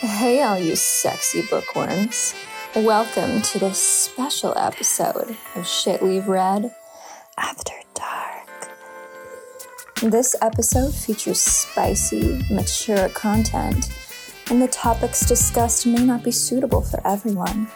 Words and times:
Hey, 0.00 0.42
all 0.42 0.56
you 0.56 0.76
sexy 0.76 1.42
bookworms. 1.50 2.32
Welcome 2.76 3.42
to 3.42 3.58
this 3.58 3.82
special 3.82 4.56
episode 4.56 5.36
of 5.56 5.66
Shit 5.66 6.00
We've 6.00 6.28
Read 6.28 6.72
After 7.36 7.72
Dark. 7.94 8.70
This 10.00 10.36
episode 10.40 10.94
features 10.94 11.40
spicy, 11.40 12.40
mature 12.48 13.08
content, 13.08 13.92
and 14.50 14.62
the 14.62 14.68
topics 14.68 15.26
discussed 15.26 15.84
may 15.84 16.04
not 16.04 16.22
be 16.22 16.30
suitable 16.30 16.82
for 16.82 17.04
everyone. 17.04 17.66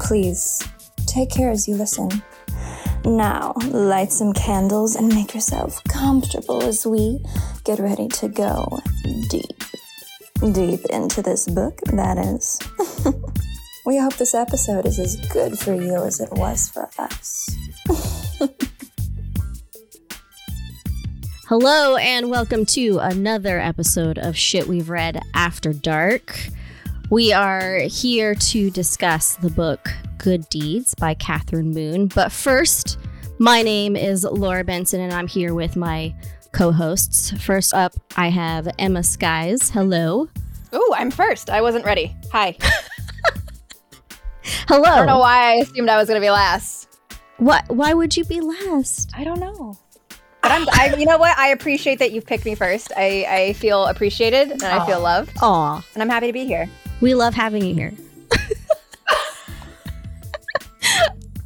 Please 0.00 0.68
take 1.06 1.30
care 1.30 1.52
as 1.52 1.68
you 1.68 1.76
listen. 1.76 2.08
Now, 3.04 3.52
light 3.68 4.10
some 4.10 4.32
candles 4.32 4.96
and 4.96 5.14
make 5.14 5.32
yourself 5.32 5.80
comfortable 5.84 6.64
as 6.64 6.84
we 6.84 7.20
get 7.62 7.78
ready 7.78 8.08
to 8.08 8.26
go 8.26 8.80
deep. 9.28 9.71
Deep 10.50 10.84
into 10.86 11.22
this 11.22 11.46
book, 11.46 11.78
that 11.92 12.18
is. 12.18 12.58
we 13.86 13.96
hope 13.96 14.14
this 14.14 14.34
episode 14.34 14.84
is 14.86 14.98
as 14.98 15.14
good 15.28 15.56
for 15.56 15.72
you 15.72 16.02
as 16.02 16.18
it 16.18 16.32
was 16.32 16.68
for 16.68 16.90
us. 16.98 17.48
Hello, 21.46 21.94
and 21.94 22.28
welcome 22.28 22.66
to 22.66 22.98
another 22.98 23.60
episode 23.60 24.18
of 24.18 24.36
Shit 24.36 24.66
We've 24.66 24.90
Read 24.90 25.22
After 25.32 25.72
Dark. 25.72 26.36
We 27.08 27.32
are 27.32 27.78
here 27.78 28.34
to 28.34 28.68
discuss 28.68 29.36
the 29.36 29.50
book 29.50 29.90
Good 30.18 30.48
Deeds 30.48 30.96
by 30.96 31.14
Kathryn 31.14 31.72
Moon. 31.72 32.08
But 32.08 32.32
first, 32.32 32.98
my 33.38 33.62
name 33.62 33.94
is 33.94 34.24
Laura 34.24 34.64
Benson, 34.64 35.00
and 35.00 35.12
I'm 35.12 35.28
here 35.28 35.54
with 35.54 35.76
my 35.76 36.12
co 36.52 36.72
hosts. 36.72 37.32
First 37.42 37.74
up, 37.74 37.94
I 38.16 38.28
have 38.28 38.68
Emma 38.78 39.02
Skies. 39.02 39.70
Hello. 39.70 40.28
Oh, 40.72 40.94
I'm 40.96 41.10
first. 41.10 41.50
I 41.50 41.60
wasn't 41.60 41.84
ready. 41.84 42.14
Hi. 42.32 42.56
Hello. 44.68 44.82
I 44.84 44.96
don't 44.96 45.06
know 45.06 45.18
why 45.18 45.52
I 45.52 45.54
assumed 45.62 45.88
I 45.88 45.96
was 45.96 46.08
going 46.08 46.20
to 46.20 46.24
be 46.24 46.30
last. 46.30 46.88
What? 47.38 47.64
Why 47.68 47.94
would 47.94 48.16
you 48.16 48.24
be 48.24 48.40
last? 48.40 49.10
I 49.16 49.24
don't 49.24 49.40
know. 49.40 49.76
But 50.42 50.50
I'm, 50.50 50.66
I, 50.72 50.94
you 50.98 51.06
know 51.06 51.18
what? 51.18 51.36
I 51.38 51.48
appreciate 51.48 51.98
that 52.00 52.12
you've 52.12 52.26
picked 52.26 52.44
me 52.44 52.54
first. 52.54 52.92
I, 52.96 53.26
I 53.28 53.52
feel 53.54 53.86
appreciated 53.86 54.50
and 54.50 54.62
I 54.64 54.84
feel 54.86 55.00
loved. 55.00 55.32
Aw, 55.40 55.84
And 55.94 56.02
I'm 56.02 56.08
happy 56.08 56.26
to 56.28 56.32
be 56.32 56.46
here. 56.46 56.68
we 57.00 57.14
love 57.14 57.34
having 57.34 57.64
you 57.64 57.74
here. 57.74 57.92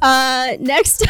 uh, 0.01 0.53
next 0.59 1.05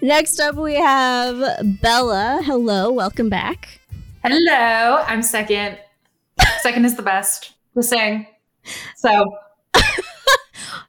next 0.00 0.40
up 0.40 0.54
we 0.56 0.74
have 0.74 1.42
Bella. 1.80 2.40
Hello, 2.44 2.90
welcome 2.92 3.28
back. 3.28 3.80
Hello, 4.24 5.02
I'm 5.06 5.22
second. 5.22 5.78
Second 6.60 6.84
is 6.84 6.96
the 6.96 7.02
best. 7.02 7.52
Just 7.74 7.90
saying. 7.90 8.26
So 8.96 9.24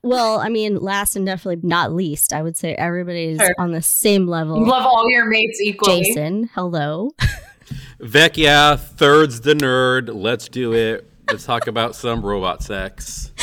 Well, 0.02 0.40
I 0.40 0.48
mean, 0.50 0.78
last 0.78 1.16
and 1.18 1.26
definitely 1.26 1.68
not 1.68 1.92
least, 1.94 2.32
I 2.34 2.42
would 2.42 2.56
say 2.56 2.74
everybody's 2.76 3.38
Sure. 3.40 3.54
on 3.58 3.72
the 3.74 3.82
same 3.82 4.24
you 4.24 4.30
level. 4.30 4.66
love 4.66 4.86
all 4.86 5.10
your 5.10 5.26
mates 5.26 5.60
equally. 5.62 6.04
Jason, 6.04 6.50
hello. 6.54 7.12
Vec, 8.00 8.38
yeah, 8.38 8.78
third's 8.78 9.42
the 9.42 9.54
nerd. 9.54 10.10
Let's 10.14 10.48
do 10.48 10.74
it. 10.74 11.06
Let's 11.30 11.46
talk 11.46 11.68
about 11.68 11.96
some 11.96 12.26
robot 12.26 12.64
sex. 12.64 13.32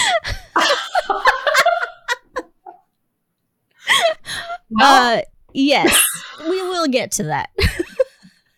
Uh, 4.81 5.21
yes, 5.53 6.03
we 6.41 6.63
will 6.63 6.87
get 6.89 7.13
to 7.13 7.25
that. 7.25 7.51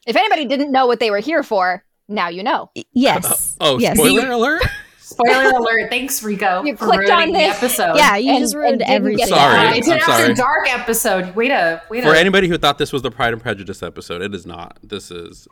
If 0.07 0.17
anybody 0.17 0.47
didn't 0.47 0.73
know 0.73 0.87
what 0.87 1.01
they 1.01 1.11
were 1.11 1.19
here 1.19 1.43
for, 1.43 1.85
now 2.09 2.29
you 2.29 2.43
know. 2.43 2.71
yes. 2.95 3.55
Oh, 3.61 3.79
yes. 3.79 3.99
spoiler 3.99 4.31
alert! 4.31 4.63
Spoiler 5.01 5.51
alert. 5.51 5.91
Thanks, 5.91 6.23
Rico, 6.23 6.65
You 6.65 6.77
for 6.79 6.87
clicked 6.87 7.11
on 7.11 7.19
ruining 7.29 7.35
the 7.35 7.39
this. 7.41 7.57
episode. 7.59 7.97
Yeah, 7.97 8.17
you 8.17 8.31
And- 8.31 8.39
just 8.41 8.55
ruined 8.55 8.79
didn't 8.79 8.91
everything. 8.91 9.27
Sorry. 9.27 9.67
Uh, 9.69 9.75
it's 9.75 9.87
an 9.87 9.99
after 9.99 10.33
dark 10.33 10.67
episode. 10.73 11.37
Way 11.37 11.49
to 11.49 11.83
way 11.91 12.01
to 12.01 12.07
For 12.07 12.15
anybody 12.15 12.49
who 12.49 12.57
thought 12.57 12.79
this 12.79 12.91
was 12.91 13.03
the 13.03 13.11
Pride 13.11 13.35
and 13.35 13.43
Prejudice 13.43 13.83
episode, 13.83 14.23
it 14.23 14.35
is 14.35 14.47
not. 14.47 14.79
This 14.83 15.11
is 15.11 15.47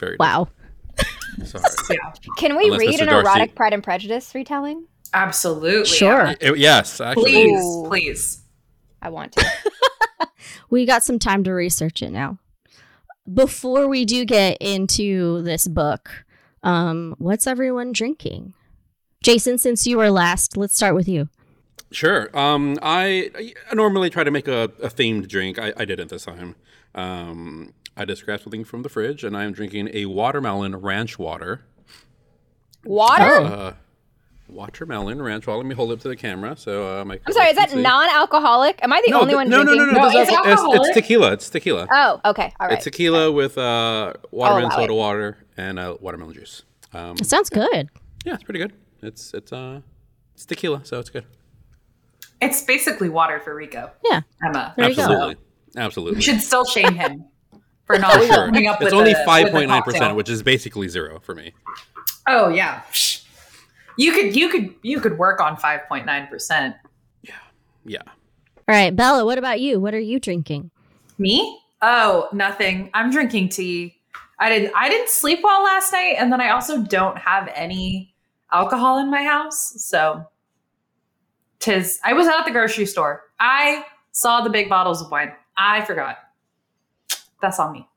very 0.00 0.16
Wow. 0.18 0.48
Sorry. 1.44 1.64
yeah, 1.90 2.12
Can 2.36 2.56
we 2.56 2.64
Unless 2.64 2.80
read 2.80 2.94
Mr. 2.98 3.02
an 3.02 3.06
Darcy- 3.10 3.26
erotic 3.26 3.54
Pride 3.54 3.74
and 3.74 3.84
Prejudice 3.84 4.34
retelling? 4.34 4.86
absolutely. 5.14 5.86
Sure. 5.86 6.34
It- 6.40 6.58
yes, 6.58 7.00
actually. 7.00 7.22
Please, 7.30 7.60
Ooh. 7.64 7.84
please. 7.88 8.42
I 9.02 9.10
want 9.10 9.32
to. 9.32 9.46
We 10.70 10.86
got 10.86 11.02
some 11.02 11.18
time 11.18 11.42
to 11.44 11.52
research 11.52 12.00
it 12.00 12.10
now. 12.10 12.38
Before 13.32 13.88
we 13.88 14.04
do 14.04 14.24
get 14.24 14.56
into 14.60 15.42
this 15.42 15.68
book, 15.68 16.24
um, 16.62 17.14
what's 17.18 17.46
everyone 17.46 17.92
drinking? 17.92 18.54
Jason, 19.22 19.58
since 19.58 19.86
you 19.86 19.98
were 19.98 20.10
last, 20.10 20.56
let's 20.56 20.74
start 20.74 20.94
with 20.94 21.08
you. 21.08 21.28
Sure. 21.90 22.34
Um, 22.36 22.78
I, 22.82 23.30
I 23.70 23.74
normally 23.74 24.10
try 24.10 24.24
to 24.24 24.30
make 24.30 24.48
a, 24.48 24.64
a 24.80 24.88
themed 24.88 25.28
drink. 25.28 25.58
I, 25.58 25.72
I 25.76 25.84
didn't 25.84 26.08
this 26.08 26.24
time. 26.24 26.54
Um, 26.94 27.74
I 27.96 28.04
just 28.04 28.24
grabbed 28.24 28.44
something 28.44 28.64
from 28.64 28.82
the 28.82 28.88
fridge, 28.88 29.24
and 29.24 29.36
I 29.36 29.44
am 29.44 29.52
drinking 29.52 29.90
a 29.92 30.06
watermelon 30.06 30.76
ranch 30.76 31.18
water. 31.18 31.64
Water? 32.84 33.24
Uh, 33.24 33.74
watermelon 34.52 35.20
ranch 35.22 35.46
water. 35.46 35.58
Let 35.58 35.66
me 35.66 35.74
hold 35.74 35.92
it 35.92 36.00
to 36.00 36.08
the 36.08 36.16
camera 36.16 36.56
so 36.56 37.00
uh, 37.00 37.04
my. 37.04 37.20
I'm 37.26 37.32
sorry, 37.32 37.48
is 37.50 37.56
that 37.56 37.70
see. 37.70 37.80
non-alcoholic? 37.82 38.80
Am 38.82 38.92
I 38.92 39.02
the 39.04 39.12
No, 39.12 39.20
only 39.20 39.30
th- 39.32 39.36
one 39.36 39.48
no, 39.48 39.58
no, 39.58 39.64
drinking? 39.64 39.86
no, 39.86 39.92
no, 39.92 40.02
No, 40.08 40.12
there's 40.12 40.28
it's 40.28 40.36
alcohol- 40.36 40.72
it's, 40.74 40.88
it's 40.88 40.94
tequila. 40.96 41.32
It's 41.32 41.50
tequila. 41.50 41.86
Oh, 41.92 42.20
okay. 42.26 42.52
All 42.60 42.66
right. 42.68 42.74
It's 42.74 42.84
tequila 42.84 43.30
with 43.32 43.56
uh, 43.58 44.12
watermelon 44.30 44.70
soda 44.72 44.92
it. 44.92 44.96
water 44.96 45.38
and 45.56 45.78
uh, 45.78 45.96
watermelon 46.00 46.34
juice. 46.34 46.62
Um, 46.92 47.16
It 47.18 47.26
sounds 47.26 47.50
good. 47.50 47.88
yeah, 48.24 48.34
it's 48.34 48.42
pretty 48.42 48.58
good. 48.60 48.72
It's 49.02 49.32
it's 49.34 49.52
uh 49.52 49.80
it's 50.34 50.44
tequila, 50.44 50.84
so 50.84 50.98
it's 50.98 51.10
good. 51.10 51.24
It's 52.40 52.62
basically 52.62 53.08
water 53.08 53.38
for 53.40 53.54
Rico. 53.54 53.90
Yeah. 54.10 54.22
Emma. 54.44 54.74
There 54.76 54.88
you 54.90 54.96
go. 54.96 55.34
Absolutely, 55.76 56.16
We 56.16 56.22
should 56.22 56.40
still 56.40 56.64
shame 56.64 56.94
him 56.94 57.26
for 57.84 57.98
not 58.00 58.14
For 58.14 58.26
sure. 58.26 58.46
coming 58.46 58.66
up 58.66 58.76
It's 58.82 58.86
with 58.86 58.94
only 58.94 59.12
the- 59.12 59.18
with 59.18 59.18
the 59.18 59.24
five 59.24 59.50
point 59.50 59.68
nine 59.68 59.82
percent, 59.82 60.16
which 60.16 60.28
is 60.28 60.42
basically 60.42 60.88
zero 60.88 61.20
for 61.20 61.34
me. 61.34 61.52
Oh 62.26 62.48
yeah. 62.48 62.82
Psh. 63.90 63.94
You 63.96 64.12
could 64.12 64.36
you 64.36 64.48
could 64.48 64.74
you 64.82 65.00
could 65.00 65.18
work 65.18 65.40
on 65.40 65.56
five 65.56 65.80
point 65.88 66.06
nine 66.06 66.26
percent. 66.28 66.76
Yeah. 67.22 67.34
Yeah. 67.84 68.02
All 68.68 68.74
right, 68.76 68.94
Bella, 68.94 69.24
what 69.24 69.38
about 69.38 69.60
you? 69.60 69.80
What 69.80 69.94
are 69.94 70.00
you 70.00 70.20
drinking? 70.20 70.70
Me? 71.18 71.60
Oh, 71.82 72.28
nothing. 72.32 72.90
I'm 72.94 73.10
drinking 73.10 73.48
tea. 73.48 73.96
I 74.38 74.48
didn't 74.48 74.72
I 74.74 74.88
didn't 74.88 75.08
sleep 75.08 75.40
well 75.42 75.62
last 75.62 75.92
night 75.92 76.16
and 76.18 76.32
then 76.32 76.40
I 76.40 76.50
also 76.50 76.82
don't 76.82 77.18
have 77.18 77.50
any 77.54 78.14
alcohol 78.52 78.98
in 78.98 79.10
my 79.10 79.24
house. 79.24 79.74
So 79.76 80.24
tis 81.58 81.98
I 82.04 82.12
was 82.12 82.26
out 82.26 82.40
at 82.40 82.44
the 82.46 82.52
grocery 82.52 82.86
store. 82.86 83.24
I 83.38 83.84
saw 84.12 84.40
the 84.40 84.50
big 84.50 84.68
bottles 84.68 85.02
of 85.02 85.10
wine. 85.10 85.32
I 85.56 85.84
forgot. 85.84 86.18
That's 87.42 87.58
on 87.58 87.72
me. 87.72 87.89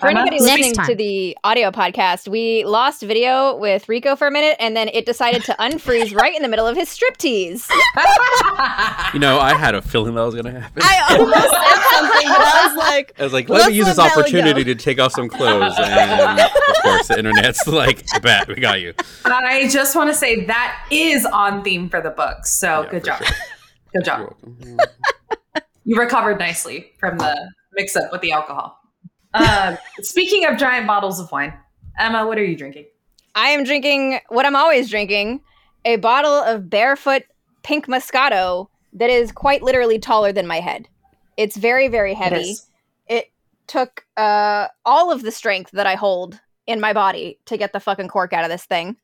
For 0.00 0.08
Emma? 0.08 0.20
anybody 0.20 0.42
Next 0.42 0.58
listening 0.60 0.74
time. 0.74 0.86
to 0.86 0.94
the 0.94 1.36
audio 1.44 1.70
podcast, 1.70 2.26
we 2.26 2.64
lost 2.64 3.02
video 3.02 3.54
with 3.56 3.86
Rico 3.86 4.16
for 4.16 4.26
a 4.26 4.30
minute, 4.30 4.56
and 4.58 4.74
then 4.74 4.88
it 4.88 5.04
decided 5.04 5.44
to 5.44 5.52
unfreeze 5.60 6.14
right 6.14 6.34
in 6.34 6.40
the 6.40 6.48
middle 6.48 6.66
of 6.66 6.74
his 6.76 6.88
striptease. 6.88 7.68
You 9.12 9.18
know, 9.18 9.40
I 9.40 9.54
had 9.54 9.74
a 9.74 9.82
feeling 9.82 10.14
that 10.14 10.22
was 10.22 10.34
gonna 10.36 10.58
happen. 10.60 10.82
I 10.84 11.16
almost 11.18 11.34
said 11.50 11.50
something, 11.96 12.28
but 12.28 12.40
I 12.40 12.66
was 12.68 12.76
like, 12.76 13.12
I 13.18 13.22
was 13.24 13.32
like, 13.32 13.48
let 13.48 13.68
me 13.68 13.74
use 13.74 13.86
this 13.86 13.98
opportunity 13.98 14.62
go. 14.62 14.72
to 14.72 14.74
take 14.76 15.00
off 15.00 15.10
some 15.12 15.28
clothes, 15.28 15.74
and 15.78 16.38
of 16.40 16.50
course, 16.82 17.08
the 17.08 17.18
internet's 17.18 17.66
like, 17.66 18.04
"Bet 18.22 18.46
we 18.48 18.54
got 18.56 18.80
you." 18.80 18.94
I 19.24 19.68
just 19.68 19.96
want 19.96 20.10
to 20.10 20.14
say 20.14 20.44
that 20.46 20.86
is 20.92 21.26
on 21.26 21.64
theme 21.64 21.88
for 21.88 22.00
the 22.00 22.10
book. 22.10 22.46
So 22.46 22.82
Yeah, 22.84 22.90
good 22.90 23.04
job. 23.04 23.18
sure. 23.24 23.26
Good 23.26 23.36
You're 23.94 24.02
job. 24.02 24.18
welcome. 24.20 24.78
You 25.84 25.96
recovered 25.96 26.38
nicely 26.38 26.92
from 27.00 27.18
the 27.18 27.50
mix 27.72 27.96
up 27.96 28.12
with 28.12 28.20
the 28.20 28.30
alcohol. 28.32 28.79
Um, 29.34 29.78
speaking 30.00 30.46
of 30.46 30.58
giant 30.58 30.86
bottles 30.86 31.20
of 31.20 31.30
wine, 31.30 31.52
Emma, 31.98 32.26
what 32.26 32.38
are 32.38 32.44
you 32.44 32.56
drinking? 32.56 32.86
I 33.34 33.48
am 33.50 33.64
drinking 33.64 34.20
what 34.28 34.44
I'm 34.44 34.56
always 34.56 34.90
drinking 34.90 35.40
a 35.84 35.96
bottle 35.96 36.32
of 36.32 36.68
barefoot 36.68 37.22
pink 37.62 37.86
Moscato 37.86 38.68
that 38.92 39.10
is 39.10 39.32
quite 39.32 39.62
literally 39.62 39.98
taller 39.98 40.32
than 40.32 40.46
my 40.46 40.60
head. 40.60 40.88
It's 41.36 41.56
very, 41.56 41.88
very 41.88 42.14
heavy. 42.14 42.50
is. 42.50 42.66
It 43.06 43.30
took 43.66 44.04
uh, 44.16 44.68
all 44.84 45.10
of 45.12 45.22
the 45.22 45.30
strength 45.30 45.70
that 45.72 45.86
I 45.86 45.94
hold 45.94 46.40
in 46.66 46.80
my 46.80 46.92
body 46.92 47.38
to 47.46 47.56
get 47.56 47.72
the 47.72 47.80
fucking 47.80 48.08
cork 48.08 48.32
out 48.32 48.44
of 48.44 48.50
this 48.50 48.64
thing. 48.64 48.96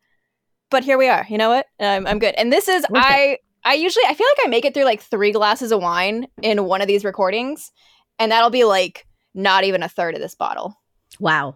But 0.71 0.85
here 0.85 0.99
we 0.99 1.09
are. 1.09 1.25
You 1.29 1.39
know 1.39 1.49
what? 1.49 1.67
I'm, 1.81 2.07
I'm 2.07 2.19
good. 2.19 2.35
And 2.35 2.53
this 2.53 2.69
is 2.69 2.85
it. 2.85 2.91
I. 2.95 3.39
I 3.65 3.75
usually 3.75 4.05
I 4.07 4.15
feel 4.15 4.29
like 4.29 4.47
I 4.47 4.49
make 4.49 4.65
it 4.65 4.75
through 4.75 4.85
like 4.85 5.01
three 5.01 5.33
glasses 5.33 5.73
of 5.73 5.83
wine 5.83 6.29
in 6.41 6.67
one 6.67 6.83
of 6.83 6.87
these 6.87 7.05
recordings, 7.05 7.73
and 8.17 8.31
that'll 8.31 8.51
be 8.51 8.63
like 8.63 9.06
not 9.37 9.63
even 9.63 9.85
a 9.85 9.89
third 9.89 10.15
of 10.17 10.21
this 10.21 10.35
bottle. 10.35 10.81
wow. 11.21 11.55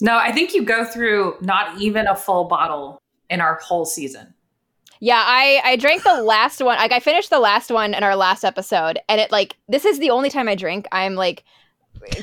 No, 0.00 0.16
I 0.18 0.30
think 0.30 0.52
you 0.54 0.62
go 0.62 0.84
through 0.84 1.36
not 1.40 1.80
even 1.80 2.06
a 2.06 2.14
full 2.14 2.44
bottle 2.44 3.00
in 3.30 3.40
our 3.40 3.54
whole 3.62 3.86
season. 3.86 4.34
Yeah, 5.00 5.22
I 5.24 5.60
I 5.64 5.76
drank 5.76 6.02
the 6.04 6.22
last 6.22 6.62
one. 6.62 6.76
Like 6.76 6.92
I 6.92 7.00
finished 7.00 7.30
the 7.30 7.40
last 7.40 7.70
one 7.70 7.94
in 7.94 8.02
our 8.02 8.14
last 8.14 8.44
episode, 8.44 8.98
and 9.08 9.20
it 9.22 9.32
like 9.32 9.56
this 9.68 9.86
is 9.86 9.98
the 9.98 10.10
only 10.10 10.28
time 10.28 10.48
I 10.48 10.54
drink. 10.54 10.86
I'm 10.92 11.14
like 11.14 11.44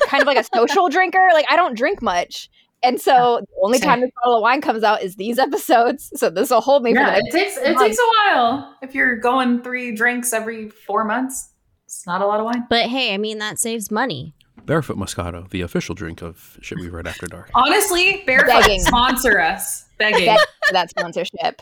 kind 0.07 0.21
of 0.21 0.27
like 0.27 0.37
a 0.37 0.43
social 0.55 0.87
drinker. 0.95 1.27
Like 1.33 1.47
I 1.49 1.55
don't 1.55 1.75
drink 1.75 2.01
much, 2.03 2.47
And 2.83 3.01
so 3.01 3.39
the 3.41 3.61
only 3.63 3.79
time 3.79 4.01
this 4.01 4.11
bottle 4.23 4.37
of 4.37 4.43
wine 4.43 4.61
comes 4.61 4.83
out 4.83 5.01
is 5.01 5.15
these 5.15 5.39
episodes. 5.47 6.11
So 6.15 6.29
this 6.29 6.51
will 6.51 6.61
hold 6.61 6.83
me 6.83 6.93
for 6.93 6.99
the 6.99 7.05
Yeah, 7.07 7.19
next 7.19 7.27
it 7.27 7.31
takes 7.39 7.57
it 7.57 7.77
takes 7.77 7.97
a 7.97 8.35
while. 8.35 8.77
If 8.83 8.93
you're 8.93 9.15
going 9.15 9.63
three 9.63 9.95
drinks 9.95 10.31
every 10.31 10.69
four 10.69 11.05
months, 11.05 11.49
it's 11.85 12.05
not 12.05 12.21
a 12.21 12.27
lot 12.27 12.39
of 12.39 12.45
wine. 12.45 12.67
But 12.69 12.85
hey, 12.85 13.15
I 13.15 13.17
mean 13.17 13.39
that 13.39 13.57
saves 13.57 13.89
money. 13.89 14.35
Barefoot 14.65 14.97
Moscato, 14.97 15.49
the 15.49 15.61
official 15.61 15.93
drink 15.95 16.21
of 16.21 16.57
Shit 16.61 16.79
We 16.79 16.89
Read 16.89 17.07
After 17.07 17.27
Dark. 17.27 17.49
Honestly, 17.53 18.23
Barefoot 18.25 18.47
Begging. 18.47 18.81
sponsor 18.81 19.39
us. 19.39 19.85
Begging. 19.97 20.25
Beg 20.25 20.39
for 20.67 20.73
that 20.73 20.89
sponsorship. 20.89 21.61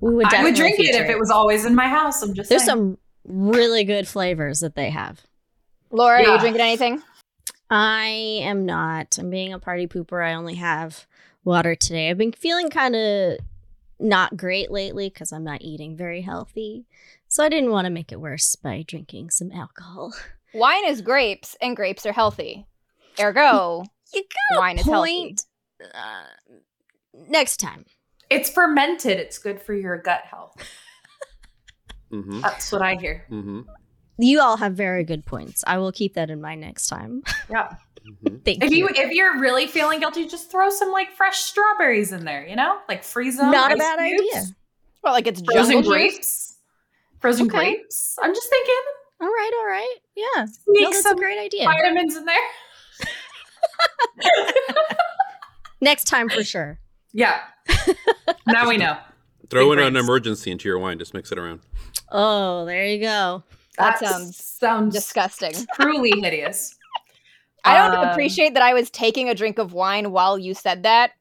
We 0.00 0.14
would 0.14 0.32
I 0.34 0.42
would 0.42 0.54
drink 0.54 0.80
it 0.80 0.94
if 0.94 1.08
it 1.08 1.18
was 1.18 1.30
always 1.30 1.64
in 1.64 1.74
my 1.74 1.86
house. 1.88 2.22
I'm 2.22 2.34
just 2.34 2.48
There's 2.48 2.64
saying. 2.64 2.76
some 2.78 2.98
really 3.24 3.84
good 3.84 4.08
flavors 4.08 4.60
that 4.60 4.74
they 4.74 4.90
have. 4.90 5.20
Laura, 5.90 6.18
are 6.18 6.32
you 6.32 6.38
drinking 6.40 6.60
anything? 6.60 7.02
I 7.70 8.40
am 8.42 8.66
not. 8.66 9.16
I'm 9.18 9.30
being 9.30 9.52
a 9.52 9.58
party 9.58 9.86
pooper. 9.86 10.26
I 10.26 10.34
only 10.34 10.56
have 10.56 11.06
water 11.44 11.74
today. 11.74 12.10
I've 12.10 12.18
been 12.18 12.32
feeling 12.32 12.68
kind 12.68 12.96
of 12.96 13.38
not 14.00 14.36
great 14.36 14.70
lately 14.70 15.08
because 15.08 15.32
I'm 15.32 15.44
not 15.44 15.62
eating 15.62 15.96
very 15.96 16.22
healthy. 16.22 16.86
So 17.28 17.44
I 17.44 17.48
didn't 17.48 17.70
want 17.70 17.84
to 17.86 17.90
make 17.90 18.10
it 18.10 18.20
worse 18.20 18.56
by 18.56 18.84
drinking 18.86 19.30
some 19.30 19.52
alcohol. 19.52 20.14
Wine 20.54 20.86
is 20.86 21.00
grapes, 21.00 21.56
and 21.60 21.74
grapes 21.76 22.04
are 22.06 22.12
healthy. 22.12 22.66
Ergo, 23.20 23.84
You 24.14 24.22
got 24.54 24.60
wine 24.60 24.78
is 24.78 24.84
healthy. 24.86 25.36
Uh, 25.82 26.24
next 27.28 27.58
time. 27.58 27.84
It's 28.30 28.50
fermented. 28.50 29.18
It's 29.18 29.38
good 29.38 29.60
for 29.60 29.74
your 29.74 29.98
gut 29.98 30.22
health. 30.30 30.54
Mm-hmm. 32.12 32.40
That's 32.42 32.70
what 32.70 32.82
I 32.82 32.96
hear. 32.96 33.24
Mm-hmm. 33.30 33.60
You 34.18 34.40
all 34.42 34.58
have 34.58 34.74
very 34.74 35.02
good 35.02 35.24
points. 35.24 35.64
I 35.66 35.78
will 35.78 35.92
keep 35.92 36.12
that 36.12 36.28
in 36.28 36.42
mind 36.42 36.60
next 36.60 36.88
time. 36.88 37.22
Yeah. 37.48 37.68
Mm-hmm. 38.06 38.36
Thank 38.44 38.62
If 38.64 38.70
you. 38.70 38.86
you 38.86 38.88
if 38.94 39.12
you're 39.12 39.38
really 39.40 39.66
feeling 39.66 40.00
guilty, 40.00 40.26
just 40.28 40.50
throw 40.50 40.68
some 40.68 40.90
like 40.90 41.12
fresh 41.12 41.38
strawberries 41.38 42.12
in 42.12 42.26
there. 42.26 42.46
You 42.46 42.54
know, 42.56 42.80
like 42.86 43.02
freeze 43.02 43.38
them. 43.38 43.50
Not 43.50 43.72
a 43.72 43.76
bad 43.76 43.98
cubes, 43.98 44.20
idea. 44.20 44.42
Well, 45.02 45.14
like 45.14 45.26
it's 45.26 45.40
Frozen 45.40 45.72
jungle 45.72 45.82
juice. 45.82 45.88
grapes. 45.90 46.56
Frozen 47.20 47.46
Okay. 47.46 47.56
grapes. 47.56 48.18
I'm 48.20 48.34
just 48.34 48.50
thinking, 48.50 48.74
All 49.22 49.28
right, 49.28 49.50
all 49.60 49.66
right. 49.66 49.96
Yeah. 50.16 50.44
sneak 50.46 50.82
No, 50.82 50.90
that's 50.90 51.06
a 51.06 51.14
great 51.14 51.38
idea. 51.38 51.64
vitamins 51.64 52.16
in 52.16 52.24
there. 52.24 52.36
Next 55.80 56.04
time 56.04 56.28
for 56.28 56.44
sure. 56.44 56.78
Yeah. 57.12 57.40
now 58.46 58.68
we 58.68 58.76
know. 58.76 58.96
Throw 59.50 59.70
Big 59.70 59.78
in 59.80 59.84
an 59.84 59.96
emergency 59.96 60.50
into 60.50 60.68
your 60.68 60.78
wine. 60.78 60.98
Just 60.98 61.14
mix 61.14 61.30
it 61.32 61.38
around. 61.38 61.60
Oh, 62.10 62.64
there 62.64 62.84
you 62.86 63.00
go. 63.00 63.42
That 63.78 63.98
sounds 63.98 64.36
sounds 64.36 64.94
Disgusting. 64.94 65.54
truly 65.80 66.12
hideous. 66.20 66.76
I 67.64 67.76
don't 67.76 67.96
Um, 67.98 68.08
appreciate 68.08 68.54
that 68.54 68.62
I 68.62 68.74
was 68.74 68.90
taking 68.90 69.28
a 69.28 69.34
drink 69.34 69.58
of 69.58 69.72
wine 69.72 70.10
while 70.12 70.38
you 70.38 70.52
said 70.54 70.82
that, 70.84 71.12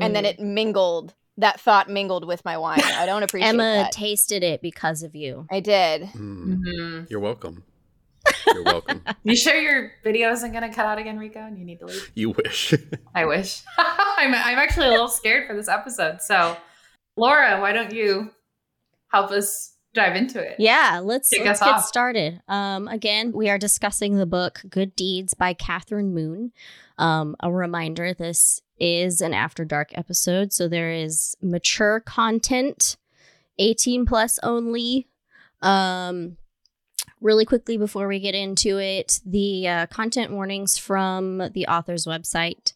and 0.00 0.14
then 0.14 0.24
Mm. 0.24 0.28
it 0.28 0.40
mingled. 0.40 1.14
That 1.38 1.60
thought 1.60 1.90
mingled 1.90 2.26
with 2.26 2.44
my 2.44 2.56
wine. 2.56 2.80
I 2.82 3.04
don't 3.06 3.22
appreciate 3.24 3.48
it. 3.48 3.54
Emma 3.54 3.62
that. 3.62 3.92
tasted 3.92 4.42
it 4.42 4.62
because 4.62 5.02
of 5.02 5.14
you. 5.14 5.46
I 5.50 5.60
did. 5.60 6.02
Mm. 6.02 6.62
Mhm. 6.64 7.10
You're 7.10 7.20
welcome. 7.20 7.62
You're 8.52 8.64
welcome. 8.64 9.02
You 9.22 9.36
sure 9.36 9.54
your 9.54 9.92
video 10.02 10.32
isn't 10.32 10.50
going 10.50 10.68
to 10.68 10.74
cut 10.74 10.86
out 10.86 10.98
again, 10.98 11.18
Rico, 11.18 11.38
and 11.40 11.58
you 11.58 11.64
need 11.64 11.78
to 11.80 11.86
leave? 11.86 12.10
you 12.14 12.30
wish. 12.30 12.74
I 13.14 13.24
wish. 13.24 13.62
I'm, 13.78 14.34
I'm 14.34 14.58
actually 14.58 14.86
a 14.86 14.90
little 14.90 15.08
scared 15.08 15.46
for 15.46 15.54
this 15.54 15.68
episode. 15.68 16.22
So, 16.22 16.56
Laura, 17.16 17.60
why 17.60 17.72
don't 17.72 17.92
you 17.92 18.30
help 19.12 19.30
us 19.30 19.74
dive 19.94 20.16
into 20.16 20.40
it? 20.40 20.56
Yeah, 20.58 21.00
let's, 21.04 21.28
Kick 21.28 21.44
let's 21.44 21.62
us 21.62 21.66
get 21.68 21.74
off. 21.76 21.84
started. 21.84 22.40
Um, 22.48 22.88
again, 22.88 23.30
we 23.32 23.48
are 23.48 23.58
discussing 23.58 24.16
the 24.16 24.26
book 24.26 24.60
Good 24.68 24.96
Deeds 24.96 25.34
by 25.34 25.54
Kathryn 25.54 26.12
Moon. 26.12 26.52
Um, 26.98 27.36
a 27.40 27.52
reminder 27.52 28.12
this 28.14 28.60
is 28.78 29.20
an 29.20 29.34
After 29.34 29.64
Dark 29.64 29.90
episode, 29.94 30.52
so 30.52 30.68
there 30.68 30.92
is 30.92 31.36
mature 31.42 32.00
content, 32.00 32.96
18 33.58 34.06
plus 34.06 34.38
only. 34.42 35.08
Um, 35.62 36.36
really 37.20 37.44
quickly 37.44 37.76
before 37.76 38.06
we 38.08 38.20
get 38.20 38.34
into 38.34 38.78
it, 38.78 39.20
the 39.24 39.68
uh, 39.68 39.86
content 39.86 40.32
warnings 40.32 40.78
from 40.78 41.38
the 41.52 41.66
author's 41.66 42.06
website 42.06 42.72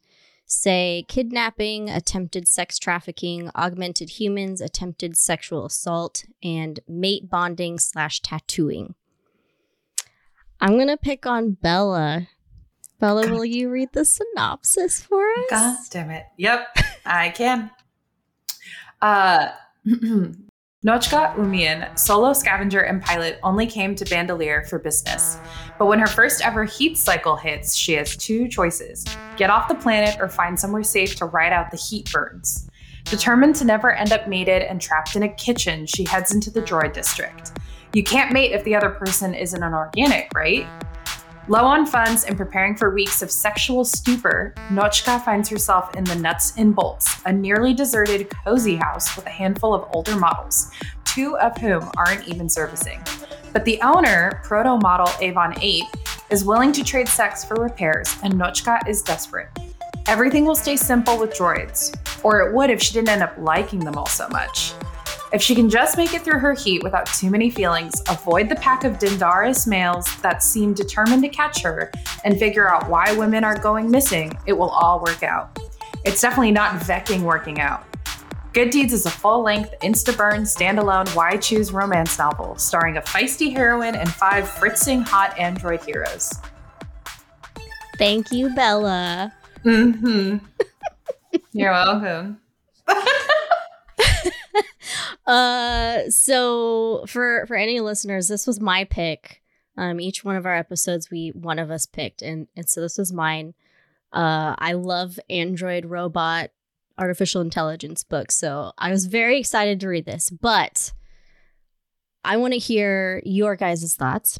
say 0.50 1.04
kidnapping, 1.08 1.88
attempted 1.88 2.48
sex 2.48 2.78
trafficking, 2.78 3.50
augmented 3.54 4.10
humans, 4.10 4.60
attempted 4.60 5.16
sexual 5.16 5.64
assault, 5.64 6.24
and 6.42 6.80
mate 6.88 7.30
bonding 7.30 7.78
slash 7.78 8.20
tattooing. 8.20 8.94
I'm 10.60 10.76
gonna 10.76 10.96
pick 10.96 11.24
on 11.24 11.52
Bella. 11.52 12.28
Bella, 13.00 13.28
will 13.28 13.46
you 13.46 13.70
read 13.70 13.88
the 13.92 14.04
synopsis 14.04 15.00
for 15.00 15.26
us? 15.26 15.46
God 15.48 15.78
damn 15.90 16.10
it. 16.10 16.26
Yep, 16.36 16.76
I 17.06 17.30
can. 17.30 17.70
Uh, 19.00 19.48
Nochka 19.86 21.34
Umian, 21.36 21.98
solo 21.98 22.34
scavenger 22.34 22.80
and 22.80 23.02
pilot, 23.02 23.38
only 23.42 23.66
came 23.66 23.94
to 23.94 24.04
Bandolier 24.04 24.64
for 24.64 24.78
business. 24.78 25.38
But 25.78 25.86
when 25.86 25.98
her 25.98 26.06
first 26.06 26.44
ever 26.44 26.64
heat 26.64 26.98
cycle 26.98 27.36
hits, 27.36 27.74
she 27.74 27.94
has 27.94 28.16
two 28.16 28.48
choices 28.48 29.04
get 29.36 29.48
off 29.48 29.68
the 29.68 29.74
planet 29.74 30.18
or 30.20 30.28
find 30.28 30.60
somewhere 30.60 30.82
safe 30.82 31.16
to 31.16 31.24
ride 31.24 31.54
out 31.54 31.70
the 31.70 31.78
heat 31.78 32.12
burns. 32.12 32.68
Determined 33.04 33.56
to 33.56 33.64
never 33.64 33.92
end 33.92 34.12
up 34.12 34.28
mated 34.28 34.62
and 34.62 34.78
trapped 34.78 35.16
in 35.16 35.22
a 35.22 35.28
kitchen, 35.28 35.86
she 35.86 36.04
heads 36.04 36.34
into 36.34 36.50
the 36.50 36.60
droid 36.60 36.92
district. 36.92 37.52
You 37.94 38.04
can't 38.04 38.32
mate 38.32 38.52
if 38.52 38.62
the 38.64 38.74
other 38.74 38.90
person 38.90 39.34
isn't 39.34 39.62
an 39.62 39.72
organic, 39.72 40.30
right? 40.34 40.66
Low 41.50 41.64
on 41.64 41.84
funds 41.84 42.22
and 42.22 42.36
preparing 42.36 42.76
for 42.76 42.94
weeks 42.94 43.22
of 43.22 43.30
sexual 43.32 43.84
stupor, 43.84 44.54
Nochka 44.68 45.20
finds 45.24 45.48
herself 45.48 45.96
in 45.96 46.04
the 46.04 46.14
Nuts 46.14 46.56
and 46.56 46.72
Bolts, 46.76 47.20
a 47.26 47.32
nearly 47.32 47.74
deserted, 47.74 48.30
cozy 48.44 48.76
house 48.76 49.16
with 49.16 49.26
a 49.26 49.30
handful 49.30 49.74
of 49.74 49.90
older 49.92 50.14
models, 50.14 50.70
two 51.04 51.36
of 51.38 51.56
whom 51.58 51.90
aren't 51.96 52.28
even 52.28 52.48
servicing. 52.48 53.02
But 53.52 53.64
the 53.64 53.80
owner, 53.82 54.40
proto 54.44 54.76
model 54.76 55.12
Avon 55.20 55.56
8, 55.60 55.82
is 56.30 56.44
willing 56.44 56.70
to 56.70 56.84
trade 56.84 57.08
sex 57.08 57.44
for 57.44 57.56
repairs, 57.56 58.16
and 58.22 58.34
Nochka 58.34 58.86
is 58.88 59.02
desperate. 59.02 59.48
Everything 60.06 60.44
will 60.44 60.54
stay 60.54 60.76
simple 60.76 61.18
with 61.18 61.34
droids, 61.34 61.92
or 62.22 62.42
it 62.42 62.54
would 62.54 62.70
if 62.70 62.80
she 62.80 62.92
didn't 62.92 63.08
end 63.08 63.24
up 63.24 63.34
liking 63.38 63.80
them 63.80 63.96
all 63.96 64.06
so 64.06 64.28
much. 64.28 64.72
If 65.32 65.40
she 65.40 65.54
can 65.54 65.70
just 65.70 65.96
make 65.96 66.12
it 66.12 66.22
through 66.22 66.40
her 66.40 66.54
heat 66.54 66.82
without 66.82 67.06
too 67.06 67.30
many 67.30 67.50
feelings, 67.50 68.02
avoid 68.08 68.48
the 68.48 68.56
pack 68.56 68.82
of 68.82 68.98
Dindaris 68.98 69.64
males 69.64 70.16
that 70.22 70.42
seem 70.42 70.74
determined 70.74 71.22
to 71.22 71.28
catch 71.28 71.62
her, 71.62 71.92
and 72.24 72.36
figure 72.36 72.68
out 72.68 72.88
why 72.88 73.12
women 73.12 73.44
are 73.44 73.56
going 73.56 73.88
missing, 73.88 74.36
it 74.46 74.52
will 74.52 74.70
all 74.70 75.00
work 75.00 75.22
out. 75.22 75.56
It's 76.04 76.20
definitely 76.20 76.50
not 76.50 76.80
Vecking 76.80 77.22
working 77.22 77.60
out. 77.60 77.84
Good 78.52 78.70
Deeds 78.70 78.92
is 78.92 79.06
a 79.06 79.10
full 79.10 79.42
length, 79.42 79.72
insta 79.82 80.16
burn, 80.16 80.42
standalone, 80.42 81.14
why 81.14 81.36
choose 81.36 81.70
romance 81.70 82.18
novel 82.18 82.56
starring 82.56 82.96
a 82.96 83.00
feisty 83.00 83.52
heroine 83.52 83.94
and 83.94 84.12
five 84.12 84.48
fritzing 84.48 85.02
hot 85.02 85.38
android 85.38 85.84
heroes. 85.84 86.32
Thank 87.98 88.32
you, 88.32 88.52
Bella. 88.56 89.32
Mm-hmm. 89.64 90.38
You're 91.52 91.70
welcome. 91.70 92.40
Uh, 95.26 96.08
so 96.08 97.04
for 97.06 97.44
for 97.46 97.56
any 97.56 97.80
listeners, 97.80 98.28
this 98.28 98.46
was 98.46 98.60
my 98.60 98.84
pick. 98.84 99.42
Um, 99.76 100.00
each 100.00 100.24
one 100.24 100.36
of 100.36 100.46
our 100.46 100.56
episodes, 100.56 101.10
we 101.10 101.28
one 101.28 101.58
of 101.58 101.70
us 101.70 101.86
picked, 101.86 102.22
and 102.22 102.48
and 102.56 102.68
so 102.68 102.80
this 102.80 102.98
was 102.98 103.12
mine. 103.12 103.54
Uh, 104.12 104.54
I 104.58 104.72
love 104.72 105.18
Android 105.28 105.86
robot 105.86 106.50
artificial 106.98 107.40
intelligence 107.40 108.02
books, 108.02 108.36
so 108.36 108.72
I 108.76 108.90
was 108.90 109.06
very 109.06 109.38
excited 109.38 109.80
to 109.80 109.88
read 109.88 110.06
this. 110.06 110.30
But 110.30 110.92
I 112.24 112.36
want 112.36 112.52
to 112.52 112.58
hear 112.58 113.22
your 113.24 113.56
guys' 113.56 113.94
thoughts. 113.94 114.38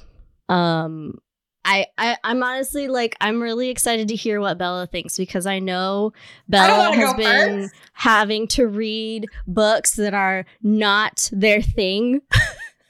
Um, 0.49 1.19
I, 1.65 1.87
I 1.99 2.17
I'm 2.25 2.43
honestly 2.43 2.89
like 2.89 3.17
I'm 3.21 3.41
really 3.41 3.69
excited 3.69 4.09
to 4.09 4.17
hear 4.17 4.41
what 4.41 4.59
Bella 4.59 4.87
thinks 4.87 5.17
because 5.17 5.47
I 5.47 5.59
know 5.59 6.13
Bella 6.49 6.91
wanna 6.91 6.97
has 6.97 7.15
been 7.15 7.63
first. 7.63 7.75
having 7.93 8.47
to 8.49 8.67
read 8.67 9.27
books 9.47 9.95
that 9.97 10.15
are 10.15 10.47
not 10.63 11.29
their 11.33 11.61
thing. 11.61 12.23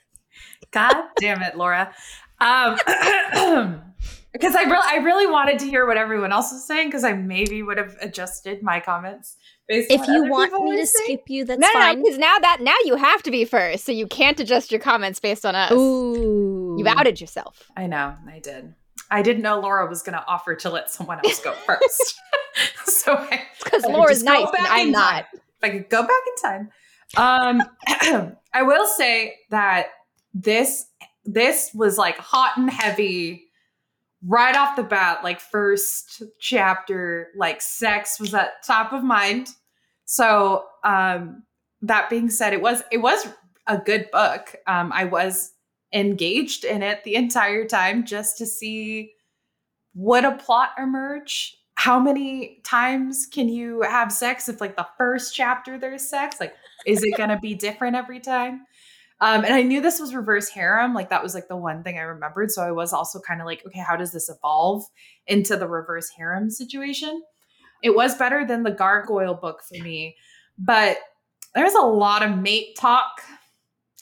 God 0.71 0.95
damn 1.19 1.43
it, 1.43 1.57
Laura. 1.57 1.93
Um, 2.41 2.77
because 4.33 4.55
I 4.55 4.63
really, 4.63 4.87
I 4.87 5.01
really 5.03 5.27
wanted 5.27 5.59
to 5.61 5.67
hear 5.67 5.87
what 5.87 5.97
everyone 5.97 6.33
else 6.33 6.53
was 6.53 6.65
saying 6.65 6.89
because 6.89 7.05
I 7.05 7.13
maybe 7.13 7.63
would 7.63 7.79
have 7.79 7.97
adjusted 8.01 8.63
my 8.63 8.79
comments 8.79 9.37
If 9.73 10.01
what 10.01 10.09
you 10.09 10.25
want 10.25 10.53
me 10.65 10.77
to 10.77 10.87
saying. 10.87 11.07
skip 11.07 11.23
you, 11.29 11.45
that's 11.45 11.61
no, 11.61 11.67
no, 11.69 11.73
fine. 11.73 12.03
because 12.03 12.19
now 12.19 12.39
that 12.39 12.59
now 12.61 12.75
you 12.85 12.97
have 12.97 13.23
to 13.23 13.31
be 13.31 13.45
first, 13.45 13.85
so 13.85 13.93
you 13.93 14.07
can't 14.07 14.39
adjust 14.41 14.73
your 14.73 14.81
comments 14.81 15.21
based 15.21 15.47
on 15.47 15.55
us. 15.55 15.73
Ooh, 15.73 16.75
You've 16.77 16.89
outed 16.89 17.21
yourself. 17.21 17.71
I 17.77 17.87
know, 17.87 18.15
I 18.29 18.41
did. 18.41 18.75
I 19.11 19.23
didn't 19.23 19.43
know 19.43 19.61
Laura 19.61 19.89
was 19.89 20.03
going 20.03 20.17
to 20.17 20.25
offer 20.27 20.55
to 20.55 20.71
let 20.71 20.91
someone 20.91 21.19
else 21.25 21.41
go 21.41 21.53
first. 21.53 22.21
so 22.85 23.27
Because 23.65 23.85
Laura's 23.85 24.23
nice 24.23 24.47
and 24.57 24.67
I'm 24.67 24.91
not. 24.91 25.13
time. 25.13 25.25
If 25.35 25.41
I 25.63 25.71
could 25.71 25.89
go 25.89 26.03
back 26.03 26.11
in 26.27 26.51
time. 26.51 26.71
Um, 27.17 28.37
I 28.53 28.63
will 28.63 28.87
say 28.87 29.37
that 29.51 29.87
this 30.33 30.87
this 31.25 31.71
was 31.75 31.99
like 31.99 32.17
hot 32.17 32.57
and 32.57 32.71
heavy 32.71 33.47
right 34.27 34.57
off 34.57 34.77
the 34.77 34.83
bat, 34.83 35.25
like 35.25 35.41
first 35.41 36.23
chapter, 36.39 37.29
like 37.37 37.61
sex 37.61 38.21
was 38.21 38.35
at 38.35 38.63
top 38.65 38.93
of 38.93 39.03
mind. 39.03 39.49
So 40.11 40.65
um 40.83 41.45
that 41.83 42.11
being 42.11 42.31
said, 42.31 42.53
it 42.53 42.61
was 42.61 42.83
it 42.91 42.99
was 42.99 43.29
a 43.69 43.79
good 43.79 44.11
book. 44.11 44.57
Um 44.67 44.93
I 44.93 45.05
was 45.05 45.53
engaged 45.95 46.65
in 46.65 46.83
it 46.83 47.05
the 47.05 47.15
entire 47.15 47.65
time 47.65 48.05
just 48.05 48.39
to 48.39 48.47
see 48.47 49.13
would 49.95 50.25
a 50.25 50.33
plot 50.33 50.71
emerge? 50.79 51.57
How 51.77 52.01
many 52.01 52.61
times 52.65 53.27
can 53.33 53.49
you 53.49 53.83
have 53.83 54.11
sex 54.11 54.49
if 54.49 54.61
like 54.61 54.77
the 54.77 54.87
first 54.99 55.33
chapter 55.33 55.79
there's 55.79 56.09
sex? 56.09 56.41
Like 56.41 56.55
is 56.87 57.05
it 57.05 57.17
to 57.17 57.39
be 57.41 57.55
different 57.55 57.95
every 57.95 58.19
time? 58.19 58.67
Um, 59.21 59.45
and 59.45 59.55
i 59.55 59.63
knew 59.63 59.81
this 59.81 60.01
was 60.01 60.15
reverse 60.15 60.49
harem 60.49 60.95
like 60.95 61.11
that 61.11 61.23
was 61.23 61.35
like 61.35 61.47
the 61.47 61.57
one 61.57 61.85
thing 61.85 61.99
i 61.99 62.03
remembered. 62.03 62.51
So 62.51 62.63
i 62.63 62.73
was 62.73 62.93
also 62.93 63.21
kind 63.21 63.41
of 63.41 63.47
like 63.47 63.65
okay 63.65 63.81
how 63.81 63.95
does 63.95 64.11
this 64.11 64.29
evolve 64.29 64.83
into 65.29 65.57
the 65.57 65.69
reverse 65.69 66.11
harem 66.11 66.51
situation 66.51 67.23
it 67.83 67.95
was 67.95 68.15
better 68.17 68.45
than 68.47 68.63
the 68.63 68.71
gargoyle 68.71 69.35
book 69.35 69.63
for 69.63 69.83
me 69.83 70.17
but 70.59 70.99
there's 71.55 71.75
a 71.75 71.81
lot 71.81 72.23
of 72.23 72.37
mate 72.39 72.77
talk 72.77 73.23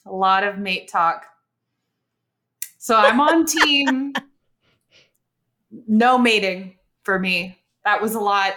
a 0.06 0.12
lot 0.12 0.44
of 0.44 0.58
mate 0.58 0.88
talk 0.88 1.24
so 2.78 2.96
i'm 2.96 3.20
on 3.20 3.44
team 3.64 4.12
no 5.86 6.18
mating 6.18 6.76
for 7.02 7.18
me 7.18 7.58
that 7.84 8.00
was 8.00 8.14
a 8.14 8.20
lot 8.20 8.54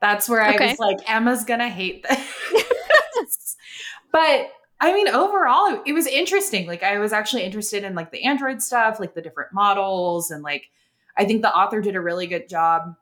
that's 0.00 0.28
where 0.28 0.46
Okay. 0.54 0.64
i 0.64 0.70
was 0.70 0.78
like 0.78 0.98
emma's 1.10 1.44
gonna 1.44 1.68
hate 1.68 2.04
this 2.08 3.56
but 4.12 4.50
I 4.78 4.92
mean, 4.92 5.08
overall, 5.08 5.80
it 5.86 5.94
was 5.94 6.06
interesting. 6.06 6.66
Like, 6.66 6.82
I 6.82 6.98
was 6.98 7.12
actually 7.14 7.44
interested 7.44 7.82
in 7.82 7.94
like 7.94 8.10
the 8.10 8.24
Android 8.24 8.60
stuff, 8.62 9.00
like 9.00 9.14
the 9.14 9.22
different 9.22 9.54
models, 9.54 10.30
and 10.30 10.42
like 10.42 10.68
I 11.16 11.24
think 11.24 11.40
the 11.40 11.54
author 11.54 11.80
did 11.80 11.96
a 11.96 12.00
really 12.00 12.26
good 12.26 12.46
job. 12.46 12.94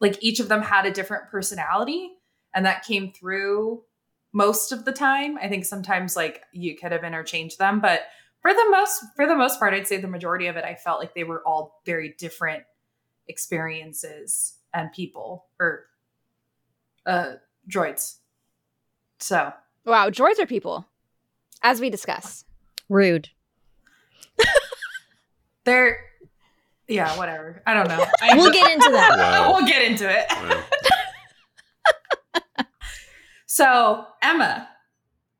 Like, 0.00 0.22
each 0.22 0.40
of 0.40 0.48
them 0.48 0.62
had 0.62 0.86
a 0.86 0.90
different 0.90 1.28
personality, 1.30 2.12
and 2.54 2.64
that 2.66 2.84
came 2.84 3.12
through 3.12 3.82
most 4.32 4.72
of 4.72 4.84
the 4.84 4.92
time. 4.92 5.38
I 5.38 5.48
think 5.48 5.64
sometimes 5.64 6.16
like 6.16 6.42
you 6.52 6.76
could 6.76 6.92
have 6.92 7.04
interchanged 7.04 7.58
them, 7.58 7.80
but 7.80 8.02
for 8.40 8.52
the 8.52 8.66
most 8.70 9.02
for 9.16 9.26
the 9.26 9.34
most 9.34 9.58
part, 9.58 9.74
I'd 9.74 9.86
say 9.88 9.96
the 9.96 10.08
majority 10.08 10.46
of 10.46 10.56
it, 10.56 10.64
I 10.64 10.74
felt 10.74 11.00
like 11.00 11.14
they 11.14 11.24
were 11.24 11.42
all 11.46 11.80
very 11.84 12.14
different 12.18 12.64
experiences 13.26 14.54
and 14.72 14.92
people 14.92 15.46
or 15.58 15.86
uh 17.06 17.34
droids. 17.70 18.16
So 19.18 19.52
Wow, 19.84 20.10
droids 20.10 20.38
are 20.38 20.46
people, 20.46 20.86
as 21.62 21.80
we 21.80 21.88
discuss. 21.90 22.44
Rude. 22.88 23.30
They're 25.64 25.98
yeah, 26.88 27.16
whatever. 27.18 27.62
I 27.66 27.74
don't 27.74 27.88
know. 27.88 28.04
I, 28.22 28.34
We'll 28.36 28.52
get 28.52 28.72
into 28.72 28.90
that. 28.92 29.16
Wow. 29.18 29.52
we'll 29.54 29.66
get 29.66 29.82
into 29.82 30.08
it. 30.10 30.26
Wow. 30.30 30.62
So, 33.46 34.04
Emma, 34.22 34.68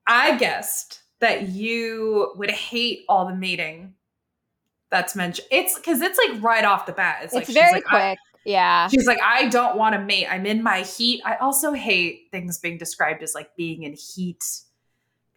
I 0.06 0.36
guessed 0.38 1.02
that 1.20 1.48
you 1.50 2.32
would 2.36 2.50
hate 2.50 3.04
all 3.08 3.26
the 3.26 3.34
mating 3.34 3.94
that's 4.90 5.14
mentioned. 5.14 5.46
It's 5.50 5.76
because 5.76 6.00
it's 6.00 6.18
like 6.26 6.42
right 6.42 6.64
off 6.64 6.86
the 6.86 6.92
bat. 6.92 7.18
It's, 7.22 7.26
It's, 7.26 7.34
like 7.34 7.46
she's 7.46 7.54
very 7.54 7.72
like, 7.74 7.84
I- 7.92 8.10
quick. 8.12 8.18
yeah. 8.44 8.88
she's 8.88 9.06
like, 9.06 9.20
I 9.22 9.48
don't 9.48 9.76
want 9.76 9.94
to 9.94 10.00
mate. 10.00 10.26
I'm 10.28 10.46
in 10.46 10.62
my 10.62 10.80
heat. 10.80 11.20
I 11.24 11.36
also 11.36 11.72
hate 11.72 12.28
things 12.32 12.58
being 12.58 12.78
described 12.78 13.22
as 13.22 13.34
like 13.34 13.54
being 13.56 13.82
in 13.82 13.92
heat. 13.94 14.42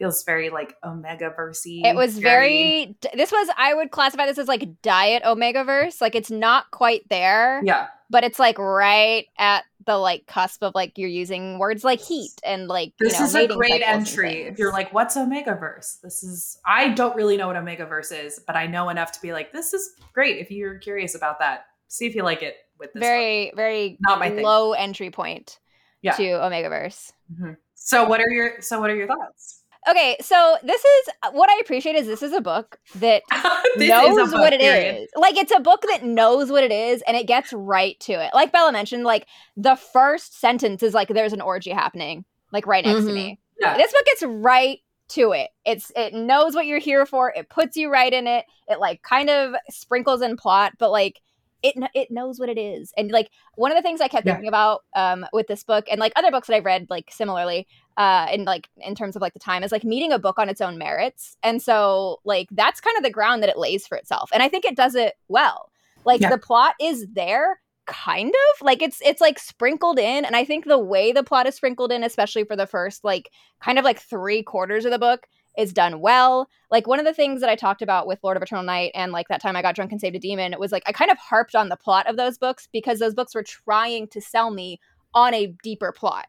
Feels 0.01 0.23
very 0.23 0.49
like 0.49 0.75
Omega 0.83 1.31
versy. 1.37 1.85
It 1.85 1.95
was 1.95 2.17
very. 2.17 2.95
d- 3.01 3.09
This 3.13 3.31
was. 3.31 3.47
I 3.55 3.73
would 3.75 3.91
classify 3.91 4.25
this 4.25 4.37
as 4.39 4.47
like 4.47 4.81
diet 4.81 5.21
Omega 5.23 5.63
verse. 5.63 6.01
Like 6.01 6.15
it's 6.15 6.31
not 6.31 6.71
quite 6.71 7.07
there, 7.09 7.61
yeah. 7.63 7.87
but 8.09 8.23
it's 8.23 8.39
like 8.39 8.57
right 8.57 9.27
at 9.37 9.63
the 9.85 9.97
like 9.97 10.25
cusp 10.27 10.63
of 10.63 10.73
like 10.75 10.97
you're 10.97 11.09
using 11.09 11.59
words 11.59 11.83
like 11.83 11.99
heat 12.01 12.31
and 12.43 12.67
like 12.67 12.93
you 12.99 13.07
This 13.09 13.19
know, 13.19 13.25
is 13.25 13.35
a 13.35 13.47
great 13.47 13.81
entry. 13.85 14.41
If 14.43 14.57
you're 14.59 14.71
like, 14.71 14.91
what's 14.93 15.15
Omegaverse? 15.17 16.01
This 16.01 16.23
is 16.23 16.57
I 16.65 16.89
don't 16.89 17.15
really 17.15 17.37
know 17.37 17.47
what 17.47 17.55
Omegaverse 17.55 18.11
is, 18.25 18.39
but 18.47 18.55
I 18.55 18.65
know 18.67 18.89
enough 18.89 19.11
to 19.13 19.21
be 19.21 19.33
like, 19.33 19.51
this 19.51 19.73
is 19.73 19.91
great. 20.13 20.37
If 20.39 20.49
you're 20.51 20.79
curious 20.79 21.13
about 21.15 21.39
that, 21.39 21.65
see 21.89 22.05
if 22.07 22.15
you 22.15 22.23
like 22.23 22.41
it 22.43 22.55
with 22.79 22.91
this. 22.93 23.01
very 23.01 23.51
very 23.55 23.97
Not 24.01 24.17
my 24.19 24.29
thing. 24.31 24.43
low 24.43 24.73
entry 24.73 25.11
point 25.11 25.59
Yeah. 26.01 26.13
to 26.13 26.23
Omegaverse. 26.23 27.11
one. 27.39 27.51
Mhm. 27.51 27.57
So 27.75 28.07
what 28.07 28.19
are 28.19 28.29
your 28.29 28.61
so 28.61 28.79
what 28.79 28.89
are 28.89 28.95
your 28.95 29.07
thoughts? 29.07 29.60
Okay, 29.89 30.15
so 30.21 30.57
this 30.63 30.83
is 30.83 31.07
what 31.31 31.49
I 31.49 31.57
appreciate 31.61 31.95
is 31.95 32.05
this 32.05 32.21
is 32.21 32.33
a 32.33 32.41
book 32.41 32.77
that 32.95 33.23
knows 33.77 34.31
book, 34.31 34.39
what 34.39 34.53
it 34.53 34.61
is. 34.61 34.67
period. 34.83 35.07
Like 35.15 35.37
it's 35.37 35.51
a 35.55 35.59
book 35.59 35.83
that 35.89 36.03
knows 36.03 36.51
what 36.51 36.63
it 36.63 36.71
is 36.71 37.01
and 37.07 37.17
it 37.17 37.25
gets 37.27 37.51
right 37.51 37.99
to 38.01 38.13
it. 38.13 38.31
Like 38.33 38.51
Bella 38.51 38.71
mentioned, 38.71 39.03
like 39.03 39.27
the 39.57 39.75
first 39.75 40.39
sentence 40.39 40.83
is 40.83 40.93
like 40.93 41.07
there's 41.07 41.33
an 41.33 41.41
orgy 41.41 41.71
happening, 41.71 42.25
like 42.51 42.67
right 42.67 42.85
next 42.85 43.05
to 43.05 43.11
Mhm. 43.11 43.15
me. 43.15 43.39
Yeah. 43.59 43.75
This 43.77 43.91
book 43.91 44.05
gets 44.05 44.23
right 44.23 44.79
to 45.09 45.31
it. 45.33 45.49
It's 45.65 45.91
it 45.95 46.13
knows 46.13 46.53
what 46.55 46.65
you're 46.67 46.79
here 46.79 47.05
for. 47.05 47.33
It 47.35 47.49
puts 47.49 47.75
you 47.75 47.91
right 47.91 48.13
in 48.13 48.27
it. 48.27 48.45
It 48.67 48.79
like 48.79 49.01
kind 49.01 49.29
of 49.29 49.55
sprinkles 49.69 50.21
in 50.21 50.37
plot, 50.37 50.73
but 50.77 50.91
like 50.91 51.19
it 51.63 51.75
it 51.93 52.09
knows 52.11 52.39
what 52.39 52.49
it 52.49 52.57
is. 52.57 52.93
And 52.97 53.11
like 53.11 53.29
one 53.55 53.71
of 53.71 53.77
the 53.77 53.81
things 53.81 54.01
I 54.01 54.07
kept 54.07 54.25
Yeah. 54.25 54.33
thinking 54.33 54.47
about 54.47 54.81
um 54.95 55.25
with 55.33 55.47
this 55.47 55.63
book 55.63 55.85
and 55.89 55.99
like 55.99 56.13
other 56.15 56.31
books 56.31 56.47
that 56.47 56.55
I've 56.55 56.65
read 56.65 56.87
like 56.89 57.09
similarly 57.11 57.67
uh 57.97 58.27
in 58.31 58.45
like 58.45 58.69
in 58.77 58.95
terms 58.95 59.15
of 59.15 59.21
like 59.21 59.33
the 59.33 59.39
time 59.39 59.63
is 59.63 59.71
like 59.71 59.83
meeting 59.83 60.11
a 60.11 60.19
book 60.19 60.39
on 60.39 60.49
its 60.49 60.61
own 60.61 60.77
merits. 60.77 61.37
And 61.43 61.61
so 61.61 62.19
like 62.25 62.47
that's 62.51 62.81
kind 62.81 62.97
of 62.97 63.03
the 63.03 63.09
ground 63.11 63.43
that 63.43 63.49
it 63.49 63.57
lays 63.57 63.87
for 63.87 63.97
itself. 63.97 64.29
And 64.33 64.41
I 64.43 64.49
think 64.49 64.65
it 64.65 64.75
does 64.75 64.95
it 64.95 65.13
well. 65.27 65.71
Like 66.05 66.21
Yeah. 66.21 66.29
the 66.29 66.37
plot 66.37 66.75
is 66.81 67.05
there 67.13 67.59
kind 67.87 68.29
of 68.29 68.61
like 68.65 68.81
it's 68.81 69.01
it's 69.03 69.19
like 69.19 69.37
sprinkled 69.39 69.97
in 69.99 70.23
and 70.23 70.35
i 70.35 70.45
think 70.45 70.65
the 70.65 70.77
way 70.79 71.11
the 71.11 71.23
plot 71.23 71.47
is 71.47 71.55
sprinkled 71.55 71.91
in 71.91 72.03
especially 72.03 72.43
for 72.45 72.55
the 72.55 72.67
first 72.67 73.03
like 73.03 73.29
kind 73.59 73.79
of 73.79 73.83
like 73.83 73.99
three 73.99 74.43
quarters 74.43 74.85
of 74.85 74.91
the 74.91 74.99
book 74.99 75.25
is 75.57 75.73
done 75.73 75.99
well. 75.99 76.47
Like 76.69 76.87
one 76.87 76.99
of 76.99 77.05
the 77.05 77.13
things 77.13 77.41
that 77.41 77.49
i 77.49 77.55
talked 77.55 77.81
about 77.81 78.07
with 78.07 78.19
lord 78.23 78.37
of 78.37 78.43
eternal 78.43 78.63
night 78.63 78.91
and 78.95 79.11
like 79.11 79.27
that 79.27 79.41
time 79.41 79.55
i 79.57 79.61
got 79.61 79.75
drunk 79.75 79.91
and 79.91 79.99
saved 79.99 80.15
a 80.15 80.19
demon 80.19 80.55
was 80.57 80.71
like 80.71 80.83
i 80.85 80.91
kind 80.93 81.11
of 81.11 81.17
harped 81.17 81.53
on 81.55 81.67
the 81.67 81.75
plot 81.75 82.07
of 82.07 82.15
those 82.15 82.37
books 82.37 82.69
because 82.71 82.99
those 82.99 83.13
books 83.13 83.35
were 83.35 83.43
trying 83.43 84.07
to 84.07 84.21
sell 84.21 84.49
me 84.51 84.79
on 85.13 85.33
a 85.33 85.47
deeper 85.61 85.91
plot. 85.91 86.27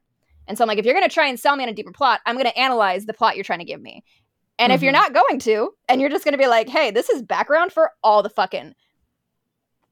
And 0.48 0.58
so 0.58 0.64
i'm 0.64 0.68
like 0.68 0.78
if 0.78 0.84
you're 0.84 0.94
going 0.94 1.08
to 1.08 1.14
try 1.14 1.28
and 1.28 1.38
sell 1.38 1.54
me 1.54 1.62
on 1.62 1.68
a 1.70 1.72
deeper 1.74 1.92
plot 1.92 2.20
i'm 2.26 2.34
going 2.34 2.46
to 2.46 2.58
analyze 2.58 3.06
the 3.06 3.14
plot 3.14 3.36
you're 3.36 3.44
trying 3.44 3.60
to 3.60 3.64
give 3.64 3.80
me. 3.80 4.02
And 4.58 4.72
if 4.72 4.82
you're 4.82 4.90
Mhm. 4.92 4.96
not 4.96 5.14
going 5.14 5.38
to 5.40 5.70
and 5.88 6.00
you're 6.00 6.10
just 6.10 6.24
going 6.24 6.32
to 6.32 6.38
be 6.38 6.48
like 6.48 6.68
hey 6.68 6.90
this 6.90 7.08
is 7.08 7.22
background 7.22 7.70
for 7.72 7.92
all 8.02 8.24
the 8.24 8.28
fucking 8.30 8.74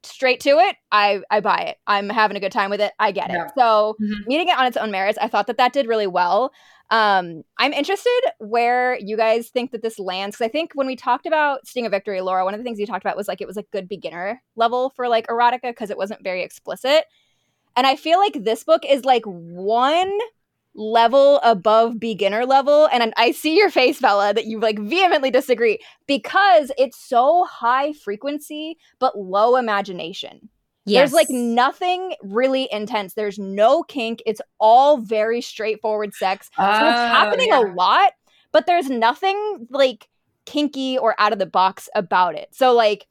straight 0.03 0.39
to 0.41 0.49
it 0.57 0.75
i 0.91 1.21
i 1.29 1.39
buy 1.39 1.57
it. 1.59 1.77
I'm 1.85 2.09
having 2.09 2.35
a 2.35 2.39
good 2.39 2.51
time 2.51 2.69
with 2.71 2.81
it. 2.81 2.91
I 2.99 3.11
get 3.11 3.29
Yeah. 3.29 3.45
it 3.45 3.51
so 3.57 3.95
Mhm. 4.01 4.25
meeting 4.27 4.47
it 4.49 4.57
on 4.57 4.65
its 4.65 4.75
own 4.77 4.91
merits 4.91 5.17
i 5.21 5.27
thought 5.27 5.47
that 5.47 5.57
that 5.57 5.73
did 5.73 5.87
really 5.87 6.07
well 6.07 6.51
um 6.91 7.41
i'm 7.57 7.73
interested 7.73 8.21
where 8.39 8.99
you 8.99 9.17
guys 9.17 9.49
think 9.49 9.71
that 9.71 9.81
this 9.81 9.97
lands 9.97 10.35
because 10.35 10.45
i 10.45 10.51
think 10.51 10.71
when 10.73 10.85
we 10.85 10.95
talked 10.95 11.25
about 11.25 11.65
sting 11.65 11.85
of 11.85 11.91
victory 11.91 12.21
laura 12.21 12.43
one 12.45 12.53
of 12.53 12.59
the 12.59 12.63
things 12.63 12.79
you 12.79 12.85
talked 12.85 13.03
about 13.03 13.17
was 13.17 13.27
like 13.27 13.41
it 13.41 13.47
was 13.47 13.57
a 13.57 13.63
good 13.63 13.87
beginner 13.87 14.41
level 14.55 14.91
for 14.91 15.07
like 15.07 15.25
erotica 15.27 15.63
because 15.63 15.89
it 15.89 15.97
wasn't 15.97 16.23
very 16.23 16.43
explicit. 16.43 17.05
And 17.75 17.87
i 17.87 17.95
feel 17.95 18.19
like 18.19 18.43
this 18.43 18.63
book 18.63 18.83
is 18.87 19.05
like 19.05 19.23
one 19.25 20.11
level 20.73 21.39
above 21.43 21.99
beginner 21.99 22.45
level 22.45 22.87
and 22.93 23.13
i 23.17 23.31
see 23.31 23.57
your 23.57 23.69
face 23.69 23.99
bella 23.99 24.33
that 24.33 24.45
you 24.45 24.59
like 24.59 24.79
vehemently 24.79 25.29
disagree 25.29 25.77
because 26.07 26.71
it's 26.77 26.97
so 26.97 27.45
high 27.45 27.91
frequency 27.91 28.77
but 28.99 29.17
low 29.17 29.57
imagination 29.57 30.49
there's 30.85 31.13
like 31.13 31.29
nothing 31.29 32.15
really 32.21 32.67
intense. 32.71 33.13
There's 33.13 33.37
no 33.37 33.83
kink. 33.83 34.21
It's 34.25 34.41
all 34.59 34.97
very 34.97 35.41
straightforward 35.41 36.13
sex. 36.13 36.49
So 36.57 36.63
it's 36.63 36.79
Oh, 36.79 37.07
happening 37.07 37.49
yeah. 37.49 37.59
a 37.61 37.73
lot, 37.73 38.13
but 38.51 38.65
there's 38.65 38.89
nothing 38.89 39.67
like 39.69 40.07
kinky 40.45 40.97
or 40.97 41.15
out 41.19 41.33
of 41.33 41.39
the 41.39 41.45
box 41.45 41.87
about 41.95 42.35
it. 42.35 42.49
So 42.51 42.73
like 42.73 43.07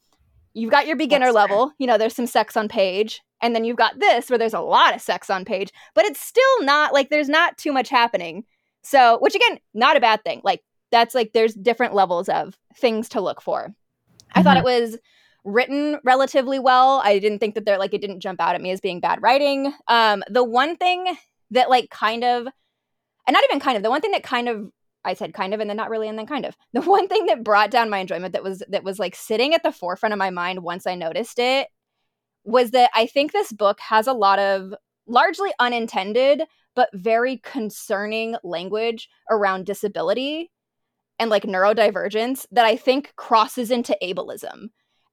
you've 0.54 0.70
got 0.70 0.86
your 0.86 0.96
beginner 0.96 1.32
That's 1.32 1.36
fair. 1.36 1.56
level, 1.56 1.72
you 1.78 1.86
know, 1.86 1.96
there's 1.96 2.14
some 2.14 2.26
sex 2.26 2.56
on 2.56 2.68
page, 2.68 3.20
and 3.40 3.54
then 3.54 3.64
you've 3.64 3.76
got 3.76 3.98
this 3.98 4.28
where 4.28 4.38
there's 4.38 4.54
a 4.54 4.60
lot 4.60 4.94
of 4.94 5.00
sex 5.00 5.30
on 5.30 5.44
page, 5.44 5.70
but 5.94 6.04
it's 6.04 6.20
still 6.20 6.62
not 6.62 6.92
like 6.92 7.08
there's 7.08 7.28
not 7.28 7.56
too 7.56 7.72
much 7.72 7.88
happening. 7.88 8.44
So, 8.82 9.18
which 9.20 9.34
again, 9.34 9.58
not 9.74 9.96
a 9.96 10.00
bad 10.00 10.24
thing. 10.24 10.40
Like 10.44 10.62
that's 10.90 11.14
like 11.14 11.32
there's 11.32 11.54
different 11.54 11.94
levels 11.94 12.28
of 12.28 12.58
things 12.74 13.08
to 13.10 13.20
look 13.20 13.40
for. 13.40 13.72
I 14.34 14.42
thought 14.42 14.56
it 14.56 14.64
mm-hmm. 14.64 14.84
was 14.84 14.98
written 15.44 15.98
relatively 16.04 16.58
well. 16.58 17.00
I 17.04 17.18
didn't 17.18 17.38
think 17.38 17.54
that 17.54 17.64
they're 17.64 17.78
like 17.78 17.94
it 17.94 18.00
didn't 18.00 18.20
jump 18.20 18.40
out 18.40 18.54
at 18.54 18.60
me 18.60 18.70
as 18.70 18.80
being 18.80 19.00
bad 19.00 19.20
writing. 19.22 19.72
Um 19.88 20.22
the 20.28 20.44
one 20.44 20.76
thing 20.76 21.16
that 21.50 21.70
like 21.70 21.90
kind 21.90 22.24
of 22.24 22.46
and 23.26 23.34
not 23.34 23.44
even 23.44 23.60
kind 23.60 23.76
of 23.76 23.82
the 23.82 23.90
one 23.90 24.00
thing 24.00 24.12
that 24.12 24.22
kind 24.22 24.48
of 24.48 24.70
I 25.04 25.14
said 25.14 25.32
kind 25.32 25.54
of 25.54 25.60
and 25.60 25.70
then 25.70 25.76
not 25.76 25.90
really 25.90 26.08
and 26.08 26.18
then 26.18 26.26
kind 26.26 26.44
of. 26.44 26.56
The 26.72 26.82
one 26.82 27.08
thing 27.08 27.26
that 27.26 27.44
brought 27.44 27.70
down 27.70 27.90
my 27.90 27.98
enjoyment 27.98 28.32
that 28.32 28.42
was 28.42 28.62
that 28.68 28.84
was 28.84 28.98
like 28.98 29.14
sitting 29.14 29.54
at 29.54 29.62
the 29.62 29.72
forefront 29.72 30.12
of 30.12 30.18
my 30.18 30.30
mind 30.30 30.62
once 30.62 30.86
I 30.86 30.94
noticed 30.94 31.38
it 31.38 31.68
was 32.44 32.70
that 32.72 32.90
I 32.94 33.06
think 33.06 33.32
this 33.32 33.52
book 33.52 33.80
has 33.80 34.06
a 34.06 34.12
lot 34.12 34.38
of 34.38 34.74
largely 35.06 35.50
unintended 35.58 36.42
but 36.76 36.88
very 36.94 37.38
concerning 37.38 38.36
language 38.44 39.08
around 39.30 39.66
disability 39.66 40.50
and 41.18 41.30
like 41.30 41.42
neurodivergence 41.42 42.46
that 42.52 42.64
I 42.64 42.76
think 42.76 43.12
crosses 43.16 43.70
into 43.70 43.96
ableism. 44.02 44.68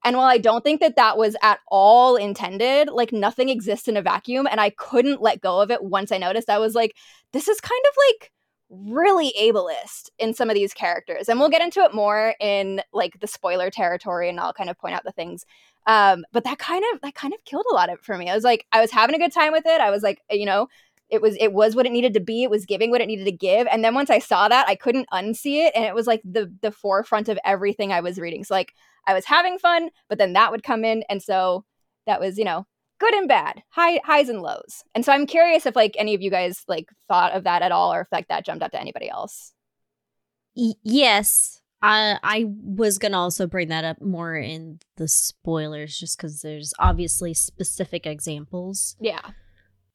And 0.08 0.16
while 0.16 0.26
I 0.26 0.38
don't 0.38 0.64
think 0.64 0.80
that 0.80 0.96
that 0.96 1.18
was 1.18 1.36
at 1.42 1.60
all 1.68 2.16
intended, 2.16 2.88
like 2.88 3.12
nothing 3.12 3.50
exists 3.50 3.88
in 3.88 3.96
a 3.98 4.00
vacuum. 4.00 4.48
And 4.50 4.58
I 4.58 4.70
couldn't 4.70 5.20
let 5.20 5.42
go 5.42 5.60
of 5.60 5.70
it 5.70 5.84
once 5.84 6.10
I 6.10 6.16
noticed. 6.16 6.48
I 6.48 6.56
was 6.56 6.74
like, 6.74 6.96
this 7.34 7.46
is 7.46 7.60
kind 7.60 7.82
of 7.90 7.96
like 8.08 8.32
really 8.70 9.34
ableist 9.38 10.08
in 10.18 10.32
some 10.32 10.48
of 10.48 10.54
these 10.54 10.72
characters. 10.72 11.28
And 11.28 11.38
we'll 11.38 11.50
get 11.50 11.60
into 11.60 11.80
it 11.80 11.92
more 11.92 12.34
in 12.40 12.80
like 12.94 13.20
the 13.20 13.26
spoiler 13.26 13.68
territory 13.68 14.30
and 14.30 14.40
I'll 14.40 14.54
kind 14.54 14.70
of 14.70 14.78
point 14.78 14.94
out 14.94 15.04
the 15.04 15.12
things. 15.12 15.44
Um, 15.86 16.24
but 16.32 16.44
that 16.44 16.58
kind 16.58 16.82
of 16.94 17.02
that 17.02 17.14
kind 17.14 17.34
of 17.34 17.44
killed 17.44 17.66
a 17.70 17.74
lot 17.74 17.90
of 17.90 17.98
it 17.98 18.02
for 18.02 18.16
me. 18.16 18.30
I 18.30 18.34
was 18.34 18.44
like, 18.44 18.64
I 18.72 18.80
was 18.80 18.90
having 18.90 19.14
a 19.14 19.18
good 19.18 19.34
time 19.34 19.52
with 19.52 19.66
it. 19.66 19.78
I 19.78 19.90
was 19.90 20.02
like, 20.02 20.22
you 20.30 20.46
know, 20.46 20.68
it 21.10 21.20
was 21.20 21.36
it 21.38 21.52
was 21.52 21.76
what 21.76 21.84
it 21.84 21.92
needed 21.92 22.14
to 22.14 22.20
be 22.20 22.44
it 22.44 22.50
was 22.50 22.64
giving 22.64 22.90
what 22.90 23.02
it 23.02 23.08
needed 23.08 23.24
to 23.24 23.32
give 23.32 23.66
and 23.68 23.82
then 23.82 23.94
once 23.94 24.10
i 24.10 24.18
saw 24.18 24.46
that 24.46 24.68
i 24.68 24.74
couldn't 24.74 25.08
unsee 25.10 25.66
it 25.66 25.72
and 25.74 25.86
it 25.86 25.94
was 25.94 26.06
like 26.06 26.20
the 26.22 26.52
the 26.60 26.70
forefront 26.70 27.30
of 27.30 27.38
everything 27.44 27.92
i 27.92 28.00
was 28.00 28.18
reading 28.18 28.44
so 28.44 28.52
like 28.52 28.74
i 29.06 29.14
was 29.14 29.24
having 29.24 29.58
fun 29.58 29.90
but 30.08 30.18
then 30.18 30.32
that 30.32 30.50
would 30.50 30.62
come 30.62 30.84
in 30.84 31.02
and 31.08 31.22
so 31.22 31.64
that 32.06 32.20
was 32.20 32.38
you 32.38 32.44
know 32.44 32.66
good 33.00 33.14
and 33.14 33.28
bad 33.28 33.62
high 33.70 34.00
highs 34.04 34.28
and 34.28 34.42
lows 34.42 34.82
and 34.94 35.04
so 35.04 35.12
i'm 35.12 35.26
curious 35.26 35.66
if 35.66 35.76
like 35.76 35.94
any 35.98 36.14
of 36.14 36.22
you 36.22 36.30
guys 36.30 36.62
like 36.68 36.88
thought 37.08 37.32
of 37.32 37.44
that 37.44 37.62
at 37.62 37.72
all 37.72 37.92
or 37.92 38.00
if 38.02 38.08
like 38.10 38.26
that 38.28 38.44
jumped 38.44 38.62
up 38.62 38.72
to 38.72 38.80
anybody 38.80 39.08
else 39.08 39.52
Y- 40.56 40.72
yes. 40.82 41.60
I 41.80 42.18
I 42.24 42.46
was 42.48 42.98
gonna 42.98 43.18
also 43.20 43.46
bring 43.46 43.68
that 43.68 43.84
up 43.84 44.02
more 44.02 44.34
in 44.36 44.80
the 44.96 45.06
spoilers, 45.06 45.96
just 45.96 46.18
because 46.18 46.40
there's 46.40 46.74
obviously 46.80 47.32
specific 47.34 48.04
examples. 48.06 48.96
yeah 49.00 49.20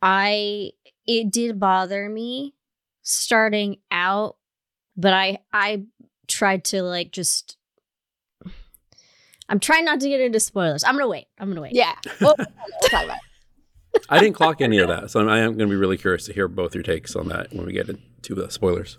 I 0.02 0.72
it 1.06 1.30
did 1.32 1.60
bother 1.60 2.08
me 2.08 2.56
starting 3.02 3.78
out, 3.92 4.38
but 4.96 5.14
I 5.14 5.40
I 5.52 5.84
tried 6.28 6.64
to 6.66 6.84
like 6.84 7.12
just 7.12 7.58
I'm 9.50 9.60
trying 9.60 9.86
not 9.86 10.00
to 10.00 10.10
get 10.10 10.22
into 10.22 10.40
spoilers. 10.40 10.84
I'm 10.84 10.96
gonna 10.96 11.08
wait. 11.08 11.28
I'm 11.38 11.50
gonna 11.50 11.62
wait. 11.62 11.74
yeah 11.74 11.96
we'll, 12.22 12.36
we'll 12.38 12.90
talk 12.90 13.04
about. 13.06 13.18
I 14.10 14.20
didn't 14.20 14.36
clock 14.36 14.62
any 14.62 14.80
of 14.80 14.88
that, 14.88 15.12
so 15.12 15.20
I'm, 15.20 15.30
I 15.30 15.40
am 15.40 15.56
going 15.56 15.70
to 15.70 15.74
be 15.74 15.76
really 15.76 15.98
curious 15.98 16.26
to 16.26 16.34
hear 16.34 16.48
both 16.48 16.74
your 16.74 16.84
takes 16.84 17.16
on 17.16 17.28
that 17.28 17.54
when 17.54 17.66
we 17.68 17.74
get 17.74 17.90
into 17.90 18.34
the 18.34 18.50
spoilers. 18.50 18.98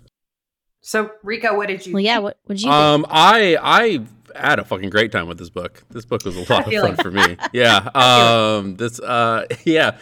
So 0.81 1.11
Rico, 1.23 1.55
what 1.57 1.67
did 1.67 1.85
you? 1.85 1.93
Well, 1.93 2.03
yeah. 2.03 2.19
What 2.19 2.37
would 2.47 2.61
you? 2.61 2.69
Um, 2.69 3.05
I 3.09 3.57
I 3.61 4.05
had 4.39 4.59
a 4.59 4.63
fucking 4.63 4.89
great 4.91 5.11
time 5.11 5.27
with 5.27 5.37
this 5.37 5.49
book. 5.49 5.83
This 5.89 6.05
book 6.05 6.23
was 6.23 6.35
a 6.37 6.53
lot 6.53 6.67
of 6.67 6.73
fun 6.73 6.93
it. 6.93 7.01
for 7.01 7.11
me. 7.11 7.37
Yeah. 7.53 7.77
Um. 7.95 8.75
This. 8.75 8.99
Uh. 8.99 9.45
Yeah. 9.65 9.97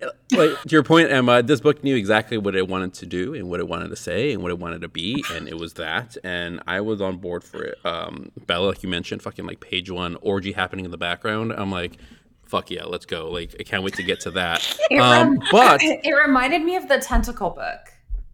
Like 0.00 0.62
to 0.62 0.68
your 0.68 0.82
point, 0.82 1.10
Emma. 1.10 1.42
This 1.42 1.60
book 1.60 1.82
knew 1.82 1.96
exactly 1.96 2.38
what 2.38 2.54
it 2.54 2.68
wanted 2.68 2.94
to 2.94 3.06
do 3.06 3.34
and 3.34 3.48
what 3.50 3.58
it 3.60 3.68
wanted 3.68 3.88
to 3.88 3.96
say 3.96 4.32
and 4.32 4.42
what 4.42 4.50
it 4.50 4.58
wanted 4.58 4.82
to 4.82 4.88
be, 4.88 5.24
and 5.32 5.48
it 5.48 5.58
was 5.58 5.74
that. 5.74 6.16
And 6.22 6.60
I 6.66 6.80
was 6.80 7.00
on 7.00 7.16
board 7.18 7.42
for 7.44 7.62
it. 7.62 7.78
Um. 7.84 8.30
Bella, 8.46 8.66
like 8.68 8.82
you 8.82 8.88
mentioned, 8.88 9.22
fucking 9.22 9.46
like 9.46 9.60
page 9.60 9.90
one 9.90 10.16
orgy 10.20 10.52
happening 10.52 10.84
in 10.84 10.90
the 10.90 10.98
background. 10.98 11.52
I'm 11.52 11.70
like. 11.70 11.98
Fuck 12.44 12.70
yeah, 12.70 12.84
let's 12.84 13.04
go! 13.04 13.30
Like, 13.30 13.54
I 13.60 13.62
can't 13.62 13.82
wait 13.82 13.92
to 13.96 14.02
get 14.02 14.20
to 14.20 14.30
that. 14.30 14.64
It 14.90 15.00
Um, 15.00 15.32
rem- 15.38 15.48
but 15.52 15.80
it 15.82 16.14
reminded 16.14 16.62
me 16.62 16.76
of 16.76 16.88
the 16.88 16.96
tentacle 16.98 17.50
book 17.50 17.92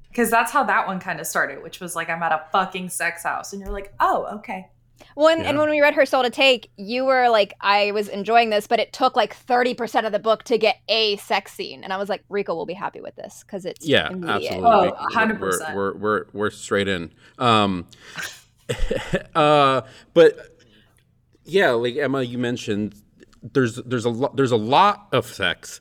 because 0.08 0.30
that's 0.30 0.52
how 0.52 0.62
that 0.62 0.86
one 0.86 1.00
kind 1.00 1.18
of 1.18 1.26
started, 1.26 1.64
which 1.64 1.80
was 1.80 1.96
like 1.96 2.08
I'm 2.08 2.22
at 2.22 2.30
a 2.30 2.44
fucking 2.52 2.90
sex 2.90 3.24
house, 3.24 3.52
and 3.52 3.60
you're 3.60 3.72
like, 3.72 3.92
oh, 3.98 4.36
okay. 4.36 4.68
Well, 5.16 5.28
and, 5.28 5.42
and 5.46 5.58
when 5.58 5.70
we 5.70 5.80
read 5.80 5.94
Her 5.94 6.06
Soul 6.06 6.22
to 6.24 6.30
Take, 6.30 6.70
you 6.76 7.04
were 7.04 7.28
like, 7.28 7.54
I 7.60 7.90
was 7.92 8.08
enjoying 8.08 8.50
this, 8.50 8.66
but 8.66 8.80
it 8.80 8.92
took 8.92 9.14
like 9.16 9.36
30% 9.46 10.06
of 10.06 10.12
the 10.12 10.18
book 10.18 10.42
to 10.44 10.58
get 10.58 10.76
a 10.88 11.16
sex 11.18 11.52
scene. 11.52 11.84
And 11.84 11.92
I 11.92 11.96
was 11.98 12.08
like, 12.08 12.24
Rico 12.28 12.54
will 12.54 12.66
be 12.66 12.74
happy 12.74 13.00
with 13.00 13.14
this 13.16 13.44
because 13.46 13.64
it's 13.64 13.86
Yeah, 13.86 14.10
immediate. 14.10 14.52
absolutely. 14.52 14.92
Oh, 14.98 15.06
We- 15.08 15.14
100%. 15.14 15.74
We're, 15.74 15.92
we're 15.92 15.98
we're 15.98 16.24
we're 16.32 16.50
straight 16.50 16.88
in. 16.88 17.12
Um, 17.38 17.86
uh, 19.34 19.82
but 20.14 20.36
yeah, 21.44 21.70
like 21.72 21.96
Emma, 21.96 22.22
you 22.22 22.38
mentioned, 22.38 22.94
there's 23.42 23.76
there's 23.76 24.04
a 24.04 24.10
lot 24.10 24.36
there's 24.36 24.52
a 24.52 24.56
lot 24.56 25.08
of 25.12 25.26
sex, 25.26 25.80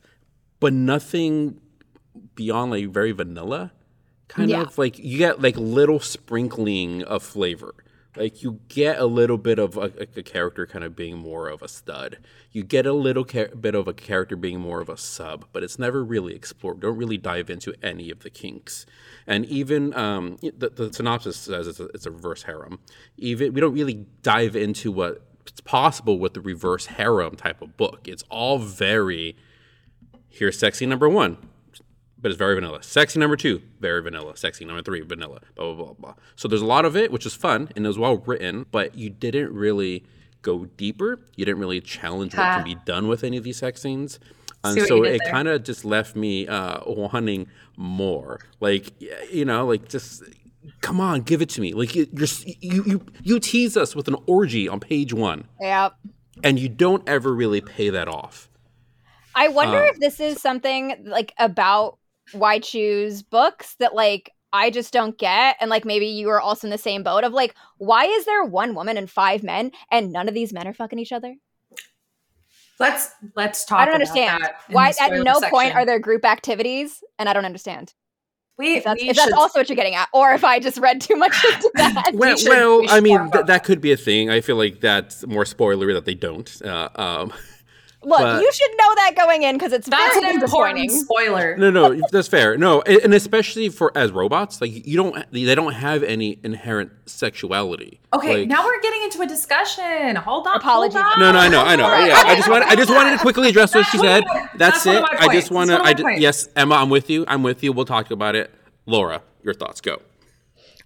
but 0.59 0.73
nothing 0.73 1.59
beyond 2.35 2.71
like 2.71 2.89
very 2.89 3.11
vanilla. 3.11 3.71
Kind 4.27 4.49
Yeah. 4.49 4.61
of 4.63 4.77
like 4.77 4.99
you 4.99 5.17
get 5.17 5.41
like 5.41 5.55
little 5.57 5.99
sprinkling 5.99 7.03
of 7.03 7.23
flavor. 7.23 7.75
Like 8.15 8.43
you 8.43 8.59
get 8.67 8.99
a 8.99 9.05
little 9.05 9.37
bit 9.37 9.57
of 9.57 9.75
a, 9.77 9.91
a, 9.99 10.21
character 10.21 10.67
kind 10.67 10.85
of 10.85 10.95
being 10.95 11.17
more 11.17 11.49
of 11.49 11.61
a 11.61 11.67
stud. 11.67 12.19
You 12.51 12.63
get 12.63 12.85
a 12.85 12.93
little 12.93 13.23
bit 13.23 13.73
of 13.73 13.87
a 13.87 13.93
character 13.93 14.35
being 14.35 14.59
more 14.59 14.81
of 14.81 14.89
a 14.89 14.97
sub, 14.97 15.45
but 15.51 15.63
it's 15.63 15.79
never 15.79 16.03
really 16.03 16.35
explored. 16.35 16.79
Don't 16.81 16.97
really 16.97 17.17
dive 17.17 17.49
into 17.49 17.73
any 17.81 18.11
of 18.11 18.19
the 18.19 18.29
kinks. 18.29 18.85
And 19.25 19.45
even 19.45 19.95
um, 19.95 20.37
the, 20.41 20.69
the 20.69 20.93
synopsis 20.93 21.37
says 21.37 21.67
it's 21.67 21.79
a, 21.79 21.85
it's 21.85 22.05
a 22.05 22.11
reverse 22.11 22.43
harem. 22.43 22.79
Even 23.17 23.53
we 23.53 23.61
don't 23.61 23.73
really 23.73 24.05
dive 24.21 24.55
into 24.55 24.91
what 24.91 25.25
it's 25.47 25.61
possible 25.61 26.19
with 26.19 26.35
the 26.35 26.41
reverse 26.41 26.85
harem 26.85 27.35
type 27.35 27.61
of 27.61 27.75
book. 27.77 28.07
It's 28.07 28.23
all 28.29 28.59
very 28.59 29.35
here's 30.33 30.57
sexy 30.57 30.85
number 30.85 31.07
one, 31.07 31.37
but 32.23 32.31
it's 32.31 32.37
very 32.39 32.55
vanilla. 32.55 32.81
Sexy 32.81 33.19
number 33.19 33.35
two, 33.35 33.61
very 33.79 34.01
vanilla. 34.01 34.35
Sexy 34.35 34.65
number 34.65 34.81
three, 34.81 35.01
vanilla. 35.01 35.41
Blah 35.55 35.73
blah 35.73 35.85
blah 35.85 35.93
blah. 35.93 36.13
So 36.35 36.47
there's 36.47 36.61
a 36.63 36.65
lot 36.65 36.85
of 36.85 36.97
it, 36.97 37.11
which 37.11 37.25
is 37.27 37.35
fun 37.35 37.69
and 37.75 37.85
it 37.85 37.87
was 37.87 37.99
well 37.99 38.17
written, 38.17 38.65
but 38.71 38.95
you 38.95 39.11
didn't 39.11 39.53
really 39.53 40.03
go 40.41 40.65
deeper. 40.65 41.19
You 41.35 41.45
didn't 41.45 41.59
really 41.59 41.79
challenge 41.81 42.33
what 42.35 42.43
Ha. 42.45 42.55
can 42.55 42.63
be 42.65 42.75
done 42.85 43.07
with 43.07 43.23
any 43.23 43.37
of 43.37 43.43
these 43.43 43.57
sex 43.57 43.81
scenes. 43.81 44.19
And 44.65 44.81
so 44.87 45.03
it 45.03 45.19
kind 45.29 45.47
of 45.49 45.63
just 45.65 45.83
left 45.85 46.15
me 46.15 46.47
uh, 46.47 46.79
wanting 46.87 47.47
more. 47.77 48.39
Like 48.61 48.93
you 49.31 49.43
know, 49.45 49.67
like 49.67 49.89
just 49.89 50.23
come 50.79 51.01
on, 51.01 51.21
give 51.21 51.41
it 51.41 51.49
to 51.49 51.61
me. 51.61 51.73
Like 51.73 51.93
you, 51.95 52.07
you're, 52.13 52.27
you 52.61 52.83
you 52.85 53.05
you 53.21 53.39
tease 53.41 53.75
us 53.75 53.93
with 53.95 54.07
an 54.07 54.15
orgy 54.25 54.69
on 54.69 54.79
page 54.79 55.13
one, 55.13 55.49
Yeah. 55.59 55.89
and 56.45 56.57
you 56.57 56.69
don't 56.69 57.03
ever 57.09 57.33
really 57.33 57.59
pay 57.59 57.89
that 57.89 58.07
off. 58.07 58.49
I 59.35 59.49
wonder 59.49 59.77
Uh, 59.83 59.87
if 59.89 59.99
this 59.99 60.19
is 60.21 60.39
something 60.41 61.03
like 61.05 61.33
about 61.37 61.97
why 62.31 62.59
choose 62.59 63.21
books 63.21 63.75
that 63.79 63.93
like 63.93 64.31
I 64.51 64.69
just 64.69 64.93
don't 64.93 65.17
get. 65.17 65.57
And 65.59 65.69
like 65.69 65.83
maybe 65.83 66.05
you 66.07 66.29
are 66.29 66.39
also 66.39 66.67
in 66.67 66.71
the 66.71 66.77
same 66.77 67.01
boat 67.03 67.23
of 67.23 67.33
like, 67.33 67.55
why 67.77 68.05
is 68.05 68.25
there 68.25 68.43
one 68.43 68.75
woman 68.75 68.97
and 68.97 69.09
five 69.09 69.43
men 69.43 69.71
and 69.91 70.11
none 70.11 70.27
of 70.27 70.33
these 70.35 70.53
men 70.53 70.67
are 70.67 70.73
fucking 70.73 70.99
each 70.99 71.11
other? 71.11 71.35
Let's 72.79 73.09
let's 73.35 73.65
talk. 73.65 73.79
I 73.79 73.85
don't 73.85 73.95
about 73.95 74.07
understand. 74.09 74.43
that 74.43 74.55
Why 74.69 74.89
at 74.89 74.95
spoiler 74.95 75.23
no 75.23 75.39
point 75.49 75.75
are 75.75 75.85
there 75.85 75.99
group 75.99 76.25
activities? 76.25 77.03
And 77.19 77.29
I 77.29 77.33
don't 77.33 77.45
understand. 77.45 77.93
we? 78.57 78.77
If 78.77 78.83
that's, 78.83 79.01
we 79.01 79.09
if 79.09 79.15
that's 79.15 79.29
should- 79.29 79.37
also 79.37 79.59
what 79.59 79.69
you're 79.69 79.75
getting 79.75 79.95
at, 79.95 80.09
or 80.13 80.33
if 80.33 80.43
I 80.43 80.59
just 80.59 80.77
read 80.79 80.99
too 80.99 81.15
much 81.15 81.35
into 81.45 81.71
that. 81.75 82.11
Well, 82.13 82.35
should- 82.35 82.49
well 82.49 82.81
we 82.81 82.87
I 82.89 82.99
mean, 82.99 83.31
th- 83.31 83.45
that 83.45 83.63
could 83.63 83.79
be 83.79 83.91
a 83.91 83.97
thing. 83.97 84.29
I 84.29 84.41
feel 84.41 84.55
like 84.55 84.81
that's 84.81 85.25
more 85.27 85.43
spoilery 85.43 85.93
that 85.93 86.05
they 86.05 86.15
don't. 86.15 86.61
Uh, 86.63 86.89
um, 86.95 87.33
Look, 88.05 88.19
but- 88.19 88.41
you 88.41 88.51
should 88.51 88.71
know 88.71 88.95
that 88.95 89.13
going 89.15 89.43
in 89.43 89.55
because 89.55 89.73
it's 89.73 89.87
That's 89.87 90.15
very 90.19 90.35
an 90.35 90.41
important 90.43 90.91
spoiler. 90.91 91.55
no, 91.57 91.69
no, 91.69 92.01
that's 92.11 92.27
fair. 92.27 92.57
No, 92.57 92.81
and 92.81 92.99
and 93.03 93.13
especially 93.13 93.69
for 93.69 93.91
as 93.97 94.11
robots, 94.11 94.59
like 94.61 94.85
you 94.87 94.97
don't, 94.97 95.25
they 95.31 95.55
don't 95.55 95.73
have 95.73 96.03
any 96.03 96.37
inherent 96.43 96.91
sexuality. 97.05 97.99
Okay, 98.13 98.39
Like- 98.39 98.47
now 98.47 98.63
we're 98.65 98.81
getting 98.81 99.01
into 99.03 99.21
a 99.21 99.25
discussion. 99.25 100.15
Hold 100.17 100.47
on. 100.47 100.57
Apologies. 100.57 100.95
Hold 100.95 101.13
on. 101.13 101.19
No, 101.19 101.31
no, 101.31 101.39
I 101.39 101.47
know, 101.49 101.61
I 101.63 101.75
know. 101.75 102.05
Yeah, 102.05 102.21
I 102.25 102.35
just 102.35 102.49
wanted, 102.49 102.67
I 102.67 102.75
just 102.75 102.89
wanted 102.91 103.11
to 103.11 103.17
quickly 103.19 103.49
address 103.49 103.73
what 103.73 103.85
she 103.87 103.97
said. 103.97 104.23
That's 104.55 104.83
That's 104.83 104.85
it. 104.85 105.03
I 105.03 105.33
just 105.33 105.49
want 105.51 105.69
to. 105.69 105.77
That's 105.77 105.87
I 105.87 105.91
of 105.91 105.97
my 105.97 105.97
ju- 105.97 106.03
points. 106.03 106.21
yes, 106.21 106.49
Emma, 106.55 106.75
I'm 106.75 106.89
with 106.89 107.09
you. 107.09 107.25
I'm 107.27 107.43
with 107.43 107.63
you. 107.63 107.71
We'll 107.73 107.85
talk 107.85 108.11
about 108.11 108.35
it. 108.35 108.53
Laura, 108.85 109.21
your 109.43 109.53
thoughts. 109.53 109.81
Go. 109.81 110.01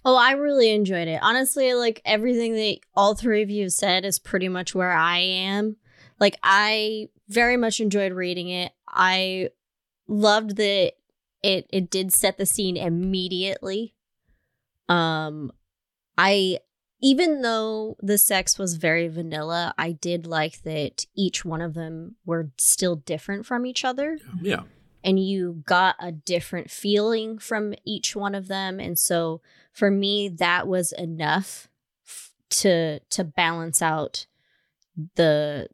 Oh, 0.04 0.16
I 0.16 0.32
really 0.32 0.70
enjoyed 0.70 1.08
it. 1.08 1.18
Honestly, 1.22 1.74
like 1.74 2.00
everything 2.04 2.54
that 2.54 2.78
all 2.94 3.14
three 3.14 3.42
of 3.42 3.50
you 3.50 3.68
said 3.68 4.04
is 4.04 4.18
pretty 4.18 4.48
much 4.48 4.74
where 4.74 4.92
I 4.92 5.18
am. 5.18 5.76
Like 6.20 6.36
I 6.42 7.08
very 7.28 7.56
much 7.56 7.80
enjoyed 7.80 8.12
reading 8.12 8.48
it. 8.48 8.72
I 8.88 9.50
loved 10.06 10.56
that 10.56 10.92
it 11.42 11.66
it 11.70 11.90
did 11.90 12.12
set 12.12 12.38
the 12.38 12.46
scene 12.46 12.76
immediately. 12.76 13.94
Um 14.88 15.52
I 16.16 16.58
even 17.00 17.42
though 17.42 17.96
the 18.00 18.18
sex 18.18 18.58
was 18.58 18.74
very 18.74 19.06
vanilla, 19.06 19.72
I 19.78 19.92
did 19.92 20.26
like 20.26 20.62
that 20.62 21.06
each 21.14 21.44
one 21.44 21.60
of 21.62 21.74
them 21.74 22.16
were 22.26 22.50
still 22.58 22.96
different 22.96 23.46
from 23.46 23.64
each 23.64 23.84
other 23.84 24.18
Yeah. 24.42 24.62
and 25.04 25.20
you 25.24 25.62
got 25.64 25.94
a 26.00 26.10
different 26.10 26.72
feeling 26.72 27.38
from 27.38 27.74
each 27.84 28.16
one 28.16 28.34
of 28.34 28.48
them 28.48 28.80
and 28.80 28.98
so 28.98 29.40
for 29.72 29.92
me 29.92 30.28
that 30.28 30.66
was 30.66 30.90
enough 30.90 31.68
f- 32.04 32.32
to 32.50 32.98
to 33.10 33.22
balance 33.22 33.80
out 33.80 34.26
the 35.14 35.68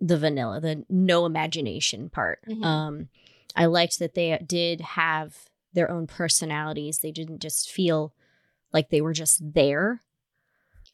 the 0.00 0.16
vanilla 0.18 0.60
the 0.60 0.84
no 0.88 1.26
imagination 1.26 2.08
part 2.10 2.40
Mhm. 2.48 2.64
um 2.64 3.08
i 3.56 3.66
liked 3.66 3.98
that 3.98 4.14
they 4.14 4.38
did 4.46 4.80
have 4.80 5.48
their 5.72 5.90
own 5.90 6.06
personalities 6.06 6.98
they 6.98 7.10
didn't 7.12 7.40
just 7.40 7.70
feel 7.70 8.12
like 8.72 8.90
they 8.90 9.00
were 9.00 9.12
just 9.12 9.40
there 9.54 10.02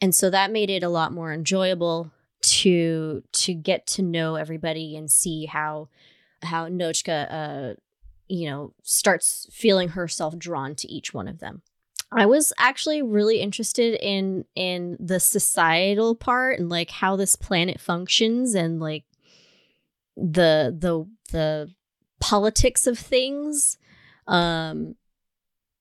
and 0.00 0.14
so 0.14 0.30
that 0.30 0.50
made 0.50 0.70
it 0.70 0.82
a 0.82 0.88
lot 0.88 1.12
more 1.12 1.32
enjoyable 1.32 2.10
to 2.40 3.22
to 3.32 3.54
get 3.54 3.86
to 3.86 4.02
know 4.02 4.34
everybody 4.36 4.96
and 4.96 5.10
see 5.10 5.46
how 5.46 5.88
how 6.42 6.68
Nochka, 6.68 7.26
uh, 7.30 7.74
you 8.28 8.50
know, 8.50 8.74
starts 8.82 9.48
feeling 9.50 9.90
herself 9.90 10.36
drawn 10.38 10.74
to 10.74 10.88
each 10.90 11.14
one 11.14 11.26
of 11.26 11.38
them. 11.38 11.62
I 12.16 12.26
was 12.26 12.52
actually 12.58 13.02
really 13.02 13.40
interested 13.40 13.94
in 14.00 14.44
in 14.54 14.96
the 15.00 15.20
societal 15.20 16.14
part 16.14 16.58
and 16.58 16.68
like 16.68 16.90
how 16.90 17.16
this 17.16 17.36
planet 17.36 17.80
functions 17.80 18.54
and 18.54 18.80
like 18.80 19.04
the 20.16 20.74
the 20.78 21.06
the 21.32 21.70
politics 22.20 22.86
of 22.86 22.98
things. 22.98 23.78
Um 24.26 24.96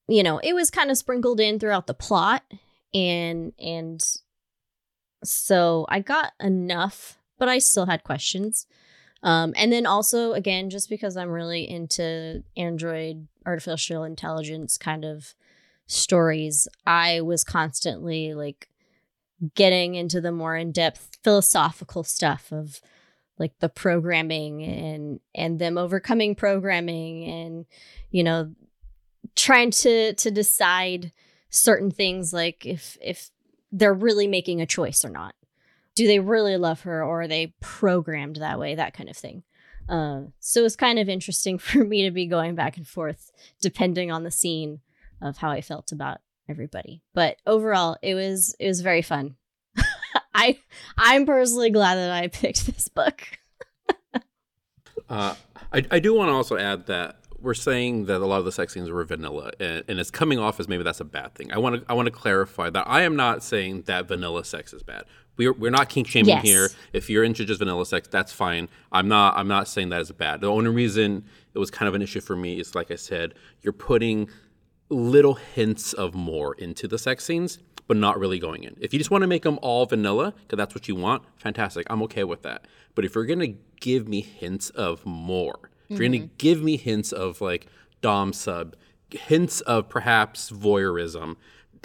you 0.07 0.23
know, 0.23 0.39
it 0.39 0.53
was 0.53 0.69
kind 0.69 0.91
of 0.91 0.97
sprinkled 0.97 1.39
in 1.39 1.59
throughout 1.59 1.87
the 1.87 1.93
plot 1.93 2.43
and 2.93 3.53
and 3.59 4.01
so 5.23 5.85
I 5.89 5.99
got 5.99 6.33
enough, 6.39 7.17
but 7.37 7.47
I 7.47 7.59
still 7.59 7.85
had 7.85 8.03
questions. 8.03 8.67
Um, 9.23 9.53
and 9.55 9.71
then 9.71 9.85
also, 9.85 10.33
again, 10.33 10.69
just 10.69 10.89
because 10.89 11.15
I'm 11.15 11.29
really 11.29 11.69
into 11.69 12.43
Android 12.57 13.27
artificial 13.45 14.03
intelligence 14.03 14.77
kind 14.77 15.05
of 15.05 15.33
stories, 15.93 16.67
I 16.85 17.21
was 17.21 17.43
constantly 17.43 18.33
like 18.33 18.69
getting 19.55 19.95
into 19.95 20.21
the 20.21 20.31
more 20.31 20.55
in-depth 20.55 21.17
philosophical 21.23 22.03
stuff 22.03 22.51
of 22.51 22.81
like 23.39 23.53
the 23.59 23.69
programming 23.69 24.63
and 24.63 25.19
and 25.35 25.59
them 25.59 25.77
overcoming 25.77 26.35
programming 26.35 27.23
and 27.25 27.65
you 28.11 28.23
know 28.23 28.53
trying 29.35 29.71
to 29.71 30.13
to 30.13 30.31
decide 30.31 31.11
certain 31.49 31.91
things 31.91 32.33
like 32.33 32.65
if 32.65 32.97
if 33.01 33.29
they're 33.71 33.93
really 33.93 34.27
making 34.27 34.61
a 34.61 34.65
choice 34.65 35.03
or 35.03 35.09
not. 35.09 35.33
Do 35.95 36.07
they 36.07 36.19
really 36.19 36.57
love 36.57 36.81
her 36.81 37.03
or 37.03 37.21
are 37.21 37.27
they 37.27 37.53
programmed 37.59 38.37
that 38.37 38.59
way 38.59 38.75
that 38.75 38.93
kind 38.93 39.09
of 39.09 39.17
thing. 39.17 39.43
Uh, 39.89 40.21
so 40.39 40.63
it's 40.63 40.75
kind 40.75 40.97
of 40.97 41.09
interesting 41.09 41.57
for 41.59 41.83
me 41.83 42.03
to 42.03 42.11
be 42.11 42.25
going 42.25 42.55
back 42.55 42.77
and 42.77 42.87
forth 42.87 43.31
depending 43.61 44.11
on 44.11 44.23
the 44.23 44.31
scene 44.31 44.79
of 45.23 45.37
how 45.37 45.49
i 45.49 45.61
felt 45.61 45.91
about 45.91 46.19
everybody 46.49 47.01
but 47.13 47.37
overall 47.47 47.97
it 48.01 48.15
was 48.15 48.55
it 48.59 48.67
was 48.67 48.81
very 48.81 49.01
fun 49.01 49.35
i 50.35 50.57
i'm 50.97 51.25
personally 51.25 51.69
glad 51.69 51.95
that 51.95 52.11
i 52.11 52.27
picked 52.27 52.65
this 52.65 52.87
book 52.87 53.39
uh, 55.09 55.35
I, 55.71 55.83
I 55.89 55.99
do 55.99 56.13
want 56.13 56.29
to 56.29 56.33
also 56.33 56.57
add 56.57 56.85
that 56.87 57.17
we're 57.43 57.53
saying 57.53 58.05
that 58.05 58.21
a 58.21 58.25
lot 58.25 58.39
of 58.39 58.45
the 58.45 58.51
sex 58.53 58.73
scenes 58.73 58.89
were 58.89 59.03
vanilla, 59.03 59.51
and, 59.59 59.83
and, 59.89 59.99
it's 59.99 60.09
coming 60.09 60.39
off 60.39 60.61
as 60.61 60.69
maybe 60.69 60.81
that's 60.81 61.01
a 61.01 61.05
bad 61.05 61.35
thing. 61.35 61.51
I 61.51 61.57
want 61.57 61.75
to 61.75 61.91
I 61.91 61.93
want 61.93 62.05
to 62.05 62.11
clarify 62.11 62.69
that 62.69 62.87
I 62.87 63.01
am 63.01 63.17
not 63.17 63.43
saying 63.43 63.83
that 63.83 64.07
vanilla 64.07 64.45
sex 64.45 64.71
is 64.71 64.81
bad. 64.81 65.03
We're 65.35 65.51
we're 65.51 65.71
not 65.71 65.89
kink 65.89 66.07
shaming 66.07 66.29
yes. 66.29 66.43
here. 66.43 66.69
If 66.93 67.09
you're 67.09 67.23
into 67.23 67.43
just 67.43 67.59
vanilla 67.59 67.85
sex, 67.85 68.07
that's 68.07 68.31
fine. 68.31 68.69
I'm 68.93 69.09
not 69.09 69.35
I'm 69.35 69.49
not 69.49 69.67
saying 69.67 69.89
that 69.89 69.99
is 69.99 70.11
bad. 70.13 70.39
The 70.39 70.47
only 70.47 70.69
reason 70.69 71.25
it 71.53 71.59
was 71.59 71.69
kind 71.69 71.89
of 71.89 71.95
an 71.95 72.01
issue 72.01 72.21
for 72.21 72.35
me 72.35 72.59
is 72.59 72.75
like 72.75 72.91
I 72.91 72.95
said, 72.95 73.33
you're 73.61 73.73
putting 73.73 74.29
little 74.93 75.35
hints 75.35 75.93
of 75.93 76.13
more 76.13 76.55
into 76.55 76.87
the 76.87 76.97
sex 76.97 77.25
scenes, 77.25 77.59
but 77.87 77.97
not 77.97 78.17
really 78.19 78.39
going 78.39 78.63
in. 78.63 78.75
If 78.79 78.93
you 78.93 78.99
just 78.99 79.11
want 79.11 79.23
to 79.23 79.27
make 79.27 79.43
them 79.43 79.59
all 79.61 79.85
vanilla, 79.85 80.33
because 80.41 80.57
that's 80.57 80.73
what 80.73 80.87
you 80.87 80.95
want, 80.95 81.23
fantastic. 81.37 81.85
I'm 81.89 82.01
okay 82.03 82.23
with 82.23 82.43
that. 82.43 82.65
But 82.95 83.05
if 83.05 83.15
you're 83.15 83.25
gonna 83.25 83.55
give 83.79 84.07
me 84.07 84.21
hints 84.21 84.69
of 84.71 85.05
more, 85.05 85.69
if 85.93 85.99
you're 85.99 86.09
going 86.09 86.21
to 86.21 86.29
give 86.37 86.61
me 86.61 86.77
hints 86.77 87.11
of 87.11 87.41
like 87.41 87.67
Dom 88.01 88.33
sub, 88.33 88.75
hints 89.09 89.61
of 89.61 89.89
perhaps 89.89 90.49
voyeurism, 90.51 91.35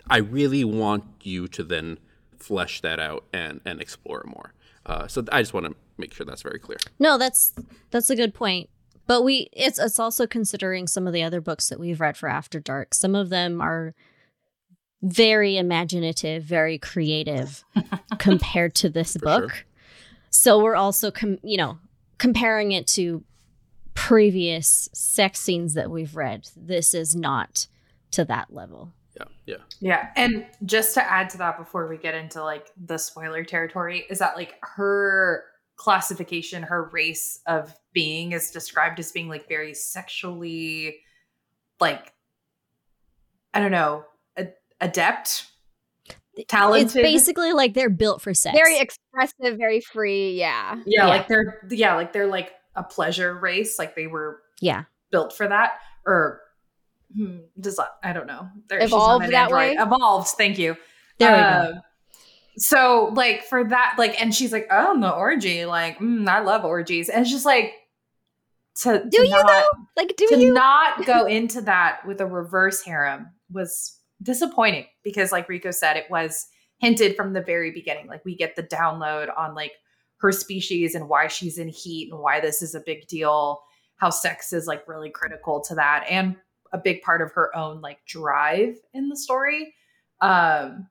I 0.09 0.18
really 0.18 0.64
want 0.64 1.05
you 1.23 1.49
to 1.49 1.62
then 1.62 1.99
flesh 2.38 2.81
that 2.81 2.99
out 2.99 3.25
and 3.33 3.61
and 3.64 3.81
explore 3.81 4.21
it 4.21 4.27
more. 4.27 4.55
Uh, 4.87 5.07
so 5.07 5.25
I 5.31 5.42
just 5.42 5.53
want 5.53 5.66
to 5.66 5.75
make 5.99 6.14
sure 6.14 6.25
that's 6.25 6.42
very 6.42 6.59
clear. 6.59 6.79
No, 6.99 7.18
that's 7.18 7.53
that's 7.90 8.09
a 8.09 8.16
good 8.16 8.33
point. 8.33 8.71
But 9.09 9.23
we 9.23 9.49
it's 9.55 9.79
it's 9.79 9.99
also 9.99 10.27
considering 10.27 10.87
some 10.87 11.07
of 11.09 11.12
the 11.12 11.25
other 11.25 11.40
books 11.40 11.71
that 11.71 11.81
we've 11.81 12.01
read 12.01 12.16
for 12.16 12.29
After 12.29 12.61
Dark. 12.61 12.94
Some 12.94 13.16
of 13.16 13.31
them 13.31 13.61
are 13.61 13.94
very 15.03 15.57
imaginative, 15.57 16.42
very 16.44 16.79
creative 16.79 17.64
compared 18.18 18.75
to 18.77 18.90
this 18.90 19.14
for 19.14 19.21
book. 19.21 19.51
Sure. 19.55 19.64
So 20.31 20.62
we're 20.62 20.77
also 20.77 21.11
com- 21.11 21.38
you 21.42 21.57
know 21.57 21.79
comparing 22.18 22.73
it 22.73 22.87
to 22.88 23.25
previous 23.94 24.90
sex 24.92 25.40
scenes 25.40 25.73
that 25.73 25.90
we've 25.90 26.14
read. 26.14 26.51
This 26.55 26.92
is 26.92 27.16
not 27.16 27.66
to 28.11 28.27
that 28.27 28.53
level. 28.53 28.92
Yeah, 29.16 29.25
yeah. 29.47 29.57
Yeah. 29.81 30.09
And 30.16 30.47
just 30.66 30.92
to 30.94 31.11
add 31.11 31.31
to 31.31 31.38
that 31.38 31.57
before 31.57 31.88
we 31.88 31.97
get 31.97 32.14
into 32.14 32.42
like 32.44 32.71
the 32.77 32.99
spoiler 32.99 33.42
territory, 33.42 34.05
is 34.11 34.18
that 34.18 34.37
like 34.37 34.55
her 34.61 35.44
classification, 35.78 36.64
her 36.64 36.90
race 36.92 37.40
of 37.46 37.74
being 37.94 38.32
is 38.32 38.50
described 38.50 39.00
as 39.00 39.10
being 39.10 39.28
like 39.28 39.48
very 39.48 39.72
sexually 39.72 40.98
like 41.80 42.12
I 43.54 43.60
don't 43.60 43.72
know, 43.72 44.04
adept, 44.80 45.46
talented. 46.48 46.86
It's 46.86 46.94
basically 46.94 47.52
like 47.52 47.74
they're 47.74 47.90
built 47.90 48.20
for 48.20 48.34
sex. 48.34 48.56
Very 48.56 48.78
expressive, 48.78 49.56
very 49.58 49.80
free. 49.80 50.32
Yeah. 50.32 50.76
yeah. 50.86 51.04
Yeah, 51.04 51.06
like 51.08 51.28
they're 51.28 51.62
yeah, 51.70 51.94
like 51.94 52.12
they're 52.12 52.26
like 52.26 52.52
a 52.74 52.82
pleasure 52.82 53.34
race, 53.34 53.78
like 53.78 53.96
they 53.96 54.06
were 54.06 54.40
yeah 54.60 54.84
built 55.10 55.32
for 55.32 55.48
that, 55.48 55.78
or 56.06 56.40
hmm, 57.16 57.38
does 57.58 57.80
I 58.02 58.12
don't 58.12 58.26
know. 58.26 58.48
There, 58.68 58.82
Evolved 58.82 59.30
that 59.30 59.50
way. 59.50 59.72
Evolved. 59.72 60.28
Thank 60.36 60.58
you. 60.58 60.76
There 61.18 61.32
we 61.32 61.72
go. 61.72 61.80
So 62.59 63.12
like 63.14 63.44
for 63.44 63.64
that, 63.64 63.94
like, 63.99 64.21
and 64.21 64.35
she's 64.35 64.53
like, 64.53 64.66
oh, 64.71 65.01
the 65.01 65.11
orgy, 65.11 65.64
like, 65.64 65.99
mm, 65.99 66.29
I 66.29 66.40
love 66.40 66.64
orgies, 66.64 67.09
and 67.09 67.23
it's 67.23 67.31
just 67.31 67.47
like. 67.47 67.73
To, 68.83 69.03
do 69.09 69.18
to 69.18 69.25
you 69.25 69.31
not, 69.31 69.47
though? 69.49 69.66
Like, 69.97 70.14
do 70.16 70.29
to 70.29 70.38
you 70.38 70.53
not 70.53 71.05
go 71.05 71.25
into 71.27 71.61
that 71.62 72.07
with 72.07 72.21
a 72.21 72.27
reverse 72.27 72.81
harem 72.81 73.27
was 73.51 73.99
disappointing 74.23 74.87
because, 75.03 75.33
like 75.33 75.49
Rico 75.49 75.73
said, 75.73 75.97
it 75.97 76.09
was 76.11 76.47
hinted 76.79 77.16
from 77.16 77.33
the 77.33 77.40
very 77.42 77.73
beginning. 77.73 78.07
Like, 78.07 78.25
we 78.25 78.37
get 78.37 78.55
the 78.55 78.62
download 78.62 79.37
on 79.37 79.57
like 79.57 79.73
her 80.18 80.31
species 80.31 80.94
and 80.94 81.09
why 81.09 81.27
she's 81.27 81.59
in 81.59 81.68
heat 81.68 82.11
and 82.12 82.21
why 82.21 82.40
this 82.40 82.62
is 82.62 82.75
a 82.75 82.81
big 82.81 83.07
deal 83.09 83.62
how 83.99 84.11
sex 84.11 84.53
is 84.53 84.66
like 84.66 84.87
really 84.88 85.11
critical 85.11 85.61
to 85.61 85.75
that 85.75 86.05
and 86.09 86.37
a 86.73 86.79
big 86.79 87.03
part 87.03 87.21
of 87.23 87.33
her 87.33 87.55
own 87.57 87.81
like 87.81 87.99
drive 88.07 88.77
in 88.94 89.09
the 89.09 89.16
story 89.16 89.75
um 90.21 90.88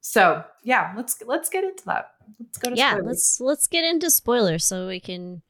so 0.00 0.44
yeah 0.62 0.92
let's 0.96 1.22
let's 1.26 1.48
get 1.48 1.64
into 1.64 1.84
that 1.84 2.12
let's 2.38 2.58
go 2.58 2.70
to 2.70 2.76
yeah 2.76 2.92
spoilers. 2.92 3.06
let's 3.06 3.40
let's 3.40 3.66
get 3.66 3.84
into 3.84 4.10
spoilers 4.10 4.64
so 4.64 4.86
we 4.86 5.00
can 5.00 5.42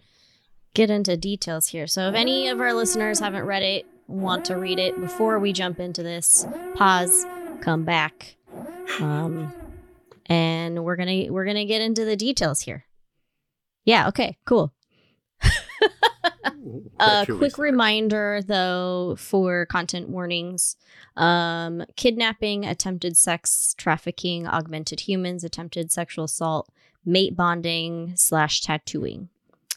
get 0.75 0.91
into 0.91 1.17
details 1.17 1.69
here 1.69 1.87
so 1.87 2.09
if 2.09 2.15
any 2.15 2.49
of 2.49 2.61
our 2.61 2.73
listeners 2.73 3.21
haven't 3.21 3.45
read 3.45 3.63
it 3.63 3.87
want 4.07 4.45
to 4.45 4.57
read 4.57 4.79
it 4.79 5.01
before 5.01 5.39
we 5.39 5.53
jump 5.53 5.79
into 5.79 6.03
this 6.03 6.47
pause 6.75 7.25
come 7.61 7.85
back 7.85 8.37
um 9.01 9.53
and 10.27 10.85
we're 10.85 10.97
gonna 10.97 11.27
we're 11.31 11.45
gonna 11.45 11.65
get 11.65 11.81
into 11.81 12.05
the 12.05 12.17
details 12.17 12.63
here 12.63 12.87
yeah, 13.85 14.09
okay, 14.09 14.37
cool. 14.45 14.73
A 17.01 17.27
quick 17.27 17.59
reminder 17.59 18.41
though 18.47 19.17
for 19.19 19.67
content 19.67 20.09
warnings 20.09 20.77
um, 21.17 21.85
kidnapping, 21.97 22.65
attempted 22.65 23.17
sex 23.17 23.75
trafficking, 23.77 24.47
augmented 24.47 25.01
humans, 25.01 25.45
attempted 25.45 25.91
sexual 25.91 26.25
assault, 26.25 26.71
mate 27.05 27.37
bonding, 27.37 28.15
slash 28.17 28.61
tattooing. 28.61 29.29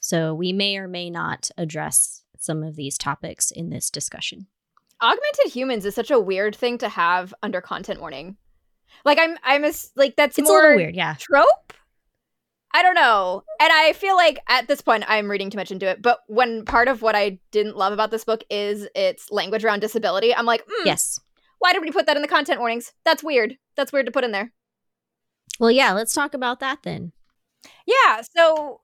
So 0.02 0.34
we 0.34 0.54
may 0.54 0.78
or 0.78 0.88
may 0.88 1.10
not 1.10 1.50
address 1.58 2.24
some 2.38 2.62
of 2.62 2.76
these 2.76 2.98
topics 2.98 3.52
in 3.52 3.70
this 3.70 3.90
discussion. 3.90 4.48
Augmented 5.02 5.52
humans 5.54 5.86
is 5.86 5.96
such 5.96 6.12
a 6.12 6.20
weird 6.20 6.56
thing 6.56 6.78
to 6.80 6.90
have 6.90 7.34
under 7.42 7.62
content 7.62 8.00
warning. 8.00 8.38
Like 9.06 9.18
I'm 9.20 9.38
I'm 9.44 9.66
a, 9.66 9.72
like 9.96 10.16
that's 10.16 10.38
it's 10.38 10.48
more 10.48 10.60
a 10.60 10.62
little 10.62 10.78
weird, 10.78 10.96
yeah. 10.96 11.16
Trope 11.20 11.74
I 12.74 12.82
don't 12.82 12.96
know. 12.96 13.44
And 13.60 13.72
I 13.72 13.94
feel 13.94 14.16
like 14.16 14.40
at 14.48 14.68
this 14.68 14.82
point 14.82 15.04
I'm 15.08 15.30
reading 15.30 15.50
too 15.50 15.58
much 15.58 15.72
into 15.72 15.88
it. 15.88 16.02
But 16.02 16.20
when 16.28 16.66
part 16.66 16.88
of 16.88 17.02
what 17.02 17.16
I 17.16 17.40
didn't 17.52 17.78
love 17.78 17.94
about 17.94 18.10
this 18.10 18.24
book 18.24 18.44
is 18.50 18.88
its 18.96 19.32
language 19.32 19.64
around 19.64 19.82
disability, 19.82 20.34
I'm 20.34 20.46
like, 20.46 20.66
mm, 20.66 20.86
yes. 20.86 21.20
Why 21.60 21.72
did 21.72 21.82
we 21.82 21.92
put 21.92 22.08
that 22.08 22.16
in 22.16 22.22
the 22.22 22.28
content 22.28 22.60
warnings? 22.60 22.94
That's 23.06 23.24
weird. 23.24 23.58
That's 23.76 23.94
weird 23.94 24.08
to 24.08 24.12
put 24.12 24.24
in 24.24 24.32
there. 24.32 24.52
Well, 25.60 25.72
yeah, 25.72 25.94
let's 25.94 26.14
talk 26.14 26.34
about 26.34 26.60
that 26.62 26.80
then. 26.84 27.12
Yeah. 27.86 28.22
So 28.36 28.82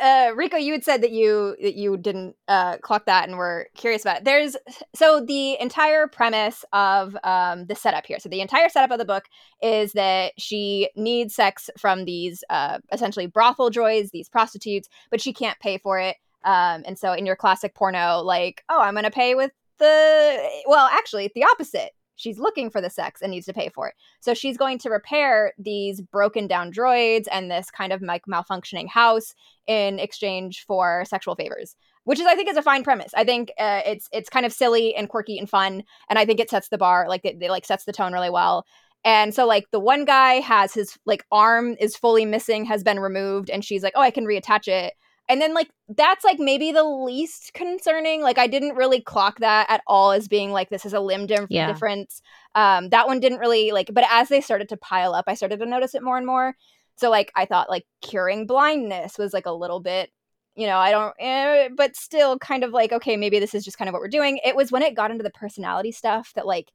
uh, 0.00 0.32
Rico, 0.34 0.56
you 0.56 0.72
had 0.72 0.84
said 0.84 1.02
that 1.02 1.10
you 1.10 1.56
that 1.62 1.74
you 1.74 1.96
didn't 1.96 2.36
uh, 2.48 2.78
clock 2.78 3.06
that 3.06 3.28
and 3.28 3.38
were 3.38 3.68
curious 3.74 4.02
about 4.02 4.18
it. 4.18 4.24
There's 4.24 4.56
so 4.94 5.20
the 5.20 5.60
entire 5.60 6.06
premise 6.06 6.64
of 6.72 7.16
um, 7.24 7.66
the 7.66 7.74
setup 7.74 8.06
here. 8.06 8.18
So 8.20 8.28
the 8.28 8.40
entire 8.40 8.68
setup 8.68 8.90
of 8.90 8.98
the 8.98 9.04
book 9.04 9.24
is 9.62 9.92
that 9.92 10.32
she 10.38 10.90
needs 10.96 11.34
sex 11.34 11.70
from 11.78 12.04
these 12.04 12.44
uh, 12.50 12.78
essentially 12.92 13.26
brothel 13.26 13.70
joys, 13.70 14.10
these 14.10 14.28
prostitutes, 14.28 14.88
but 15.10 15.20
she 15.20 15.32
can't 15.32 15.58
pay 15.60 15.78
for 15.78 15.98
it. 15.98 16.16
Um, 16.44 16.84
and 16.86 16.98
so 16.98 17.12
in 17.12 17.26
your 17.26 17.36
classic 17.36 17.74
porno, 17.74 18.20
like, 18.20 18.64
oh, 18.68 18.80
I'm 18.80 18.94
to 18.94 19.10
pay 19.10 19.34
with 19.34 19.52
the 19.78 20.50
well, 20.66 20.88
actually, 20.92 21.30
the 21.34 21.44
opposite 21.44 21.92
she's 22.20 22.38
looking 22.38 22.70
for 22.70 22.80
the 22.80 22.90
sex 22.90 23.22
and 23.22 23.30
needs 23.30 23.46
to 23.46 23.52
pay 23.52 23.70
for 23.74 23.88
it. 23.88 23.94
So 24.20 24.34
she's 24.34 24.56
going 24.56 24.78
to 24.80 24.90
repair 24.90 25.52
these 25.58 26.00
broken 26.00 26.46
down 26.46 26.72
droids 26.72 27.26
and 27.32 27.50
this 27.50 27.70
kind 27.70 27.92
of 27.92 28.02
like 28.02 28.26
malfunctioning 28.26 28.88
house 28.88 29.34
in 29.66 29.98
exchange 29.98 30.64
for 30.66 31.04
sexual 31.06 31.34
favors. 31.34 31.76
which 32.04 32.18
is 32.20 32.26
I 32.26 32.34
think 32.34 32.48
is 32.48 32.56
a 32.56 32.62
fine 32.62 32.82
premise. 32.82 33.12
I 33.14 33.24
think 33.24 33.52
uh, 33.58 33.82
it's 33.86 34.08
it's 34.12 34.30
kind 34.30 34.46
of 34.46 34.52
silly 34.52 34.94
and 34.94 35.08
quirky 35.08 35.38
and 35.38 35.48
fun, 35.48 35.84
and 36.08 36.18
I 36.18 36.24
think 36.24 36.40
it 36.40 36.50
sets 36.50 36.68
the 36.68 36.78
bar 36.78 37.06
like 37.08 37.24
it, 37.24 37.36
it 37.40 37.50
like 37.50 37.64
sets 37.64 37.84
the 37.84 37.92
tone 37.92 38.12
really 38.12 38.30
well. 38.30 38.66
And 39.04 39.34
so 39.34 39.46
like 39.46 39.70
the 39.70 39.80
one 39.80 40.04
guy 40.04 40.34
has 40.40 40.74
his 40.74 40.98
like 41.06 41.24
arm 41.32 41.76
is 41.80 41.96
fully 41.96 42.24
missing, 42.24 42.64
has 42.66 42.82
been 42.82 43.00
removed, 43.00 43.50
and 43.50 43.64
she's 43.64 43.82
like, 43.82 43.92
oh, 43.96 44.02
I 44.02 44.10
can 44.10 44.26
reattach 44.26 44.68
it. 44.68 44.94
And 45.30 45.40
then 45.40 45.54
like 45.54 45.70
that's 45.88 46.24
like 46.24 46.40
maybe 46.40 46.72
the 46.72 46.82
least 46.82 47.52
concerning. 47.54 48.20
Like 48.20 48.36
I 48.36 48.48
didn't 48.48 48.74
really 48.74 49.00
clock 49.00 49.38
that 49.38 49.66
at 49.70 49.80
all 49.86 50.10
as 50.10 50.26
being 50.26 50.50
like 50.50 50.70
this 50.70 50.84
is 50.84 50.92
a 50.92 50.98
limb 51.00 51.26
dif- 51.26 51.46
Yeah. 51.48 51.68
difference. 51.68 52.20
Um, 52.56 52.88
that 52.88 53.06
one 53.06 53.20
didn't 53.20 53.38
really 53.38 53.70
like, 53.70 53.90
but 53.94 54.04
as 54.10 54.28
they 54.28 54.40
started 54.40 54.68
to 54.70 54.76
pile 54.76 55.14
up, 55.14 55.26
I 55.28 55.34
started 55.34 55.60
to 55.60 55.66
notice 55.66 55.94
it 55.94 56.02
more 56.02 56.16
and 56.18 56.26
more. 56.26 56.56
So 56.96 57.10
like 57.10 57.30
I 57.36 57.44
thought 57.46 57.70
like 57.70 57.86
curing 58.02 58.46
blindness 58.46 59.16
was 59.18 59.32
like 59.32 59.46
a 59.46 59.52
little 59.52 59.78
bit, 59.78 60.10
you 60.56 60.66
know, 60.66 60.78
I 60.78 60.90
don't, 60.90 61.14
eh, 61.20 61.68
but 61.76 61.94
still 61.96 62.36
kind 62.38 62.64
of 62.64 62.72
like 62.72 62.92
okay, 62.92 63.16
maybe 63.16 63.38
this 63.38 63.54
is 63.54 63.64
just 63.64 63.78
kind 63.78 63.88
of 63.88 63.92
what 63.92 64.02
we're 64.02 64.08
doing. 64.08 64.40
It 64.44 64.56
was 64.56 64.72
when 64.72 64.82
it 64.82 64.96
got 64.96 65.12
into 65.12 65.22
the 65.22 65.30
personality 65.30 65.92
stuff 65.92 66.32
that 66.34 66.44
like 66.46 66.72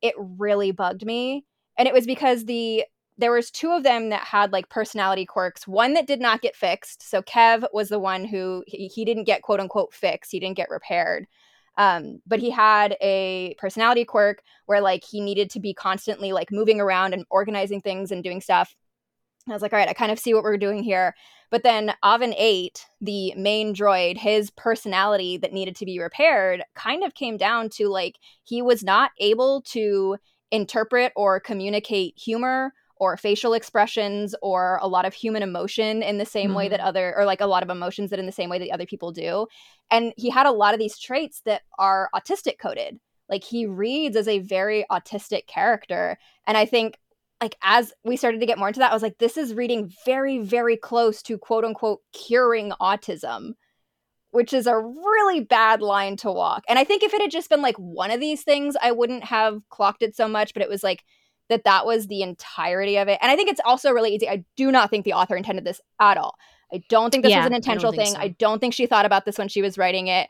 it 0.00 0.14
really 0.18 0.72
bugged 0.72 1.04
me, 1.04 1.44
and 1.76 1.86
it 1.86 1.92
was 1.94 2.06
because 2.06 2.46
the 2.46 2.84
there 3.20 3.32
was 3.32 3.50
two 3.50 3.70
of 3.70 3.82
them 3.82 4.08
that 4.08 4.22
had 4.22 4.52
like 4.52 4.68
personality 4.68 5.26
quirks. 5.26 5.68
One 5.68 5.94
that 5.94 6.06
did 6.06 6.20
not 6.20 6.40
get 6.40 6.56
fixed. 6.56 7.08
So 7.08 7.22
Kev 7.22 7.66
was 7.72 7.90
the 7.90 7.98
one 7.98 8.24
who 8.24 8.64
he, 8.66 8.88
he 8.88 9.04
didn't 9.04 9.24
get 9.24 9.42
quote 9.42 9.60
unquote 9.60 9.92
fixed. 9.92 10.32
He 10.32 10.40
didn't 10.40 10.56
get 10.56 10.70
repaired. 10.70 11.26
Um, 11.76 12.20
but 12.26 12.40
he 12.40 12.50
had 12.50 12.96
a 13.00 13.54
personality 13.58 14.04
quirk 14.04 14.42
where 14.66 14.80
like 14.80 15.04
he 15.04 15.20
needed 15.20 15.50
to 15.50 15.60
be 15.60 15.74
constantly 15.74 16.32
like 16.32 16.50
moving 16.50 16.80
around 16.80 17.14
and 17.14 17.24
organizing 17.30 17.80
things 17.80 18.10
and 18.10 18.24
doing 18.24 18.40
stuff. 18.40 18.74
I 19.48 19.52
was 19.52 19.62
like, 19.62 19.72
all 19.72 19.78
right, 19.78 19.88
I 19.88 19.94
kind 19.94 20.12
of 20.12 20.18
see 20.18 20.34
what 20.34 20.42
we're 20.42 20.56
doing 20.56 20.82
here. 20.82 21.14
But 21.50 21.62
then 21.62 21.92
Avin 22.04 22.34
8, 22.36 22.86
the 23.00 23.34
main 23.36 23.74
droid, 23.74 24.18
his 24.18 24.50
personality 24.50 25.36
that 25.38 25.52
needed 25.52 25.76
to 25.76 25.84
be 25.84 25.98
repaired 25.98 26.62
kind 26.74 27.02
of 27.02 27.14
came 27.14 27.36
down 27.36 27.68
to 27.70 27.88
like 27.88 28.16
he 28.44 28.62
was 28.62 28.84
not 28.84 29.10
able 29.18 29.62
to 29.62 30.16
interpret 30.50 31.12
or 31.16 31.40
communicate 31.40 32.18
humor 32.18 32.72
or 33.00 33.16
facial 33.16 33.54
expressions 33.54 34.34
or 34.42 34.78
a 34.82 34.86
lot 34.86 35.06
of 35.06 35.14
human 35.14 35.42
emotion 35.42 36.02
in 36.02 36.18
the 36.18 36.26
same 36.26 36.54
way 36.54 36.68
that 36.68 36.80
mm-hmm. 36.80 36.88
other 36.88 37.14
or 37.16 37.24
like 37.24 37.40
a 37.40 37.46
lot 37.46 37.62
of 37.62 37.70
emotions 37.70 38.10
that 38.10 38.18
in 38.18 38.26
the 38.26 38.32
same 38.32 38.50
way 38.50 38.58
that 38.58 38.70
other 38.70 38.86
people 38.86 39.10
do. 39.10 39.46
And 39.90 40.12
he 40.16 40.28
had 40.28 40.46
a 40.46 40.52
lot 40.52 40.74
of 40.74 40.78
these 40.78 40.98
traits 40.98 41.40
that 41.46 41.62
are 41.78 42.10
autistic 42.14 42.58
coded. 42.60 43.00
Like 43.28 43.42
he 43.42 43.64
reads 43.64 44.16
as 44.16 44.28
a 44.28 44.40
very 44.40 44.84
autistic 44.92 45.46
character. 45.46 46.18
And 46.46 46.56
i 46.56 46.66
think 46.66 46.98
like 47.40 47.56
as 47.62 47.94
we 48.04 48.18
started 48.18 48.40
to 48.40 48.46
get 48.46 48.58
more 48.58 48.68
into 48.68 48.80
that 48.80 48.90
i 48.90 48.94
was 48.94 49.02
like 49.02 49.16
this 49.16 49.38
is 49.38 49.54
reading 49.54 49.90
very 50.04 50.38
very 50.38 50.76
close 50.76 51.22
to 51.22 51.38
quote 51.38 51.64
unquote 51.64 52.00
curing 52.12 52.72
autism 52.80 53.52
which 54.32 54.52
is 54.52 54.68
a 54.68 54.78
really 54.78 55.40
bad 55.40 55.82
line 55.82 56.16
to 56.16 56.30
walk. 56.30 56.62
And 56.68 56.78
i 56.78 56.84
think 56.84 57.02
if 57.02 57.14
it 57.14 57.22
had 57.22 57.30
just 57.30 57.48
been 57.48 57.62
like 57.62 57.76
one 57.76 58.10
of 58.10 58.20
these 58.20 58.42
things 58.42 58.76
i 58.82 58.92
wouldn't 58.92 59.24
have 59.24 59.62
clocked 59.70 60.02
it 60.02 60.14
so 60.14 60.28
much 60.28 60.52
but 60.52 60.62
it 60.62 60.68
was 60.68 60.82
like 60.82 61.02
that 61.50 61.64
that 61.64 61.84
was 61.84 62.06
the 62.06 62.22
entirety 62.22 62.96
of 62.96 63.08
it. 63.08 63.18
And 63.20 63.30
i 63.30 63.36
think 63.36 63.50
it's 63.50 63.60
also 63.64 63.90
really 63.92 64.14
easy. 64.14 64.28
I 64.28 64.44
do 64.56 64.72
not 64.72 64.88
think 64.90 65.04
the 65.04 65.12
author 65.12 65.36
intended 65.36 65.64
this 65.66 65.80
at 66.00 66.16
all. 66.16 66.36
I 66.72 66.82
don't 66.88 67.10
think 67.10 67.24
this 67.24 67.30
Yeah, 67.30 67.40
was 67.40 67.46
an 67.48 67.54
intentional 67.54 67.92
think 67.92 68.04
thing. 68.04 68.14
so. 68.14 68.20
i 68.20 68.28
don't 68.38 68.60
think 68.60 68.72
she 68.74 68.86
thought 68.86 69.04
about 69.04 69.24
this 69.26 69.36
when 69.38 69.48
she 69.48 69.60
was 69.62 69.76
writing 69.76 70.06
it. 70.06 70.28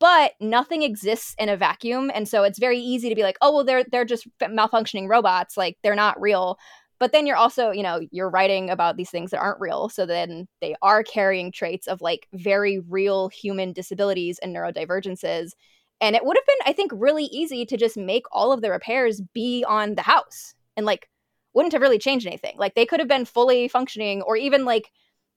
But 0.00 0.32
nothing 0.40 0.82
exists 0.82 1.36
in 1.38 1.48
a 1.48 1.56
vacuum. 1.56 2.10
And 2.12 2.26
so 2.26 2.42
it's 2.42 2.58
very 2.58 2.78
easy 2.80 3.08
to 3.08 3.14
be 3.14 3.22
like 3.22 3.36
oh 3.40 3.54
well 3.54 3.64
they're 3.64 3.84
they're 3.84 4.04
just 4.04 4.26
malfunctioning 4.40 5.08
robots. 5.08 5.56
Like 5.56 5.76
they're 5.82 5.94
not 5.94 6.20
real. 6.20 6.58
But 6.98 7.12
then 7.12 7.26
you're 7.26 7.36
also 7.36 7.70
you 7.70 7.82
know 7.82 8.00
you're 8.10 8.30
writing 8.30 8.70
about 8.70 8.96
these 8.96 9.10
things 9.10 9.30
that 9.30 9.40
aren't 9.40 9.60
real. 9.60 9.88
So 9.90 10.06
then 10.06 10.48
they 10.60 10.74
are 10.82 11.02
carrying 11.04 11.52
traits 11.52 11.86
of 11.86 12.00
like 12.00 12.26
very 12.32 12.80
real 12.80 13.28
human 13.28 13.72
disabilities 13.72 14.38
and 14.42 14.54
neurodivergences. 14.56 15.52
And 16.00 16.16
it 16.16 16.24
would 16.24 16.36
have 16.36 16.46
been 16.46 16.56
i 16.66 16.72
think 16.72 16.90
really 16.94 17.26
easy 17.26 17.64
to 17.66 17.76
just 17.76 17.96
make 17.96 18.24
all 18.32 18.52
of 18.52 18.60
the 18.62 18.70
repairs 18.70 19.20
be 19.34 19.64
on 19.68 19.94
the 19.94 20.02
house 20.02 20.54
and 20.76 20.86
like 20.86 21.08
wouldn't 21.54 21.72
have 21.72 21.82
really 21.82 21.98
changed 21.98 22.26
anything. 22.26 22.54
Like 22.56 22.74
they 22.74 22.86
could 22.86 23.00
have 23.00 23.08
been 23.08 23.24
fully 23.24 23.68
functioning 23.68 24.22
or 24.22 24.36
even 24.36 24.64
like 24.64 24.90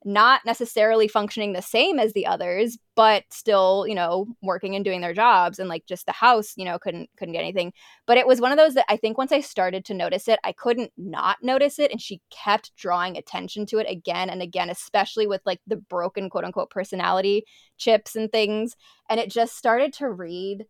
not 0.08 0.42
necessarily 0.46 1.08
functioning 1.08 1.54
the 1.54 1.64
same 1.64 1.98
as 1.98 2.14
the 2.14 2.28
others 2.28 2.78
but 2.96 3.24
still 3.32 3.86
you 3.88 3.96
know 3.96 4.28
working 4.44 4.76
and 4.76 4.86
doing 4.86 5.02
their 5.02 5.16
jobs 5.16 5.58
and 5.58 5.68
like 5.68 5.84
just 5.88 6.06
the 6.06 6.12
house 6.12 6.54
you 6.58 6.64
know 6.64 6.78
couldn't 6.78 7.10
couldn't 7.18 7.34
get 7.34 7.42
anything. 7.42 7.74
But 8.06 8.18
it 8.18 8.28
was 8.28 8.40
one 8.40 8.52
of 8.52 8.58
those 8.58 8.76
that 8.76 8.86
i 8.88 8.98
think 8.98 9.18
once 9.18 9.32
i 9.32 9.42
started 9.42 9.84
to 9.86 9.96
notice 9.96 10.28
it 10.28 10.40
i 10.44 10.52
couldn't 10.52 10.92
not 10.96 11.38
notice 11.42 11.80
it 11.80 11.92
and 11.92 12.00
she 12.00 12.22
kept 12.30 12.76
drawing 12.76 13.18
attention 13.18 13.66
to 13.66 13.80
it 13.80 13.90
again 13.90 14.30
and 14.30 14.44
again 14.44 14.70
especially 14.70 15.26
with 15.26 15.42
like 15.44 15.60
the 15.66 15.78
broken 15.78 16.30
quote 16.30 16.46
unquote 16.46 16.70
personality 16.70 17.44
chips 17.78 18.16
and 18.16 18.32
things. 18.32 18.76
And 19.10 19.20
it 19.20 19.30
just 19.30 19.56
started 19.56 19.94
to 19.94 20.10
read 20.10 20.66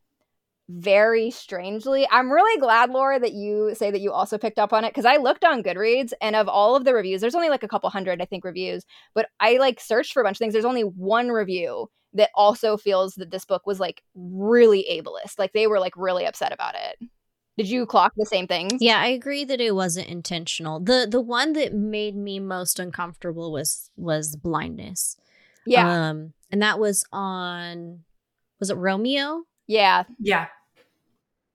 very 0.68 1.30
strangely. 1.30 2.08
I'm 2.10 2.32
really 2.32 2.60
glad, 2.60 2.90
Laura, 2.90 3.20
that 3.20 3.34
you 3.34 3.76
say 3.76 3.92
that 3.92 4.02
you 4.02 4.12
also 4.12 4.38
picked 4.38 4.60
up 4.60 4.74
on 4.74 4.84
it 4.84 4.90
because 4.90 5.06
I 5.06 5.18
looked 5.18 5.46
on 5.46 5.62
Goodreads 5.62 6.14
and 6.22 6.36
of 6.36 6.48
all 6.48 6.76
of 6.76 6.86
the 6.86 6.94
reviews, 6.94 7.22
there's 7.22 7.36
only 7.36 7.50
like 7.50 7.64
a 7.64 7.68
couple 7.68 7.90
hundred, 7.90 8.22
I 8.22 8.26
think, 8.26 8.44
reviews, 8.44 8.84
but 9.14 9.28
I 9.40 9.58
like 9.58 9.80
searched 9.80 10.14
for 10.14 10.22
a 10.22 10.24
bunch 10.26 10.38
of 10.38 10.40
things. 10.40 10.54
There's 10.54 10.66
only 10.66 10.82
one 10.82 11.30
review 11.30 11.90
that 12.14 12.32
also 12.34 12.78
feels 12.78 13.16
that 13.16 13.30
this 13.30 13.46
book 13.46 13.68
was 13.68 13.80
like 13.80 14.02
really 14.16 14.86
ableist. 14.90 15.38
Like 15.38 15.54
they 15.54 15.68
were 15.68 15.80
like 15.80 15.96
really 15.96 16.26
upset 16.26 16.52
about 16.52 16.76
it. 16.76 17.10
Did 17.58 17.70
you 17.70 17.86
clock 17.86 18.14
the 18.18 18.26
same 18.26 18.48
things? 18.48 18.74
Yeah, 18.82 19.00
I 19.00 19.08
agree 19.08 19.46
that 19.46 19.62
it 19.62 19.76
wasn't 19.76 20.08
intentional. 20.08 20.80
The 20.80 21.08
the 21.10 21.22
one 21.22 21.54
that 21.54 21.74
made 21.74 22.16
me 22.16 22.40
most 22.40 22.80
uncomfortable 22.80 23.52
was 23.52 23.92
was 23.96 24.36
blindness. 24.36 25.16
Yeah. 25.66 26.10
Um 26.10 26.34
and 26.52 26.62
that 26.62 26.80
was 26.80 27.06
on 27.14 28.04
was 28.60 28.70
it 28.70 28.76
Romeo? 28.76 29.44
Yeah. 29.68 30.04
Yeah. 30.20 30.48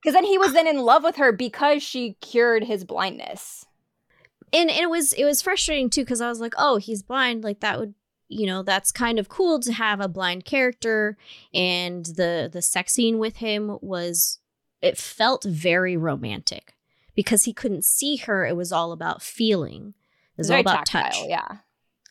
Because 0.03 0.15
then 0.15 0.25
he 0.25 0.39
was 0.39 0.53
then 0.53 0.67
in 0.67 0.79
love 0.79 1.05
with 1.05 1.17
her 1.17 1.31
because 1.33 1.83
she 1.83 2.15
cured 2.21 2.65
his 2.65 2.85
blindness. 2.85 3.67
and 4.53 4.71
it 4.71 4.89
was 4.89 5.13
it 5.13 5.25
was 5.25 5.43
frustrating 5.43 5.91
too 5.91 6.03
because 6.03 6.21
I 6.21 6.29
was 6.29 6.41
like, 6.41 6.55
oh, 6.57 6.77
he's 6.79 7.03
blind. 7.03 7.45
Like 7.45 7.61
that 7.61 7.79
would 7.79 7.95
you 8.29 8.47
know 8.47 8.63
that's 8.63 8.93
kind 8.93 9.19
of 9.19 9.29
cool 9.29 9.61
to 9.61 9.73
have 9.73 10.01
a 10.01 10.09
blind 10.09 10.45
character, 10.45 11.17
and 11.53 12.07
the 12.07 12.49
the 12.51 12.63
sex 12.63 12.95
scene 12.95 13.19
with 13.19 13.37
him 13.37 13.79
was 13.83 14.39
it 14.81 14.97
felt 14.97 15.45
very 15.45 15.97
romantic 15.97 16.75
because 17.15 17.45
he 17.45 17.53
couldn't 17.53 17.85
see 17.85 18.17
her. 18.17 18.47
It 18.47 18.57
was 18.57 18.73
all 18.73 18.93
about 18.93 19.23
feeling. 19.23 19.95
It 20.37 20.39
was 20.39 20.51
all 20.51 20.61
about 20.61 20.87
tactile, 20.87 21.11
touch. 21.11 21.29
Yeah. 21.29 21.57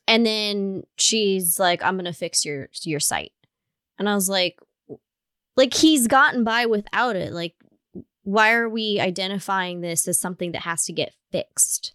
And 0.08 0.26
then 0.26 0.84
she's 0.98 1.60
like, 1.60 1.84
I'm 1.84 1.98
gonna 1.98 2.14
fix 2.14 2.46
your 2.46 2.70
your 2.84 3.00
sight. 3.00 3.32
And 3.98 4.08
I 4.08 4.16
was 4.16 4.30
like, 4.30 4.60
like 5.60 5.74
he's 5.74 6.08
gotten 6.08 6.46
by 6.46 6.68
without 6.68 7.18
it. 7.18 7.34
Like, 7.34 7.54
why 8.24 8.54
are 8.54 8.70
we 8.70 8.98
identifying 8.98 9.82
this 9.82 10.08
as 10.08 10.18
something 10.18 10.54
that 10.54 10.62
has 10.62 10.86
to 10.86 10.94
get 10.94 11.12
fixed? 11.34 11.94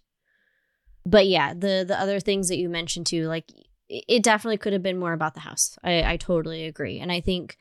But 1.03 1.25
yeah, 1.25 1.55
the 1.55 1.83
the 1.85 1.99
other 1.99 2.19
things 2.19 2.47
that 2.49 2.57
you 2.57 2.69
mentioned 2.69 3.07
too, 3.07 3.27
like 3.27 3.49
it 3.89 4.05
it 4.07 4.23
definitely 4.23 4.57
could 4.57 4.73
have 4.73 4.83
been 4.83 4.99
more 4.99 5.13
about 5.13 5.33
the 5.33 5.39
house. 5.39 5.79
I, 5.83 6.13
I 6.13 6.17
totally 6.17 6.65
agree. 6.65 6.99
And 6.99 7.11
I 7.11 7.21
think 7.21 7.57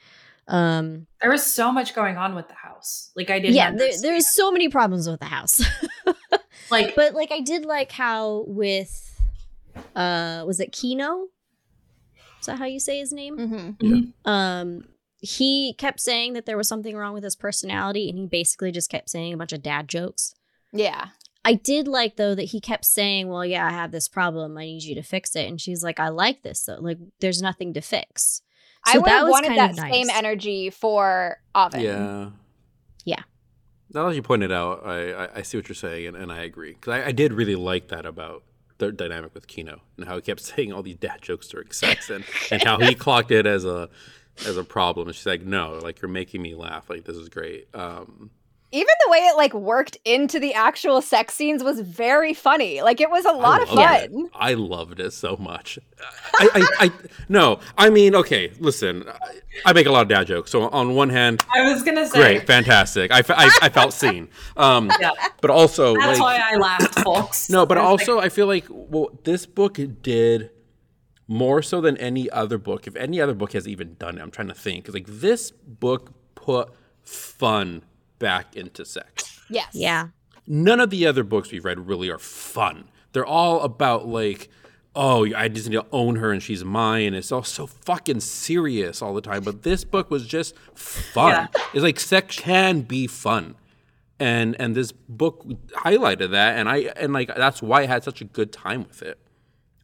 um 0.46 1.06
There 1.22 1.30
was 1.30 1.42
so 1.42 1.72
much 1.72 1.94
going 1.94 2.18
on 2.18 2.34
with 2.34 2.48
the 2.48 2.54
house. 2.54 3.10
Like 3.16 3.30
I 3.30 3.38
didn't. 3.38 3.54
yeah, 3.54 3.70
there, 3.70 3.92
there's 4.02 4.26
so 4.26 4.52
many 4.52 4.68
problems 4.68 5.08
with 5.08 5.20
the 5.20 5.26
house. 5.26 5.64
like 6.70 6.94
but 6.94 7.14
like 7.14 7.32
I 7.32 7.40
did 7.40 7.64
like 7.64 7.90
how 7.90 8.44
with 8.46 9.10
uh 9.96 10.44
was 10.46 10.60
it 10.60 10.70
Kino? 10.70 11.28
Is 12.40 12.46
that 12.46 12.58
how 12.58 12.66
you 12.66 12.78
say 12.78 12.98
his 12.98 13.10
name? 13.10 13.38
Mm-hmm. 13.38 14.30
um 14.30 14.84
he 15.24 15.74
kept 15.78 16.00
saying 16.00 16.32
that 16.34 16.46
there 16.46 16.56
was 16.56 16.68
something 16.68 16.96
wrong 16.96 17.14
with 17.14 17.24
his 17.24 17.36
personality 17.36 18.08
and 18.08 18.18
he 18.18 18.26
basically 18.26 18.70
just 18.70 18.90
kept 18.90 19.08
saying 19.10 19.32
a 19.32 19.36
bunch 19.36 19.52
of 19.52 19.62
dad 19.62 19.88
jokes 19.88 20.34
Yeah. 20.72 21.08
i 21.44 21.54
did 21.54 21.88
like 21.88 22.16
though 22.16 22.34
that 22.34 22.44
he 22.44 22.60
kept 22.60 22.84
saying 22.84 23.28
well 23.28 23.44
yeah 23.44 23.66
i 23.66 23.70
have 23.70 23.90
this 23.90 24.08
problem 24.08 24.56
i 24.58 24.64
need 24.64 24.82
you 24.82 24.94
to 24.94 25.02
fix 25.02 25.34
it 25.34 25.48
and 25.48 25.60
she's 25.60 25.82
like 25.82 25.98
i 25.98 26.08
like 26.08 26.42
this 26.42 26.64
though 26.64 26.78
like 26.80 26.98
there's 27.20 27.40
nothing 27.42 27.72
to 27.74 27.80
fix 27.80 28.42
I 28.86 28.92
So 28.92 28.98
would 29.00 29.06
that 29.06 29.12
have 29.12 29.22
was 29.24 29.30
wanted 29.32 29.48
kind 29.48 29.58
that 29.60 29.70
of 29.70 29.90
same 29.90 30.10
energy 30.12 30.68
for 30.68 31.38
Oven. 31.54 31.80
Yeah. 31.80 32.28
Yeah. 33.06 33.22
Now 33.94 34.08
that 34.10 34.14
you 34.14 34.20
pointed 34.22 34.52
out, 34.52 34.82
I, 34.84 35.12
I, 35.24 35.28
I 35.36 35.42
see 35.42 35.56
what 35.56 35.68
you're 35.70 35.74
saying, 35.74 36.06
and, 36.08 36.16
and 36.18 36.30
I 36.30 36.42
agree. 36.42 36.74
Because 36.74 36.92
I, 36.92 37.06
I 37.06 37.12
did 37.12 37.32
really 37.32 37.54
like 37.56 37.88
that 37.88 38.04
about 38.04 38.42
the 38.76 38.92
dynamic 38.92 39.32
with 39.32 39.46
Kino 39.46 39.80
and 39.96 40.06
how 40.06 40.16
he 40.16 40.20
kept 40.20 40.40
saying 40.50 40.70
all 40.74 40.82
these 40.82 40.96
dad 40.98 41.22
jokes 41.22 41.48
during 41.48 41.70
sex, 41.70 42.10
and, 42.10 42.24
and 42.50 42.62
how 42.62 42.78
he 42.78 42.94
clocked 43.06 43.30
it 43.30 43.46
as 43.46 43.64
a 43.64 43.88
as 44.46 44.56
a 44.56 44.64
problem. 44.64 45.08
And 45.08 45.16
she's 45.16 45.26
like, 45.26 45.42
"No, 45.42 45.78
like 45.82 46.00
you're 46.02 46.08
making 46.10 46.42
me 46.42 46.54
laugh. 46.54 46.88
Like 46.90 47.04
this 47.04 47.16
is 47.16 47.28
great." 47.28 47.68
Um, 47.74 48.30
Even 48.72 48.92
the 49.04 49.10
way 49.10 49.18
it 49.18 49.36
like 49.36 49.54
worked 49.54 49.96
into 50.04 50.40
the 50.40 50.52
actual 50.54 51.00
sex 51.00 51.34
scenes 51.34 51.62
was 51.62 51.78
very 51.80 52.34
funny. 52.34 52.82
Like 52.82 53.00
it 53.00 53.08
was 53.08 53.24
a 53.24 53.32
lot 53.32 53.62
of 53.62 53.68
fun. 53.68 53.94
it. 54.02 54.10
I 54.34 54.54
loved 54.54 54.98
it 54.98 55.12
so 55.12 55.36
much. 55.36 55.78
I, 56.40 56.48
I, 56.54 56.86
I 56.86 56.92
no, 57.28 57.60
I 57.78 57.90
mean, 57.90 58.16
okay, 58.16 58.50
listen, 58.58 59.04
I, 59.08 59.40
I 59.66 59.72
make 59.72 59.86
a 59.86 59.92
lot 59.92 60.02
of 60.02 60.08
dad 60.08 60.26
jokes. 60.26 60.50
So 60.50 60.68
on 60.70 60.94
one 60.96 61.08
hand, 61.10 61.44
I 61.54 61.72
was 61.72 61.84
gonna 61.84 62.06
say. 62.08 62.18
great, 62.18 62.46
fantastic. 62.48 63.12
I, 63.12 63.18
I, 63.28 63.50
I 63.62 63.68
felt 63.68 63.92
seen. 63.92 64.28
Um, 64.56 64.90
Yeah. 65.00 65.12
but 65.40 65.50
also, 65.50 65.94
That's 65.94 66.18
like, 66.18 66.40
why 66.40 66.52
I 66.52 66.56
laughed, 66.56 66.98
folks. 67.00 67.48
No, 67.48 67.64
but 67.64 67.78
I 67.78 67.82
was 67.82 68.00
also 68.00 68.18
I 68.18 68.28
feel 68.28 68.48
like 68.48 68.64
well, 68.68 69.10
this 69.22 69.46
book 69.46 69.78
did 70.02 70.50
more 71.26 71.62
so 71.62 71.80
than 71.80 71.96
any 71.98 72.30
other 72.30 72.58
book. 72.58 72.86
If 72.86 72.96
any 72.96 73.20
other 73.20 73.34
book 73.34 73.52
has 73.52 73.66
even 73.66 73.94
done 73.94 74.18
it, 74.18 74.22
I'm 74.22 74.30
trying 74.30 74.48
to 74.48 74.54
think. 74.54 74.84
Because 74.84 74.94
like 74.94 75.06
this 75.06 75.50
book 75.50 76.12
put 76.34 76.70
fun 77.02 77.82
back 78.18 78.56
into 78.56 78.84
sex. 78.84 79.40
Yes. 79.48 79.68
Yeah. 79.72 80.08
None 80.46 80.80
of 80.80 80.90
the 80.90 81.06
other 81.06 81.24
books 81.24 81.50
we've 81.50 81.64
read 81.64 81.86
really 81.86 82.10
are 82.10 82.18
fun. 82.18 82.88
They're 83.12 83.24
all 83.24 83.62
about 83.62 84.06
like, 84.06 84.50
oh, 84.94 85.26
I 85.34 85.48
just 85.48 85.68
need 85.68 85.76
to 85.76 85.86
own 85.92 86.16
her 86.16 86.32
and 86.32 86.42
she's 86.42 86.64
mine. 86.64 87.14
It's 87.14 87.32
all 87.32 87.42
so 87.42 87.66
fucking 87.66 88.20
serious 88.20 89.00
all 89.00 89.14
the 89.14 89.20
time. 89.20 89.42
But 89.42 89.62
this 89.62 89.84
book 89.84 90.10
was 90.10 90.26
just 90.26 90.56
fun. 90.74 91.30
Yeah. 91.30 91.46
It's 91.72 91.82
like 91.82 91.98
sex 92.00 92.38
can 92.38 92.82
be 92.82 93.06
fun. 93.06 93.56
And 94.20 94.54
and 94.60 94.74
this 94.74 94.92
book 94.92 95.44
highlighted 95.72 96.30
that 96.30 96.56
and 96.56 96.68
I 96.68 96.92
and 96.96 97.12
like 97.12 97.34
that's 97.34 97.60
why 97.60 97.82
I 97.82 97.86
had 97.86 98.04
such 98.04 98.20
a 98.20 98.24
good 98.24 98.52
time 98.52 98.84
with 98.84 99.02
it. 99.02 99.18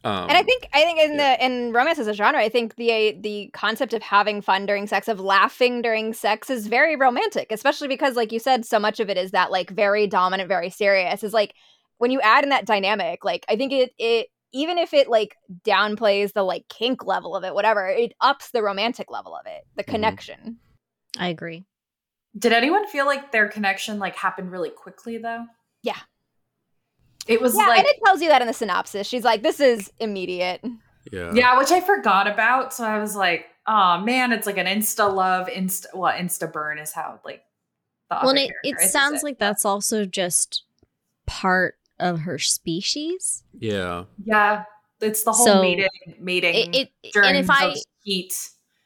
Um, 0.03 0.29
and 0.29 0.37
I 0.37 0.41
think 0.41 0.67
I 0.73 0.83
think 0.83 0.99
in 0.99 1.17
the 1.17 1.45
in 1.45 1.73
romance 1.73 1.99
as 1.99 2.07
a 2.07 2.13
genre, 2.13 2.39
I 2.39 2.49
think 2.49 2.75
the 2.75 3.15
the 3.19 3.49
concept 3.53 3.93
of 3.93 4.01
having 4.01 4.41
fun 4.41 4.65
during 4.65 4.87
sex, 4.87 5.07
of 5.07 5.19
laughing 5.19 5.81
during 5.81 6.13
sex, 6.13 6.49
is 6.49 6.65
very 6.67 6.95
romantic. 6.95 7.51
Especially 7.51 7.87
because, 7.87 8.15
like 8.15 8.31
you 8.31 8.39
said, 8.39 8.65
so 8.65 8.79
much 8.79 8.99
of 8.99 9.09
it 9.09 9.17
is 9.17 9.31
that 9.31 9.51
like 9.51 9.69
very 9.69 10.07
dominant, 10.07 10.49
very 10.49 10.71
serious. 10.71 11.23
Is 11.23 11.33
like 11.33 11.53
when 11.99 12.09
you 12.09 12.19
add 12.21 12.43
in 12.43 12.49
that 12.49 12.65
dynamic, 12.65 13.23
like 13.23 13.45
I 13.47 13.55
think 13.55 13.71
it 13.73 13.91
it 13.99 14.27
even 14.53 14.77
if 14.79 14.93
it 14.93 15.07
like 15.07 15.35
downplays 15.63 16.33
the 16.33 16.43
like 16.43 16.67
kink 16.67 17.05
level 17.05 17.35
of 17.35 17.43
it, 17.43 17.53
whatever, 17.53 17.87
it 17.87 18.13
ups 18.21 18.49
the 18.51 18.63
romantic 18.63 19.11
level 19.11 19.35
of 19.35 19.45
it, 19.45 19.61
the 19.75 19.83
Mhm. 19.83 19.87
connection. 19.87 20.57
I 21.17 21.27
agree. 21.29 21.65
Did 22.37 22.53
anyone 22.53 22.87
feel 22.87 23.05
like 23.05 23.31
their 23.31 23.47
connection 23.49 23.99
like 23.99 24.15
happened 24.15 24.51
really 24.51 24.69
quickly 24.71 25.17
though? 25.17 25.45
Yeah. 25.83 25.99
It 27.27 27.41
was 27.41 27.55
Yeah, 27.55 27.67
like 27.67 27.79
and 27.79 27.87
it 27.87 27.99
tells 28.05 28.21
you 28.21 28.29
that 28.29 28.41
in 28.41 28.47
the 28.47 28.53
synopsis. 28.53 29.07
She's 29.07 29.23
like, 29.23 29.43
"This 29.43 29.59
is 29.59 29.91
immediate." 29.99 30.63
yeah. 31.11 31.31
yeah, 31.33 31.57
which 31.57 31.71
I 31.71 31.81
forgot 31.81 32.27
about. 32.27 32.73
So 32.73 32.83
I 32.85 32.99
was 32.99 33.15
like, 33.15 33.45
oh 33.67 33.99
man, 33.99 34.31
it's 34.31 34.45
like 34.47 34.57
an 34.57 34.67
insta 34.67 35.13
love, 35.13 35.47
insta 35.47 35.85
well, 35.93 36.13
insta 36.13 36.51
burn 36.51 36.77
is 36.79 36.91
how 36.93 37.19
like 37.25 37.43
the 38.09 38.17
Well, 38.21 38.29
and 38.29 38.39
it, 38.39 38.51
it 38.63 38.71
characterizes 38.73 38.91
sounds 38.91 39.23
like 39.23 39.39
that's 39.39 39.65
also 39.65 40.05
just 40.05 40.63
part 41.25 41.75
of 41.99 42.21
her 42.21 42.39
species. 42.39 43.43
Yeah. 43.57 44.05
yeah, 44.23 44.63
it's 44.99 45.23
the 45.23 45.31
whole 45.31 45.45
So, 45.45 45.61
mating 45.61 45.87
mating 46.19 46.55
It, 46.55 46.75
it 47.03 47.11
during 47.13 47.29
and 47.29 47.37
if 47.37 47.49
I 47.49 47.69
the 47.69 47.83
heat. 48.03 48.33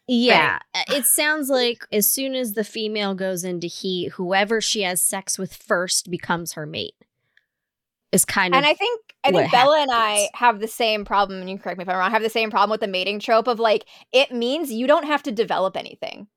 yeah, 0.08 0.60
uh, 0.74 0.84
it 0.90 1.06
sounds 1.06 1.50
like 1.50 1.86
as 1.92 2.12
soon 2.12 2.36
as 2.36 2.54
the 2.54 2.64
female 2.64 3.16
goes 3.16 3.44
into 3.44 3.68
heat, 3.68 4.12
whoever 4.14 4.60
she 4.62 4.82
has 4.82 5.02
sex 5.02 5.38
with 5.38 5.54
first 5.56 6.12
becomes 6.12 6.54
her 6.54 6.66
mate. 6.66 6.96
Is 8.16 8.26
kind 8.26 8.54
of 8.54 8.58
And 8.58 8.66
I 8.66 8.74
think 8.74 9.02
I 9.24 9.32
think 9.32 9.52
Bella 9.52 9.82
and 9.82 9.92
I 9.92 10.30
have 10.34 10.60
the 10.60 10.68
same 10.68 11.04
problem, 11.06 11.40
and 11.42 11.50
you 11.50 11.58
correct 11.58 11.78
me 11.78 11.84
if 11.84 11.90
I'm 11.90 11.98
wrong, 11.98 12.12
have 12.12 12.22
the 12.22 12.30
same 12.30 12.50
problem 12.50 12.72
with 12.72 12.82
the 12.82 12.88
mating 12.88 13.20
trope 13.20 13.48
of 13.48 13.60
like 13.60 13.86
it 14.12 14.32
means 14.32 14.72
you 14.72 14.88
don't 14.88 15.06
have 15.06 15.24
to 15.24 15.32
develop 15.32 15.76
anything. 15.76 16.28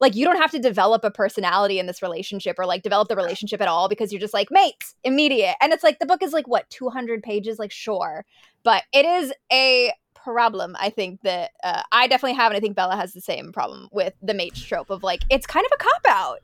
Like 0.00 0.16
you 0.16 0.24
don't 0.24 0.36
have 0.36 0.50
to 0.50 0.58
develop 0.58 1.04
a 1.04 1.12
personality 1.12 1.78
in 1.78 1.86
this 1.86 2.02
relationship 2.02 2.58
or 2.58 2.66
like 2.66 2.82
develop 2.82 3.08
the 3.08 3.14
relationship 3.14 3.60
at 3.60 3.68
all 3.68 3.88
because 3.88 4.12
you're 4.12 4.20
just 4.20 4.34
like 4.34 4.48
mates, 4.50 4.96
immediate. 5.04 5.54
And 5.60 5.72
it's 5.72 5.84
like 5.84 6.00
the 6.00 6.06
book 6.06 6.24
is 6.24 6.32
like 6.32 6.48
what, 6.48 6.68
200 6.70 7.22
pages, 7.22 7.60
like 7.60 7.70
sure. 7.70 8.26
But 8.64 8.82
it 8.92 9.06
is 9.06 9.32
a 9.52 9.92
problem 10.14 10.76
I 10.78 10.90
think 10.90 11.20
that 11.22 11.52
uh, 11.62 11.82
I 11.92 12.08
definitely 12.08 12.34
have 12.34 12.50
and 12.50 12.56
I 12.56 12.60
think 12.60 12.76
Bella 12.76 12.96
has 12.96 13.12
the 13.12 13.20
same 13.20 13.52
problem 13.52 13.88
with 13.92 14.14
the 14.20 14.34
mate 14.34 14.54
trope 14.54 14.90
of 14.90 15.02
like 15.02 15.22
it's 15.30 15.46
kind 15.46 15.64
of 15.64 15.72
a 15.72 15.78
cop 15.78 16.02
out. 16.08 16.38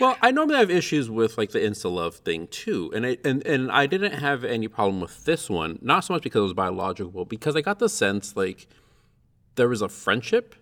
Well, 0.00 0.16
I 0.20 0.30
normally 0.32 0.56
have 0.56 0.70
issues 0.70 1.08
with 1.08 1.38
like 1.38 1.50
the 1.52 1.60
insta 1.60 1.92
love 1.92 2.16
thing 2.16 2.48
too, 2.48 2.90
and 2.94 3.06
I 3.06 3.18
and, 3.24 3.46
and 3.46 3.70
I 3.70 3.86
didn't 3.86 4.12
have 4.14 4.44
any 4.44 4.66
problem 4.68 5.00
with 5.00 5.24
this 5.24 5.48
one. 5.48 5.78
Not 5.82 6.00
so 6.04 6.14
much 6.14 6.22
because 6.22 6.40
it 6.40 6.44
was 6.44 6.52
biological, 6.54 7.10
but 7.12 7.28
because 7.28 7.54
I 7.56 7.60
got 7.60 7.78
the 7.78 7.88
sense 7.88 8.36
like 8.36 8.66
there 9.54 9.68
was 9.68 9.82
a 9.82 9.88
friendship 9.88 10.56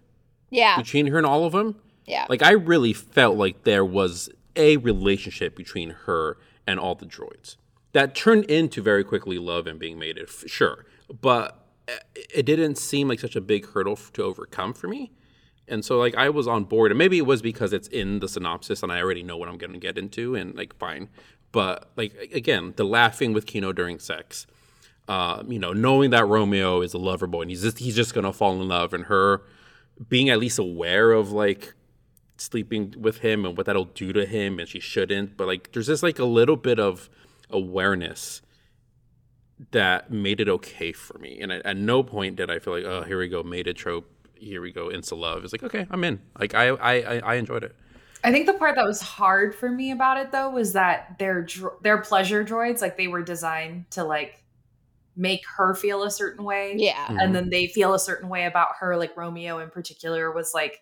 Yeah. 0.51 0.77
between 0.77 1.07
her 1.07 1.16
and 1.16 1.27
all 1.27 1.45
of 1.47 1.53
them. 1.53 1.77
Yeah. 2.07 2.27
Like 2.29 2.42
I 2.42 2.51
really 2.53 2.92
felt 2.92 3.37
like 3.38 3.64
there 3.64 3.85
was 3.85 4.29
a 4.55 4.77
relationship 4.79 5.57
between 5.57 5.90
her 6.05 6.37
and 6.66 6.79
all 6.79 6.95
the 6.95 7.07
droids 7.07 7.57
that 7.92 8.14
turned 8.14 8.45
into 8.47 8.83
very 8.83 9.03
quickly 9.05 9.38
love 9.38 9.66
and 9.66 9.79
being 9.79 9.99
mated. 9.99 10.29
Sure, 10.29 10.85
but 11.23 11.59
uh, 11.88 11.92
it 12.14 12.45
didn't 12.45 12.77
seem 12.77 13.09
like 13.09 13.18
such 13.21 13.35
a 13.35 13.40
big 13.40 13.66
hurdle 13.71 13.97
to 13.97 14.23
overcome 14.23 14.75
for 14.75 14.88
me. 14.88 15.11
And 15.68 15.85
so 15.85 15.98
like 15.98 16.14
I 16.16 16.29
was 16.29 16.46
on 16.46 16.64
board, 16.64 16.90
and 16.90 16.98
maybe 16.98 17.18
it 17.18 17.27
was 17.27 17.42
because 17.42 17.72
it's 17.72 17.88
in 17.88 18.18
the 18.18 18.29
synopsis 18.29 18.83
and 18.83 18.92
I 18.92 19.01
already 19.01 19.22
know 19.22 19.37
what 19.37 19.48
I'm 19.48 19.59
going 19.59 19.72
to 19.72 19.79
get 19.79 19.96
into, 19.96 20.35
and 20.35 20.55
like 20.55 20.77
fine. 20.79 21.09
But 21.53 21.90
like 21.96 22.14
again, 22.33 22.75
the 22.77 22.85
laughing 22.85 23.33
with 23.33 23.46
Kino 23.46 23.72
during 23.72 23.98
sex, 23.98 24.46
uh, 25.09 25.42
you 25.46 25.59
know, 25.59 25.72
knowing 25.72 26.11
that 26.11 26.27
Romeo 26.27 26.81
is 26.81 26.94
a 26.94 26.98
lover 26.98 27.27
boy 27.27 27.42
and 27.42 27.51
he's 27.51 27.62
just 27.62 27.79
he's 27.79 27.96
just 27.96 28.14
gonna 28.14 28.33
fall 28.33 28.61
in 28.61 28.68
love, 28.68 28.92
and 28.92 29.05
her 29.05 29.42
being 30.09 30.31
at 30.31 30.38
least 30.38 30.59
aware 30.59 31.12
of 31.12 31.33
like 31.33 31.75
sleeping 32.37 32.94
with 32.98 33.18
him 33.18 33.44
and 33.44 33.57
what 33.57 33.66
that'll 33.66 33.85
do 33.85 34.12
to 34.12 34.27
him, 34.27 34.59
and 34.59 34.68
she 34.68 34.81
shouldn't. 34.81 35.37
But 35.37 35.46
like, 35.46 35.72
there's 35.72 35.87
just 35.87 36.03
like 36.03 36.18
a 36.18 36.25
little 36.25 36.57
bit 36.57 36.79
of 36.79 37.09
awareness 37.51 38.42
that 39.70 40.11
made 40.11 40.40
it 40.40 40.48
okay 40.48 40.92
for 40.92 41.18
me. 41.18 41.40
And 41.40 41.53
at, 41.53 41.64
at 41.64 41.77
no 41.77 42.03
point 42.03 42.37
did 42.37 42.51
I 42.51 42.59
feel 42.59 42.75
like, 42.75 42.85
oh, 42.85 43.03
here 43.03 43.18
we 43.18 43.29
go, 43.29 43.42
mated 43.42 43.77
trope. 43.77 44.11
Here 44.42 44.61
we 44.61 44.72
go, 44.72 44.88
insta 44.88 45.16
love. 45.16 45.44
It's 45.44 45.52
like, 45.52 45.62
okay, 45.62 45.87
I'm 45.90 46.02
in. 46.05 46.20
Like, 46.38 46.55
I, 46.55 46.68
I, 46.68 46.92
I, 46.94 47.18
I 47.18 47.35
enjoyed 47.37 47.62
it. 47.64 47.74
I 48.24 48.31
think 48.33 48.46
the 48.46 48.52
part 48.52 48.76
that 48.76 48.85
was 48.85 49.00
hard 49.00 49.55
for 49.55 49.68
me 49.68 49.90
about 49.90 50.16
it 50.16 50.31
though 50.31 50.50
was 50.50 50.74
that 50.74 51.18
their 51.18 51.42
dro- 51.42 51.76
their 51.83 51.98
pleasure 51.98 52.44
droids 52.44 52.81
like 52.81 52.96
they 52.96 53.09
were 53.09 53.22
designed 53.22 53.90
to 53.92 54.05
like 54.05 54.44
make 55.16 55.42
her 55.57 55.74
feel 55.74 56.05
a 56.05 56.11
certain 56.11 56.44
way. 56.44 56.74
Yeah. 56.76 57.05
Mhm. 57.09 57.20
and 57.22 57.35
then 57.35 57.50
they 57.50 57.66
feel 57.66 57.94
a 57.94 57.98
certain 57.98 58.28
way 58.28 58.44
about 58.46 58.76
her 58.78 58.96
like 58.96 59.16
romeo 59.16 59.59
in 59.59 59.70
particular 59.70 60.31
was 60.31 60.52
like 60.55 60.81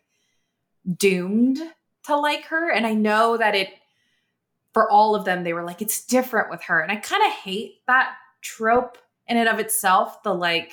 doomed 0.96 1.58
to 2.04 2.16
like 2.16 2.44
her 2.46 2.70
and 2.70 2.86
i 2.86 2.94
know 2.94 3.36
that 3.36 3.54
it 3.54 3.68
for 4.72 4.90
all 4.90 5.14
of 5.14 5.24
them 5.24 5.44
they 5.44 5.52
were 5.52 5.64
like 5.64 5.82
it's 5.82 6.04
different 6.06 6.50
with 6.50 6.62
her 6.62 6.80
and 6.80 6.90
i 6.90 6.96
kind 6.96 7.22
of 7.24 7.32
hate 7.32 7.80
that 7.86 8.14
trope 8.40 8.96
in 9.26 9.36
and 9.36 9.48
of 9.48 9.58
itself 9.58 10.22
the 10.22 10.34
like 10.34 10.72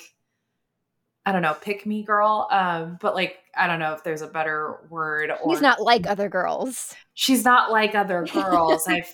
i 1.28 1.32
don't 1.32 1.42
know 1.42 1.54
pick 1.60 1.84
me 1.86 2.02
girl 2.02 2.48
um 2.50 2.98
but 3.00 3.14
like 3.14 3.38
i 3.56 3.66
don't 3.66 3.78
know 3.78 3.92
if 3.92 4.02
there's 4.04 4.22
a 4.22 4.26
better 4.26 4.78
word 4.88 5.30
or 5.30 5.50
He's 5.52 5.60
not 5.60 5.80
like 5.82 6.06
other 6.06 6.28
girls. 6.28 6.94
she's 7.14 7.44
not 7.44 7.70
like 7.70 7.94
other 7.94 8.24
girls 8.32 8.86
i've 8.88 9.12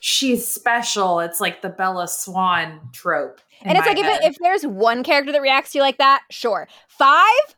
she's 0.00 0.46
special 0.46 1.20
it's 1.20 1.40
like 1.40 1.60
the 1.62 1.68
bella 1.68 2.06
swan 2.06 2.80
trope 2.92 3.40
And 3.62 3.76
it's 3.76 3.86
like 3.86 3.98
if, 3.98 4.06
it, 4.06 4.24
if 4.24 4.36
there's 4.38 4.64
one 4.64 5.02
character 5.02 5.32
that 5.32 5.42
reacts 5.42 5.72
to 5.72 5.78
you 5.78 5.82
like 5.82 5.98
that, 5.98 6.22
sure. 6.30 6.68
Five? 6.86 7.56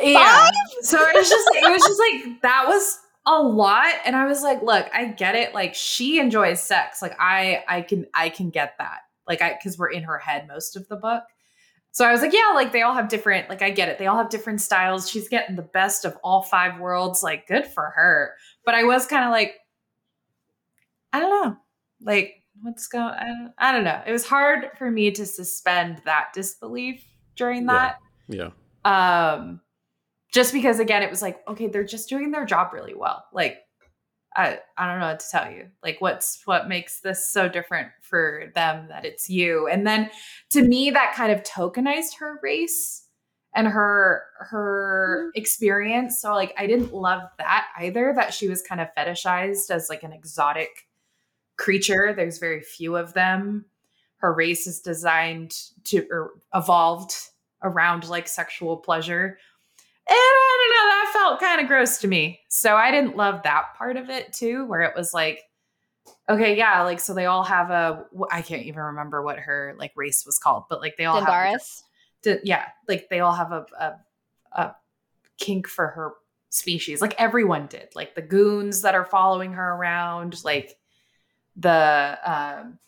Yeah. 0.00 0.48
So 0.82 0.98
it 1.00 1.14
was 1.14 1.28
just 1.28 1.48
it 1.54 1.70
was 1.70 1.80
just 1.82 2.00
like 2.00 2.42
that 2.42 2.64
was 2.66 2.98
a 3.26 3.40
lot 3.40 3.92
and 4.04 4.16
I 4.16 4.24
was 4.24 4.42
like, 4.42 4.62
look, 4.62 4.88
I 4.92 5.04
get 5.06 5.36
it. 5.36 5.54
Like 5.54 5.74
she 5.74 6.18
enjoys 6.18 6.60
sex. 6.60 7.00
Like 7.02 7.14
I 7.20 7.62
I 7.68 7.82
can 7.82 8.06
I 8.14 8.30
can 8.30 8.50
get 8.50 8.74
that. 8.78 9.02
Like 9.28 9.40
I 9.42 9.56
cuz 9.62 9.78
we're 9.78 9.90
in 9.90 10.02
her 10.02 10.18
head 10.18 10.48
most 10.48 10.74
of 10.74 10.88
the 10.88 10.96
book. 10.96 11.22
So 11.92 12.04
I 12.04 12.12
was 12.12 12.20
like, 12.20 12.32
yeah, 12.32 12.52
like 12.54 12.72
they 12.72 12.82
all 12.82 12.94
have 12.94 13.08
different 13.08 13.48
like 13.48 13.62
I 13.62 13.70
get 13.70 13.88
it. 13.88 13.98
They 13.98 14.06
all 14.06 14.16
have 14.16 14.30
different 14.30 14.60
styles. 14.60 15.10
She's 15.10 15.28
getting 15.28 15.56
the 15.56 15.62
best 15.62 16.04
of 16.04 16.16
all 16.22 16.42
five 16.42 16.78
worlds. 16.78 17.22
Like 17.22 17.46
good 17.48 17.66
for 17.66 17.90
her. 17.96 18.34
But 18.64 18.74
I 18.74 18.84
was 18.84 19.06
kind 19.06 19.24
of 19.24 19.30
like 19.30 19.54
I 21.12 21.20
don't 21.20 21.44
know. 21.44 21.56
Like 22.02 22.34
what's 22.62 22.86
going 22.86 23.04
I 23.14 23.24
don't, 23.26 23.52
I 23.58 23.72
don't 23.72 23.84
know. 23.84 24.00
It 24.06 24.12
was 24.12 24.26
hard 24.26 24.70
for 24.78 24.90
me 24.90 25.10
to 25.12 25.26
suspend 25.26 26.00
that 26.04 26.28
disbelief 26.34 27.04
during 27.36 27.62
Yeah. 27.64 27.72
that 27.72 27.96
Yeah. 28.28 28.50
um 28.84 29.60
just 30.32 30.52
because 30.52 30.78
again 30.78 31.02
it 31.02 31.10
was 31.10 31.22
like 31.22 31.40
okay 31.48 31.66
they're 31.68 31.84
just 31.84 32.08
doing 32.08 32.30
their 32.30 32.44
job 32.44 32.72
really 32.72 32.94
well 32.94 33.24
like 33.32 33.58
i 34.36 34.58
i 34.76 34.86
don't 34.86 35.00
know 35.00 35.08
what 35.08 35.20
to 35.20 35.30
tell 35.30 35.50
you. 35.50 35.68
Like 35.82 36.00
what's 36.00 36.42
what 36.44 36.68
makes 36.68 37.00
this 37.00 37.30
so 37.30 37.48
different 37.48 37.88
for 38.02 38.50
them 38.54 38.88
that 38.88 39.04
it's 39.04 39.28
you? 39.28 39.68
And 39.68 39.86
then 39.86 40.10
to 40.50 40.62
me 40.62 40.90
that 40.90 41.14
kind 41.14 41.32
of 41.32 41.42
tokenized 41.42 42.18
her 42.18 42.38
race 42.42 43.06
and 43.54 43.66
her 43.66 44.22
her 44.38 45.24
mm-hmm. 45.26 45.40
experience. 45.40 46.20
So 46.20 46.32
like 46.34 46.54
i 46.56 46.66
didn't 46.66 46.94
love 46.94 47.22
that 47.38 47.66
either 47.78 48.12
that 48.16 48.34
she 48.34 48.48
was 48.48 48.62
kind 48.62 48.80
of 48.80 48.88
fetishized 48.96 49.70
as 49.70 49.88
like 49.88 50.02
an 50.02 50.12
exotic 50.12 50.88
creature. 51.60 52.14
There's 52.16 52.38
very 52.38 52.62
few 52.62 52.96
of 52.96 53.12
them. 53.12 53.66
Her 54.16 54.32
race 54.32 54.66
is 54.66 54.80
designed 54.80 55.54
to 55.84 56.06
or 56.10 56.32
evolved 56.54 57.14
around 57.62 58.08
like 58.08 58.28
sexual 58.28 58.78
pleasure. 58.78 59.38
And 60.10 60.16
I 60.18 60.58
don't 60.58 60.70
know, 60.70 60.90
that 60.90 61.10
felt 61.12 61.40
kind 61.40 61.60
of 61.60 61.68
gross 61.68 61.98
to 61.98 62.08
me. 62.08 62.40
So 62.48 62.74
I 62.76 62.90
didn't 62.90 63.16
love 63.16 63.42
that 63.44 63.74
part 63.78 63.96
of 63.96 64.10
it 64.10 64.32
too, 64.32 64.64
where 64.66 64.82
it 64.82 64.96
was 64.96 65.14
like, 65.14 65.40
okay, 66.28 66.56
yeah, 66.56 66.82
like 66.82 66.98
so 66.98 67.14
they 67.14 67.26
all 67.26 67.44
have 67.44 67.70
a 67.70 68.06
I 68.30 68.42
can't 68.42 68.62
even 68.62 68.80
remember 68.82 69.22
what 69.22 69.38
her 69.38 69.74
like 69.78 69.92
race 69.94 70.26
was 70.26 70.38
called, 70.38 70.64
but 70.68 70.80
like 70.80 70.96
they 70.96 71.04
all 71.04 71.20
have 71.20 71.60
d- 72.22 72.38
yeah, 72.42 72.66
like 72.88 73.08
they 73.08 73.20
all 73.20 73.32
have 73.32 73.52
a, 73.52 73.66
a 73.78 73.92
a 74.60 74.76
kink 75.38 75.68
for 75.68 75.86
her 75.88 76.14
species. 76.48 77.00
Like 77.00 77.14
everyone 77.20 77.66
did. 77.68 77.90
Like 77.94 78.16
the 78.16 78.22
goons 78.22 78.82
that 78.82 78.96
are 78.96 79.04
following 79.04 79.52
her 79.52 79.74
around, 79.74 80.44
like 80.44 80.76
the 81.56 82.18
um 82.24 82.78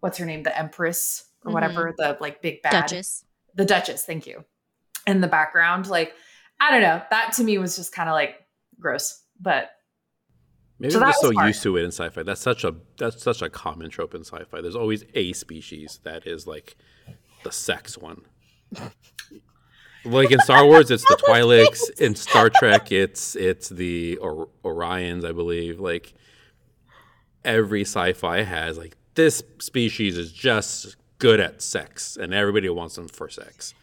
what's 0.00 0.18
her 0.18 0.26
name, 0.26 0.42
the 0.42 0.56
Empress 0.58 1.24
or 1.44 1.50
Mhm. 1.50 1.54
whatever, 1.54 1.94
the 1.98 2.16
like 2.20 2.40
big 2.40 2.62
bad 2.62 2.72
Duchess. 2.88 3.24
the 3.54 3.64
Duchess, 3.64 4.04
thank 4.04 4.26
you, 4.26 4.44
in 5.06 5.20
the 5.20 5.28
background. 5.28 5.86
Like, 5.88 6.14
I 6.60 6.70
don't 6.70 6.82
know. 6.82 7.02
That 7.10 7.32
to 7.34 7.44
me 7.44 7.58
was 7.58 7.76
just 7.76 7.92
kind 7.92 8.08
of 8.08 8.14
like 8.14 8.36
gross. 8.80 9.22
But 9.40 9.70
Maybe 10.78 10.92
So 10.92 11.00
I'm 11.00 11.08
just 11.08 11.20
so 11.20 11.32
hard. 11.32 11.46
used 11.48 11.62
to 11.62 11.76
it 11.76 11.82
in 11.84 11.92
sci-fi. 11.92 12.22
That's 12.24 12.40
such 12.40 12.64
a 12.64 12.74
that's 12.98 13.22
such 13.22 13.42
a 13.42 13.48
common 13.50 13.90
trope 13.90 14.14
in 14.14 14.22
sci-fi. 14.24 14.60
There's 14.60 14.74
always 14.76 15.04
a 15.14 15.32
species 15.32 16.00
that 16.04 16.26
is 16.26 16.46
like 16.46 16.76
the 17.44 17.52
sex 17.52 17.96
one. 17.96 18.22
like 20.04 20.30
in 20.30 20.38
Star 20.40 20.64
Wars, 20.66 20.90
it's 20.90 21.04
the 21.04 21.16
Twi'leks. 21.26 22.00
In 22.00 22.14
Star 22.14 22.50
Trek, 22.50 22.90
it's 22.92 23.36
it's 23.36 23.68
the 23.68 24.16
or- 24.18 24.48
Orions, 24.64 25.24
I 25.24 25.32
believe. 25.32 25.78
Like 25.80 26.12
every 27.44 27.82
sci-fi 27.82 28.42
has 28.42 28.76
like 28.78 28.96
this 29.14 29.42
species 29.60 30.18
is 30.18 30.32
just 30.32 30.96
good 31.18 31.40
at 31.40 31.62
sex, 31.62 32.16
and 32.16 32.34
everybody 32.34 32.68
wants 32.68 32.96
them 32.96 33.08
for 33.08 33.28
sex. 33.28 33.74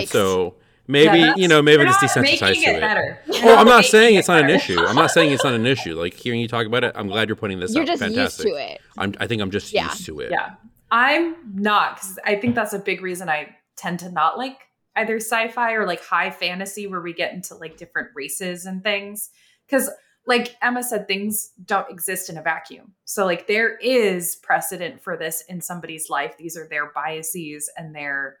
And 0.00 0.08
so 0.08 0.56
maybe 0.90 1.18
Yeah, 1.18 1.34
you 1.36 1.48
know 1.48 1.62
maybe 1.62 1.82
you're 1.82 1.92
just 1.92 2.02
not 2.16 2.24
desensitized 2.24 2.40
making 2.40 2.62
to 2.64 2.70
it 2.70 2.76
it. 2.76 2.80
better. 2.80 3.18
You're 3.26 3.36
Oh, 3.50 3.56
I'm 3.56 3.66
not 3.66 3.76
making 3.78 3.90
saying 3.90 4.14
it's 4.16 4.28
not 4.28 4.42
an 4.44 4.50
issue. 4.50 4.78
I'm 4.80 4.96
not 4.96 5.10
saying 5.10 5.32
it's 5.32 5.44
not 5.44 5.54
an 5.54 5.66
issue. 5.66 5.94
Like 5.94 6.14
hearing 6.14 6.40
you 6.40 6.48
talk 6.48 6.66
about 6.66 6.84
it, 6.84 6.92
I'm 6.94 7.08
glad 7.08 7.28
you're 7.28 7.36
pointing 7.36 7.60
this 7.60 7.72
You're 7.74 7.82
out. 7.82 7.86
just 7.88 8.02
Fantastic. 8.02 8.46
used 8.46 8.56
to 8.58 8.62
it. 8.72 8.80
I'm, 8.98 9.14
I 9.20 9.26
think 9.26 9.40
I'm 9.42 9.50
just 9.50 9.72
Yeah. 9.72 9.84
used 9.90 10.04
to 10.06 10.20
it. 10.20 10.30
Yeah. 10.30 10.54
I'm 10.90 11.36
not 11.54 11.96
because 11.96 12.18
I 12.24 12.36
think 12.36 12.54
that's 12.54 12.72
a 12.72 12.78
big 12.78 13.00
reason 13.02 13.28
I 13.28 13.54
tend 13.76 14.00
to 14.00 14.10
not 14.10 14.36
like 14.38 14.58
either 14.96 15.16
sci-fi 15.16 15.72
or 15.74 15.86
like 15.86 16.04
high 16.04 16.30
fantasy 16.30 16.86
where 16.86 17.00
we 17.00 17.12
get 17.12 17.32
into 17.32 17.54
like 17.54 17.76
different 17.76 18.08
races 18.14 18.66
and 18.66 18.82
things. 18.82 19.30
Cause 19.70 19.88
like 20.26 20.56
Emma 20.60 20.82
said, 20.82 21.06
things 21.08 21.52
don't 21.64 21.88
exist 21.90 22.28
in 22.28 22.36
a 22.36 22.42
vacuum. 22.42 22.92
So 23.04 23.24
like 23.24 23.46
there 23.46 23.76
is 23.78 24.36
precedent 24.42 25.00
for 25.00 25.16
this 25.16 25.42
in 25.48 25.60
somebody's 25.60 26.10
life. 26.10 26.36
These 26.38 26.56
are 26.56 26.68
their 26.68 26.90
biases 26.92 27.70
and 27.76 27.94
their 27.94 28.36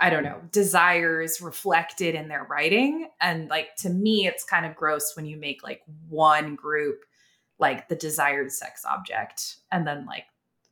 I 0.00 0.10
don't 0.10 0.24
know, 0.24 0.40
desires 0.50 1.40
reflected 1.40 2.14
in 2.14 2.28
their 2.28 2.44
writing. 2.44 3.08
And 3.20 3.48
like 3.48 3.76
to 3.76 3.90
me, 3.90 4.26
it's 4.26 4.44
kind 4.44 4.66
of 4.66 4.74
gross 4.74 5.14
when 5.16 5.24
you 5.24 5.36
make 5.36 5.62
like 5.62 5.82
one 6.08 6.56
group 6.56 7.04
like 7.58 7.88
the 7.88 7.94
desired 7.96 8.50
sex 8.50 8.84
object 8.84 9.56
and 9.70 9.86
then 9.86 10.04
like 10.06 10.24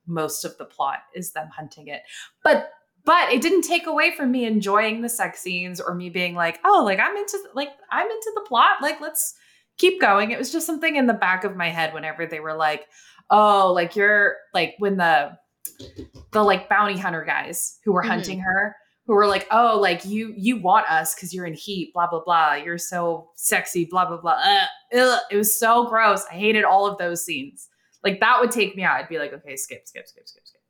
most 0.07 0.45
of 0.45 0.59
the 0.59 0.65
plot 0.65 0.99
is 1.15 1.33
them 1.33 1.49
hunting 1.49 1.87
it. 1.87 2.03
But 2.43 2.71
but 3.05 3.33
it 3.33 3.41
didn't 3.43 3.63
take 3.63 3.87
away 3.87 4.15
from 4.15 4.31
me 4.31 4.45
enjoying 4.45 5.01
the 5.01 5.09
sex 5.09 5.41
scenes 5.41 5.81
or 5.81 5.95
me 5.95 6.11
being 6.11 6.35
like, 6.35 6.61
oh, 6.65 6.83
like 6.85 6.99
I'm 7.01 7.17
into 7.17 7.39
like 7.55 7.71
I'm 7.91 8.07
into 8.11 8.33
the 8.35 8.43
plot. 8.43 8.83
Like 8.83 9.01
let's 9.01 9.35
keep 9.79 10.01
going. 10.01 10.33
It 10.33 10.39
was 10.39 10.53
just 10.53 10.67
something 10.67 10.97
in 10.97 11.07
the 11.07 11.15
back 11.15 11.45
of 11.45 11.57
my 11.57 11.69
head 11.69 11.95
whenever 11.95 12.27
they 12.27 12.41
were 12.41 12.55
like, 12.55 12.89
oh, 13.31 13.73
like 13.73 13.95
you're 13.97 14.37
like 14.53 14.75
when 14.79 14.97
the 14.97 15.39
the 16.33 16.43
like 16.43 16.69
bounty 16.69 16.99
hunter 16.99 17.25
guys 17.25 17.79
who 17.85 17.93
were 17.93 18.03
Mhm. 18.03 18.09
hunting 18.09 18.41
her 18.41 18.77
who 19.07 19.15
were 19.15 19.27
like, 19.27 19.47
oh, 19.51 19.79
like 19.81 20.05
you 20.05 20.33
you 20.37 20.61
want 20.61 20.89
us 20.89 21.15
because 21.15 21.35
you're 21.35 21.47
in 21.47 21.55
heat, 21.55 21.93
blah 21.93 22.09
blah 22.09 22.23
blah. 22.25 22.55
You're 22.55 22.79
so 22.79 23.31
sexy, 23.35 23.87
blah 23.91 24.07
blah 24.07 24.21
blah. 24.21 24.41
Ugh, 24.45 24.69
ugh. 24.97 25.21
It 25.31 25.37
was 25.37 25.59
so 25.59 25.89
gross. 25.89 26.25
I 26.31 26.35
hated 26.35 26.65
all 26.65 26.87
of 26.87 26.99
those 26.99 27.25
scenes. 27.25 27.69
Like 28.05 28.21
that 28.21 28.41
would 28.41 28.51
take 28.51 28.77
me 28.77 28.83
out. 28.83 28.97
I'd 29.01 29.09
be 29.09 29.19
like, 29.19 29.33
okay, 29.33 29.57
skip, 29.57 29.87
skip, 29.87 30.07
skip, 30.07 30.29
skip, 30.29 30.43
skip. 30.45 30.61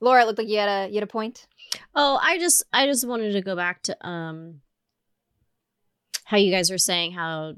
Laura, 0.00 0.22
it 0.22 0.26
looked 0.26 0.38
like 0.38 0.48
you 0.48 0.58
had 0.58 0.68
a 0.68 0.88
you 0.88 0.94
had 0.94 1.04
a 1.04 1.08
point. 1.08 1.46
Oh, 1.94 2.18
I 2.22 2.38
just 2.38 2.64
I 2.72 2.86
just 2.86 3.06
wanted 3.06 3.32
to 3.32 3.42
go 3.42 3.56
back 3.56 3.82
to 3.84 4.06
um 4.06 4.60
how 6.24 6.36
you 6.36 6.50
guys 6.50 6.70
were 6.70 6.78
saying 6.78 7.12
how 7.12 7.54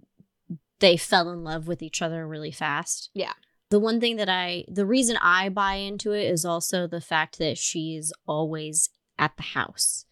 they 0.81 0.97
fell 0.97 1.31
in 1.31 1.43
love 1.43 1.67
with 1.67 1.83
each 1.83 2.03
other 2.03 2.27
really 2.27 2.53
fast. 2.53 3.11
Yeah. 3.15 3.33
The 3.71 3.81
one 3.81 4.01
thing 4.01 4.17
that 4.17 4.29
I 4.29 4.65
the 4.69 4.87
reason 4.87 5.19
I 5.21 5.49
buy 5.49 5.75
into 5.75 6.13
it 6.13 6.25
is 6.25 6.45
also 6.45 6.87
the 6.87 7.01
fact 7.01 7.39
that 7.39 7.59
she's 7.59 8.13
always 8.27 8.89
at 9.19 9.37
the 9.37 9.43
house. 9.43 10.07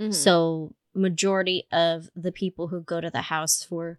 Mhm. 0.00 0.14
So 0.14 0.74
majority 0.94 1.66
of 1.70 2.10
the 2.16 2.32
people 2.32 2.68
who 2.68 2.80
go 2.80 3.00
to 3.00 3.10
the 3.10 3.22
house 3.22 3.62
for 3.62 3.98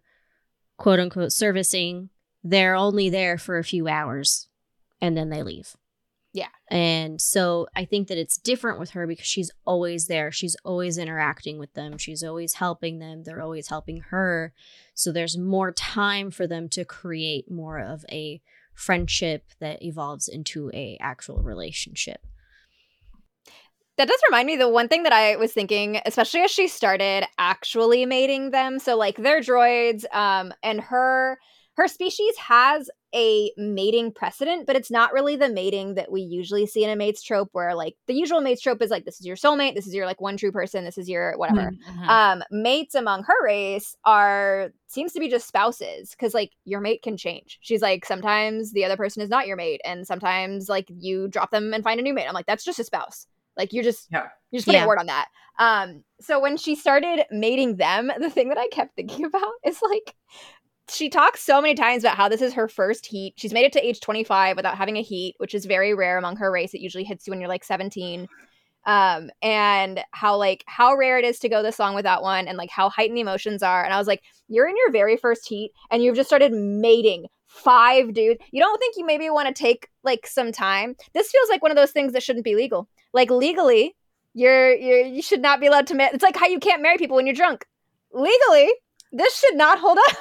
quote 0.76 1.00
unquote 1.00 1.32
servicing, 1.32 2.10
they're 2.42 2.74
only 2.74 3.08
there 3.10 3.38
for 3.38 3.58
a 3.58 3.64
few 3.64 3.88
hours 3.88 4.48
and 5.00 5.16
then 5.16 5.30
they 5.30 5.42
leave. 5.42 5.76
Yeah. 6.32 6.48
And 6.68 7.20
so 7.20 7.66
I 7.74 7.84
think 7.84 8.06
that 8.08 8.18
it's 8.18 8.38
different 8.38 8.78
with 8.78 8.90
her 8.90 9.06
because 9.06 9.26
she's 9.26 9.50
always 9.64 10.06
there. 10.06 10.30
She's 10.30 10.56
always 10.64 10.96
interacting 10.96 11.58
with 11.58 11.72
them. 11.74 11.98
She's 11.98 12.22
always 12.22 12.54
helping 12.54 13.00
them. 13.00 13.24
They're 13.24 13.42
always 13.42 13.68
helping 13.68 13.98
her. 14.10 14.54
So 14.94 15.10
there's 15.10 15.36
more 15.36 15.72
time 15.72 16.30
for 16.30 16.46
them 16.46 16.68
to 16.70 16.84
create 16.84 17.50
more 17.50 17.80
of 17.80 18.04
a 18.10 18.40
friendship 18.72 19.46
that 19.58 19.82
evolves 19.82 20.28
into 20.28 20.70
a 20.72 20.96
actual 21.00 21.42
relationship. 21.42 22.24
That 24.00 24.08
does 24.08 24.20
remind 24.30 24.46
me 24.46 24.56
the 24.56 24.66
one 24.66 24.88
thing 24.88 25.02
that 25.02 25.12
I 25.12 25.36
was 25.36 25.52
thinking, 25.52 26.00
especially 26.06 26.40
as 26.40 26.50
she 26.50 26.68
started 26.68 27.26
actually 27.36 28.06
mating 28.06 28.50
them. 28.50 28.78
So 28.78 28.96
like 28.96 29.18
they're 29.18 29.42
droids, 29.42 30.06
um, 30.14 30.54
and 30.62 30.80
her 30.80 31.38
her 31.74 31.86
species 31.86 32.34
has 32.38 32.88
a 33.14 33.52
mating 33.58 34.12
precedent, 34.12 34.66
but 34.66 34.74
it's 34.74 34.90
not 34.90 35.12
really 35.12 35.36
the 35.36 35.50
mating 35.50 35.96
that 35.96 36.10
we 36.10 36.22
usually 36.22 36.64
see 36.64 36.82
in 36.82 36.88
a 36.88 36.96
mates 36.96 37.22
trope 37.22 37.50
where 37.52 37.74
like 37.74 37.94
the 38.06 38.14
usual 38.14 38.40
mates 38.40 38.62
trope 38.62 38.80
is 38.80 38.90
like 38.90 39.04
this 39.04 39.20
is 39.20 39.26
your 39.26 39.36
soulmate, 39.36 39.74
this 39.74 39.86
is 39.86 39.94
your 39.94 40.06
like 40.06 40.22
one 40.22 40.38
true 40.38 40.50
person, 40.50 40.86
this 40.86 40.96
is 40.96 41.06
your 41.06 41.36
whatever. 41.36 41.70
Mhm. 41.70 42.08
Um, 42.08 42.42
mates 42.50 42.94
among 42.94 43.24
her 43.24 43.44
race 43.44 43.94
are 44.06 44.72
seems 44.86 45.12
to 45.12 45.20
be 45.20 45.28
just 45.28 45.46
spouses 45.46 46.12
because 46.12 46.32
like 46.32 46.52
your 46.64 46.80
mate 46.80 47.02
can 47.02 47.18
change. 47.18 47.58
She's 47.60 47.82
like 47.82 48.06
sometimes 48.06 48.72
the 48.72 48.86
other 48.86 48.96
person 48.96 49.20
is 49.20 49.28
not 49.28 49.46
your 49.46 49.56
mate, 49.56 49.82
and 49.84 50.06
sometimes 50.06 50.70
like 50.70 50.86
you 50.88 51.28
drop 51.28 51.50
them 51.50 51.74
and 51.74 51.84
find 51.84 52.00
a 52.00 52.02
new 52.02 52.14
mate. 52.14 52.26
I'm 52.26 52.32
like 52.32 52.46
that's 52.46 52.64
just 52.64 52.78
a 52.78 52.84
spouse. 52.84 53.26
Like 53.60 53.72
you're 53.74 53.84
just 53.84 54.08
Yeah. 54.10 54.28
you're 54.50 54.58
just 54.58 54.66
putting 54.66 54.80
Yeah. 54.80 54.86
a 54.86 54.88
word 54.88 54.98
on 54.98 55.06
that. 55.06 55.28
Um, 55.58 56.02
so 56.20 56.40
when 56.40 56.56
she 56.56 56.74
started 56.74 57.26
mating 57.30 57.76
them, 57.76 58.10
the 58.18 58.30
thing 58.30 58.48
that 58.48 58.56
I 58.58 58.68
kept 58.68 58.96
thinking 58.96 59.26
about 59.26 59.52
is 59.64 59.80
like 59.82 60.14
she 60.88 61.08
talks 61.10 61.42
so 61.42 61.60
many 61.60 61.74
times 61.74 62.02
about 62.02 62.16
how 62.16 62.28
this 62.28 62.40
is 62.40 62.54
her 62.54 62.66
first 62.66 63.04
heat. 63.06 63.34
She's 63.36 63.52
made 63.52 63.64
it 63.66 63.72
to 63.74 63.86
age 63.86 64.00
25 64.00 64.56
without 64.56 64.76
having 64.78 64.96
a 64.96 65.02
heat, 65.02 65.34
which 65.38 65.54
is 65.54 65.66
very 65.66 65.94
rare 65.94 66.16
among 66.18 66.36
her 66.36 66.50
race. 66.50 66.72
It 66.74 66.80
usually 66.80 67.04
hits 67.04 67.26
you 67.26 67.30
when 67.30 67.38
you're 67.40 67.48
like 67.48 67.62
17. 67.64 68.26
Um, 68.86 69.30
and 69.42 70.00
how 70.12 70.36
like 70.38 70.64
how 70.66 70.96
rare 70.96 71.18
it 71.18 71.24
is 71.26 71.38
to 71.40 71.50
go 71.50 71.62
this 71.62 71.78
long 71.78 71.94
without 71.94 72.22
one, 72.22 72.48
and 72.48 72.56
like 72.56 72.70
how 72.70 72.88
heightened 72.88 73.16
the 73.18 73.20
emotions 73.20 73.62
are. 73.62 73.84
And 73.84 73.92
I 73.92 73.98
was 73.98 74.06
like, 74.06 74.22
you're 74.48 74.66
in 74.66 74.74
your 74.76 74.90
very 74.90 75.18
first 75.18 75.46
heat, 75.46 75.72
and 75.90 76.02
you've 76.02 76.16
just 76.16 76.30
started 76.30 76.50
mating 76.52 77.26
five 77.46 78.14
dudes. 78.14 78.40
You 78.52 78.60
don't 78.62 78.78
think 78.78 78.96
you 78.96 79.04
maybe 79.04 79.28
want 79.28 79.48
to 79.48 79.54
take 79.54 79.88
like 80.02 80.26
some 80.26 80.50
time? 80.50 80.96
This 81.12 81.30
feels 81.30 81.50
like 81.50 81.62
one 81.62 81.70
of 81.70 81.76
those 81.76 81.90
things 81.92 82.14
that 82.14 82.22
shouldn't 82.22 82.44
be 82.44 82.54
legal. 82.56 82.88
Like 83.12 83.30
legally, 83.30 83.94
you're 84.34 84.74
you're 84.74 85.00
you 85.06 85.22
should 85.22 85.40
not 85.40 85.60
be 85.60 85.66
allowed 85.66 85.86
to. 85.88 85.94
Ma- 85.94 86.08
it's 86.12 86.22
like 86.22 86.36
how 86.36 86.46
you 86.46 86.60
can't 86.60 86.82
marry 86.82 86.98
people 86.98 87.16
when 87.16 87.26
you're 87.26 87.34
drunk. 87.34 87.66
Legally, 88.12 88.72
this 89.12 89.38
should 89.38 89.56
not 89.56 89.78
hold 89.78 89.98
up. 89.98 90.16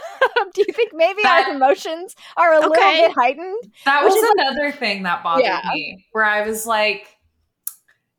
Do 0.53 0.63
you 0.67 0.73
think 0.73 0.91
maybe 0.93 1.21
That- 1.23 1.47
our 1.49 1.55
emotions 1.55 2.15
are 2.37 2.53
a 2.53 2.57
Okay. 2.57 2.67
little 2.67 3.07
bit 3.07 3.11
heightened? 3.15 3.63
That 3.85 4.03
Which 4.03 4.13
was 4.13 4.35
another 4.39 4.71
thing 4.71 5.03
that 5.03 5.23
bothered 5.23 5.45
Yeah. 5.45 5.61
me, 5.73 6.05
where 6.11 6.25
I 6.25 6.47
was 6.47 6.65
like, 6.65 7.15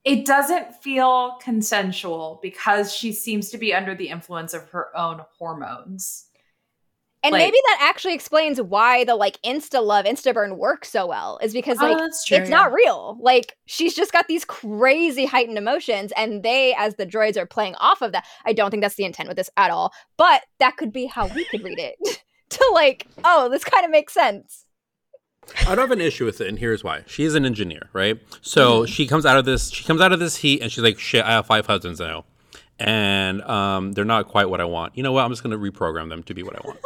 it 0.04 0.24
doesn't 0.24 0.74
feel 0.76 1.36
consensual 1.42 2.38
because 2.42 2.94
she 2.94 3.12
seems 3.12 3.50
to 3.50 3.58
be 3.58 3.74
under 3.74 3.94
the 3.94 4.08
influence 4.08 4.54
of 4.54 4.68
her 4.70 4.96
own 4.96 5.20
hormones. 5.38 6.26
And 7.22 7.32
Like- 7.32 7.42
maybe 7.44 7.58
that 7.66 7.78
actually 7.82 8.14
explains 8.14 8.62
why 8.62 9.04
the 9.04 9.14
like 9.14 9.38
insta 9.42 9.84
love, 9.84 10.06
insta 10.06 10.32
burn 10.32 10.56
works 10.56 10.90
so 10.90 11.06
well. 11.06 11.38
Is 11.42 11.52
because 11.52 11.76
like 11.78 11.96
Oh, 11.98 12.08
true. 12.26 12.38
it's 12.38 12.48
not 12.48 12.72
real. 12.72 13.18
Like 13.20 13.56
she's 13.66 13.94
just 13.94 14.10
got 14.12 14.26
these 14.26 14.44
crazy 14.46 15.26
heightened 15.26 15.58
emotions, 15.58 16.12
and 16.16 16.42
they, 16.42 16.74
as 16.78 16.94
the 16.94 17.04
droids, 17.06 17.36
are 17.36 17.44
playing 17.46 17.74
off 17.74 18.00
of 18.00 18.12
that. 18.12 18.24
I 18.46 18.54
don't 18.54 18.70
think 18.70 18.82
that's 18.82 18.94
the 18.94 19.04
intent 19.04 19.28
with 19.28 19.36
this 19.36 19.50
at 19.58 19.70
all, 19.70 19.92
but 20.16 20.42
that 20.60 20.76
could 20.78 20.92
be 20.92 21.06
how 21.06 21.26
we 21.28 21.44
could 21.44 21.62
read 21.62 21.78
it. 21.78 21.96
to 22.50 22.70
like, 22.72 23.06
oh, 23.24 23.48
this 23.48 23.64
kind 23.64 23.84
of 23.84 23.90
makes 23.90 24.12
sense. 24.14 24.64
I 25.60 25.74
don't 25.74 25.78
have 25.78 25.90
an 25.90 26.00
issue 26.00 26.24
with 26.24 26.40
it, 26.40 26.48
and 26.48 26.58
here's 26.58 26.82
why. 26.84 27.02
She's 27.06 27.34
an 27.34 27.44
engineer, 27.44 27.88
right? 27.92 28.18
So 28.40 28.86
she 28.86 29.06
comes 29.06 29.26
out 29.26 29.36
of 29.36 29.44
this. 29.44 29.70
She 29.70 29.84
comes 29.84 30.00
out 30.00 30.12
of 30.12 30.20
this 30.20 30.36
heat, 30.36 30.62
and 30.62 30.70
she's 30.72 30.82
like, 30.82 30.98
"Shit, 30.98 31.24
I 31.24 31.32
have 31.32 31.46
five 31.46 31.66
husbands 31.66 32.00
now, 32.00 32.24
and 32.78 33.42
um, 33.42 33.92
they're 33.92 34.04
not 34.04 34.28
quite 34.28 34.48
what 34.48 34.60
I 34.60 34.64
want. 34.64 34.96
You 34.96 35.02
know 35.02 35.12
what? 35.12 35.24
I'm 35.24 35.30
just 35.30 35.42
gonna 35.42 35.58
reprogram 35.58 36.08
them 36.08 36.22
to 36.24 36.34
be 36.34 36.42
what 36.42 36.56
I 36.56 36.60
want. 36.66 36.78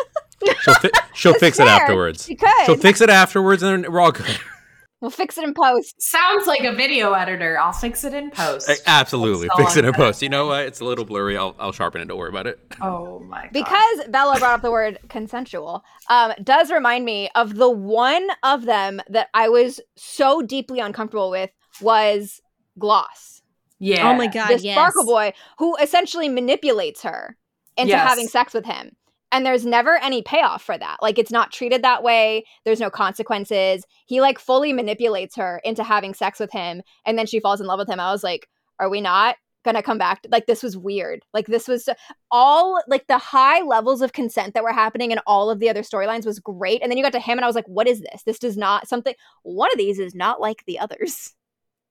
She'll, 0.64 0.74
fi- 0.74 0.90
she'll 1.14 1.32
That's 1.32 1.40
fix 1.40 1.60
it 1.60 1.66
afterwards. 1.68 2.24
She 2.24 2.34
could. 2.36 2.48
She'll 2.66 2.76
fix 2.76 3.00
it 3.00 3.10
afterwards, 3.10 3.62
and 3.62 3.84
then 3.84 3.92
we're 3.92 4.00
all 4.00 4.12
good. 4.12 4.38
we'll 5.00 5.10
fix 5.10 5.36
it 5.36 5.44
in 5.44 5.52
post. 5.52 6.00
Sounds 6.00 6.46
like 6.46 6.64
a 6.64 6.72
video 6.72 7.12
editor. 7.12 7.58
I'll 7.58 7.72
fix 7.72 8.04
it 8.04 8.14
in 8.14 8.30
post. 8.30 8.70
Absolutely, 8.86 9.48
That's 9.48 9.60
fix 9.60 9.76
it 9.76 9.84
in 9.84 9.94
I'm 9.94 9.94
post. 9.94 10.22
You 10.22 10.30
know 10.30 10.46
what? 10.46 10.64
It's 10.64 10.80
a 10.80 10.84
little 10.84 11.04
blurry. 11.04 11.36
I'll, 11.36 11.54
I'll 11.58 11.72
sharpen 11.72 12.00
it. 12.00 12.08
Don't 12.08 12.16
worry 12.18 12.30
about 12.30 12.46
it. 12.46 12.58
Oh 12.80 13.20
my 13.20 13.42
god. 13.42 13.50
because 13.52 14.08
Bella 14.08 14.38
brought 14.38 14.54
up 14.54 14.62
the 14.62 14.70
word 14.70 14.98
consensual, 15.08 15.84
um, 16.08 16.32
does 16.42 16.70
remind 16.70 17.04
me 17.04 17.28
of 17.34 17.56
the 17.56 17.68
one 17.70 18.26
of 18.42 18.64
them 18.64 19.02
that 19.10 19.28
I 19.34 19.48
was 19.50 19.80
so 19.96 20.40
deeply 20.40 20.80
uncomfortable 20.80 21.30
with 21.30 21.50
was 21.80 22.40
Gloss, 22.78 23.42
yeah. 23.78 24.10
Oh 24.10 24.14
my 24.14 24.26
god, 24.26 24.48
this 24.48 24.64
yes. 24.64 24.74
Sparkle 24.74 25.04
Boy, 25.04 25.32
who 25.58 25.76
essentially 25.76 26.28
manipulates 26.28 27.02
her 27.02 27.36
into 27.76 27.90
Yes. 27.90 28.08
having 28.08 28.26
sex 28.28 28.54
with 28.54 28.64
him. 28.64 28.96
And 29.34 29.44
there's 29.44 29.66
never 29.66 29.96
any 29.96 30.22
payoff 30.22 30.62
for 30.62 30.78
that. 30.78 30.98
Like 31.02 31.18
it's 31.18 31.32
not 31.32 31.52
treated 31.52 31.82
that 31.82 32.04
way. 32.04 32.44
There's 32.64 32.78
no 32.78 32.88
consequences. 32.88 33.84
He 34.06 34.20
like 34.20 34.38
fully 34.38 34.72
manipulates 34.72 35.34
her 35.34 35.60
into 35.64 35.82
having 35.82 36.14
sex 36.14 36.38
with 36.38 36.52
him, 36.52 36.82
and 37.04 37.18
then 37.18 37.26
she 37.26 37.40
falls 37.40 37.60
in 37.60 37.66
love 37.66 37.80
with 37.80 37.88
him. 37.88 37.98
I 37.98 38.12
was 38.12 38.22
like, 38.22 38.48
are 38.78 38.88
we 38.88 39.00
not 39.00 39.34
gonna 39.64 39.82
come 39.82 39.98
back. 39.98 40.22
To, 40.22 40.28
like 40.30 40.46
this 40.46 40.62
was 40.62 40.76
weird. 40.76 41.24
Like 41.32 41.46
this 41.46 41.66
was 41.66 41.88
all 42.30 42.80
like 42.86 43.06
the 43.08 43.18
high 43.18 43.62
levels 43.62 44.02
of 44.02 44.12
consent 44.12 44.54
that 44.54 44.62
were 44.62 44.72
happening 44.72 45.10
in 45.10 45.18
all 45.26 45.50
of 45.50 45.58
the 45.58 45.70
other 45.70 45.82
storylines 45.82 46.26
was 46.26 46.38
great. 46.38 46.82
And 46.82 46.90
then 46.90 46.98
you 46.98 47.02
got 47.02 47.12
to 47.12 47.20
him, 47.20 47.38
and 47.38 47.44
I 47.44 47.48
was 47.48 47.56
like, 47.56 47.66
what 47.66 47.88
is 47.88 48.00
this? 48.00 48.22
This 48.24 48.38
does 48.38 48.56
not 48.56 48.86
something. 48.86 49.14
One 49.42 49.72
of 49.72 49.78
these 49.78 49.98
is 49.98 50.14
not 50.14 50.40
like 50.40 50.64
the 50.66 50.78
others. 50.78 51.34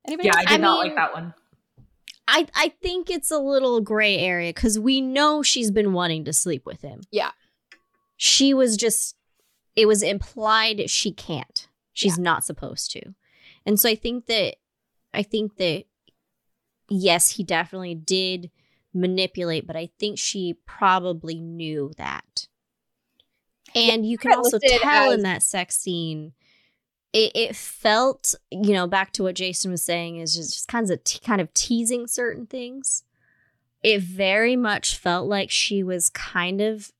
Anybody? 0.07 0.27
Yeah, 0.27 0.37
I 0.37 0.45
did 0.45 0.51
I 0.51 0.57
not 0.57 0.83
mean- 0.83 0.95
like 0.95 0.95
that 0.95 1.13
one. 1.13 1.33
I 2.27 2.47
I 2.55 2.73
think 2.81 3.09
it's 3.09 3.31
a 3.31 3.37
little 3.37 3.81
gray 3.81 4.17
area 4.17 4.49
because 4.53 4.79
we 4.79 5.01
know 5.01 5.43
she's 5.43 5.71
been 5.71 5.93
wanting 5.93 6.25
to 6.25 6.33
sleep 6.33 6.65
with 6.65 6.81
him. 6.81 7.01
Yeah. 7.11 7.31
She 8.17 8.53
was 8.53 8.77
just 8.77 9.15
it 9.75 9.87
was 9.87 10.01
implied 10.03 10.89
she 10.89 11.11
can't. 11.11 11.67
She's 11.93 12.17
not 12.17 12.43
supposed 12.43 12.91
to. 12.91 13.01
And 13.65 13.79
so 13.79 13.89
I 13.89 13.95
think 13.95 14.25
that 14.27 14.55
I 15.13 15.23
think 15.23 15.57
that 15.57 15.83
yes, 16.89 17.31
he 17.31 17.43
definitely 17.43 17.95
did 17.95 18.51
manipulate, 18.93 19.65
but 19.67 19.75
I 19.75 19.89
think 19.99 20.17
she 20.19 20.55
probably 20.65 21.39
knew 21.39 21.91
that. 21.97 22.47
And 23.75 24.05
you 24.05 24.17
can 24.17 24.33
also 24.33 24.59
tell 24.59 25.09
as- 25.11 25.13
in 25.15 25.23
that 25.23 25.43
sex 25.43 25.77
scene 25.77 26.33
it, 27.13 27.31
it 27.35 27.55
felt, 27.55 28.33
you 28.51 28.73
know, 28.73 28.87
back 28.87 29.11
to 29.13 29.23
what 29.23 29.35
Jason 29.35 29.71
was 29.71 29.83
saying 29.83 30.17
is 30.17 30.35
just, 30.35 30.53
just 30.53 30.67
kinds 30.67 30.89
of 30.89 31.03
te- 31.03 31.19
kind 31.19 31.39
of 31.39 31.53
teasing 31.53 32.07
certain 32.07 32.47
things. 32.47 33.03
It 33.83 34.01
very 34.01 34.55
much 34.55 34.97
felt 34.97 35.27
like 35.27 35.51
she 35.51 35.83
was 35.83 36.09
kind 36.09 36.59
of 36.59 36.91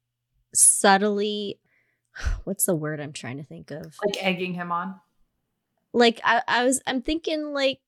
subtly 0.53 1.59
what's 2.43 2.65
the 2.65 2.75
word 2.75 2.99
I'm 2.99 3.13
trying 3.13 3.37
to 3.37 3.43
think 3.43 3.71
of? 3.71 3.97
Like 4.05 4.23
egging 4.23 4.53
him 4.53 4.71
on. 4.71 4.95
Like 5.93 6.21
I, 6.23 6.41
I 6.47 6.63
was 6.63 6.81
I'm 6.87 7.01
thinking 7.01 7.53
like 7.53 7.79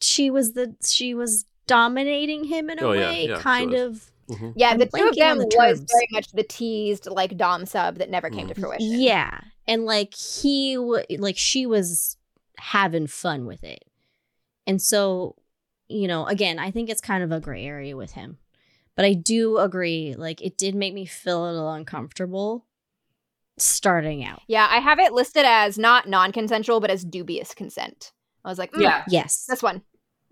she 0.00 0.30
was 0.30 0.52
the 0.52 0.74
she 0.84 1.14
was 1.14 1.46
dominating 1.66 2.44
him 2.44 2.68
in 2.70 2.78
a 2.78 2.82
Oh, 2.82 2.90
way, 2.90 3.26
yeah, 3.26 3.36
she 3.36 3.42
kind 3.42 3.74
of 3.74 4.10
Mhm. 4.28 4.52
yeah, 4.56 4.70
I'm 4.70 4.78
the 4.78 4.86
two 4.86 5.06
of 5.08 5.16
them 5.16 5.38
the 5.38 5.54
was 5.56 5.80
very 5.80 6.08
much 6.10 6.30
the 6.32 6.42
teased 6.42 7.06
like 7.06 7.36
dom 7.36 7.66
sub 7.66 7.96
that 7.96 8.10
never 8.10 8.30
came 8.30 8.48
to 8.48 8.54
fruition. 8.54 9.00
Yeah, 9.00 9.40
and 9.66 9.84
like 9.84 10.14
he 10.14 10.74
w- 10.76 11.04
like 11.18 11.36
she 11.36 11.66
was 11.66 12.16
having 12.58 13.06
fun 13.06 13.46
with 13.46 13.62
it, 13.64 13.84
and 14.66 14.80
so 14.80 15.36
you 15.88 16.08
know, 16.08 16.26
again, 16.26 16.58
I 16.58 16.70
think 16.70 16.88
it's 16.88 17.00
kind 17.02 17.22
of 17.22 17.30
a 17.30 17.40
gray 17.40 17.64
area 17.66 17.96
with 17.96 18.12
him, 18.12 18.38
but 18.96 19.04
I 19.04 19.12
do 19.12 19.58
agree. 19.58 20.14
Like 20.16 20.40
it 20.40 20.56
did 20.56 20.74
make 20.74 20.94
me 20.94 21.04
feel 21.04 21.44
a 21.44 21.52
little 21.52 21.72
uncomfortable 21.72 22.64
starting 23.58 24.24
out. 24.24 24.40
Yeah, 24.48 24.66
I 24.70 24.78
have 24.78 24.98
it 24.98 25.12
listed 25.12 25.44
as 25.46 25.78
not 25.78 26.08
non-consensual, 26.08 26.80
but 26.80 26.90
as 26.90 27.04
dubious 27.04 27.54
consent. 27.54 28.12
I 28.44 28.48
was 28.48 28.58
like, 28.58 28.72
mm, 28.72 28.80
Yeah. 28.80 29.04
Yes, 29.08 29.46
this 29.48 29.62
one, 29.62 29.82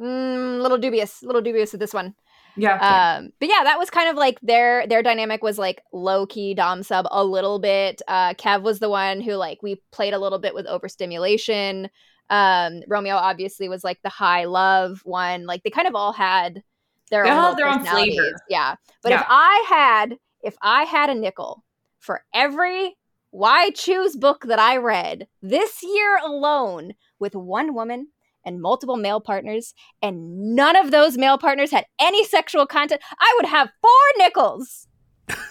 mm, 0.01 0.61
little 0.61 0.79
dubious, 0.79 1.23
little 1.23 1.41
dubious 1.43 1.73
with 1.73 1.81
this 1.81 1.95
one. 1.95 2.15
Yeah. 2.57 3.17
Um, 3.19 3.31
but 3.41 3.49
yeah, 3.49 3.65
that 3.65 3.79
was 3.79 3.91
kind 3.91 4.11
of 4.11 4.17
like 4.17 4.39
their 4.43 4.87
their 4.87 5.03
dynamic 5.03 5.43
was 5.43 5.59
like 5.59 5.83
low 5.93 6.27
key 6.27 6.55
dom 6.55 6.83
sub 6.83 7.07
a 7.11 7.25
little 7.25 7.59
bit. 7.59 8.03
Uh, 8.09 8.35
Kev 8.35 8.63
was 8.63 8.79
the 8.79 8.91
one 8.91 9.21
who 9.21 9.35
like 9.35 9.63
we 9.63 9.81
played 9.91 10.15
a 10.15 10.19
little 10.19 10.39
bit 10.39 10.55
with 10.55 10.67
overstimulation. 10.67 11.89
Um, 12.31 12.83
Romeo 12.89 13.17
obviously 13.17 13.69
was 13.69 13.85
like 13.85 14.01
the 14.03 14.09
high 14.09 14.45
love 14.45 15.01
one. 15.05 15.47
Like 15.47 15.63
they 15.63 15.71
kind 15.71 15.89
of 15.89 15.95
all 15.95 16.13
had 16.13 16.63
their 17.11 17.25
They 17.25 17.31
own 17.31 17.39
all 17.39 17.57
their 17.57 17.69
own 17.69 17.85
flavor. 17.85 18.37
Yeah, 18.49 18.77
but 19.03 19.13
if 19.13 19.23
I 19.29 19.65
had 19.69 20.17
if 20.43 20.57
I 20.61 20.85
had 20.85 21.11
a 21.11 21.15
nickel 21.15 21.65
for 22.01 22.25
every 22.35 22.97
why 23.31 23.71
choose 23.71 24.15
book 24.15 24.45
that 24.47 24.59
I 24.59 24.77
read 24.77 25.27
this 25.41 25.83
year 25.83 26.19
alone 26.19 26.93
with 27.19 27.35
one 27.35 27.75
woman 27.75 28.09
and 28.45 28.61
multiple 28.61 28.97
male 28.97 29.21
partners, 29.21 29.75
and 30.03 30.55
none 30.55 30.77
of 30.77 30.91
those 30.91 31.17
male 31.19 31.39
partners 31.39 31.71
had 31.71 31.85
any 32.01 32.25
sexual 32.25 32.67
content, 32.67 33.01
I 33.19 33.33
would 33.37 33.47
have 33.47 33.69
four 33.81 33.91
nickels 34.19 34.87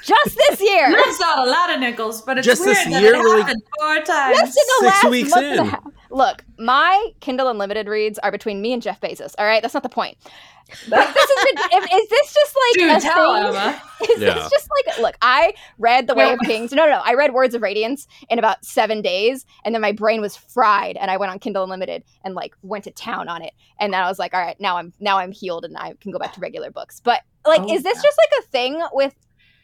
just 0.03 0.35
this 0.37 0.61
year. 0.69 0.91
That's 0.91 1.19
not 1.19 1.47
a 1.47 1.49
lot 1.49 1.73
of 1.73 1.79
nickels, 1.79 2.21
but 2.21 2.37
it's 2.37 2.45
Just 2.45 2.61
weird 2.65 2.75
this 2.77 2.85
that 2.85 3.01
year, 3.01 3.15
it 3.15 3.25
like- 3.25 3.39
happened 3.45 3.63
four 3.79 3.95
times. 4.01 4.37
Just 4.39 4.57
in 4.57 4.63
the 4.67 4.91
Six 4.91 5.03
last 5.03 5.09
weeks 5.11 5.29
month 5.31 5.45
and 5.45 5.59
a 5.59 5.63
in. 5.63 5.69
half. 5.69 5.83
Look, 6.11 6.43
my 6.59 7.11
Kindle 7.21 7.47
Unlimited 7.47 7.87
reads 7.87 8.19
are 8.19 8.31
between 8.31 8.61
me 8.61 8.73
and 8.73 8.81
Jeff 8.81 8.99
Bezos. 9.01 9.33
All 9.39 9.45
right, 9.45 9.61
that's 9.61 9.73
not 9.73 9.83
the 9.83 9.89
point. 9.89 10.17
But 10.89 11.13
this 11.13 11.29
is, 11.29 11.45
if, 11.73 11.83
is 11.83 12.09
this 12.09 12.33
just 12.33 12.55
like 12.55 12.73
Dude, 12.75 12.97
a 12.97 12.99
tell 13.01 13.33
thing? 13.33 13.45
Emma. 13.55 13.81
Is 14.09 14.21
Yeah. 14.21 14.33
this 14.35 14.49
just 14.49 14.69
like 14.87 14.99
look? 14.99 15.15
I 15.21 15.53
read 15.79 16.07
The 16.07 16.15
Way 16.15 16.27
Yeah. 16.27 16.33
of 16.33 16.39
Kings. 16.41 16.71
No, 16.71 16.85
no, 16.85 16.91
no. 16.91 17.01
I 17.03 17.13
read 17.15 17.33
Words 17.33 17.55
of 17.55 17.61
Radiance 17.61 18.07
in 18.29 18.39
about 18.39 18.63
seven 18.63 19.01
days, 19.01 19.45
and 19.65 19.75
then 19.75 19.81
my 19.81 19.91
brain 19.91 20.21
was 20.21 20.37
fried, 20.37 20.95
and 20.97 21.11
I 21.11 21.17
went 21.17 21.31
on 21.31 21.39
Kindle 21.39 21.63
Unlimited 21.63 22.03
and 22.23 22.35
like 22.35 22.55
went 22.61 22.85
to 22.85 22.91
town 22.91 23.27
on 23.27 23.41
it. 23.41 23.53
And 23.79 23.93
then 23.93 24.01
I 24.01 24.07
was 24.07 24.17
like, 24.19 24.33
all 24.33 24.39
right, 24.41 24.59
now 24.61 24.77
I'm 24.77 24.93
now 24.99 25.17
I'm 25.17 25.31
healed, 25.31 25.65
and 25.65 25.75
I 25.77 25.93
can 25.99 26.11
go 26.11 26.19
back 26.19 26.33
to 26.33 26.39
regular 26.39 26.71
books. 26.71 26.99
But 27.01 27.21
like, 27.45 27.61
Oh, 27.61 27.73
is 27.73 27.83
this 27.83 27.97
yeah. 27.97 28.01
just 28.03 28.17
like 28.17 28.39
a 28.39 28.47
thing 28.47 28.81
with 28.93 29.13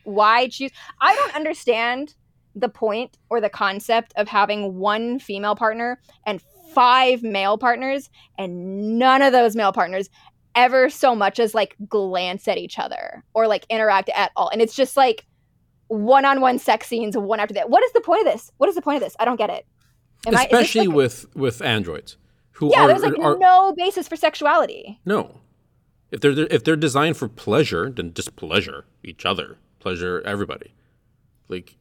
why 0.04 0.48
choose? 0.50 0.72
I 1.00 1.16
don't 1.16 1.36
understand 1.36 2.16
the 2.60 2.70
point 2.70 3.18
or 3.30 3.40
the 3.42 3.50
concept 3.50 4.14
of 4.18 4.28
having 4.28 4.76
one 4.76 5.20
female 5.20 5.56
partner 5.56 6.00
and 6.26 6.42
five 6.74 7.24
male 7.24 7.58
partners, 7.58 8.10
and 8.38 8.98
none 9.00 9.22
of 9.22 9.32
those 9.32 9.56
male 9.56 9.72
partners 9.72 10.10
ever 10.56 10.90
so 10.90 11.16
much 11.16 11.40
as 11.40 11.54
like 11.54 11.76
glance 11.88 12.48
at 12.48 12.58
each 12.58 12.80
other 12.80 13.24
or 13.34 13.48
like 13.48 13.66
interact 13.70 14.10
at 14.16 14.32
all. 14.36 14.50
And 14.50 14.62
it's 14.62 14.76
just 14.76 14.98
like 14.98 15.26
one-on-one 15.88 16.60
sex 16.60 16.88
scenes 16.88 17.18
one 17.18 17.40
after 17.40 17.54
that. 17.54 17.70
What 17.70 17.84
is 17.84 17.92
the 17.94 18.02
point 18.02 18.26
of 18.28 18.34
this? 18.34 18.52
What 18.58 18.68
is 18.70 18.76
the 18.76 18.82
point 18.82 18.98
of 18.98 19.04
this? 19.04 19.16
I 19.20 19.26
don't 19.26 19.38
get 19.38 19.50
it. 19.50 19.66
Am 20.26 20.36
I- 20.36 20.44
Especially 20.46 20.88
like- 20.88 20.96
with 20.96 21.36
with 21.36 21.62
androids 21.62 22.18
who 22.52 22.72
yeah, 22.72 22.82
are, 22.82 22.88
there's 22.88 23.04
like 23.04 23.18
are 23.20 23.38
no 23.38 23.74
basis 23.78 24.08
for 24.08 24.16
sexuality. 24.16 25.00
no. 25.06 25.42
If 26.10 26.22
they're 26.22 26.32
if 26.32 26.64
they're 26.64 26.78
designed 26.78 27.18
for 27.18 27.28
pleasure, 27.28 27.90
then 27.90 28.14
just 28.14 28.36
pleasure 28.38 28.86
each 29.04 29.26
other, 29.26 29.58
pleasure 29.80 30.22
everybody. 30.26 30.74
Like, 31.50 31.76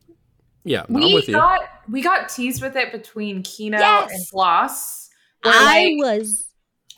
yeah, 0.67 0.85
I'm 0.89 0.95
We 0.95 1.15
with 1.15 1.29
you. 1.29 1.35
got 1.35 1.61
we 1.89 2.03
got 2.03 2.29
teased 2.29 2.61
with 2.63 2.77
it 2.77 2.93
between 2.93 3.43
Kino 3.43 3.79
Yes. 3.79 4.11
and 4.13 4.27
Gloss. 4.31 5.09
where, 5.43 5.55
I 5.55 5.95
like, 5.97 5.97
was 5.99 6.49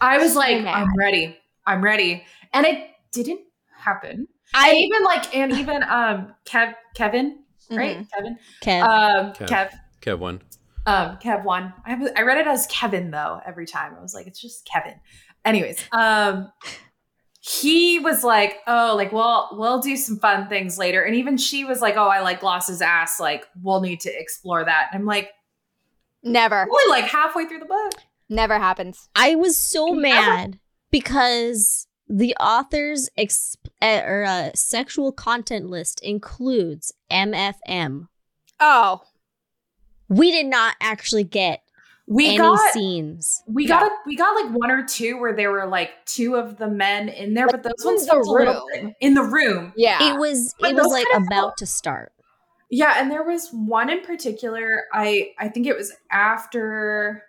I 0.01 0.19
was 0.19 0.33
so 0.33 0.39
like, 0.39 0.63
mad. 0.63 0.75
I'm 0.75 0.97
ready. 0.97 1.37
I'm 1.67 1.83
ready. 1.83 2.25
And 2.53 2.65
it 2.67 2.91
didn't 3.13 3.41
happen. 3.77 4.27
I 4.55 4.71
and 4.71 4.79
even 4.79 5.03
like 5.05 5.37
and 5.37 5.53
even 5.53 5.83
um 5.85 6.35
Kev 6.47 6.75
Kevin, 6.95 7.41
right? 7.71 7.99
Mhm. 7.99 8.09
Kevin. 8.11 8.39
Kev. 8.63 8.83
Um 8.83 9.33
Kev. 9.35 9.49
Kev. 9.49 9.71
Kev 10.01 10.19
one. 10.19 10.41
Um 10.87 11.19
Kev 11.19 11.45
one. 11.45 11.75
I 11.85 11.95
was 11.97 12.11
I 12.17 12.23
read 12.23 12.39
it 12.39 12.47
as 12.47 12.67
Kevin 12.69 13.11
though 13.11 13.41
every 13.47 13.67
time. 13.67 13.95
I 13.99 14.01
was 14.01 14.15
like, 14.15 14.27
it's 14.27 14.41
just 14.41 14.67
Kevin. 14.67 14.95
Anyways, 15.45 15.85
um 15.93 16.51
he 17.49 17.99
was 17.99 18.23
like, 18.25 18.59
oh, 18.67 18.95
like, 18.97 19.11
well, 19.13 19.49
we'll 19.53 19.81
do 19.81 19.97
some 19.97 20.19
fun 20.19 20.49
things 20.49 20.77
later. 20.77 21.03
And 21.03 21.17
even 21.17 21.37
she 21.39 21.65
was 21.65 21.81
like, 21.81 21.97
oh, 21.97 22.09
I 22.09 22.21
like 22.21 22.41
Gloss's 22.41 22.83
ass. 22.83 23.19
Like, 23.19 23.47
we'll 23.63 23.81
need 23.81 24.01
to 24.01 24.11
explore 24.11 24.65
that. 24.65 24.89
And 24.93 25.01
I'm 25.01 25.07
like, 25.07 25.31
Never. 26.23 26.63
only 26.71 26.91
like 26.91 27.05
halfway 27.11 27.47
through 27.47 27.61
the 27.61 27.65
book. 27.65 27.93
Never 28.29 28.59
happens. 28.59 29.09
I 29.15 29.35
was 29.35 29.57
so 29.57 29.87
Never- 29.87 29.99
mad 29.99 30.59
because 30.91 31.87
the 32.09 32.35
author's 32.41 33.09
exp- 33.19 33.57
uh, 33.81 34.03
or 34.05 34.25
uh, 34.25 34.51
sexual 34.55 35.13
content 35.13 35.71
list 35.71 36.01
includes 36.03 36.93
MFM. 37.11 38.09
Oh. 38.61 39.03
We 40.09 40.31
did 40.31 40.47
not 40.47 40.75
actually 40.81 41.25
get 41.25 41.63
We 42.11 42.29
any 42.29 42.39
got 42.39 42.73
scenes. 42.73 43.43
we 43.47 43.65
Yeah. 43.65 43.81
got 43.81 43.93
a, 43.93 43.95
we 44.07 44.17
got 44.17 44.35
like 44.43 44.53
one 44.55 44.71
or 44.71 44.83
two 44.85 45.21
where 45.21 45.35
there 45.35 45.51
were 45.53 45.67
like 45.67 45.91
two 46.07 46.37
of 46.37 46.57
the 46.57 46.69
men 46.69 47.09
in 47.11 47.35
there, 47.35 47.47
but 47.47 47.63
those 47.63 47.73
in 47.85 47.87
ones 47.87 48.07
the 48.07 48.13
felt 48.13 48.27
a 48.29 48.33
room. 48.81 48.95
in 49.01 49.13
the 49.15 49.23
room. 49.23 49.73
Yeah. 49.77 50.13
It 50.15 50.19
was 50.19 50.55
But 50.59 50.71
it 50.71 50.77
was 50.77 50.87
like 50.91 51.07
about 51.15 51.29
felt- 51.31 51.57
to 51.59 51.67
start. 51.67 52.13
Yeah, 52.71 52.95
and 52.97 53.11
there 53.11 53.23
was 53.23 53.49
one 53.51 53.89
in 53.91 54.01
particular. 54.03 54.85
I 54.93 55.33
I 55.39 55.49
think 55.49 55.67
it 55.67 55.77
was 55.77 55.93
after 56.11 57.23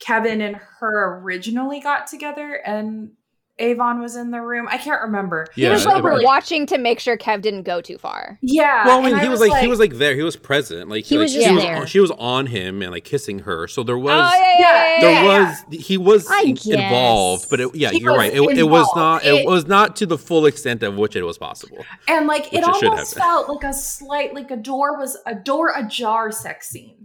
Kevin 0.00 0.40
and 0.40 0.56
her 0.80 1.20
originally 1.20 1.80
got 1.80 2.06
together, 2.06 2.54
and 2.64 3.12
Avon 3.60 4.00
was 4.00 4.16
in 4.16 4.32
the 4.32 4.40
room. 4.40 4.66
I 4.68 4.78
can't 4.78 5.00
remember. 5.02 5.46
he 5.54 5.62
Yeah, 5.62 5.70
was 5.72 5.86
like 5.86 5.98
it 5.98 6.02
was- 6.02 6.24
watching 6.24 6.66
to 6.66 6.76
make 6.78 6.98
sure 6.98 7.16
Kev 7.16 7.40
didn't 7.40 7.62
go 7.62 7.80
too 7.80 7.98
far. 7.98 8.36
Yeah. 8.42 8.84
Well, 8.84 8.98
I 8.98 9.02
mean, 9.04 9.12
and 9.14 9.22
he 9.22 9.28
was 9.28 9.38
like, 9.40 9.60
he 9.62 9.68
was 9.68 9.78
like 9.78 9.92
there. 9.94 10.16
He 10.16 10.22
was 10.22 10.34
present. 10.34 10.90
Like 10.90 11.04
He 11.04 11.16
like, 11.16 11.24
was 11.26 11.32
she 11.32 11.38
just 11.40 11.54
was 11.54 11.62
there. 11.62 11.76
on, 11.76 11.86
she 11.86 12.00
was 12.00 12.10
on 12.12 12.46
him 12.46 12.82
and 12.82 12.90
like 12.90 13.04
kissing 13.04 13.40
her. 13.40 13.68
So 13.68 13.84
there 13.84 13.96
was 13.96 14.10
oh 14.12 14.38
yeah, 14.40 14.42
yeah, 14.42 14.58
yeah, 14.58 14.94
yeah, 14.96 15.00
there 15.00 15.10
yeah, 15.12 15.22
yeah. 15.22 15.48
was 15.70 15.86
he 15.86 15.96
was 15.98 16.28
I 16.28 16.40
in- 16.42 16.56
involved, 16.72 17.46
but 17.48 17.60
it, 17.60 17.74
yeah, 17.76 17.90
He 17.90 18.00
you're 18.00 18.16
right. 18.16 18.32
It, 18.34 18.58
it 18.58 18.64
was 18.64 18.88
not 18.96 19.24
it, 19.24 19.34
It- 19.34 19.46
was 19.46 19.66
not 19.66 19.94
to 19.96 20.06
the 20.06 20.18
full 20.18 20.46
extent 20.46 20.82
of 20.82 20.96
which 20.96 21.14
it 21.14 21.22
was 21.22 21.38
possible. 21.38 21.78
and 22.08 22.26
like 22.26 22.52
it 22.52 22.58
it 22.58 22.64
almost 22.64 23.14
felt 23.16 23.48
like 23.48 23.62
a 23.62 23.72
slight 23.72 24.34
like 24.34 24.50
a 24.50 24.56
door 24.56 24.98
was 24.98 25.16
a 25.26 25.34
door 25.34 25.72
ajar 25.76 26.32
sex 26.32 26.68
scene. 26.70 27.03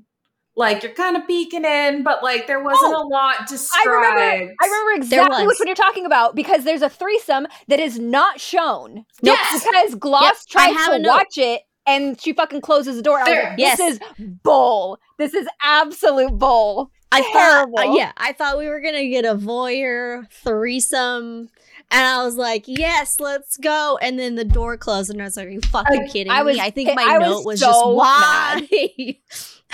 Like 0.59 0.83
you're 0.83 0.91
kind 0.93 1.15
of 1.15 1.25
peeking 1.25 1.63
in, 1.65 2.03
but 2.03 2.21
like 2.21 2.45
there 2.45 2.61
wasn't 2.61 2.93
Oh, 2.93 3.03
a 3.03 3.07
lot 3.07 3.35
I 3.49 3.85
remember. 3.87 4.53
I 4.61 4.65
remember 4.65 4.91
exactly 5.05 5.43
was. 5.45 5.47
which 5.47 5.59
one 5.59 5.67
you're 5.67 5.75
talking 5.75 6.05
about 6.05 6.35
because 6.35 6.65
there's 6.65 6.81
a 6.81 6.89
threesome 6.89 7.47
that 7.69 7.79
is 7.79 7.97
not 7.97 8.41
shown. 8.41 9.05
Nope. 9.23 9.37
Yes! 9.39 9.63
Because 9.65 9.95
Gloss 9.95 10.23
Yep, 10.23 10.35
tries 10.49 10.75
have 10.75 10.93
a 10.93 10.97
to 10.97 11.03
note. 11.03 11.09
watch 11.11 11.37
it 11.37 11.61
and 11.87 12.19
she 12.21 12.33
fucking 12.33 12.59
closes 12.61 12.97
the 12.97 13.01
door. 13.01 13.19
I 13.19 13.23
was 13.23 13.29
There. 13.29 13.49
like, 13.51 13.59
Yes. 13.59 13.77
this 13.77 13.93
is 14.19 14.27
bull. 14.43 14.99
This 15.17 15.33
is 15.33 15.47
absolute 15.63 16.37
bull. 16.37 16.91
I 17.11 17.21
thought, 17.21 17.29
uh, 17.35 17.39
terrible. 17.39 17.97
yeah, 17.97 18.11
I 18.17 18.33
thought 18.33 18.57
we 18.59 18.67
were 18.67 18.81
gonna 18.81 19.07
get 19.07 19.23
a 19.25 19.33
voyeur 19.35 20.29
threesome, 20.31 21.49
and 21.89 22.05
I 22.05 22.23
was 22.23 22.35
like, 22.35 22.65
"Yes, 22.67 23.19
let's 23.19 23.57
go." 23.57 23.97
And 24.01 24.19
then 24.19 24.35
the 24.35 24.45
door 24.45 24.77
closed, 24.77 25.09
and 25.09 25.19
I 25.21 25.25
was 25.25 25.35
like, 25.37 25.47
"Are 25.47 25.49
you 25.49 25.61
fucking 25.61 26.03
I- 26.03 26.07
kidding 26.07 26.31
I 26.31 26.43
was 26.43 26.57
me?" 26.57 26.61
I 26.63 26.69
think 26.69 26.93
my 26.95 27.03
I 27.03 27.17
was 27.17 27.29
note 27.29 27.45
was 27.45 27.59
so 27.61 27.65
just 27.67 27.85
why. 27.95 28.67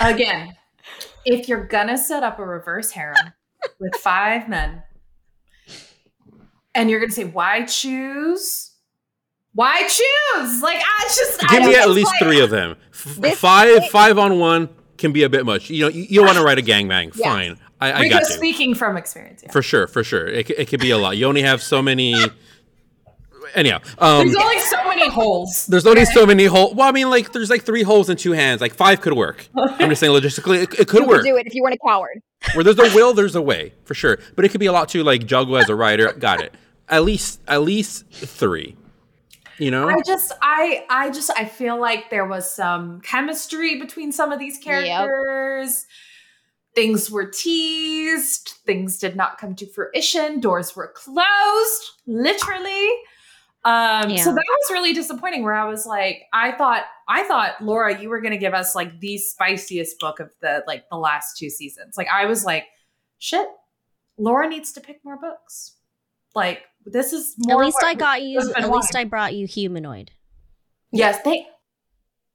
Again, 0.00 0.54
if 1.26 1.48
you're 1.48 1.66
gonna 1.66 1.98
set 1.98 2.22
up 2.22 2.38
a 2.38 2.44
reverse 2.46 2.90
harem 2.92 3.32
with 3.80 3.94
five 3.96 4.48
men, 4.48 4.82
and 6.74 6.90
you're 6.90 7.00
gonna 7.00 7.12
say, 7.12 7.24
"Why 7.24 7.64
choose?" 7.64 8.72
Why 9.52 9.80
choose? 9.88 10.60
Like 10.62 10.76
I 10.76 11.02
just 11.04 11.42
I 11.44 11.58
Give 11.58 11.66
me 11.68 11.76
at 11.76 11.88
least 11.88 12.12
like- 12.12 12.20
three 12.22 12.40
of 12.40 12.50
them. 12.50 12.76
F- 12.92 13.16
This- 13.20 13.38
five, 13.38 13.88
five 13.88 14.18
on 14.18 14.38
one 14.38 14.68
can 14.98 15.12
be 15.12 15.22
a 15.22 15.30
bit 15.30 15.46
much. 15.46 15.70
You 15.70 15.82
know, 15.84 15.88
you, 15.88 16.02
you 16.02 16.16
don't 16.20 16.26
want 16.26 16.36
to 16.38 16.44
write 16.44 16.58
a 16.58 16.62
gangbang. 16.62 17.12
Yeah. 17.16 17.32
Fine, 17.32 17.58
I, 17.80 17.92
I 17.92 18.00
Rico 18.02 18.18
got 18.18 18.28
you. 18.28 18.34
speaking 18.34 18.74
from 18.74 18.98
experience. 18.98 19.42
Yeah. 19.42 19.52
For 19.52 19.62
sure, 19.62 19.86
for 19.86 20.04
sure. 20.04 20.26
It, 20.26 20.50
it 20.50 20.68
could 20.68 20.80
be 20.80 20.90
a 20.90 20.98
lot. 20.98 21.16
You 21.16 21.26
only 21.26 21.40
have 21.42 21.62
so 21.62 21.80
many. 21.82 22.14
Anyhow, 23.56 23.80
um, 23.98 24.26
There's 24.26 24.36
only 24.36 24.58
so 24.60 24.84
many 24.86 25.08
holes. 25.08 25.66
there's 25.66 25.86
only 25.86 26.04
so 26.04 26.26
many 26.26 26.44
holes. 26.44 26.74
Well, 26.74 26.86
I 26.86 26.92
mean, 26.92 27.08
like, 27.10 27.32
there's 27.32 27.48
like 27.50 27.62
three 27.64 27.82
holes 27.82 28.10
in 28.10 28.16
two 28.18 28.32
hands. 28.32 28.60
Like, 28.60 28.74
five 28.74 29.00
could 29.00 29.14
work. 29.14 29.48
I'm 29.56 29.88
just 29.88 30.00
saying, 30.00 30.12
logistically, 30.12 30.62
it, 30.64 30.74
it 30.80 30.88
could 30.88 31.02
You 31.02 31.08
work. 31.08 31.22
could 31.22 31.28
do 31.28 31.36
it 31.38 31.46
if 31.46 31.54
you 31.54 31.62
weren't 31.62 31.74
a 31.74 31.78
coward. 31.86 32.20
Where 32.54 32.62
there's 32.62 32.78
a 32.78 32.94
will, 32.94 33.14
there's 33.14 33.34
a 33.34 33.40
way, 33.42 33.72
for 33.84 33.94
sure. 33.94 34.18
But 34.36 34.44
it 34.44 34.50
could 34.50 34.60
be 34.60 34.66
a 34.66 34.72
lot 34.72 34.90
too, 34.90 35.02
like, 35.02 35.26
juggle 35.26 35.56
as 35.56 35.70
a 35.70 35.74
writer. 35.74 36.12
Got 36.12 36.42
it. 36.42 36.54
At 36.88 37.02
least, 37.04 37.40
at 37.48 37.62
least 37.62 38.06
three. 38.10 38.76
You 39.58 39.70
know? 39.70 39.88
I 39.88 40.02
just 40.06 40.32
I 40.42 40.84
I 40.90 41.08
just 41.10 41.30
I 41.34 41.46
feel 41.46 41.80
like 41.80 42.10
there 42.10 42.26
was 42.26 42.54
some 42.54 43.00
chemistry 43.00 43.80
between 43.80 44.12
some 44.12 44.30
of 44.30 44.38
these 44.38 44.58
characters. 44.58 45.86
Things 46.74 47.10
were 47.10 47.24
teased, 47.24 48.52
things 48.66 48.98
did 48.98 49.16
not 49.16 49.38
come 49.38 49.54
to 49.54 49.66
fruition, 49.66 50.40
doors 50.40 50.76
were 50.76 50.88
closed, 50.94 51.90
literally. 52.06 52.90
Um 53.66 54.08
Yeah. 54.10 54.22
so 54.22 54.30
that 54.32 54.44
was 54.48 54.70
really 54.70 54.92
disappointing 54.94 55.42
where 55.42 55.52
I 55.54 55.66
was 55.68 55.84
like 55.86 56.22
I 56.32 56.52
thought 56.52 56.84
I 57.08 57.24
thought 57.24 57.60
Laura 57.62 58.00
you 58.00 58.08
were 58.08 58.20
going 58.20 58.32
to 58.32 58.38
give 58.38 58.54
us 58.54 58.74
like 58.74 59.00
the 59.00 59.18
spiciest 59.18 59.98
book 60.00 60.20
of 60.20 60.30
the 60.40 60.62
like 60.66 60.88
the 60.90 60.96
last 60.96 61.36
two 61.36 61.50
seasons. 61.50 61.96
Like 61.98 62.08
I 62.08 62.26
was 62.26 62.44
like 62.44 62.64
shit 63.18 63.46
Laura 64.18 64.48
needs 64.48 64.72
to 64.72 64.80
pick 64.80 65.04
more 65.04 65.18
books. 65.18 65.74
Like 66.34 66.62
this 66.84 67.12
is 67.12 67.34
At 67.50 67.56
least 67.58 67.78
I 67.84 67.94
got 67.94 68.22
you. 68.22 68.38
has 68.38 68.52
been 68.52 68.64
At 68.64 68.70
least. 68.70 68.94
I 68.96 69.04
brought 69.04 69.34
you 69.34 69.46
humanoid. 69.46 70.12
Yes, 70.92 71.20
they. 71.24 71.46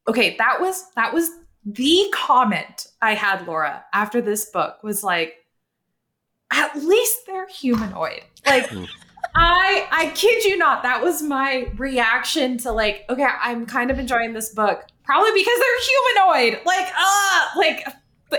Okay, 0.07 0.35
that 0.37 0.59
was 0.59 0.91
that 0.95 1.13
was 1.13 1.29
the 1.65 2.11
comment 2.13 2.87
I 3.01 3.13
had, 3.13 3.47
Laura, 3.47 3.85
after 3.93 4.19
this 4.21 4.45
book 4.49 4.83
was 4.83 5.03
like, 5.03 5.35
at 6.51 6.75
least 6.75 7.19
they're 7.27 7.47
humanoid. 7.47 8.21
Like, 8.45 8.67
Mm. 8.67 8.87
I 9.35 9.87
I 9.91 10.11
kid 10.15 10.43
you 10.43 10.57
not, 10.57 10.83
that 10.83 11.01
was 11.01 11.21
my 11.21 11.71
reaction 11.77 12.57
to 12.59 12.71
like, 12.71 13.05
okay, 13.09 13.27
I'm 13.41 13.65
kind 13.65 13.91
of 13.91 13.99
enjoying 13.99 14.33
this 14.33 14.53
book, 14.53 14.83
probably 15.03 15.31
because 15.33 15.59
they're 15.59 15.81
humanoid. 15.81 16.65
Like, 16.65 16.87
ah, 16.95 17.53
like 17.57 17.85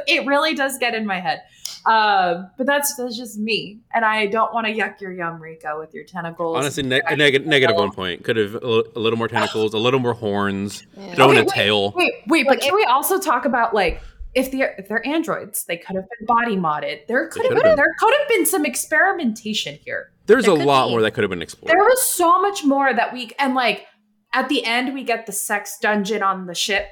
it 0.06 0.26
really 0.26 0.54
does 0.54 0.78
get 0.78 0.94
in 0.94 1.06
my 1.06 1.20
head. 1.20 1.42
Um, 1.84 2.48
but 2.56 2.66
that's 2.66 2.94
that's 2.94 3.16
just 3.16 3.38
me, 3.38 3.80
and 3.92 4.04
I 4.04 4.26
don't 4.26 4.54
want 4.54 4.68
to 4.68 4.72
yuck 4.72 5.00
your 5.00 5.12
yum, 5.12 5.42
Rico, 5.42 5.80
with 5.80 5.92
your 5.92 6.04
tentacles. 6.04 6.56
Honestly, 6.56 6.84
ne- 6.84 7.00
a 7.06 7.16
neg- 7.16 7.44
negative 7.44 7.74
one 7.76 7.90
point. 7.90 8.22
Could 8.22 8.36
have 8.36 8.54
a 8.54 8.68
little 8.94 9.16
more 9.18 9.26
tentacles, 9.26 9.74
a 9.74 9.78
little 9.78 9.98
more 9.98 10.14
horns, 10.14 10.86
Yeah. 10.96 11.14
thrown 11.16 11.30
Okay, 11.30 11.38
a 11.40 11.42
wait, 11.42 11.48
tail. 11.48 11.92
Wait, 11.96 12.12
wait, 12.28 12.46
but 12.46 12.56
Look, 12.58 12.60
can 12.60 12.74
we 12.76 12.84
also 12.84 13.18
talk 13.18 13.46
about 13.46 13.74
like 13.74 14.00
if 14.34 14.52
they're 14.52 14.76
if 14.78 14.86
they're 14.88 15.04
androids, 15.04 15.64
they 15.64 15.76
could 15.76 15.96
have 15.96 16.06
been 16.18 16.26
body 16.26 16.56
modded. 16.56 17.06
There 17.08 17.26
could 17.28 17.42
have 17.46 17.54
been, 17.54 17.62
been. 17.62 17.74
there 17.76 17.94
could 17.98 18.14
have 18.16 18.28
been 18.28 18.46
some 18.46 18.64
experimentation 18.64 19.76
here. 19.84 20.11
There's 20.26 20.44
There 20.44 20.54
a 20.54 20.64
lot 20.64 20.86
be. 20.86 20.90
more 20.92 21.02
that 21.02 21.12
could 21.12 21.22
have 21.24 21.30
been 21.30 21.42
explored. 21.42 21.70
There 21.72 21.82
was 21.82 22.02
so 22.02 22.40
much 22.40 22.64
more 22.64 22.92
that 22.94 23.12
we 23.12 23.30
and 23.38 23.54
like 23.54 23.86
at 24.32 24.48
the 24.48 24.64
end 24.64 24.94
we 24.94 25.04
get 25.04 25.26
the 25.26 25.32
sex 25.32 25.76
dungeon 25.80 26.22
on 26.22 26.46
the 26.46 26.54
ship, 26.54 26.86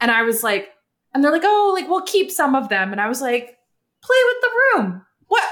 and 0.00 0.10
I 0.10 0.22
was 0.22 0.42
like, 0.42 0.68
and 1.12 1.22
they're 1.22 1.32
like, 1.32 1.42
oh, 1.44 1.72
like 1.74 1.88
we'll 1.88 2.02
keep 2.02 2.30
some 2.30 2.54
of 2.54 2.68
them, 2.68 2.92
and 2.92 3.00
I 3.00 3.08
was 3.08 3.20
like, 3.20 3.56
play 4.02 4.16
with 4.26 4.36
the 4.42 4.50
room. 4.82 5.02
What? 5.28 5.44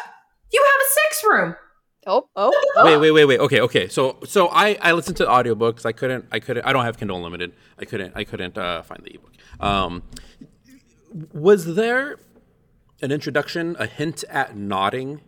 You 0.53 0.65
have 0.65 0.87
a 0.87 0.91
sex 0.93 1.25
room. 1.29 1.57
Oh, 2.07 2.29
oh, 2.35 2.51
oh. 2.77 2.85
Wait, 2.87 2.97
wait, 2.97 3.11
wait, 3.11 3.25
wait. 3.27 3.41
Okay, 3.41 3.61
okay. 3.61 3.87
So, 3.89 4.19
so 4.25 4.49
I 4.49 4.79
I 4.81 4.93
listened 4.93 5.19
to 5.19 5.27
audiobooks. 5.27 5.85
I 5.85 5.93
couldn't, 5.93 6.25
I 6.33 6.41
couldn't. 6.41 6.65
I 6.65 6.73
don't 6.73 6.85
have 6.85 6.97
Kindle 6.97 7.19
Unlimited. 7.19 7.53
I 7.79 7.85
couldn't, 7.85 8.17
I 8.17 8.25
couldn't 8.25 8.57
uh, 8.57 8.83
find 8.83 9.05
the 9.05 9.15
ebook. 9.15 9.33
Um, 9.61 10.03
was 11.35 11.75
there 11.75 12.17
an 13.03 13.13
introduction, 13.13 13.77
a 13.79 13.87
hint 13.87 14.25
at 14.31 14.57
knotting? 14.57 15.21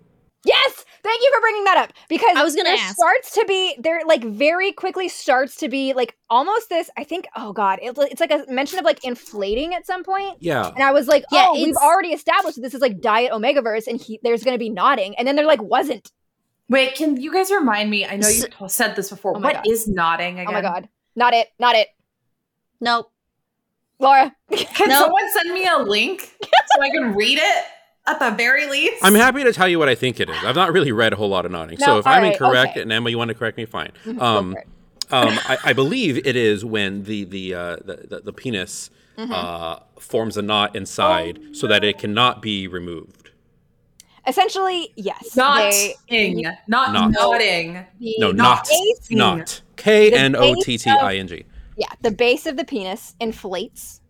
Yes, 1.22 1.30
thank 1.30 1.32
you 1.32 1.32
for 1.36 1.40
bringing 1.40 1.64
that 1.64 1.76
up 1.78 1.92
because 2.08 2.36
I 2.36 2.42
was 2.42 2.54
gonna 2.56 2.70
there 2.70 2.78
ask. 2.78 2.96
starts 2.96 3.32
to 3.32 3.44
be 3.46 3.76
there 3.78 4.00
like 4.06 4.24
very 4.24 4.72
quickly 4.72 5.08
starts 5.08 5.56
to 5.56 5.68
be 5.68 5.92
like 5.94 6.16
almost 6.30 6.68
this. 6.68 6.90
I 6.96 7.04
think 7.04 7.26
oh 7.36 7.52
god, 7.52 7.78
it's, 7.82 7.98
it's 7.98 8.20
like 8.20 8.30
a 8.30 8.44
mention 8.48 8.78
of 8.78 8.84
like 8.84 9.04
inflating 9.04 9.74
at 9.74 9.86
some 9.86 10.04
point. 10.04 10.36
Yeah. 10.40 10.68
And 10.68 10.82
I 10.82 10.92
was 10.92 11.06
like, 11.08 11.24
Yeah, 11.30 11.46
oh, 11.48 11.54
we've 11.54 11.76
already 11.76 12.08
established 12.10 12.56
that 12.56 12.62
this 12.62 12.74
is 12.74 12.80
like 12.80 13.00
Diet 13.00 13.32
Omegaverse, 13.32 13.86
and 13.86 14.00
he, 14.00 14.18
there's 14.22 14.42
going 14.44 14.54
to 14.54 14.58
be 14.58 14.70
knotting, 14.70 15.14
and 15.16 15.26
then 15.28 15.36
there 15.36 15.46
like 15.46 15.62
wasn't. 15.62 16.10
Wait, 16.68 16.94
can 16.94 17.20
you 17.20 17.32
guys 17.32 17.50
remind 17.50 17.90
me? 17.90 18.06
I 18.06 18.16
know 18.16 18.28
you 18.28 18.44
S- 18.60 18.74
said 18.74 18.96
this 18.96 19.10
before. 19.10 19.36
Oh 19.36 19.40
What 19.40 19.54
God. 19.54 19.64
is 19.68 19.86
knotting 19.88 20.38
again? 20.38 20.46
Oh 20.48 20.52
my 20.52 20.62
god, 20.62 20.88
not 21.14 21.34
it, 21.34 21.48
not 21.58 21.74
it, 21.76 21.88
Nope. 22.80 23.10
Laura. 23.98 24.34
Can 24.50 24.88
No. 24.88 25.00
someone 25.00 25.30
send 25.32 25.52
me 25.54 25.66
a 25.66 25.78
link 25.78 26.22
so 26.42 26.82
I 26.82 26.90
can 26.90 27.14
read 27.14 27.38
it 27.38 27.64
at 28.06 28.18
the 28.18 28.30
very 28.32 28.66
least? 28.68 29.02
I'm 29.04 29.14
happy 29.14 29.44
to 29.44 29.52
tell 29.52 29.68
you 29.68 29.78
what 29.78 29.88
I 29.88 29.94
think 29.94 30.20
it 30.20 30.28
is. 30.28 30.36
I've 30.44 30.56
not 30.56 30.72
really 30.72 30.92
read 30.92 31.12
a 31.12 31.16
whole 31.16 31.28
lot 31.28 31.44
of 31.46 31.52
knotting. 31.52 31.78
No, 31.80 31.86
so 31.86 31.98
if 31.98 32.06
I'm 32.06 32.22
right, 32.22 32.32
incorrect, 32.32 32.72
okay. 32.72 32.82
and 32.82 32.92
Emma, 32.92 33.10
you 33.10 33.18
want 33.18 33.28
to 33.28 33.34
correct 33.34 33.56
me, 33.56 33.64
fine. 33.64 33.92
Um, 34.18 34.56
um, 35.10 35.38
I, 35.44 35.58
I 35.66 35.72
believe 35.72 36.26
it 36.26 36.36
is 36.36 36.64
when 36.64 37.04
the 37.04 37.24
the 37.24 37.54
uh, 37.54 37.76
the, 37.84 37.96
the, 38.08 38.20
the 38.20 38.32
penis 38.32 38.90
Mm-hmm. 39.18 39.30
uh, 39.30 39.76
forms 40.00 40.38
a 40.38 40.42
knot 40.42 40.74
inside, 40.74 41.38
so 41.52 41.66
that 41.66 41.84
it 41.84 41.98
cannot 41.98 42.40
be 42.40 42.66
removed. 42.66 43.30
Essentially, 44.26 44.90
yes. 44.96 45.36
not 45.36 45.70
they- 46.08 46.32
not 46.66 46.92
Not. 46.94 47.10
nodding. 47.10 47.84
the 48.00 48.14
No, 48.18 48.32
not 48.32 48.66
base- 48.66 49.10
not. 49.10 49.60
K 49.76 50.10
N 50.12 50.34
O 50.34 50.54
T 50.62 50.78
T 50.78 50.88
I 50.88 51.16
N 51.16 51.28
G. 51.28 51.44
Yeah, 51.76 51.88
the 52.00 52.10
base 52.10 52.46
of 52.46 52.56
the 52.56 52.64
penis 52.64 53.14
inflates. 53.20 54.00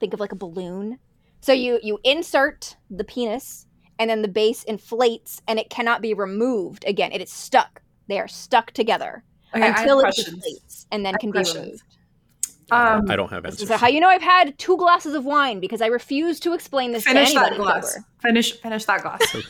Think 0.00 0.12
of 0.12 0.18
like 0.18 0.32
a 0.32 0.36
balloon. 0.36 0.98
So 1.40 1.52
you 1.52 1.78
you 1.82 1.98
insert 2.04 2.76
the 2.90 3.04
penis, 3.04 3.66
and 3.98 4.10
then 4.10 4.22
the 4.22 4.28
base 4.28 4.64
inflates, 4.64 5.40
and 5.48 5.58
it 5.58 5.70
cannot 5.70 6.02
be 6.02 6.14
removed 6.14 6.84
again. 6.86 7.12
It 7.12 7.20
is 7.20 7.30
stuck. 7.32 7.80
They 8.08 8.18
are 8.18 8.28
stuck 8.28 8.72
together 8.72 9.24
Okay, 9.54 9.66
until 9.68 10.00
it 10.00 10.02
questions. 10.02 10.36
deflates, 10.44 10.86
and 10.90 11.04
then 11.06 11.14
I 11.14 11.16
have 11.16 11.20
can 11.20 11.30
be 11.30 11.38
removed. 11.60 11.82
Um, 12.70 13.10
I 13.10 13.16
don't 13.16 13.30
have 13.30 13.44
This 13.44 13.54
answers. 13.54 13.70
is 13.70 13.76
how 13.80 13.86
you 13.88 13.98
know 13.98 14.08
I've 14.08 14.20
had 14.20 14.58
two 14.58 14.76
glasses 14.76 15.14
of 15.14 15.24
wine 15.24 15.58
because 15.58 15.80
I 15.80 15.86
refuse 15.86 16.38
to 16.40 16.52
explain 16.52 16.92
this 16.92 17.04
finish 17.04 17.30
to 17.32 17.34
that 17.36 17.56
glass. 17.56 17.94
sober. 17.94 18.04
Finish 18.20 18.52
finish 18.60 18.84
that 18.84 19.00
glass. 19.02 19.20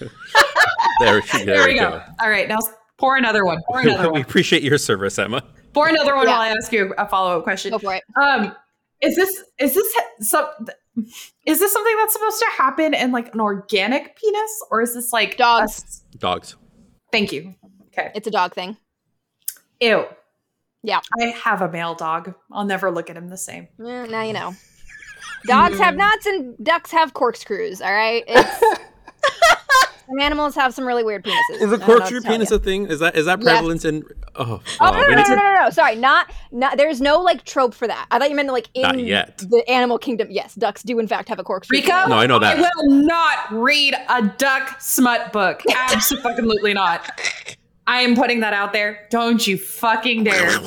there, 1.00 1.20
there, 1.32 1.44
there 1.44 1.66
we 1.66 1.74
go. 1.78 2.00
All 2.20 2.30
right, 2.30 2.48
now 2.48 2.58
pour 2.96 3.16
another 3.16 3.44
one. 3.44 3.58
Pour 3.68 3.80
another 3.80 4.04
we 4.12 4.12
one. 4.12 4.20
appreciate 4.22 4.62
your 4.62 4.78
service, 4.78 5.18
Emma. 5.18 5.42
Pour 5.72 5.88
another 5.88 6.14
one 6.14 6.26
Yeah. 6.26 6.32
while 6.34 6.42
I 6.42 6.48
ask 6.50 6.72
you 6.72 6.94
a 6.96 7.08
follow 7.08 7.38
up 7.38 7.42
question. 7.44 7.72
Go 7.72 7.78
for 7.80 7.94
it. 7.94 8.04
Um, 8.20 8.54
is 9.02 9.16
this 9.16 9.42
is 9.58 9.74
this 9.74 9.94
some 10.20 10.46
is 11.46 11.58
this 11.58 11.72
something 11.72 11.96
that's 11.96 12.12
supposed 12.12 12.38
to 12.38 12.46
happen 12.56 12.94
in 12.94 13.12
like 13.12 13.34
an 13.34 13.40
organic 13.40 14.16
penis, 14.16 14.64
or 14.70 14.82
is 14.82 14.94
this 14.94 15.12
like 15.12 15.36
Dogs. 15.36 16.02
a- 16.14 16.18
Dogs. 16.18 16.56
thank 17.12 17.32
you. 17.32 17.54
Okay. 17.88 18.10
It's 18.14 18.26
a 18.26 18.30
dog 18.30 18.54
thing. 18.54 18.76
Ew. 19.80 20.04
Yeah. 20.82 21.00
I 21.20 21.26
have 21.26 21.62
a 21.62 21.70
male 21.70 21.94
dog. 21.94 22.34
I'll 22.52 22.64
never 22.64 22.90
look 22.90 23.10
at 23.10 23.16
him 23.16 23.28
the 23.28 23.36
same. 23.36 23.68
Now 23.78 24.22
you 24.22 24.32
know. 24.32 24.54
Dogs 25.46 25.78
have 25.78 25.94
mm. 25.94 25.98
knots 25.98 26.26
and 26.26 26.56
ducks 26.64 26.90
have 26.90 27.14
corkscrews. 27.14 27.80
All 27.80 27.92
right. 27.92 28.24
It's, 28.26 28.80
some 30.08 30.18
animals 30.20 30.54
have 30.54 30.74
some 30.74 30.86
really 30.86 31.04
weird 31.04 31.24
penises. 31.24 31.60
Is 31.60 31.62
a 31.62 31.66
know 31.66 31.72
what 31.78 31.80
corkscrew 31.98 32.20
penis 32.22 32.50
a 32.50 32.58
thing? 32.58 32.86
Is 32.86 33.00
that 33.00 33.16
is 33.16 33.26
that 33.26 33.40
Yes. 33.42 33.48
prevalent 33.58 33.84
in? 33.84 34.04
Oh, 34.36 34.60
Oh 34.80 34.86
uh, 34.86 34.90
no, 34.90 35.00
no, 35.00 35.08
no, 35.08 35.22
no, 35.22 35.34
no, 35.34 35.54
no! 35.64 35.70
Sorry, 35.70 35.96
not, 35.96 36.32
not. 36.52 36.76
There's 36.76 37.00
no 37.00 37.20
like 37.20 37.44
trope 37.44 37.74
for 37.74 37.86
that. 37.86 38.06
I 38.10 38.18
thought 38.18 38.30
you 38.30 38.36
meant 38.36 38.48
like 38.52 38.68
in 38.74 38.82
Not 38.82 38.98
yet. 38.98 39.38
the 39.38 39.62
animal 39.68 39.98
kingdom. 39.98 40.28
Yes, 40.30 40.54
ducks 40.54 40.82
do 40.82 40.98
in 40.98 41.06
fact 41.08 41.28
have 41.28 41.38
a 41.38 41.44
corkscrew. 41.44 41.78
Rico, 41.78 42.06
No, 42.08 42.16
I 42.18 42.26
know 42.26 42.38
that. 42.38 42.56
I 42.58 42.60
will 42.60 42.90
not 42.90 43.50
read 43.52 43.94
a 44.08 44.22
duck 44.38 44.80
smut 44.80 45.32
book. 45.32 45.62
Absolutely 45.74 46.72
not. 46.74 47.10
I 47.86 48.00
am 48.02 48.14
putting 48.16 48.40
that 48.40 48.52
out 48.52 48.72
there. 48.72 49.06
Don't 49.10 49.46
you 49.46 49.56
fucking 49.58 50.24
dare. 50.24 50.50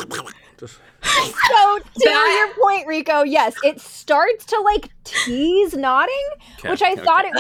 So 1.04 1.80
to 1.80 1.84
That- 2.04 2.54
your 2.56 2.64
point, 2.64 2.88
Rico, 2.88 3.24
yes, 3.24 3.56
it 3.64 3.82
starts 3.82 4.45
to 4.45 4.60
like 4.62 4.89
tease 5.04 5.74
knotting, 5.76 6.14
Okay, 6.60 6.70
which 6.70 6.82
I 6.82 6.93
okay. 6.93 7.02
thought 7.02 7.26
it 7.26 7.34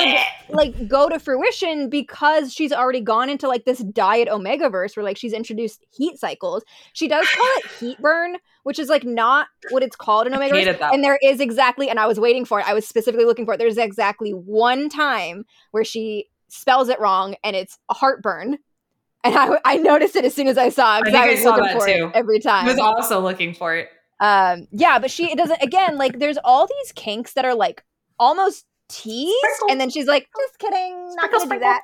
would 0.49 0.55
like 0.55 0.87
go 0.87 1.09
to 1.09 1.19
fruition 1.19 1.89
because 1.89 2.53
she's 2.53 2.73
already 2.73 3.01
gone 3.01 3.29
into 3.29 3.47
like 3.47 3.65
this 3.65 3.79
diet 3.79 4.27
omega 4.27 4.69
verse 4.69 4.95
where 4.95 5.03
like 5.03 5.17
she's 5.17 5.33
introduced 5.33 5.85
heat 5.91 6.17
cycles. 6.17 6.63
She 6.93 7.07
does 7.07 7.27
call 7.29 7.47
it 7.57 7.65
heat 7.79 7.99
burn, 7.99 8.37
which 8.63 8.79
is 8.79 8.89
like 8.89 9.03
not 9.03 9.47
what 9.69 9.83
it's 9.83 9.95
called 9.95 10.27
in 10.27 10.33
omega 10.33 10.53
verse. 10.73 10.77
And 10.91 11.03
there 11.03 11.19
is 11.21 11.39
exactly, 11.39 11.89
and 11.89 11.99
I 11.99 12.07
was 12.07 12.19
waiting 12.19 12.45
for 12.45 12.59
it. 12.59 12.67
I 12.67 12.73
was 12.73 12.87
specifically 12.87 13.25
looking 13.25 13.45
for 13.45 13.53
it. 13.53 13.57
There's 13.57 13.77
exactly 13.77 14.31
one 14.31 14.89
time 14.89 15.45
where 15.71 15.83
she 15.83 16.27
spells 16.49 16.89
it 16.89 16.99
wrong 16.99 17.35
and 17.43 17.55
it's 17.55 17.77
heartburn. 17.89 18.57
And 19.23 19.35
I, 19.37 19.57
I 19.65 19.77
noticed 19.77 20.15
it 20.15 20.25
as 20.25 20.33
soon 20.33 20.47
as 20.47 20.57
I 20.57 20.69
saw 20.69 20.97
it 20.99 21.13
I 21.13 21.17
I, 21.23 21.27
I 21.27 21.31
was 21.31 21.43
saw 21.43 21.49
looking 21.51 21.63
that 21.65 21.79
for 21.79 21.85
too. 21.85 21.91
it 22.07 22.11
every 22.15 22.39
time 22.39 22.65
I 22.65 22.69
was 22.71 22.79
also 22.79 23.19
looking 23.19 23.53
for 23.53 23.75
it. 23.75 23.89
um 24.19 24.67
yeah 24.71 24.97
but 24.99 25.11
she 25.11 25.31
it 25.31 25.37
doesn't 25.37 25.61
again 25.61 25.97
like 25.97 26.19
there's 26.19 26.37
all 26.43 26.67
these 26.67 26.91
kinks 26.93 27.33
that 27.33 27.45
are 27.45 27.55
like 27.55 27.83
almost 28.19 28.65
teased 28.89 29.33
Sprinkle. 29.41 29.67
and 29.71 29.79
then 29.81 29.89
she's 29.89 30.05
like 30.07 30.27
just 30.37 30.59
kidding 30.59 30.93
not 30.93 31.11
Sprinkle, 31.13 31.39
gonna 31.39 31.45
sprinkle. 31.45 31.57
do 31.59 31.59
that 31.59 31.81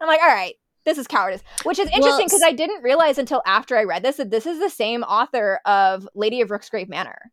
i'm 0.00 0.08
like 0.08 0.20
all 0.20 0.28
right 0.28 0.54
this 0.84 0.98
is 0.98 1.06
cowardice 1.06 1.42
which 1.64 1.78
is 1.78 1.88
interesting 1.90 2.26
because 2.26 2.42
I 2.42 2.52
didn't 2.52 2.82
realize 2.82 3.18
until 3.18 3.42
after 3.46 3.76
i 3.76 3.84
read 3.84 4.02
this 4.02 4.16
that 4.16 4.30
this 4.30 4.46
is 4.46 4.58
the 4.58 4.68
same 4.70 5.02
author 5.04 5.60
of 5.64 6.06
lady 6.14 6.40
of 6.42 6.48
rooksgrave 6.50 6.88
manor 6.88 7.30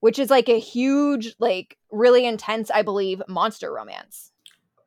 which 0.00 0.18
is 0.18 0.30
like 0.30 0.48
a 0.48 0.58
huge 0.60 1.34
like 1.40 1.76
really 1.90 2.26
intense 2.26 2.70
i 2.70 2.82
believe 2.82 3.22
monster 3.28 3.72
romance 3.72 4.30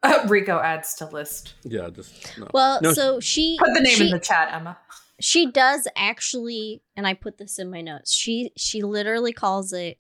Uh, 0.03 0.25
Rico 0.27 0.59
adds 0.59 0.93
to 0.95 1.05
list. 1.07 1.55
Yeah, 1.63 1.89
just 1.89 2.37
no. 2.37 2.47
Well, 2.53 2.79
No, 2.81 2.93
so 2.93 3.19
she 3.19 3.57
Put 3.59 3.73
the 3.73 3.81
name 3.81 3.95
she, 3.95 4.05
in 4.05 4.11
the 4.11 4.19
chat, 4.19 4.49
Emma. 4.53 4.77
she 5.19 5.49
does 5.51 5.87
actually, 5.95 6.81
and 6.95 7.07
I 7.07 7.13
put 7.13 7.37
this 7.37 7.57
in 7.59 7.69
my 7.71 7.81
notes. 7.81 8.13
She 8.13 8.51
she 8.55 8.81
literally 8.83 9.33
calls 9.33 9.73
it 9.73 9.97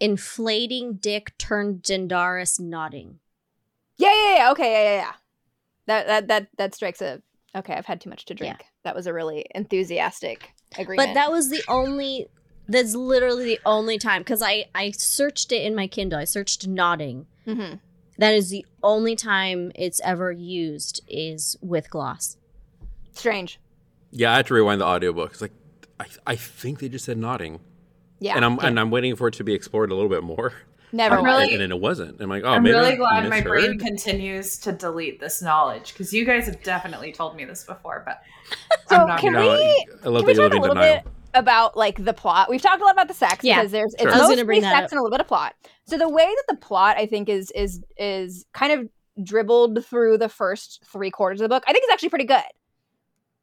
inflating 0.00 0.94
dick 0.94 1.32
turned 1.38 1.82
Dendaris 1.82 2.58
knotting. 2.58 3.20
yeah 3.96 4.12
yeah 4.12 4.36
yeah 4.36 4.50
okay 4.50 4.72
yeah 4.72 4.82
yeah 4.82 4.96
yeah 4.96 5.12
that 5.86 6.06
that 6.08 6.26
that 6.28 6.48
that 6.58 6.74
strikes 6.74 7.00
a 7.00 7.22
okay 7.54 7.74
i've 7.74 7.86
had 7.86 8.00
too 8.00 8.10
much 8.10 8.24
to 8.24 8.34
drink 8.34 8.64
that 8.82 8.96
was 8.96 9.06
a 9.06 9.12
really 9.12 9.46
enthusiastic 9.54 10.50
agreement 10.76 11.10
But 11.10 11.14
that 11.14 11.30
was 11.30 11.50
the 11.50 11.62
only. 11.68 12.26
That's 12.68 12.94
literally 12.94 13.44
the 13.44 13.60
only 13.66 13.98
time 13.98 14.22
because 14.22 14.42
I 14.42 14.64
I 14.74 14.90
searched 14.92 15.52
it 15.52 15.62
in 15.62 15.74
my 15.74 15.86
Kindle. 15.86 16.18
I 16.18 16.24
searched 16.24 16.66
knotting. 16.66 17.26
Mhm. 17.46 17.78
That 18.18 18.34
is 18.34 18.50
the 18.50 18.64
only 18.82 19.16
time 19.16 19.72
it's 19.74 20.00
ever 20.04 20.30
used 20.32 21.00
is 21.08 21.56
with 21.62 21.90
gloss. 21.90 22.36
strange 23.14 23.58
yeah, 24.14 24.32
I 24.32 24.36
had 24.36 24.46
to 24.48 24.54
rewind 24.54 24.80
the 24.82 24.84
audiobook. 24.84 25.32
It's 25.32 25.40
like 25.40 25.52
I, 25.98 26.04
I 26.26 26.36
think 26.36 26.80
they 26.80 26.88
just 26.90 27.04
said 27.06 27.16
knotting, 27.16 27.60
yeah 28.20 28.36
and 28.36 28.44
I'm 28.44 28.58
and 28.58 28.78
I'm 28.78 28.90
waiting 28.90 29.16
for 29.16 29.28
it 29.28 29.34
to 29.34 29.44
be 29.44 29.54
explored 29.54 29.90
a 29.90 29.94
little 29.94 30.10
bit 30.10 30.22
more. 30.22 30.52
never 30.92 31.16
I'm 31.18 31.24
really- 31.24 31.54
and, 31.54 31.62
and 31.62 31.72
it 31.72 31.80
wasn't. 31.80 32.20
I'm 32.20 32.28
like, 32.28 32.44
oh, 32.44 32.48
I'm 32.50 32.62
maybe 32.62 32.74
really 32.74 32.92
I 32.92 32.96
glad 32.96 33.30
my 33.30 33.40
brain 33.40 33.78
continues 33.78 34.58
to 34.58 34.72
delete 34.72 35.18
this 35.20 35.40
knowledge 35.40 35.94
because 35.94 36.12
you 36.12 36.26
guys 36.26 36.44
have 36.46 36.62
definitely 36.62 37.12
told 37.12 37.34
me 37.36 37.46
this 37.46 37.64
before, 37.64 38.02
but 38.04 38.22
So 38.88 38.96
I'm 38.96 39.08
not 39.08 39.20
can 39.20 39.32
gonna- 39.32 39.46
we 39.46 39.86
I 40.04 40.08
love 40.08 40.24
can 40.24 40.26
we 40.26 40.34
that 40.34 40.42
you 40.42 40.48
talk 40.48 40.52
live 40.52 40.52
a 40.52 40.60
little 40.60 40.74
denial. 40.74 40.94
bit 40.96 41.12
about 41.34 41.76
like 41.76 42.04
the 42.04 42.12
plot? 42.12 42.48
We've 42.50 42.62
talked 42.62 42.80
a 42.80 42.84
lot 42.84 42.92
about 42.94 43.08
the 43.08 43.14
sex 43.14 43.44
Yeah. 43.44 43.60
because 43.60 43.72
there's 43.72 43.94
Sure. 43.98 44.08
it's 44.08 44.16
I 44.16 44.20
mostly 44.20 44.42
bring 44.44 44.62
sex 44.62 44.74
up. 44.86 44.90
and 44.90 44.98
a 44.98 45.02
little 45.02 45.10
bit 45.16 45.20
of 45.20 45.28
plot. 45.28 45.54
So 45.86 45.98
the 45.98 46.08
way 46.08 46.24
that 46.26 46.44
the 46.48 46.56
plot 46.56 46.96
I 46.98 47.06
think 47.06 47.28
is 47.28 47.50
is 47.52 47.82
is 47.96 48.44
kind 48.52 48.72
of 48.72 48.88
dribbled 49.22 49.84
through 49.84 50.18
the 50.18 50.28
first 50.28 50.82
three 50.86 51.10
quarters 51.10 51.40
of 51.40 51.44
the 51.44 51.48
book, 51.54 51.64
I 51.66 51.72
think 51.72 51.84
it's 51.84 51.92
actually 51.92 52.08
pretty 52.10 52.24
good. 52.24 52.42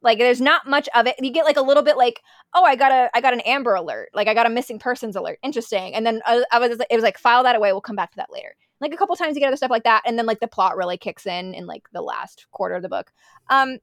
Like 0.01 0.17
there's 0.17 0.39
not 0.39 0.65
much 0.65 0.87
of 0.95 1.07
it. 1.07 1.15
You 1.19 1.31
get 1.31 1.43
like 1.45 1.57
a 1.57 1.61
little 1.61 1.83
bit 1.83 1.97
like, 1.97 2.21
oh, 2.53 2.63
I 2.63 2.75
got 2.77 2.91
a 2.93 3.09
I 3.13 3.19
got 3.21 3.33
an 3.33 3.41
Amber 3.41 3.75
alert, 3.75 4.09
like 4.13 4.27
I 4.29 4.33
got 4.33 4.45
a 4.45 4.49
missing 4.49 4.79
persons 4.79 5.15
alert. 5.17 5.39
Interesting. 5.43 5.93
And 5.93 6.05
then 6.05 6.21
I, 6.25 6.43
I 6.53 6.59
was 6.59 6.71
it 6.79 6.95
was 6.95 7.03
like 7.03 7.17
file 7.17 7.43
that 7.43 7.55
away. 7.57 7.71
We'll 7.73 7.81
come 7.81 7.97
back 7.97 8.11
to 8.11 8.15
that 8.17 8.31
later. 8.31 8.55
Like 8.79 8.93
a 8.93 8.97
couple 8.97 9.13
times 9.17 9.35
you 9.35 9.41
get 9.41 9.47
other 9.47 9.57
stuff 9.57 9.71
like 9.71 9.83
that, 9.83 10.03
and 10.05 10.17
then 10.17 10.25
like 10.25 10.39
the 10.39 10.47
plot 10.47 10.77
really 10.77 10.97
kicks 10.97 11.25
in 11.25 11.53
in 11.53 11.67
like 11.67 11.83
the 11.91 12.01
last 12.01 12.47
quarter 12.51 12.75
of 12.75 12.81
the 12.81 12.87
book. 12.87 13.11
Um, 13.49 13.79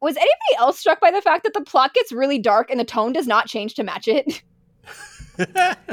was 0.00 0.16
anybody 0.16 0.56
else 0.58 0.78
struck 0.78 1.00
by 1.00 1.10
the 1.10 1.22
fact 1.22 1.44
that 1.44 1.54
the 1.54 1.60
plot 1.60 1.94
gets 1.94 2.12
really 2.12 2.38
dark 2.38 2.70
and 2.70 2.80
the 2.80 2.84
tone 2.84 3.12
does 3.12 3.26
not 3.26 3.46
change 3.46 3.74
to 3.74 3.82
match 3.82 4.08
it? 4.08 4.42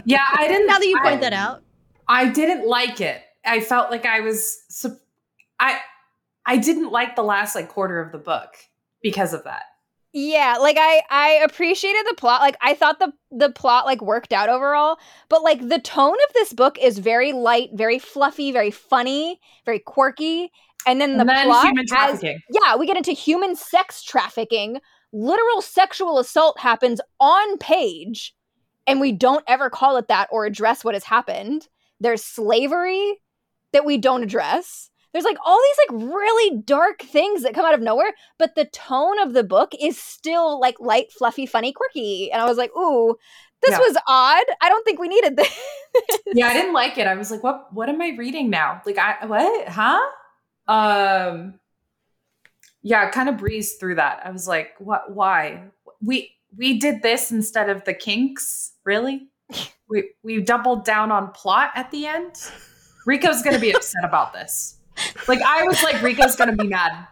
yeah, 0.06 0.26
I 0.34 0.48
didn't. 0.48 0.68
Now 0.68 0.80
that 0.80 0.88
you 0.88 0.98
I- 1.00 1.10
point 1.10 1.22
that 1.22 1.34
out, 1.34 1.62
I 2.08 2.30
didn't 2.30 2.68
like 2.68 3.02
it. 3.02 3.22
I 3.46 3.62
felt 3.62 3.92
like 3.92 4.06
I 4.06 4.20
was 4.20 4.60
I 5.60 5.80
I 6.46 6.58
didn't 6.58 6.92
like 6.92 7.16
the 7.16 7.24
last 7.24 7.56
like 7.56 7.70
quarter 7.70 8.00
of 8.02 8.12
the 8.12 8.18
book 8.18 8.56
because 9.02 9.34
of 9.34 9.44
that. 9.46 9.64
Yeah, 10.14 10.56
like 10.60 10.78
I 10.80 11.02
I 11.10 11.30
appreciated 11.44 12.06
the 12.08 12.16
plot. 12.16 12.42
Like 12.42 12.58
I 12.62 12.74
thought 12.74 13.00
the 13.00 13.14
the 13.32 13.52
plot 13.52 13.86
like 13.86 14.02
worked 14.02 14.34
out 14.34 14.50
overall, 14.50 14.98
but 15.30 15.44
like 15.44 15.68
the 15.68 15.80
tone 15.80 16.16
of 16.28 16.34
this 16.34 16.54
book 16.54 16.78
is 16.80 16.98
very 17.00 17.34
light, 17.34 17.70
very 17.74 18.00
fluffy, 18.00 18.52
very 18.52 18.72
funny, 18.72 19.40
very 19.66 19.80
quirky. 19.80 20.52
And 20.88 21.00
then 21.02 21.14
the 21.18 21.22
and 21.22 21.30
then 21.30 21.46
plot 21.46 21.74
trafficking. 21.88 22.40
yeah, 22.50 22.76
we 22.76 22.88
get 22.88 22.98
into 22.98 23.12
human 23.12 23.56
sex 23.56 24.02
trafficking. 24.04 24.80
Literal 25.14 25.62
sexual 25.62 26.18
assault 26.20 26.60
happens 26.60 27.00
on 27.20 27.58
page, 27.58 28.34
and 28.88 29.00
we 29.00 29.12
don't 29.12 29.44
ever 29.48 29.70
call 29.70 29.98
it 29.98 30.08
that 30.08 30.28
or 30.32 30.46
address 30.46 30.84
what 30.84 30.96
has 30.96 31.04
happened. 31.04 31.68
There's 32.00 32.24
slavery 32.24 33.20
that 33.74 33.86
we 33.86 33.98
don't 33.98 34.24
address. 34.24 34.90
There's 35.14 35.26
like 35.26 35.38
all 35.46 35.60
these 35.60 35.78
like 35.90 36.12
really 36.14 36.58
dark 36.62 37.02
things 37.02 37.44
that 37.44 37.54
come 37.56 37.66
out 37.66 37.74
of 37.74 37.82
nowhere, 37.82 38.14
but 38.38 38.56
the 38.56 38.66
tone 38.66 39.20
of 39.20 39.34
the 39.34 39.44
book 39.44 39.72
is 39.82 39.98
still 39.98 40.60
like 40.60 40.80
light, 40.80 41.12
fluffy, 41.12 41.46
funny, 41.46 41.72
quirky. 41.74 42.32
And 42.32 42.42
I 42.42 42.46
was 42.46 42.58
like, 42.58 42.72
ooh, 42.78 43.16
this 43.64 43.72
Yeah. 43.72 43.80
was 43.80 43.98
odd. 44.08 44.44
I 44.62 44.70
don't 44.70 44.84
think 44.86 45.00
we 45.00 45.08
needed 45.08 45.36
this. 45.38 45.60
yeah, 46.34 46.48
I 46.48 46.54
didn't 46.54 46.74
like 46.74 46.98
it. 46.98 47.08
I 47.08 47.16
was 47.16 47.32
like, 47.32 47.42
what 47.42 47.74
what 47.74 47.90
am 47.90 48.02
I 48.02 48.10
reading 48.18 48.50
now? 48.50 48.82
Like 48.86 48.98
I 49.00 49.26
what? 49.26 49.68
Huh? 49.70 50.02
Um 50.68 51.60
yeah, 52.82 53.10
kind 53.10 53.28
of 53.28 53.38
breezed 53.38 53.80
through 53.80 53.96
that. 53.96 54.22
I 54.24 54.32
was 54.32 54.48
like, 54.48 54.76
what 54.80 55.14
why? 55.14 55.64
We 56.02 56.32
we 56.56 56.80
did 56.80 57.02
this 57.02 57.32
instead 57.32 57.70
of 57.70 57.84
the 57.84 57.94
kinks? 57.94 58.74
Really? 58.86 59.28
we 59.90 60.12
we 60.24 60.42
doubled 60.42 60.86
down 60.86 61.12
on 61.12 61.32
plot 61.32 61.72
at 61.76 61.92
the 61.92 62.06
end? 62.06 62.36
Rico's 63.06 63.42
gonna 63.42 63.60
be 63.60 63.72
upset 63.72 64.04
about 64.04 64.34
this. 64.34 64.78
Like 65.28 65.42
I 65.42 65.64
was 65.64 65.84
like, 65.84 66.02
Rico's 66.02 66.36
gonna 66.36 66.56
be 66.56 66.68
mad. 66.68 67.08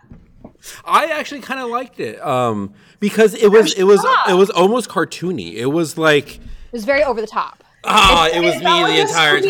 I 0.84 1.08
actually 1.08 1.42
kind 1.42 1.60
of 1.60 1.70
liked 1.70 2.00
it 2.00 2.20
um, 2.26 2.74
because 3.00 3.34
it 3.34 3.50
was 3.50 3.74
it 3.74 3.84
was 3.84 4.04
it 4.30 4.34
was 4.34 4.50
almost 4.50 4.90
cartoony. 4.90 5.54
It 5.56 5.68
was 5.68 5.98
like 5.98 6.38
It 6.38 6.72
was 6.72 6.86
very 6.86 7.04
over 7.04 7.22
the 7.22 7.28
top. 7.28 7.65
Ah, 7.86 8.28
It- 8.28 8.36
it 8.38 8.40
was 8.42 8.56
me 8.56 8.62
the 8.96 9.02
entire 9.02 9.38
Scooby 9.40 9.50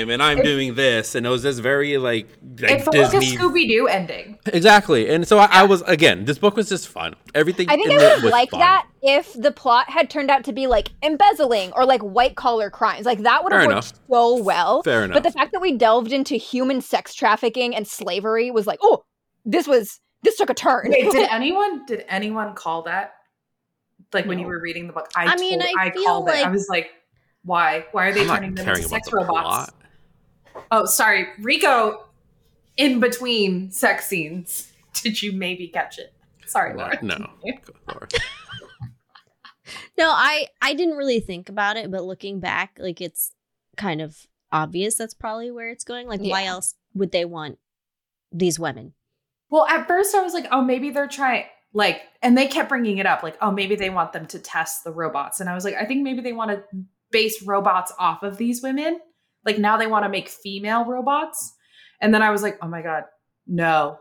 time, 0.00 0.10
and 0.10 0.22
I'm 0.22 0.38
It- 0.38 0.44
doing 0.44 0.74
this, 0.74 1.14
and 1.14 1.26
it 1.26 1.28
was 1.28 1.42
this 1.42 1.58
very 1.58 1.98
like, 1.98 2.28
like 2.60 2.70
It 2.70 2.82
felt 2.82 2.92
Disney. 2.94 3.18
like 3.20 3.38
a 3.40 3.42
Scooby 3.42 3.68
Doo 3.68 3.86
ending. 3.88 4.38
exactly, 4.46 5.08
and 5.08 5.26
so 5.26 5.38
I, 5.38 5.48
I 5.50 5.62
was 5.64 5.82
again. 5.82 6.24
This 6.24 6.38
book 6.38 6.56
was 6.56 6.68
just 6.68 6.88
fun. 6.88 7.14
Everything. 7.34 7.68
I 7.68 7.76
think 7.76 7.90
in 7.90 7.98
I 8.00 8.14
would 8.14 8.22
was 8.24 8.32
like 8.32 8.50
fun. 8.50 8.60
that 8.60 8.86
if 9.02 9.32
the 9.34 9.50
plot 9.52 9.88
had 9.90 10.08
turned 10.10 10.30
out 10.30 10.44
to 10.44 10.52
be 10.52 10.66
like 10.66 10.90
embezzling 11.02 11.72
or 11.72 11.84
like 11.84 12.00
white 12.02 12.36
collar 12.36 12.70
crimes. 12.70 13.04
Like 13.06 13.22
that 13.22 13.42
would 13.44 13.52
have 13.52 13.62
worked 13.62 13.72
enough. 13.72 13.92
so 14.10 14.42
well. 14.42 14.82
Fair 14.82 15.04
enough. 15.04 15.14
But 15.14 15.22
the 15.24 15.32
fact 15.32 15.52
that 15.52 15.60
we 15.60 15.76
delved 15.76 16.12
into 16.12 16.36
human 16.36 16.80
sex 16.80 17.14
trafficking 17.14 17.74
and 17.74 17.86
slavery 17.88 18.50
was 18.50 18.66
like, 18.66 18.78
oh, 18.82 19.04
this 19.44 19.66
was 19.66 19.98
this 20.22 20.36
took 20.36 20.50
a 20.50 20.54
turn. 20.54 20.86
Wait, 20.90 21.10
did 21.10 21.28
anyone 21.32 21.84
did 21.86 22.04
anyone 22.08 22.54
call 22.54 22.82
that? 22.82 23.14
Like 24.12 24.26
when 24.26 24.38
you 24.38 24.46
were 24.46 24.60
reading 24.60 24.86
the 24.86 24.92
book, 24.92 25.08
I, 25.16 25.24
I 25.26 25.36
mean, 25.36 25.58
told- 25.60 25.72
I 25.78 25.84
I, 25.86 25.90
feel 25.90 26.04
called 26.04 26.28
it. 26.28 26.46
I 26.46 26.50
was 26.50 26.66
like, 26.68 26.90
why? 27.44 27.86
Why 27.92 28.08
are 28.08 28.12
they 28.12 28.22
I'm 28.22 28.28
turning 28.28 28.54
them 28.54 28.68
into 28.68 28.82
sex 28.82 29.08
the 29.08 29.16
robots? 29.16 29.70
plot. 29.72 29.74
Oh, 30.70 30.84
sorry, 30.86 31.28
Rico. 31.40 32.06
In 32.76 33.00
between 33.00 33.70
sex 33.70 34.06
scenes, 34.06 34.72
did 35.02 35.22
you 35.22 35.32
maybe 35.32 35.68
catch 35.68 35.98
it? 35.98 36.14
Sorry, 36.46 36.74
Laura. 36.74 36.98
No, 37.02 37.16
Laura. 37.88 38.08
no, 39.98 40.08
I 40.08 40.46
I 40.60 40.74
didn't 40.74 40.96
really 40.96 41.20
think 41.20 41.48
about 41.48 41.76
it, 41.76 41.90
but 41.90 42.04
looking 42.04 42.40
back, 42.40 42.76
like 42.78 43.00
it's 43.00 43.32
kind 43.76 44.00
of 44.00 44.26
obvious 44.50 44.96
that's 44.96 45.14
probably 45.14 45.50
where 45.50 45.70
it's 45.70 45.84
going. 45.84 46.06
Like, 46.08 46.20
why 46.20 46.44
else 46.44 46.74
would 46.94 47.12
they 47.12 47.24
want 47.24 47.58
these 48.30 48.58
women? 48.58 48.94
Well, 49.50 49.66
at 49.66 49.86
first 49.86 50.14
I 50.14 50.22
was 50.22 50.34
like, 50.34 50.46
oh, 50.50 50.62
maybe 50.62 50.90
they're 50.90 51.08
trying 51.08 51.44
like, 51.74 52.02
and 52.22 52.36
they 52.36 52.46
kept 52.46 52.68
bringing 52.68 52.98
it 52.98 53.06
up, 53.06 53.22
like, 53.22 53.36
oh, 53.40 53.50
maybe 53.50 53.76
they 53.76 53.90
want 53.90 54.12
them 54.12 54.26
to 54.26 54.38
test 54.38 54.84
the 54.84 54.92
robots, 54.92 55.40
and 55.40 55.48
I 55.48 55.54
was 55.54 55.64
like, 55.64 55.74
I 55.74 55.84
think 55.86 56.02
maybe 56.02 56.20
they 56.20 56.32
want 56.32 56.50
to 56.50 56.62
base 57.12 57.42
robots 57.42 57.92
off 57.98 58.22
of 58.22 58.36
these 58.38 58.62
women. 58.62 58.98
Like 59.44 59.58
now 59.58 59.76
they 59.76 59.86
want 59.86 60.04
to 60.04 60.08
make 60.08 60.28
female 60.28 60.84
robots, 60.84 61.54
and 62.00 62.12
then 62.14 62.22
I 62.22 62.30
was 62.30 62.42
like, 62.42 62.58
oh 62.62 62.68
my 62.68 62.82
god, 62.82 63.04
no, 63.46 63.98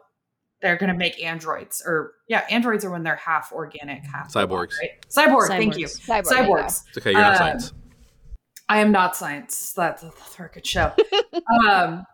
they're 0.62 0.78
gonna 0.78 0.95
make 0.95 1.22
androids, 1.24 1.84
or 1.86 2.14
yeah, 2.28 2.45
androids 2.49 2.86
are 2.86 2.91
when 2.91 3.03
they're 3.03 3.16
half 3.16 3.51
organic, 3.51 4.03
half 4.05 4.36
robot, 4.36 4.70
Cyborgs. 4.70 4.74
right? 4.80 4.91
Cyborg, 5.09 5.47
thank 5.47 5.78
you, 5.78 5.86
Cyborg, 5.88 6.30
there 6.30 6.43
you 6.43 6.49
cyborgs. 6.49 6.84
It's 6.89 6.97
okay. 6.97 7.12
You're 7.12 7.22
not 7.22 7.34
Uh, 7.34 7.38
science. 7.38 7.74
I 8.70 8.80
am 8.80 8.91
not 8.93 9.18
science. 9.18 9.74
That's, 9.76 10.01
that's 10.01 10.39
a 10.39 10.49
good 10.53 10.66
show. 10.66 10.93
um, 11.70 12.05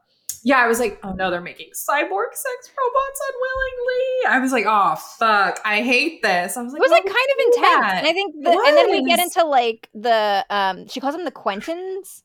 Yeah, 0.47 0.59
I 0.59 0.67
was 0.67 0.79
like, 0.79 0.97
oh 1.03 1.11
no, 1.11 1.29
they're 1.29 1.41
making 1.41 1.71
cyborg 1.71 2.31
sex 2.31 2.71
robots 2.71 3.21
unwillingly. 3.27 4.29
I 4.29 4.39
was 4.39 4.53
like, 4.53 4.63
oh 4.65 4.95
fuck, 4.95 5.59
I 5.65 5.81
hate 5.81 6.21
this. 6.21 6.55
I 6.55 6.61
was 6.61 6.71
like, 6.71 6.79
it 6.79 6.83
was 6.83 6.91
like 6.91 7.03
kind 7.03 7.15
of 7.15 7.45
intense. 7.47 7.81
that? 7.81 7.95
And 7.97 8.07
I 8.07 8.13
think 8.13 8.35
the, 8.41 8.51
and 8.51 8.77
then 8.77 8.89
we 8.89 9.03
get 9.03 9.19
into 9.19 9.43
like 9.43 9.89
the 9.93 10.45
um 10.49 10.87
she 10.87 11.01
calls 11.01 11.15
them 11.15 11.25
the 11.25 11.31
Quentins. 11.31 12.23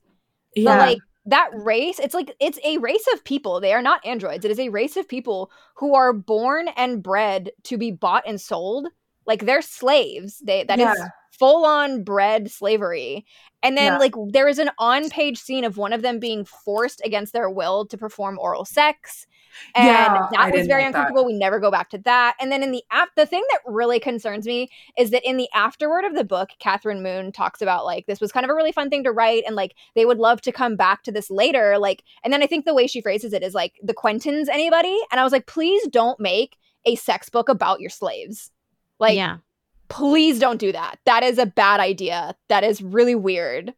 yeah, 0.54 0.76
But 0.76 0.88
like 0.88 0.98
that 1.26 1.50
race, 1.52 1.98
it's 1.98 2.14
like 2.14 2.36
it's 2.38 2.60
a 2.64 2.78
race 2.78 3.08
of 3.12 3.24
people. 3.24 3.60
They 3.60 3.72
are 3.72 3.82
not 3.82 4.06
androids. 4.06 4.44
It 4.44 4.52
is 4.52 4.60
a 4.60 4.68
race 4.68 4.96
of 4.96 5.08
people 5.08 5.50
who 5.74 5.96
are 5.96 6.12
born 6.12 6.68
and 6.76 7.02
bred 7.02 7.50
to 7.64 7.76
be 7.76 7.90
bought 7.90 8.22
and 8.24 8.40
sold. 8.40 8.86
Like 9.26 9.46
they're 9.46 9.62
slaves. 9.62 10.38
They 10.46 10.62
that 10.62 10.78
is 10.78 10.84
Yeah. 10.96 11.08
Full 11.42 11.64
on 11.66 12.04
bred 12.04 12.50
slavery. 12.50 13.26
And 13.64 13.76
then 13.76 13.94
Yeah. 13.94 13.98
like 13.98 14.14
there 14.28 14.46
is 14.48 14.58
an 14.58 14.70
on 14.78 15.10
page 15.10 15.38
scene 15.38 15.64
of 15.64 15.76
one 15.76 15.92
of 15.92 16.02
them 16.02 16.20
being 16.20 16.44
forced 16.44 17.00
against 17.04 17.32
their 17.32 17.50
will 17.50 17.84
to 17.86 17.98
perform 17.98 18.38
oral 18.38 18.64
sex. 18.64 19.26
And 19.74 19.86
Yeah, 19.86 20.28
I 20.38 20.50
that 20.50 20.54
was 20.54 20.66
very 20.66 20.82
like 20.84 20.92
that. 20.92 20.98
uncomfortable. 20.98 21.26
We 21.26 21.34
never 21.34 21.58
go 21.58 21.70
back 21.70 21.90
to 21.90 21.98
that. 21.98 22.36
And 22.40 22.50
then 22.50 22.62
in 22.62 22.70
the 22.70 22.82
app, 22.90 23.10
the 23.16 23.26
thing 23.26 23.44
that 23.50 23.60
really 23.66 24.00
concerns 24.00 24.46
me 24.46 24.70
is 24.96 25.10
that 25.10 25.28
in 25.28 25.36
the 25.36 25.48
afterword 25.52 26.04
of 26.04 26.14
the 26.14 26.24
book, 26.24 26.50
Kathryn 26.60 27.02
Moon 27.02 27.32
talks 27.32 27.60
about 27.60 27.84
like 27.84 28.06
this 28.06 28.20
was 28.20 28.32
kind 28.32 28.44
of 28.44 28.50
a 28.50 28.54
really 28.54 28.72
fun 28.72 28.88
thing 28.88 29.04
to 29.04 29.12
write, 29.12 29.42
and 29.46 29.54
like 29.56 29.74
they 29.94 30.06
would 30.06 30.18
love 30.18 30.40
to 30.42 30.52
come 30.52 30.76
back 30.76 31.02
to 31.02 31.12
this 31.12 31.30
later. 31.30 31.76
Like, 31.78 32.02
and 32.24 32.32
then 32.32 32.42
I 32.42 32.46
think 32.46 32.64
the 32.64 32.74
way 32.74 32.86
she 32.86 33.00
phrases 33.02 33.32
it 33.32 33.42
is 33.42 33.52
like 33.52 33.78
the 33.82 33.94
Quentins, 33.94 34.48
anybody? 34.48 34.98
And 35.10 35.20
I 35.20 35.24
was 35.24 35.32
like, 35.32 35.46
please 35.46 35.86
don't 35.88 36.18
make 36.18 36.56
a 36.86 36.94
sex 36.94 37.28
book 37.28 37.48
about 37.48 37.80
your 37.80 37.90
slaves. 37.90 38.50
Like, 38.98 39.16
yeah. 39.16 39.38
Please 39.92 40.38
don't 40.38 40.58
do 40.58 40.72
that. 40.72 40.98
That 41.04 41.22
is 41.22 41.38
a 41.38 41.46
bad 41.46 41.78
idea. 41.78 42.34
That 42.48 42.64
is 42.64 42.82
really 42.82 43.14
weird. 43.14 43.74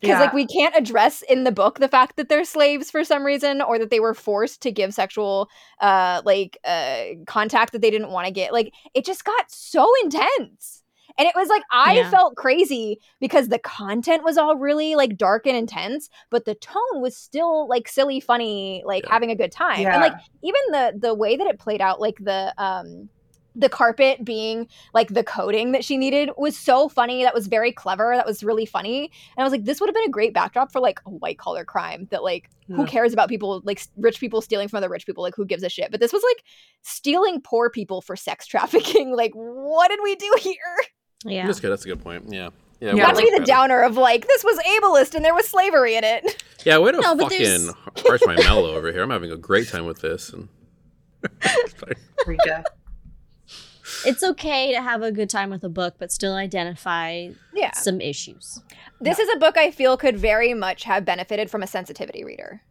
Because 0.00 0.16
Yeah. 0.18 0.24
like 0.24 0.32
we 0.34 0.46
can't 0.46 0.76
address 0.76 1.22
in 1.22 1.44
the 1.44 1.52
book 1.52 1.78
the 1.78 1.88
fact 1.88 2.16
that 2.16 2.28
they're 2.28 2.44
slaves 2.44 2.90
for 2.90 3.04
some 3.04 3.24
reason, 3.24 3.62
or 3.62 3.78
that 3.78 3.88
they 3.90 4.00
were 4.00 4.12
forced 4.14 4.60
to 4.62 4.72
give 4.72 4.92
sexual 4.92 5.48
uh 5.80 6.20
like 6.24 6.58
uh 6.64 7.04
contact 7.26 7.72
that 7.72 7.80
they 7.82 7.90
didn't 7.90 8.10
want 8.10 8.26
to 8.26 8.32
get. 8.32 8.52
Like 8.52 8.72
it 8.92 9.06
just 9.06 9.24
got 9.24 9.50
so 9.50 9.90
intense. 10.02 10.82
And 11.16 11.28
it 11.28 11.34
was 11.36 11.48
like 11.48 11.62
I 11.70 11.94
Yeah. 11.94 12.10
felt 12.10 12.34
crazy 12.36 12.98
because 13.20 13.48
the 13.48 13.60
content 13.60 14.24
was 14.24 14.36
all 14.36 14.56
really 14.56 14.96
like 14.96 15.16
dark 15.16 15.46
and 15.46 15.56
intense, 15.56 16.10
but 16.28 16.44
the 16.44 16.56
tone 16.56 17.00
was 17.00 17.16
still 17.16 17.68
like 17.68 17.86
silly, 17.88 18.18
funny, 18.20 18.82
like 18.84 19.04
Yeah. 19.04 19.12
having 19.12 19.30
a 19.30 19.36
good 19.36 19.52
time. 19.52 19.86
And 19.86 20.00
like 20.02 20.12
even 20.42 20.60
the 20.70 20.94
the 20.98 21.14
way 21.14 21.36
that 21.36 21.46
it 21.46 21.58
played 21.60 21.80
out, 21.80 22.00
like 22.00 22.16
the 22.20 22.52
um 22.58 23.08
the 23.56 23.68
carpet 23.68 24.24
being 24.24 24.66
like 24.94 25.08
the 25.14 25.22
coating 25.22 25.72
that 25.72 25.84
she 25.84 25.96
needed 25.96 26.30
was 26.36 26.56
so 26.56 26.88
funny. 26.88 27.22
That 27.22 27.34
was 27.34 27.46
very 27.46 27.70
clever. 27.70 28.14
That 28.16 28.26
was 28.26 28.42
really 28.42 28.66
funny. 28.66 29.04
And 29.36 29.42
I 29.42 29.42
was 29.44 29.52
like, 29.52 29.64
this 29.64 29.80
would 29.80 29.88
have 29.88 29.94
been 29.94 30.06
a 30.08 30.10
great 30.10 30.34
backdrop 30.34 30.72
for 30.72 30.80
like 30.80 31.00
a 31.06 31.10
white 31.10 31.38
collar 31.38 31.64
crime 31.64 32.08
that 32.10 32.24
like 32.24 32.50
who 32.66 32.84
cares 32.86 33.12
about 33.12 33.28
people 33.28 33.60
like 33.64 33.80
rich 33.96 34.18
people 34.18 34.40
stealing 34.40 34.66
from 34.68 34.78
other 34.78 34.88
rich 34.88 35.06
people? 35.06 35.22
Like 35.22 35.36
who 35.36 35.44
gives 35.44 35.62
a 35.62 35.68
shit? 35.68 35.90
But 35.90 36.00
this 36.00 36.12
was 36.12 36.22
like 36.22 36.42
stealing 36.82 37.40
poor 37.42 37.70
people 37.70 38.00
for 38.00 38.16
sex 38.16 38.46
trafficking. 38.48 39.14
Like 39.14 39.32
what 39.34 39.88
did 39.88 40.00
we 40.02 40.16
do 40.16 40.34
here? 40.40 40.56
Yeah. 41.24 41.46
That's 41.46 41.60
good. 41.60 41.70
That's 41.70 41.84
a 41.84 41.88
good 41.88 42.02
point. 42.02 42.24
Yeah. 42.32 42.48
Yeah. 42.80 42.88
Yeah, 42.88 42.94
way 42.94 43.00
Not 43.02 43.14
to 43.14 43.14
to 43.14 43.22
be 43.22 43.24
the 43.26 43.32
look 43.34 43.42
at 43.42 43.42
it. 43.42 43.46
downer 43.46 43.80
of 43.82 43.96
like 43.96 44.26
this 44.26 44.42
was 44.42 44.58
ableist 44.58 45.14
and 45.14 45.24
there 45.24 45.34
was 45.34 45.46
slavery 45.46 45.94
in 45.94 46.02
it. 46.04 46.42
Yeah, 46.66 46.78
way 46.78 46.90
to 46.92 47.00
No, 47.00 47.14
but 47.14 47.24
fucking 47.30 47.38
there's- 47.38 47.72
harsh 47.98 48.20
my 48.26 48.34
mellow 48.36 48.74
over 48.74 48.90
here. 48.90 49.02
I'm 49.02 49.10
having 49.10 49.30
a 49.30 49.36
great 49.36 49.68
time 49.68 49.86
with 49.86 50.00
this. 50.00 50.30
And 50.30 50.48
Rika. 52.26 52.64
It's 54.06 54.22
okay 54.22 54.72
to 54.72 54.82
have 54.82 55.02
a 55.02 55.12
good 55.12 55.30
time 55.30 55.50
with 55.50 55.64
a 55.64 55.68
book, 55.68 55.94
but 55.98 56.12
still 56.12 56.34
identify 56.34 57.30
Yeah. 57.54 57.72
some 57.72 58.00
issues. 58.00 58.60
This 59.00 59.18
is 59.18 59.28
a 59.34 59.38
book 59.38 59.56
I 59.56 59.70
feel 59.70 59.96
could 59.96 60.16
very 60.18 60.54
much 60.54 60.84
have 60.84 61.04
benefited 61.04 61.50
from 61.50 61.62
a 61.62 61.66
sensitivity 61.66 62.24
reader. 62.24 62.62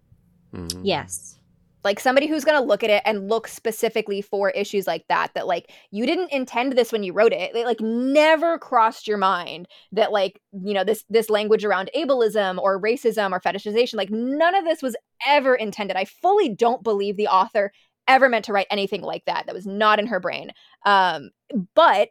Mhm. 0.53 0.81
Yes. 0.83 1.37
like 1.85 1.99
somebody 1.99 2.27
who's 2.27 2.45
going 2.45 2.57
to 2.57 2.65
look 2.65 2.81
at 2.81 2.89
it 2.89 3.01
and 3.05 3.27
look 3.27 3.45
specifically 3.45 4.21
for 4.21 4.51
issues 4.51 4.87
like 4.87 5.03
that 5.09 5.33
that 5.35 5.45
like 5.47 5.69
you 5.91 6.05
didn't 6.05 6.31
intend 6.31 6.71
this 6.77 6.93
when 6.93 7.03
you 7.03 7.11
wrote 7.11 7.33
it 7.33 7.53
it 7.53 7.65
like 7.65 7.81
never 7.81 8.57
crossed 8.57 9.05
your 9.05 9.17
mind 9.17 9.67
that 9.91 10.09
like 10.13 10.39
you 10.53 10.73
know 10.73 10.85
this 10.85 11.03
this 11.09 11.29
language 11.29 11.65
around 11.65 11.89
ableism 11.93 12.57
or 12.57 12.79
racism 12.81 13.33
or 13.33 13.41
fetishization 13.41 13.95
like 13.95 14.09
none 14.09 14.55
of 14.55 14.63
this 14.63 14.81
was 14.81 14.95
ever 15.27 15.55
intended 15.55 15.97
i 15.97 16.05
fully 16.05 16.47
don't 16.47 16.83
believe 16.83 17.17
the 17.17 17.27
author 17.27 17.69
ever 18.07 18.29
meant 18.29 18.45
to 18.45 18.53
write 18.53 18.67
anything 18.69 19.01
like 19.01 19.25
that 19.25 19.45
that 19.45 19.55
was 19.55 19.65
not 19.65 19.99
in 19.99 20.07
her 20.07 20.19
brain 20.19 20.51
um 20.85 21.29
but 21.75 22.09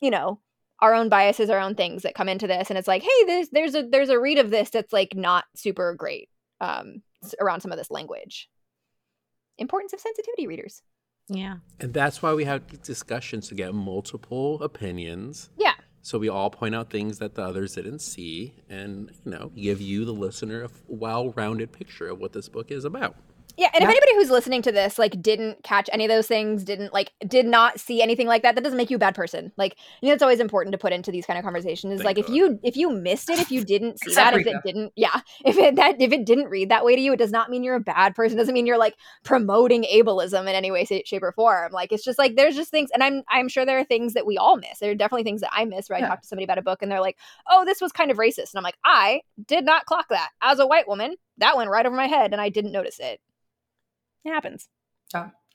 you 0.00 0.10
know 0.10 0.40
our 0.80 0.94
own 0.94 1.08
biases 1.08 1.50
our 1.50 1.58
own 1.58 1.74
things 1.74 2.02
that 2.02 2.14
come 2.14 2.28
into 2.28 2.46
this 2.46 2.68
and 2.68 2.78
it's 2.78 2.88
like 2.88 3.02
hey 3.02 3.24
there's 3.26 3.48
there's 3.50 3.74
a 3.74 3.82
there's 3.82 4.10
a 4.10 4.18
read 4.18 4.38
of 4.38 4.50
this 4.50 4.70
that's 4.70 4.92
like 4.92 5.14
not 5.14 5.44
super 5.54 5.94
great 5.94 6.28
um 6.60 7.02
around 7.40 7.60
some 7.60 7.72
of 7.72 7.78
this 7.78 7.90
language 7.90 8.48
importance 9.58 9.92
of 9.92 10.00
sensitivity 10.00 10.46
readers. 10.46 10.82
Yeah. 11.28 11.56
And 11.80 11.92
that's 11.92 12.22
why 12.22 12.34
we 12.34 12.44
have 12.44 12.82
discussions 12.82 13.48
to 13.48 13.54
get 13.54 13.74
multiple 13.74 14.62
opinions. 14.62 15.50
Yeah. 15.58 15.74
So 16.02 16.18
we 16.18 16.28
all 16.28 16.50
point 16.50 16.74
out 16.74 16.90
things 16.90 17.18
that 17.18 17.34
the 17.34 17.42
others 17.42 17.74
didn't 17.74 17.98
see 17.98 18.54
and, 18.68 19.10
you 19.24 19.32
know, 19.32 19.50
give 19.56 19.80
you, 19.80 20.04
the 20.04 20.12
listener, 20.12 20.64
a 20.64 20.70
well 20.86 21.30
rounded 21.30 21.72
picture 21.72 22.08
of 22.08 22.20
what 22.20 22.32
this 22.32 22.48
book 22.48 22.70
is 22.70 22.84
about. 22.84 23.16
Yeah, 23.56 23.70
and 23.72 23.82
Yeah. 23.82 23.88
if 23.88 23.90
anybody 23.90 24.14
who's 24.14 24.30
listening 24.30 24.60
to 24.62 24.72
this 24.72 24.98
like 24.98 25.20
didn't 25.22 25.62
catch 25.62 25.88
any 25.92 26.04
of 26.04 26.10
those 26.10 26.26
things, 26.26 26.62
didn't 26.62 26.92
like 26.92 27.12
did 27.26 27.46
not 27.46 27.80
see 27.80 28.02
anything 28.02 28.26
like 28.26 28.42
that, 28.42 28.54
that 28.54 28.62
doesn't 28.62 28.76
make 28.76 28.90
you 28.90 28.96
a 28.96 29.00
bad 29.00 29.14
person. 29.14 29.52
Like, 29.56 29.76
you 30.02 30.08
know, 30.08 30.14
it's 30.14 30.22
always 30.22 30.40
important 30.40 30.72
to 30.72 30.78
put 30.78 30.92
into 30.92 31.10
these 31.10 31.24
kind 31.24 31.38
of 31.38 31.44
conversations. 31.44 31.94
Is 31.94 31.98
Thank 32.02 32.06
like 32.06 32.18
if 32.18 32.28
you 32.28 32.58
if 32.62 32.76
you 32.76 32.90
missed 32.90 33.30
it, 33.30 33.38
if 33.38 33.50
you 33.50 33.64
didn't 33.64 33.98
see 34.04 34.14
that, 34.14 34.34
if 34.34 34.46
it 34.46 34.56
didn't, 34.64 34.92
yeah, 34.96 35.20
if 35.44 35.56
it 35.56 35.76
that 35.76 36.00
if 36.00 36.12
it 36.12 36.26
didn't 36.26 36.46
read 36.48 36.68
that 36.70 36.84
way 36.84 36.96
to 36.96 37.00
you, 37.00 37.12
it 37.12 37.18
does 37.18 37.32
not 37.32 37.48
mean 37.48 37.62
you're 37.62 37.76
a 37.76 37.80
bad 37.80 38.14
person. 38.14 38.36
It 38.36 38.40
doesn't 38.40 38.54
mean 38.54 38.66
you're 38.66 38.78
like 38.78 38.94
promoting 39.24 39.84
ableism 39.84 40.42
in 40.42 40.48
any 40.48 40.70
way, 40.70 40.84
shape, 40.84 41.22
or 41.22 41.32
form. 41.32 41.72
Like 41.72 41.92
it's 41.92 42.04
just 42.04 42.18
like 42.18 42.36
there's 42.36 42.56
just 42.56 42.70
things, 42.70 42.90
and 42.92 43.02
I'm 43.02 43.22
I'm 43.28 43.48
sure 43.48 43.64
there 43.64 43.78
are 43.78 43.84
things 43.84 44.12
that 44.14 44.26
we 44.26 44.36
all 44.36 44.56
miss. 44.56 44.80
There 44.80 44.90
are 44.90 44.94
definitely 44.94 45.24
things 45.24 45.40
that 45.40 45.50
I 45.52 45.64
miss 45.64 45.88
where 45.88 45.98
I 45.98 46.02
talk 46.02 46.20
to 46.20 46.28
somebody 46.28 46.44
about 46.44 46.58
a 46.58 46.62
book 46.62 46.82
and 46.82 46.92
they're 46.92 47.00
like, 47.00 47.16
oh, 47.50 47.64
this 47.64 47.80
was 47.80 47.92
kind 47.92 48.10
of 48.10 48.18
racist, 48.18 48.52
and 48.52 48.58
I'm 48.58 48.64
like, 48.64 48.78
I 48.84 49.22
did 49.46 49.64
not 49.64 49.86
clock 49.86 50.06
that 50.10 50.30
as 50.42 50.58
a 50.58 50.66
white 50.66 50.86
woman. 50.86 51.14
That 51.38 51.56
went 51.56 51.70
right 51.70 51.86
over 51.86 51.96
my 51.96 52.06
head, 52.06 52.32
and 52.32 52.40
I 52.40 52.48
didn't 52.48 52.72
notice 52.72 52.98
it. 53.00 53.20
It 54.26 54.32
happens. 54.32 54.68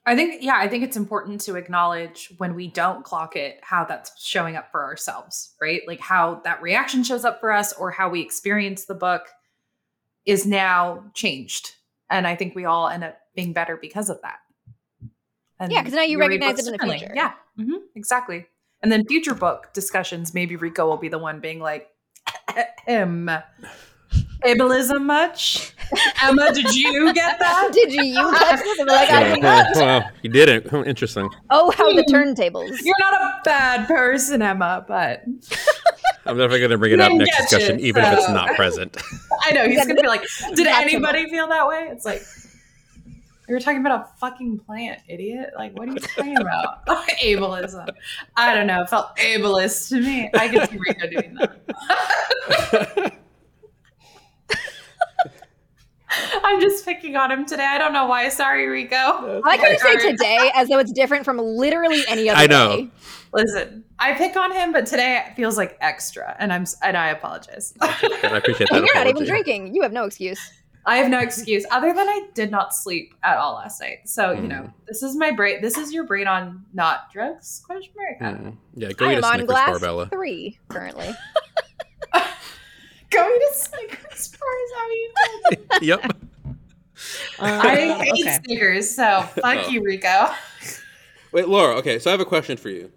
I 0.04 0.16
think, 0.16 0.42
yeah, 0.42 0.56
I 0.56 0.68
think 0.68 0.84
it's 0.84 0.98
important 0.98 1.42
to 1.42 1.56
acknowledge 1.56 2.34
when 2.38 2.56
we 2.56 2.68
don't 2.68 3.04
clock 3.04 3.36
it, 3.36 3.60
how 3.62 3.86
that's 3.86 4.12
showing 4.20 4.56
up 4.56 4.72
for 4.72 4.84
ourselves, 4.84 5.54
right? 5.62 5.82
Like 5.86 6.00
how 6.00 6.42
that 6.44 6.60
reaction 6.62 7.04
shows 7.04 7.24
up 7.24 7.40
for 7.40 7.52
us 7.52 7.72
or 7.74 7.92
how 7.92 8.10
we 8.10 8.22
experience 8.22 8.86
the 8.86 8.96
book 8.96 9.28
is 10.26 10.46
now 10.46 11.04
changed. 11.14 11.76
And 12.10 12.26
I 12.26 12.36
think 12.36 12.56
we 12.56 12.66
all 12.66 12.88
end 12.88 13.04
up 13.04 13.18
being 13.36 13.54
better 13.54 13.78
because 13.78 14.10
of 14.10 14.20
that. 14.24 14.40
And 15.60 15.72
Yeah, 15.72 15.84
'cause 15.84 15.94
now 15.94 16.02
you 16.02 16.18
recognize 16.18 16.58
it 16.60 16.66
in 16.66 16.72
the 16.74 16.98
future. 16.98 17.14
Yeah, 17.14 17.34
mhm, 17.60 17.82
exactly. 17.96 18.48
And 18.82 18.92
then 18.92 19.06
future 19.06 19.36
book 19.36 19.72
discussions, 19.74 20.34
maybe 20.34 20.56
Rico 20.56 20.88
will 20.88 20.98
be 20.98 21.10
the 21.10 21.20
one 21.20 21.40
being 21.40 21.60
like, 21.60 21.90
"Em, 22.88 23.30
ableism 24.46 25.06
much? 25.06 25.74
Emma, 26.24 26.54
did 26.54 26.74
you 26.74 27.14
get 27.14 27.38
that? 27.40 27.70
Did 27.74 27.92
you 27.94 28.04
you 28.04 28.32
catch 28.38 28.60
this? 28.60 28.80
And 28.80 28.88
be 28.88 28.94
like, 28.94 29.10
I 29.10 29.22
Yeah, 29.22 29.34
did 29.36 29.44
not. 29.44 29.76
well, 29.76 29.86
well, 30.02 30.12
you 30.22 30.30
didn't. 30.30 30.68
Hmm, 30.70 30.84
Interesting. 30.88 31.30
Oh, 31.50 31.70
how 31.72 31.92
the 31.94 32.04
turntables. 32.04 32.78
You're 32.82 32.96
not 33.00 33.14
a 33.14 33.42
bad 33.44 33.88
person, 33.88 34.42
Emma, 34.42 34.86
but 34.88 35.24
I'm 36.26 36.38
definitely 36.38 36.60
going 36.60 36.72
to 36.72 36.78
bring 36.78 36.94
it 36.94 37.02
up 37.02 37.12
next 37.12 37.36
discussion, 37.38 37.80
you, 37.80 37.88
even 37.88 38.06
if 38.06 38.14
it's 38.14 38.30
not 38.30 38.56
present. 38.56 38.96
I 39.44 39.52
know 39.52 39.68
he's 39.68 39.86
gonna 39.86 40.00
be 40.02 40.08
like, 40.08 40.24
"Did 40.56 40.68
anybody 40.68 41.28
feel 41.30 41.48
that 41.50 41.68
way?" 41.68 41.90
It's 41.92 42.06
like 42.06 42.22
you 43.50 43.56
were 43.56 43.60
talking 43.60 43.82
about 43.82 44.00
a 44.02 44.08
fucking 44.20 44.60
plant, 44.60 45.02
idiot. 45.10 45.50
Like, 45.58 45.78
what 45.78 45.90
are 45.90 45.92
you 45.94 45.98
talking 46.00 46.38
about? 46.38 46.86
ableism. 46.86 47.90
I 48.38 48.54
don't 48.56 48.68
know. 48.68 48.84
It 48.84 48.90
felt 48.90 49.18
ableist 49.18 49.90
to 49.90 50.00
me. 50.00 50.30
I 50.36 50.48
could 50.48 50.70
see 50.70 50.78
Rico 50.78 51.08
doing 51.10 51.36
that. 51.36 53.14
I'm 56.44 56.60
just 56.62 56.86
picking 56.86 57.16
on 57.16 57.32
him 57.32 57.46
today. 57.46 57.66
I 57.66 57.78
don't 57.78 57.94
know 57.94 58.06
why. 58.06 58.30
Sorry, 58.30 58.68
Rico. 58.68 58.96
I 58.96 59.40
like 59.44 59.60
how 59.60 59.68
you 59.68 59.80
say 59.80 59.98
today 60.12 60.52
as 60.56 60.68
though 60.70 60.80
it's 60.80 60.92
different 60.92 61.26
from 61.26 61.38
literally 61.38 62.02
any 62.08 62.30
other 62.30 62.40
I 62.40 62.48
know. 62.48 62.78
day. 62.78 62.90
Listen, 63.34 63.84
I 63.98 64.14
pick 64.14 64.36
on 64.36 64.52
him, 64.52 64.74
but 64.74 64.86
today 64.86 65.24
it 65.26 65.36
feels 65.36 65.58
like 65.58 65.78
extra, 65.80 66.36
and 66.40 66.52
I'm 66.52 66.66
and 66.84 66.98
I 66.98 67.10
apologize. 67.10 67.74
I 67.80 67.88
appreciate 68.38 68.70
that. 68.70 68.78
And 68.78 68.86
you're 68.86 68.96
not 68.96 69.08
even 69.08 69.26
drinking. 69.26 69.74
You 69.74 69.84
have 69.84 69.94
no 69.94 70.04
excuse. 70.06 70.40
I 70.86 70.98
have 70.98 71.12
no 71.12 71.20
excuse 71.20 71.64
other 71.70 71.94
than 71.94 72.08
I 72.10 72.28
did 72.34 72.50
not 72.50 72.74
sleep 72.74 73.14
at 73.22 73.38
all 73.38 73.54
last 73.54 73.80
night. 73.80 74.10
So 74.10 74.32
you 74.32 74.48
know, 74.48 74.70
this 74.88 75.04
is 75.04 75.16
my 75.16 75.32
brain. 75.32 75.62
This 75.62 75.78
is 75.78 75.94
your 75.94 76.06
brain 76.06 76.28
on 76.28 76.66
not 76.74 77.12
drugs? 77.14 77.62
Question 77.66 77.94
mark. 77.96 78.18
I 78.22 78.36
don't 78.36 78.44
know. 78.44 78.52
Mm. 78.52 78.58
Yeah, 78.76 78.92
go 78.94 79.06
I 79.06 79.12
eat 79.14 79.18
am 79.18 79.24
a 79.24 79.28
on 79.28 79.34
Snickers 79.34 79.48
glass 79.48 79.70
bar, 79.70 79.80
Bella. 79.80 80.10
three 80.10 80.60
currently. 80.70 81.16
Going 83.12 83.40
to 83.40 83.52
Snickers 83.58 84.28
bar 84.38 84.50
is 84.64 84.72
how 84.76 84.90
you 84.90 85.14
did 85.50 85.60
it. 85.60 85.84
yep. 85.84 86.18
I 87.40 87.76
hate 87.76 88.12
okay. 88.12 88.40
Snickers, 88.44 88.96
so 88.96 89.22
fuck 89.42 89.66
Oh. 89.66 89.70
you, 89.70 89.84
Rico. 89.84 90.32
Wait, 91.32 91.48
Laura. 91.48 91.76
Okay, 91.78 92.00
so 92.00 92.10
I 92.10 92.12
have 92.12 92.20
a 92.20 92.26
question 92.26 92.58
for 92.58 92.70
you. 92.70 92.92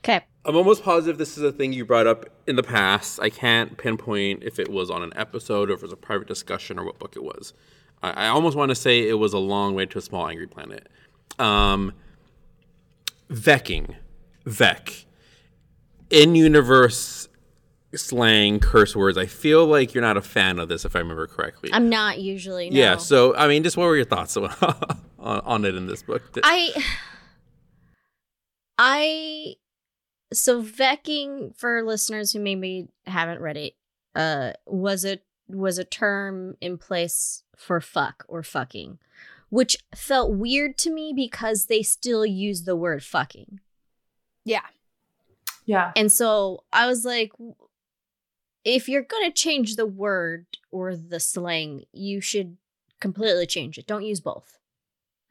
Okay. 0.00 0.20
I'm 0.44 0.56
almost 0.56 0.82
positive 0.84 1.16
this 1.16 1.38
is 1.38 1.42
a 1.42 1.50
thing 1.50 1.72
you 1.72 1.86
brought 1.86 2.06
up 2.06 2.26
in 2.46 2.56
the 2.56 2.62
past. 2.62 3.18
I 3.20 3.30
can't 3.30 3.76
pinpoint 3.78 4.42
if 4.42 4.58
it 4.58 4.68
was 4.70 4.90
on 4.90 5.02
an 5.02 5.12
episode 5.16 5.70
or 5.70 5.74
if 5.74 5.78
it 5.78 5.82
was 5.84 5.92
a 5.92 5.96
private 5.96 6.28
discussion 6.28 6.78
or 6.78 6.84
what 6.84 6.98
book 6.98 7.16
it 7.16 7.24
was. 7.24 7.54
I, 8.02 8.10
I 8.10 8.28
almost 8.28 8.56
want 8.56 8.68
to 8.68 8.74
say 8.74 9.08
it 9.08 9.14
was 9.14 9.32
a 9.32 9.38
long 9.38 9.74
way 9.74 9.86
to 9.86 9.98
a 9.98 10.02
small 10.02 10.28
angry 10.28 10.46
planet. 10.46 10.88
Um, 11.38 11.92
Vecking, 13.30 13.94
Vec, 14.44 15.06
in 16.10 16.34
universe 16.34 17.28
slang 17.98 18.60
curse 18.60 18.94
words. 18.96 19.16
I 19.18 19.26
feel 19.26 19.66
like 19.66 19.94
you're 19.94 20.02
not 20.02 20.16
a 20.16 20.22
fan 20.22 20.58
of 20.58 20.68
this, 20.68 20.84
if 20.84 20.94
I 20.96 21.00
remember 21.00 21.26
correctly. 21.26 21.70
I'm 21.72 21.88
not 21.88 22.20
usually. 22.20 22.70
No. 22.70 22.78
Yeah. 22.78 22.96
So 22.96 23.34
I 23.36 23.48
mean, 23.48 23.62
just 23.62 23.76
what 23.76 23.84
were 23.84 23.96
your 23.96 24.04
thoughts 24.04 24.36
on, 24.38 24.50
on 25.18 25.64
it 25.64 25.74
in 25.74 25.86
this 25.86 26.02
book? 26.02 26.22
I 26.42 26.72
I 28.78 29.54
so 30.32 30.62
vecking 30.62 31.56
for 31.56 31.82
listeners 31.82 32.32
who 32.32 32.40
maybe 32.40 32.88
haven't 33.06 33.40
read 33.40 33.56
it 33.56 33.74
uh 34.16 34.52
was 34.66 35.04
a 35.04 35.18
was 35.48 35.78
a 35.78 35.84
term 35.84 36.56
in 36.60 36.76
place 36.78 37.42
for 37.56 37.80
fuck 37.80 38.24
or 38.28 38.42
fucking 38.42 38.98
which 39.50 39.76
felt 39.94 40.32
weird 40.32 40.76
to 40.76 40.90
me 40.90 41.12
because 41.14 41.66
they 41.66 41.82
still 41.82 42.26
use 42.26 42.62
the 42.64 42.74
word 42.74 43.04
fucking 43.04 43.60
Yeah. 44.44 44.62
Yeah. 45.66 45.92
and 45.94 46.10
so 46.10 46.64
i 46.72 46.86
was 46.86 47.04
like 47.04 47.30
w- 47.32 47.54
if 48.64 48.88
you're 48.88 49.02
going 49.02 49.24
to 49.24 49.32
change 49.32 49.76
the 49.76 49.86
word 49.86 50.46
or 50.70 50.96
the 50.96 51.20
slang 51.20 51.84
you 51.92 52.20
should 52.20 52.56
completely 53.00 53.46
change 53.46 53.78
it 53.78 53.86
don't 53.86 54.04
use 54.04 54.20
both 54.20 54.58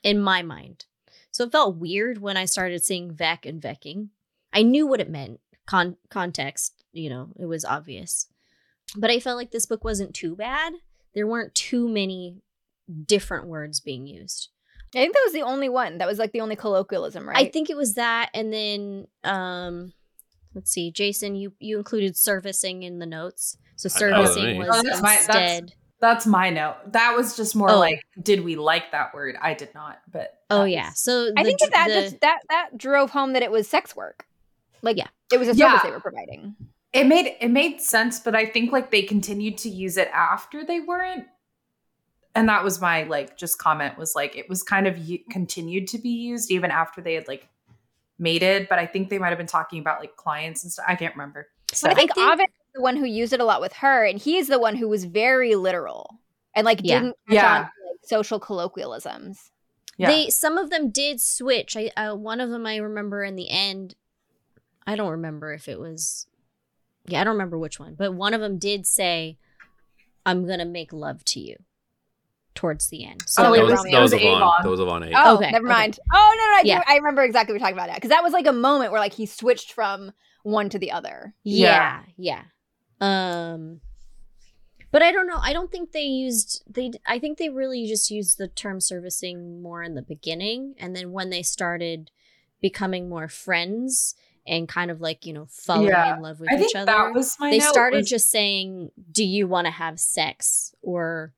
in 0.03 0.19
my 0.19 0.41
mind 0.41 0.85
so 1.31 1.45
it 1.45 1.51
felt 1.51 1.77
weird 1.77 2.19
when 2.19 2.37
i 2.37 2.45
started 2.45 2.83
seeing 2.83 3.11
vec 3.11 3.45
and 3.45 3.61
vecking 3.61 4.09
I 4.53 4.61
knew 4.61 4.87
what 4.87 5.01
it 5.01 5.09
meant. 5.09 5.39
Con- 5.65 5.97
context, 6.09 6.83
you 6.91 7.09
know, 7.09 7.29
it 7.37 7.45
was 7.45 7.65
obvious. 7.65 8.27
But 8.95 9.09
I 9.09 9.19
felt 9.19 9.37
like 9.37 9.51
this 9.51 9.65
book 9.65 9.83
wasn't 9.83 10.13
too 10.13 10.35
bad. 10.35 10.73
There 11.15 11.27
weren't 11.27 11.55
too 11.55 11.89
many 11.89 12.37
different 13.05 13.47
words 13.47 13.79
being 13.79 14.05
used. 14.05 14.49
I 14.93 14.99
think 14.99 15.13
that 15.13 15.23
was 15.25 15.33
the 15.33 15.41
only 15.41 15.69
one. 15.69 15.97
That 15.97 16.07
was 16.07 16.19
like 16.19 16.33
the 16.33 16.41
only 16.41 16.55
colloquialism, 16.55 17.27
right? 17.27 17.37
I 17.37 17.49
think 17.49 17.69
it 17.69 17.77
was 17.77 17.95
that 17.95 18.29
and 18.33 18.53
then 18.53 19.07
um 19.23 19.93
let's 20.53 20.71
see, 20.71 20.91
Jason, 20.91 21.35
you 21.35 21.53
you 21.59 21.77
included 21.77 22.15
servicing 22.17 22.83
in 22.83 22.99
the 22.99 23.05
notes. 23.05 23.57
So 23.75 23.89
servicing 23.89 24.57
was 24.57 24.69
Oh, 24.71 24.81
that's 24.83 25.01
my- 25.01 25.15
that's- 25.27 25.59
instead. 25.59 25.73
That's 25.99 26.25
my 26.27 26.49
note. 26.49 26.75
That 26.91 27.15
was 27.15 27.37
just 27.37 27.55
more 27.55 27.71
Oh. 27.71 27.79
like, 27.79 28.01
did 28.21 28.43
we 28.43 28.57
like 28.57 28.91
that 28.91 29.13
word? 29.13 29.37
I 29.41 29.53
did 29.53 29.73
not, 29.73 29.99
but 30.11 30.33
oh 30.49 30.65
yeah. 30.65 30.89
was- 30.89 30.99
So 30.99 31.31
I 31.37 31.43
the 31.43 31.47
think 31.47 31.59
that 31.61 31.71
that, 31.71 31.87
dr- 31.87 32.03
just, 32.03 32.19
that 32.21 32.39
that 32.49 32.77
drove 32.77 33.11
home 33.11 33.33
that 33.33 33.41
it 33.43 33.51
was 33.51 33.69
sex 33.69 33.95
work. 33.95 34.25
Like 34.81 34.97
Yeah. 34.97 35.07
it 35.31 35.37
was 35.37 35.47
a 35.47 35.51
service 35.55 35.59
Yeah. 35.59 35.79
they 35.81 35.91
were 35.91 36.01
providing. 36.01 36.55
it 36.91 37.05
made 37.07 37.35
it 37.39 37.49
made 37.49 37.79
sense, 37.81 38.19
but 38.19 38.35
I 38.35 38.45
think 38.45 38.71
like 38.73 38.91
they 38.91 39.01
continued 39.03 39.57
to 39.59 39.69
use 39.69 39.95
it 39.97 40.09
after 40.13 40.65
they 40.65 40.81
weren't. 40.81 41.25
And 42.35 42.49
that 42.49 42.63
was 42.65 42.81
my 42.81 43.03
like 43.03 43.37
just 43.37 43.57
comment 43.57 43.97
was 43.97 44.13
like 44.13 44.35
it 44.35 44.49
was 44.49 44.61
kind 44.61 44.87
of 44.87 44.97
u- 44.97 45.23
continued 45.31 45.87
to 45.89 45.97
be 45.99 46.09
used 46.09 46.51
even 46.51 46.69
after 46.69 46.99
they 47.01 47.13
had 47.13 47.27
like 47.29 47.47
mated, 48.19 48.67
but 48.69 48.79
I 48.79 48.85
think 48.85 49.09
they 49.09 49.17
might 49.19 49.29
have 49.29 49.37
been 49.37 49.47
talking 49.47 49.79
about 49.79 49.99
like 49.99 50.15
clients 50.15 50.63
and 50.63 50.71
stuff. 50.71 50.85
I 50.87 50.95
can't 50.95 51.13
remember. 51.15 51.47
So 51.71 51.87
But 51.87 51.93
I 51.97 51.99
think, 51.99 52.11
I 52.11 52.13
think- 52.15 52.31
Ovid 52.33 52.43
is 52.49 52.73
the 52.75 52.81
one 52.81 52.95
who 52.95 53.05
used 53.05 53.33
it 53.33 53.39
a 53.39 53.45
lot 53.45 53.61
with 53.61 53.73
her, 53.73 54.05
and 54.05 54.19
he's 54.19 54.47
the 54.47 54.59
one 54.59 54.75
who 54.75 54.87
was 54.87 55.05
very 55.05 55.55
literal 55.55 56.19
and 56.55 56.65
like 56.65 56.81
Yeah. 56.83 56.99
didn't 56.99 57.17
catch 57.27 57.35
Yeah. 57.35 57.51
on 57.53 57.59
to, 57.61 57.65
like, 57.89 57.99
social 58.05 58.39
colloquialisms. 58.39 59.51
yeah. 59.97 60.07
They 60.09 60.29
some 60.29 60.57
of 60.57 60.69
them 60.69 60.89
did 60.89 61.19
switch. 61.21 61.75
I 61.77 61.91
uh, 61.97 62.15
one 62.15 62.39
of 62.41 62.49
them 62.49 62.65
I 62.65 62.77
remember 62.77 63.23
in 63.23 63.35
the 63.35 63.49
end. 63.49 63.95
I 64.85 64.95
don't 64.95 65.11
remember 65.11 65.53
if 65.53 65.67
it 65.67 65.79
was. 65.79 66.27
Yeah, 67.05 67.21
I 67.21 67.23
don't 67.23 67.33
remember 67.33 67.57
which 67.57 67.79
one, 67.79 67.95
but 67.95 68.13
one 68.13 68.33
of 68.33 68.41
them 68.41 68.57
did 68.59 68.85
say, 68.87 69.37
"I'm 70.25 70.47
gonna 70.47 70.65
make 70.65 70.91
love 70.93 71.23
to 71.25 71.39
you." 71.39 71.57
Towards 72.55 72.87
the 72.89 73.05
end, 73.05 73.21
so 73.25 73.41
Oh, 73.41 73.45
that 73.51 73.55
Silly 73.57 73.71
was, 73.71 73.85
it 73.85 73.91
that 73.91 74.01
was 74.01 74.13
It 74.13 74.15
was 74.17 74.23
Avon. 74.25 74.35
Avon. 74.37 74.53
That 74.63 74.69
was 74.69 74.79
Avon 74.79 75.03
eight. 75.03 75.13
Oh, 75.15 75.35
Okay, 75.37 75.51
never 75.51 75.65
okay. 75.65 75.73
mind. 75.73 75.99
Oh 76.13 76.35
no, 76.37 76.45
no, 76.51 76.57
I, 76.57 76.61
do- 76.63 76.67
Yeah. 76.69 76.83
I 76.87 76.95
remember 76.97 77.23
exactly 77.23 77.53
what 77.53 77.59
you're 77.59 77.65
talking 77.67 77.77
about 77.77 77.87
that 77.87 77.95
because 77.95 78.09
that 78.11 78.23
was 78.23 78.31
like 78.33 78.45
a 78.45 78.53
moment 78.53 78.91
where 78.91 78.99
like 79.01 79.13
he 79.13 79.25
switched 79.25 79.73
from 79.73 80.11
one 80.43 80.69
to 80.69 80.77
the 80.77 80.91
other. 80.91 81.33
yeah, 81.43 82.01
yeah. 82.17 82.43
Um, 83.01 83.81
but 84.91 85.01
I 85.01 85.11
don't 85.11 85.25
know. 85.27 85.39
I 85.41 85.53
don't 85.53 85.71
think 85.71 85.91
they 85.91 86.01
used 86.03 86.63
they. 86.71 86.91
I 87.05 87.17
think 87.19 87.37
they 87.37 87.49
really 87.49 87.87
just 87.87 88.11
used 88.11 88.37
the 88.37 88.47
term 88.47 88.79
servicing 88.79 89.61
more 89.61 89.81
in 89.81 89.95
the 89.95 90.01
beginning, 90.03 90.75
and 90.77 90.95
then 90.95 91.11
when 91.11 91.29
they 91.31 91.41
started 91.41 92.11
becoming 92.61 93.09
more 93.09 93.27
friends 93.27 94.15
and 94.45 94.67
kind 94.67 94.91
of 94.91 95.01
like 95.01 95.25
you 95.25 95.33
know 95.33 95.47
falling 95.49 95.87
Yeah. 95.87 96.15
in 96.15 96.21
love 96.21 96.39
with 96.39 96.51
I 96.51 96.55
each 96.55 96.59
think 96.59 96.75
other, 96.75 96.85
that 96.85 97.13
was 97.13 97.35
my 97.39 97.49
they 97.49 97.57
note 97.57 97.69
started 97.69 97.97
was- 97.97 98.09
just 98.09 98.29
saying, 98.29 98.91
"Do 99.11 99.23
you 99.25 99.47
want 99.47 99.65
to 99.65 99.71
have 99.71 99.99
sex?" 99.99 100.75
or 100.83 101.33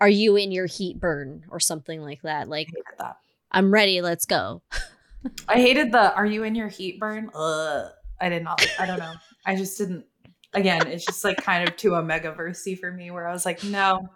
"Are 0.00 0.08
you 0.08 0.36
in 0.36 0.52
your 0.52 0.66
heat 0.66 0.98
burn?" 0.98 1.44
or 1.50 1.60
something 1.60 2.00
like 2.02 2.22
that. 2.22 2.48
Like, 2.48 2.68
that. 2.98 3.16
I'm 3.50 3.72
ready, 3.72 4.00
let's 4.00 4.26
go." 4.26 4.62
I 5.48 5.56
hated 5.56 5.92
the 5.92 6.14
"Are 6.14 6.26
you 6.26 6.44
in 6.44 6.54
your 6.54 6.68
heat 6.68 6.98
burn?" 6.98 7.30
Ugh. 7.34 7.90
I 8.20 8.28
did 8.28 8.44
not. 8.44 8.64
I 8.78 8.86
don't 8.86 8.98
know. 8.98 9.14
I 9.46 9.56
just 9.56 9.78
didn't. 9.78 10.04
Again, 10.52 10.86
it's 10.88 11.06
just 11.06 11.24
like 11.24 11.38
kind 11.38 11.68
of 11.68 11.76
too 11.76 11.94
omega 11.94 12.32
versy 12.32 12.78
for 12.78 12.90
me, 12.90 13.10
where 13.10 13.26
I 13.26 13.32
was 13.32 13.46
like, 13.46 13.62
no, 13.62 14.08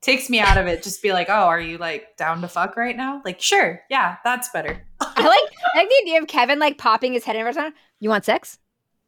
takes 0.00 0.30
me 0.30 0.38
out 0.38 0.56
of 0.56 0.66
it. 0.66 0.82
Just 0.82 1.02
be 1.02 1.12
like, 1.12 1.28
oh, 1.28 1.32
are 1.32 1.60
you 1.60 1.78
like 1.78 2.16
down 2.16 2.40
to 2.42 2.48
fuck 2.48 2.76
right 2.76 2.96
now? 2.96 3.20
Like, 3.24 3.40
sure, 3.40 3.80
yeah, 3.90 4.16
that's 4.24 4.48
better. 4.50 4.86
I 5.00 5.26
like 5.26 5.40
I 5.74 5.78
like 5.78 5.88
the 5.88 5.96
idea 6.02 6.22
of 6.22 6.28
Kevin 6.28 6.58
like 6.58 6.78
popping 6.78 7.12
his 7.12 7.24
head 7.24 7.36
in 7.36 7.40
every 7.40 7.52
time. 7.52 7.74
You 8.00 8.08
want 8.08 8.24
sex? 8.24 8.58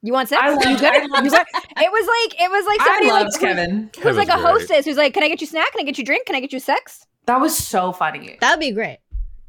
You 0.03 0.13
want 0.13 0.29
sex? 0.29 0.41
I 0.43 0.51
loved- 0.51 0.65
you 0.65 0.79
good? 0.79 0.85
I 0.93 1.05
loved- 1.07 1.25
You 1.27 1.31
good? 1.31 1.47
It 1.77 1.93
was 1.93 2.07
like 2.33 2.41
it 2.43 2.51
was 2.51 2.67
like 2.67 2.81
I 2.81 2.85
somebody 2.85 3.11
like 3.11 3.25
loved 3.25 3.37
who- 3.37 3.41
Kevin. 3.47 3.81
Who's 3.95 4.03
Kevin's 4.03 4.17
like 4.17 4.29
a 4.29 4.33
great. 4.33 4.47
hostess 4.47 4.85
who's 4.87 4.97
like, 4.97 5.13
Can 5.15 5.23
I 5.23 5.29
get 5.29 5.41
you 5.41 5.47
snack? 5.47 5.73
Can 5.73 5.81
I 5.81 5.85
get 5.85 5.99
you 5.99 6.05
drink? 6.05 6.27
Can 6.27 6.35
I 6.37 6.41
get 6.41 6.53
you 6.53 6.61
sex? 6.61 7.05
That 7.27 7.41
was 7.41 7.57
so 7.57 7.93
funny. 7.93 8.39
That'd 8.41 8.61
be 8.61 8.71
great. 8.73 8.99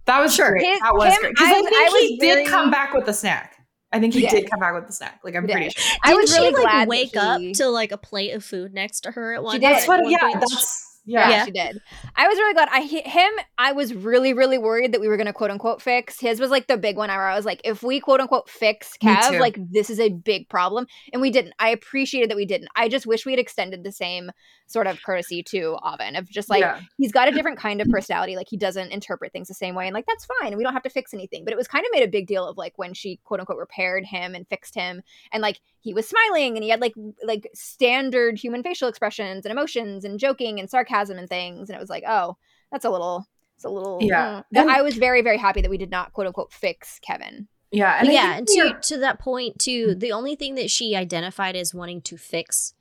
That 0.06 0.20
was 0.20 0.36
Sure. 0.36 0.52
great. 0.52 0.66
His- 0.66 0.80
that 0.82 0.94
was 0.94 1.14
him, 1.14 1.22
great. 1.22 1.34
Because 1.36 1.48
I- 1.48 1.52
I, 1.52 1.54
think 1.54 1.68
I 1.74 1.98
he 2.00 2.18
did 2.18 2.34
very- 2.36 2.46
come 2.48 2.70
back 2.72 2.94
with 2.94 3.06
the 3.06 3.14
snack. 3.14 3.56
I 3.94 4.00
think 4.00 4.14
he 4.14 4.22
He 4.22 4.28
did 4.28 4.42
did. 4.44 4.50
come 4.52 4.60
back 4.60 4.74
with 4.74 4.88
the 4.88 4.94
snack. 4.94 5.20
Like 5.24 5.36
I'm 5.36 5.46
He 5.48 5.52
pretty 5.54 5.68
did. 5.70 5.78
sure. 5.78 5.98
I 6.04 6.14
was 6.14 6.30
Didn't 6.32 6.44
really 6.44 6.56
she 6.56 6.62
glad 6.64 6.80
like 6.80 6.88
wake 6.88 7.10
she- 7.12 7.18
up 7.20 7.42
to 7.58 7.68
like 7.70 7.92
a 7.92 7.98
plate 7.98 8.32
of 8.32 8.44
food 8.44 8.74
next 8.74 9.02
to 9.02 9.12
her 9.12 9.34
at 9.34 9.44
one? 9.44 9.60
did. 9.60 9.64
point- 9.64 9.76
That's 9.76 9.88
what. 9.88 10.10
Yeah, 10.10 10.20
point? 10.20 10.40
that's 10.42 10.91
Yeah, 11.04 11.30
yeah. 11.30 11.46
she 11.46 11.52
did. 11.52 11.82
I 12.16 12.28
was 12.28 12.38
really 12.38 12.54
glad. 12.54 12.70
I 12.72 12.82
hit 12.82 13.08
him. 13.08 13.32
I 13.58 13.72
was 13.72 13.94
really, 13.94 14.34
really 14.34 14.60
worried 14.60 14.92
that 14.94 15.02
we 15.02 15.08
were 15.08 15.18
going 15.18 15.28
to 15.28 15.34
quote 15.34 15.50
unquote 15.50 15.82
fix. 15.82 16.20
His 16.20 16.40
was 16.40 16.52
like 16.52 16.68
the 16.68 16.78
big 16.78 16.96
one 16.96 17.10
where 17.10 17.28
I 17.28 17.36
was 17.36 17.46
like, 17.46 17.60
if 17.64 17.82
we 17.82 18.00
quote 18.00 18.20
unquote 18.20 18.48
fix 18.48 18.98
Kev, 19.02 19.40
like 19.40 19.58
this 19.72 19.90
is 19.90 20.00
a 20.00 20.10
big 20.10 20.48
problem. 20.48 20.86
And 21.12 21.22
we 21.22 21.32
didn't. 21.32 21.54
I 21.60 21.70
appreciated 21.70 22.30
that 22.30 22.38
we 22.38 22.46
didn't. 22.46 22.70
I 22.76 22.88
just 22.88 23.08
wish 23.08 23.26
we 23.26 23.32
had 23.32 23.40
extended 23.40 23.84
the 23.84 23.92
same 23.92 24.32
sort 24.68 24.88
of 24.88 25.02
courtesy 25.04 25.44
to 25.44 25.78
Oven 25.84 26.16
of 26.16 26.30
just 26.30 26.50
like, 26.50 26.62
yeah. 26.62 26.80
he's 26.98 27.12
got 27.12 27.28
a 27.28 27.32
different 27.32 27.58
kind 27.58 27.82
of 27.82 27.88
personality. 27.90 28.36
Like 28.36 28.48
he 28.50 28.58
doesn't 28.58 28.92
interpret 28.92 29.34
things 29.34 29.48
the 29.48 29.54
same 29.54 29.76
way. 29.76 29.88
And 29.88 29.94
like, 29.94 30.06
that's 30.06 30.26
fine. 30.26 30.50
And 30.50 30.58
we 30.58 30.64
don't 30.64 30.74
have 30.74 30.84
to 30.84 30.90
fix 30.90 31.14
anything. 31.14 31.44
But 31.44 31.54
it 31.54 31.58
was 31.58 31.68
kind 31.68 31.84
of 31.84 31.90
made 31.92 32.04
a 32.04 32.12
big 32.12 32.28
deal 32.28 32.48
of 32.48 32.58
like 32.58 32.74
when 32.78 32.94
she 32.94 33.20
quote 33.24 33.40
unquote 33.40 33.58
repaired 33.58 34.06
him 34.06 34.36
and 34.36 34.48
fixed 34.48 34.76
him. 34.76 35.02
And 35.32 35.42
like 35.42 35.60
he 35.82 35.94
was 35.94 36.08
smiling 36.08 36.56
and 36.56 36.64
he 36.64 36.70
had 36.70 36.80
like 36.80 36.94
like 37.24 37.50
standard 37.54 38.38
human 38.38 38.64
facial 38.64 38.88
expressions 38.88 39.46
and 39.46 39.52
emotions 39.52 40.06
and 40.06 40.20
joking 40.20 40.60
and 40.60 40.70
sarcasm 40.70 41.18
and 41.18 41.28
things. 41.28 41.70
And 41.70 41.76
it 41.76 41.80
was 41.82 41.90
like, 41.90 42.04
oh, 42.08 42.38
that's 42.72 42.86
a 42.86 42.90
little, 42.90 43.28
it's 43.56 43.66
a 43.66 43.70
little, 43.70 44.00
Yeah. 44.02 44.44
mm. 44.56 44.68
I 44.70 44.82
was 44.84 44.96
very, 44.96 45.22
very 45.22 45.38
happy 45.38 45.62
that 45.62 45.70
we 45.70 45.78
did 45.78 45.92
not 45.92 46.14
quote 46.14 46.28
unquote 46.28 46.54
fix 46.54 47.00
Kevin. 47.00 47.48
Yeah, 47.72 47.98
and 48.00 48.12
yeah, 48.12 48.36
and 48.38 48.48
to 48.48 48.78
to 48.82 48.98
that 48.98 49.20
point 49.20 49.58
too, 49.58 49.96
the 49.96 50.12
only 50.12 50.36
thing 50.36 50.56
that 50.56 50.70
she 50.70 50.94
identified 50.96 51.56
as 51.56 51.74
wanting 51.74 52.02
to 52.02 52.18
fix 52.18 52.74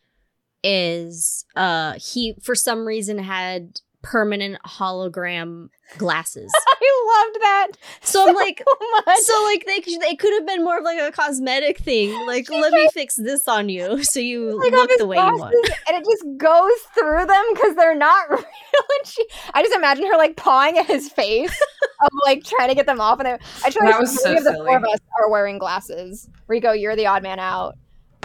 is 0.62 1.46
uh 1.56 1.94
he 1.94 2.34
for 2.42 2.54
some 2.54 2.86
reason 2.86 3.18
had 3.18 3.80
permanent 4.02 4.56
hologram 4.66 5.68
glasses. 5.98 6.50
I 6.68 7.24
loved 7.26 7.42
that 7.42 7.68
So 8.02 8.28
I'm 8.28 8.34
like 8.34 8.62
so 8.66 8.86
much. 9.06 9.18
so 9.18 9.42
like 9.44 9.66
they 9.66 9.80
they 9.98 10.14
could 10.14 10.32
have 10.34 10.46
been 10.46 10.62
more 10.64 10.78
of 10.78 10.84
like 10.84 10.98
a 10.98 11.10
cosmetic 11.12 11.78
thing. 11.78 12.10
Like 12.26 12.48
let 12.50 12.72
me 12.72 12.88
fix 12.94 13.16
this 13.16 13.46
on 13.48 13.68
you 13.68 14.02
so 14.04 14.20
you 14.20 14.60
Take 14.62 14.72
off 14.74 14.88
look 14.88 14.98
the 14.98 15.06
way 15.06 15.16
you 15.16 15.22
want. 15.22 15.54
and 15.88 15.96
it 15.96 16.04
just 16.08 16.24
goes 16.38 16.72
through 16.94 17.26
them 17.26 17.44
because 17.54 17.74
they're 17.76 17.96
not 17.96 18.30
real. 18.30 18.38
And 18.40 19.06
she, 19.06 19.24
I 19.52 19.62
just 19.62 19.74
imagine 19.74 20.06
her 20.06 20.16
like 20.16 20.36
pawing 20.36 20.78
at 20.78 20.86
his 20.86 21.08
face, 21.10 21.60
of 22.02 22.08
like 22.24 22.44
trying 22.44 22.68
to 22.68 22.74
get 22.74 22.86
them 22.86 23.00
off. 23.00 23.18
And 23.18 23.28
I, 23.28 23.38
I 23.64 23.70
try 23.70 23.86
That 23.86 23.94
to 23.96 24.00
was 24.00 24.12
three 24.12 24.32
so 24.34 24.38
of 24.38 24.44
the 24.44 24.52
silly. 24.52 24.66
four 24.66 24.76
of 24.76 24.84
us 24.84 25.00
are 25.20 25.30
wearing 25.30 25.58
glasses. 25.58 26.28
Rico, 26.46 26.72
you're 26.72 26.94
the 26.96 27.06
odd 27.06 27.22
man 27.22 27.38
out. 27.40 27.76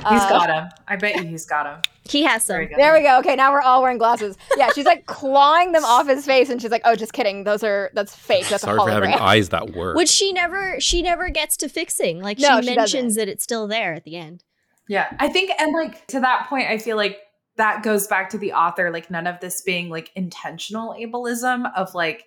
He's 0.09 0.21
Uh, 0.21 0.29
got 0.29 0.49
him. 0.49 0.69
I 0.87 0.95
bet 0.95 1.15
you 1.15 1.23
he's 1.23 1.45
got 1.45 1.65
him. 1.65 1.81
He 2.07 2.23
has 2.23 2.43
some. 2.45 2.55
Very 2.55 2.67
good. 2.67 2.77
There 2.77 2.93
we 2.93 3.01
go. 3.01 3.17
Okay, 3.19 3.35
now 3.35 3.51
we're 3.51 3.61
all 3.61 3.81
wearing 3.81 3.97
glasses. 3.97 4.37
Yeah, 4.57 4.69
she's 4.73 4.85
like 4.85 5.07
clawing 5.07 5.71
them 5.71 5.83
off 5.83 6.07
his 6.07 6.25
face, 6.25 6.49
and 6.49 6.61
she's 6.61 6.69
like, 6.69 6.83
"Oh, 6.85 6.95
just 6.95 7.13
kidding. 7.13 7.45
Those 7.45 7.63
are 7.63 7.89
that's 7.93 8.15
fake. 8.15 8.47
That's 8.47 8.61
Sorry 8.63 8.77
a 8.79 8.83
for 8.83 8.91
having 8.91 9.11
eyes 9.13 9.49
that 9.49 9.71
work. 9.73 9.95
Which 9.97 10.09
she 10.09 10.31
never 10.31 10.79
she 10.79 11.01
never 11.01 11.29
gets 11.29 11.57
to 11.57 11.69
fixing. 11.69 12.21
Like 12.21 12.37
No, 12.39 12.61
she 12.61 12.67
she 12.67 12.75
mentions 12.75 13.15
that 13.15 13.27
it's 13.27 13.43
still 13.43 13.67
there 13.67 13.93
at 13.93 14.03
the 14.03 14.17
end. 14.17 14.43
Yeah, 14.87 15.07
I 15.19 15.29
think, 15.29 15.49
and 15.59 15.73
like 15.73 16.05
to 16.07 16.19
that 16.19 16.47
point, 16.47 16.69
I 16.69 16.77
feel 16.77 16.95
like 16.95 17.17
that 17.57 17.81
goes 17.81 18.05
back 18.05 18.29
to 18.29 18.37
the 18.37 18.53
author, 18.53 18.91
like 18.91 19.09
none 19.09 19.25
of 19.25 19.39
this 19.39 19.61
being 19.61 19.89
like 19.89 20.11
intentional 20.15 20.93
ableism 20.93 21.71
of 21.75 21.95
like, 21.95 22.25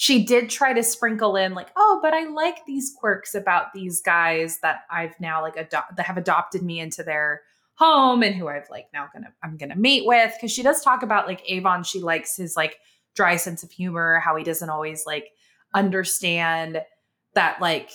she 0.00 0.24
did 0.24 0.48
try 0.48 0.72
to 0.72 0.82
sprinkle 0.82 1.36
in 1.36 1.52
like, 1.52 1.68
oh, 1.76 2.00
but 2.02 2.14
I 2.14 2.24
like 2.24 2.64
these 2.64 2.90
quirks 2.98 3.34
about 3.34 3.74
these 3.74 4.00
guys 4.00 4.58
that 4.62 4.84
I've 4.90 5.12
now 5.20 5.42
like 5.42 5.58
adopt 5.58 5.94
that 5.96 6.06
have 6.06 6.16
adopted 6.16 6.62
me 6.62 6.80
into 6.80 7.02
their 7.02 7.42
home 7.74 8.22
and 8.22 8.34
who 8.34 8.48
I've 8.48 8.70
like 8.70 8.86
now 8.94 9.10
gonna 9.12 9.34
I'm 9.44 9.58
gonna 9.58 9.76
mate 9.76 10.04
with 10.06 10.32
because 10.34 10.50
she 10.52 10.62
does 10.62 10.80
talk 10.80 11.02
about 11.02 11.26
like 11.26 11.42
Avon. 11.46 11.84
She 11.84 12.00
likes 12.00 12.34
his 12.34 12.56
like 12.56 12.78
dry 13.14 13.36
sense 13.36 13.62
of 13.62 13.70
humor, 13.70 14.20
how 14.20 14.36
he 14.36 14.42
doesn't 14.42 14.70
always 14.70 15.04
like 15.04 15.28
understand 15.74 16.80
that 17.34 17.60
like 17.60 17.90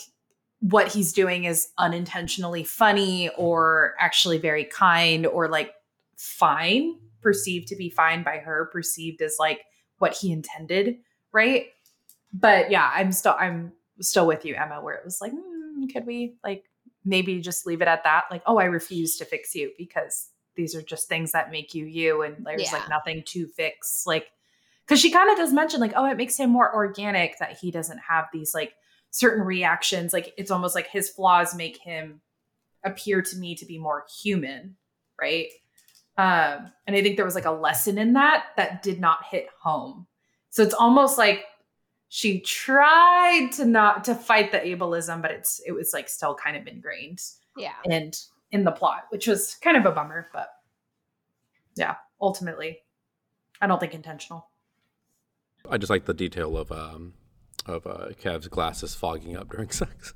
what 0.59 0.89
he's 0.89 1.11
doing 1.11 1.45
is 1.45 1.69
unintentionally 1.79 2.63
funny 2.63 3.29
or 3.29 3.95
actually 3.99 4.37
very 4.37 4.65
kind 4.65 5.25
or 5.25 5.49
like 5.49 5.73
fine, 6.17 6.99
perceived 7.23 7.67
to 7.69 7.75
be 7.75 7.89
fine 7.89 8.21
by 8.21 8.37
her, 8.37 8.69
perceived 8.71 9.23
as 9.23 9.37
like 9.39 9.61
what 9.97 10.13
he 10.13 10.31
intended, 10.31 10.97
right? 11.33 11.65
But 12.37 12.69
yeah, 12.69 12.91
I'm 12.93 13.11
still 13.13 13.35
I'm 13.39 13.71
still 14.01 14.27
with 14.27 14.43
you, 14.45 14.55
Emma, 14.55 14.81
where 14.81 14.95
it 14.95 15.05
was 15.05 15.21
like, 15.21 15.31
mm, 15.31 15.91
could 15.93 16.05
we 16.05 16.35
like 16.43 16.65
maybe 17.05 17.39
just 17.39 17.65
leave 17.65 17.81
it 17.81 17.87
at 17.87 18.03
that? 18.03 18.25
Like, 18.29 18.41
oh, 18.45 18.57
I 18.57 18.65
refuse 18.65 19.17
to 19.17 19.25
fix 19.25 19.55
you 19.55 19.71
because 19.77 20.29
these 20.55 20.75
are 20.75 20.81
just 20.81 21.07
things 21.07 21.31
that 21.31 21.49
make 21.51 21.73
you 21.73 21.85
you, 21.85 22.21
and 22.23 22.45
there's 22.45 22.63
Yeah. 22.63 22.73
like 22.79 22.89
nothing 22.89 23.23
to 23.27 23.47
fix. 23.47 24.03
Like, 24.05 24.27
because 24.85 24.99
she 24.99 25.11
kind 25.11 25.29
of 25.31 25.37
does 25.37 25.53
mention 25.53 25.79
like, 25.79 25.93
oh, 25.95 26.05
it 26.05 26.17
makes 26.17 26.37
him 26.37 26.49
more 26.49 26.73
organic 26.75 27.39
that 27.39 27.57
he 27.57 27.71
doesn't 27.71 27.99
have 27.99 28.25
these 28.33 28.53
like 28.53 28.73
certain 29.11 29.43
reactions. 29.45 30.11
Like, 30.11 30.33
it's 30.37 30.51
almost 30.51 30.75
like 30.75 30.87
his 30.87 31.09
flaws 31.09 31.55
make 31.55 31.77
him 31.77 32.21
appear 32.83 33.21
to 33.21 33.37
me 33.37 33.55
to 33.55 33.65
be 33.65 33.79
more 33.79 34.05
human, 34.21 34.75
right? 35.19 35.47
Um, 36.17 36.71
and 36.85 36.95
I 36.95 37.01
think 37.01 37.15
there 37.15 37.25
was 37.25 37.35
like 37.35 37.45
a 37.45 37.51
lesson 37.51 37.97
in 37.97 38.13
that 38.13 38.45
that 38.57 38.83
did 38.83 38.99
not 38.99 39.25
hit 39.29 39.47
home. 39.61 40.07
So 40.49 40.63
it's 40.63 40.73
almost 40.73 41.17
like 41.17 41.45
she 42.15 42.39
tried 42.39 43.49
to 43.51 43.65
not 43.65 44.05
to 44.05 44.15
fight 44.15 44.53
the 44.53 44.59
ableism, 44.59 45.21
but 45.21 45.31
it's 45.31 45.59
it 45.65 45.73
was 45.73 45.91
like 45.91 46.07
still 46.07 46.33
kind 46.33 46.55
of 46.55 46.65
ingrained 46.65 47.19
Yeah. 47.57 47.73
and 47.91 48.17
in 48.51 48.63
the 48.63 48.71
plot, 48.71 49.07
which 49.09 49.27
was 49.27 49.55
kind 49.55 49.75
of 49.75 49.85
a 49.85 49.91
bummer, 49.91 50.27
but 50.31 50.47
yeah, 51.75 51.95
ultimately, 52.21 52.77
I 53.59 53.67
don't 53.67 53.81
think 53.81 53.93
intentional. 53.93 54.47
I 55.69 55.77
just 55.77 55.89
like 55.89 56.05
the 56.05 56.13
detail 56.13 56.55
of 56.57 56.71
um 56.71 57.15
of 57.65 57.85
uh, 57.85 58.07
Kev's 58.17 58.47
glasses 58.47 58.95
fogging 58.95 59.35
up 59.35 59.49
during 59.49 59.69
sex. 59.81 60.13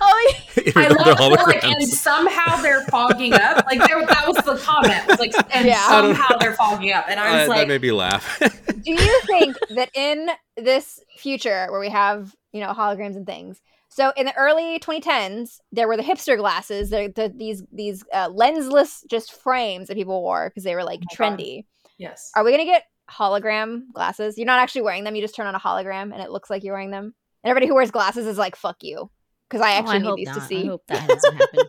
Oh, 0.00 0.34
Even 0.56 0.72
I 0.76 0.88
though 0.88 0.94
they're 1.04 1.14
love 1.14 1.32
that, 1.38 1.46
like, 1.46 1.64
and 1.64 1.82
somehow 1.88 2.60
they're 2.62 2.82
fogging 2.86 3.32
up. 3.34 3.64
Like 3.66 3.78
there, 3.86 4.04
that 4.04 4.24
was 4.26 4.36
the 4.44 4.56
comment. 4.56 5.06
Was 5.06 5.18
like, 5.18 5.32
and 5.54 5.66
Yeah. 5.66 5.86
Somehow 5.88 6.36
they're 6.38 6.54
fogging 6.54 6.92
up, 6.92 7.06
and 7.08 7.18
I 7.20 7.38
was 7.40 7.46
Uh, 7.46 7.50
like, 7.50 7.60
that 7.62 7.68
made 7.68 7.82
me 7.82 7.92
laugh. 7.92 8.38
Do 8.82 8.92
you 8.92 9.20
think 9.26 9.56
that 9.70 9.90
in 9.94 10.28
this 10.56 11.00
future 11.16 11.66
where 11.70 11.80
we 11.80 11.90
have, 11.90 12.34
you 12.52 12.60
know, 12.60 12.72
holograms 12.72 13.16
and 13.16 13.26
things, 13.26 13.60
so 13.90 14.12
in 14.16 14.26
the 14.26 14.36
early 14.36 14.78
2010s, 14.78 15.58
there 15.72 15.88
were 15.88 15.96
the 15.96 16.02
hipster 16.02 16.36
glasses, 16.36 16.90
the, 16.90 17.12
the, 17.14 17.32
these 17.34 17.62
these 17.72 18.04
uh, 18.12 18.28
lensless 18.28 19.06
just 19.08 19.32
frames 19.32 19.88
that 19.88 19.96
people 19.96 20.20
wore 20.22 20.50
because 20.50 20.64
they 20.64 20.74
were 20.74 20.84
like 20.84 21.00
Oh 21.00 21.06
my 21.18 21.28
God. 21.30 21.38
trendy. 21.38 21.64
yes, 21.98 22.30
Are 22.36 22.44
we 22.44 22.50
gonna 22.52 22.64
get 22.64 22.84
hologram 23.10 23.82
glasses? 23.94 24.36
You're 24.38 24.46
not 24.46 24.60
actually 24.60 24.82
wearing 24.82 25.04
them. 25.04 25.14
You 25.16 25.22
just 25.22 25.34
turn 25.34 25.46
on 25.46 25.54
a 25.54 25.60
hologram 25.60 26.12
and 26.12 26.20
it 26.20 26.30
looks 26.30 26.50
like 26.50 26.62
you're 26.64 26.74
wearing 26.74 26.90
them. 26.90 27.14
And 27.42 27.50
everybody 27.50 27.66
who 27.66 27.74
wears 27.74 27.90
glasses 27.90 28.26
is 28.26 28.36
like, 28.38 28.56
"Fuck 28.56 28.78
you," 28.82 29.10
because 29.48 29.60
I 29.60 29.70
Oh, 29.74 29.78
actually 29.78 29.96
I 29.96 29.98
need 29.98 30.16
these 30.16 30.26
not. 30.28 30.34
to 30.36 30.40
I 30.42 30.46
see. 30.46 30.66
hope 30.66 30.82
that 30.88 31.08
doesn't 31.08 31.36
happen. 31.36 31.60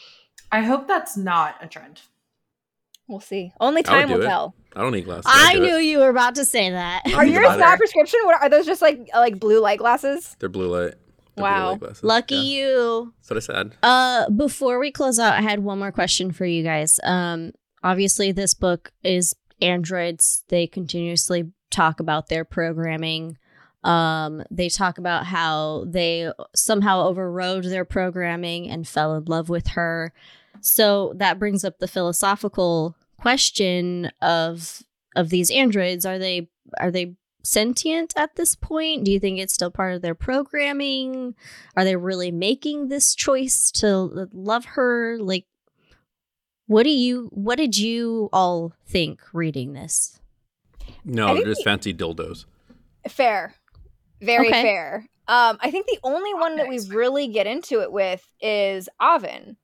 I 0.52 0.62
hope 0.62 0.88
that's 0.88 1.16
not 1.16 1.56
a 1.60 1.66
trend. 1.68 2.00
We'll 3.06 3.20
see. 3.20 3.52
Only 3.60 3.82
time 3.82 4.10
will 4.10 4.20
it. 4.20 4.26
tell. 4.26 4.54
I 4.76 4.82
don't 4.82 4.92
need 4.92 5.04
glasses. 5.06 5.24
I 5.26 5.54
do 5.54 5.62
it. 5.62 5.66
knew 5.66 5.76
you 5.78 5.98
were 5.98 6.10
about 6.10 6.34
to 6.34 6.44
say 6.44 6.70
that. 6.70 7.02
Are 7.14 7.24
yours 7.24 7.56
not 7.56 7.78
prescription? 7.78 8.20
What 8.24 8.42
are 8.42 8.48
those? 8.50 8.66
Just 8.66 8.82
like 8.82 9.08
like 9.14 9.38
blue 9.40 9.60
light 9.60 9.78
glasses? 9.78 10.36
They're 10.38 10.48
blue 10.50 10.68
light. 10.68 10.94
They're 11.34 11.36
blue 11.36 11.42
Wow. 11.44 11.78
light. 11.80 12.02
Lucky 12.02 12.34
Yeah. 12.34 12.40
you. 12.66 13.14
That's 13.28 13.30
what 13.30 13.36
I 13.36 13.40
said. 13.62 13.76
Uh, 13.82 14.30
before 14.30 14.78
we 14.78 14.90
close 14.92 15.18
out, 15.18 15.32
I 15.34 15.40
had 15.40 15.60
one 15.60 15.78
more 15.78 15.92
question 15.92 16.32
for 16.32 16.44
you 16.44 16.62
guys. 16.62 17.00
Um, 17.02 17.52
obviously, 17.82 18.30
this 18.32 18.52
book 18.54 18.92
is 19.02 19.34
androids. 19.62 20.44
They 20.48 20.66
continuously 20.66 21.50
talk 21.70 22.00
about 22.00 22.28
their 22.28 22.44
programming. 22.44 23.38
Um, 23.84 24.42
they 24.50 24.68
talk 24.68 24.98
about 24.98 25.26
how 25.26 25.84
they 25.86 26.32
somehow 26.54 27.06
overrode 27.06 27.64
their 27.64 27.84
programming 27.84 28.68
and 28.68 28.86
fell 28.86 29.14
in 29.16 29.24
love 29.24 29.48
with 29.48 29.68
her. 29.68 30.12
So 30.60 31.12
that 31.16 31.38
brings 31.38 31.64
up 31.64 31.78
the 31.78 31.88
philosophical 31.88 32.96
question 33.18 34.10
of 34.20 34.82
of 35.16 35.30
these 35.30 35.50
androids. 35.50 36.04
Are 36.04 36.18
they 36.18 36.48
are 36.78 36.90
they 36.90 37.14
sentient 37.42 38.12
at 38.16 38.36
this 38.36 38.54
point? 38.54 39.04
Do 39.04 39.12
you 39.12 39.20
think 39.20 39.38
it's 39.38 39.54
still 39.54 39.70
part 39.70 39.94
of 39.94 40.02
their 40.02 40.14
programming? 40.14 41.34
Are 41.76 41.84
they 41.84 41.96
really 41.96 42.30
making 42.30 42.88
this 42.88 43.14
choice 43.14 43.70
to 43.72 44.28
love 44.32 44.64
her? 44.64 45.18
Like, 45.18 45.46
what 46.66 46.82
do 46.82 46.90
you, 46.90 47.28
what 47.32 47.56
did 47.56 47.78
you 47.78 48.28
all 48.32 48.74
think 48.86 49.20
reading 49.32 49.72
this? 49.72 50.20
No, 51.04 51.34
they're 51.34 51.44
just 51.44 51.64
fancy 51.64 51.94
dildos. 51.94 52.44
Fair. 53.08 53.54
Very 54.20 54.50
Okay. 54.50 54.62
fair. 54.62 55.06
Um, 55.28 55.58
I 55.60 55.70
think 55.70 55.86
the 55.86 55.98
only 56.02 56.32
one 56.34 56.56
that 56.56 56.68
we 56.68 56.80
really 56.80 57.28
get 57.28 57.46
into 57.46 57.82
it 57.82 57.92
with 57.92 58.26
is 58.40 58.88
Avin. 59.00 59.56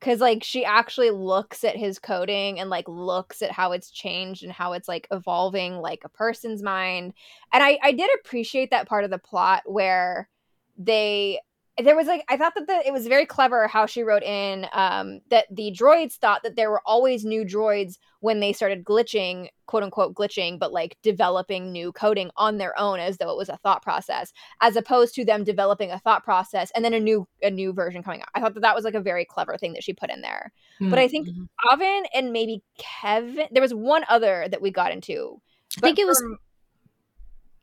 Cause 0.00 0.18
like 0.20 0.42
she 0.42 0.64
actually 0.64 1.10
looks 1.10 1.62
at 1.62 1.76
his 1.76 2.00
coding 2.00 2.58
and 2.58 2.68
like 2.68 2.88
looks 2.88 3.40
at 3.40 3.52
how 3.52 3.70
it's 3.70 3.88
changed 3.88 4.42
and 4.42 4.52
how 4.52 4.72
it's 4.72 4.88
like 4.88 5.06
evolving 5.12 5.76
like 5.76 6.00
a 6.04 6.08
person's 6.08 6.60
mind. 6.60 7.14
And 7.52 7.62
I, 7.62 7.78
I 7.82 7.92
did 7.92 8.10
appreciate 8.18 8.70
that 8.70 8.88
part 8.88 9.04
of 9.04 9.10
the 9.12 9.18
plot 9.18 9.62
where 9.64 10.28
they 10.76 11.38
there 11.78 11.96
was 11.96 12.06
like 12.06 12.22
I 12.28 12.36
thought 12.36 12.54
that 12.54 12.66
the, 12.66 12.86
it 12.86 12.92
was 12.92 13.06
very 13.06 13.24
clever 13.24 13.66
how 13.66 13.86
she 13.86 14.02
wrote 14.02 14.22
in 14.22 14.66
um, 14.72 15.20
that 15.30 15.46
the 15.50 15.72
droids 15.72 16.14
thought 16.14 16.42
that 16.42 16.54
there 16.54 16.70
were 16.70 16.82
always 16.84 17.24
new 17.24 17.44
droids 17.44 17.96
when 18.20 18.40
they 18.40 18.52
started 18.52 18.84
glitching, 18.84 19.48
quote 19.66 19.82
unquote 19.82 20.14
glitching, 20.14 20.58
but 20.58 20.70
like 20.70 20.98
developing 21.02 21.72
new 21.72 21.90
coding 21.90 22.30
on 22.36 22.58
their 22.58 22.78
own 22.78 23.00
as 23.00 23.16
though 23.16 23.30
it 23.30 23.38
was 23.38 23.48
a 23.48 23.56
thought 23.58 23.82
process, 23.82 24.34
as 24.60 24.76
opposed 24.76 25.14
to 25.14 25.24
them 25.24 25.44
developing 25.44 25.90
a 25.90 25.98
thought 25.98 26.24
process 26.24 26.70
and 26.74 26.84
then 26.84 26.92
a 26.92 27.00
new 27.00 27.26
a 27.42 27.50
new 27.50 27.72
version 27.72 28.02
coming 28.02 28.20
out. 28.20 28.28
I 28.34 28.40
thought 28.40 28.52
that 28.54 28.60
that 28.60 28.74
was 28.74 28.84
like 28.84 28.94
a 28.94 29.00
very 29.00 29.24
clever 29.24 29.56
thing 29.56 29.72
that 29.72 29.82
she 29.82 29.94
put 29.94 30.10
in 30.10 30.20
there. 30.20 30.52
But 30.78 30.98
I 30.98 31.08
think 31.08 31.28
Mhm. 31.28 31.48
Oven 31.72 32.04
and 32.12 32.32
maybe 32.32 32.62
Kevin. 32.76 33.46
There 33.50 33.62
was 33.62 33.72
one 33.72 34.04
other 34.10 34.46
that 34.50 34.60
we 34.60 34.70
got 34.70 34.92
into. 34.92 35.40
I 35.78 35.80
think 35.80 35.98
it 35.98 36.06
was, 36.06 36.22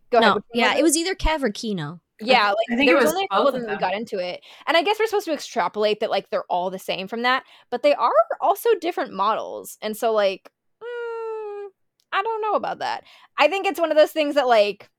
Go 0.10 0.20
no, 0.20 0.34
one 0.34 0.44
yeah, 0.54 0.72
was 0.72 0.80
it 0.80 0.84
was 0.84 0.98
either 0.98 1.14
Kev 1.14 1.44
or 1.44 1.52
Kino. 1.52 2.00
Yeah, 2.22 2.50
like 2.50 2.58
I 2.72 2.76
think 2.76 2.88
there 2.90 2.96
it 2.96 3.00
was, 3.00 3.06
was 3.06 3.14
only 3.14 3.26
a 3.26 3.28
couple 3.34 3.48
of 3.50 3.54
them 3.54 3.66
that 3.66 3.80
got 3.80 3.94
into 3.94 4.18
it, 4.20 4.42
and 4.68 4.76
I 4.76 4.84
guess 4.84 4.98
we're 5.00 5.08
supposed 5.08 5.26
to 5.26 5.34
extrapolate 5.34 6.00
that 6.00 6.10
like 6.10 6.30
they're 6.30 6.44
all 6.50 6.70
the 6.70 6.80
same 6.80 7.08
from 7.08 7.22
that, 7.24 7.44
but 7.70 7.84
they 7.84 7.94
are 7.96 8.12
also 8.42 8.70
different 8.82 9.14
models, 9.14 9.78
and 9.82 9.96
so 9.96 10.12
like, 10.14 10.52
mm, 10.84 11.68
I 12.12 12.22
don't 12.24 12.42
know 12.42 12.54
about 12.54 12.80
that. 12.80 13.04
I 13.38 13.48
think 13.48 13.66
it's 13.68 13.80
one 13.80 13.92
of 13.92 13.98
those 13.98 14.12
things 14.12 14.36
that 14.36 14.48
like, 14.48 14.90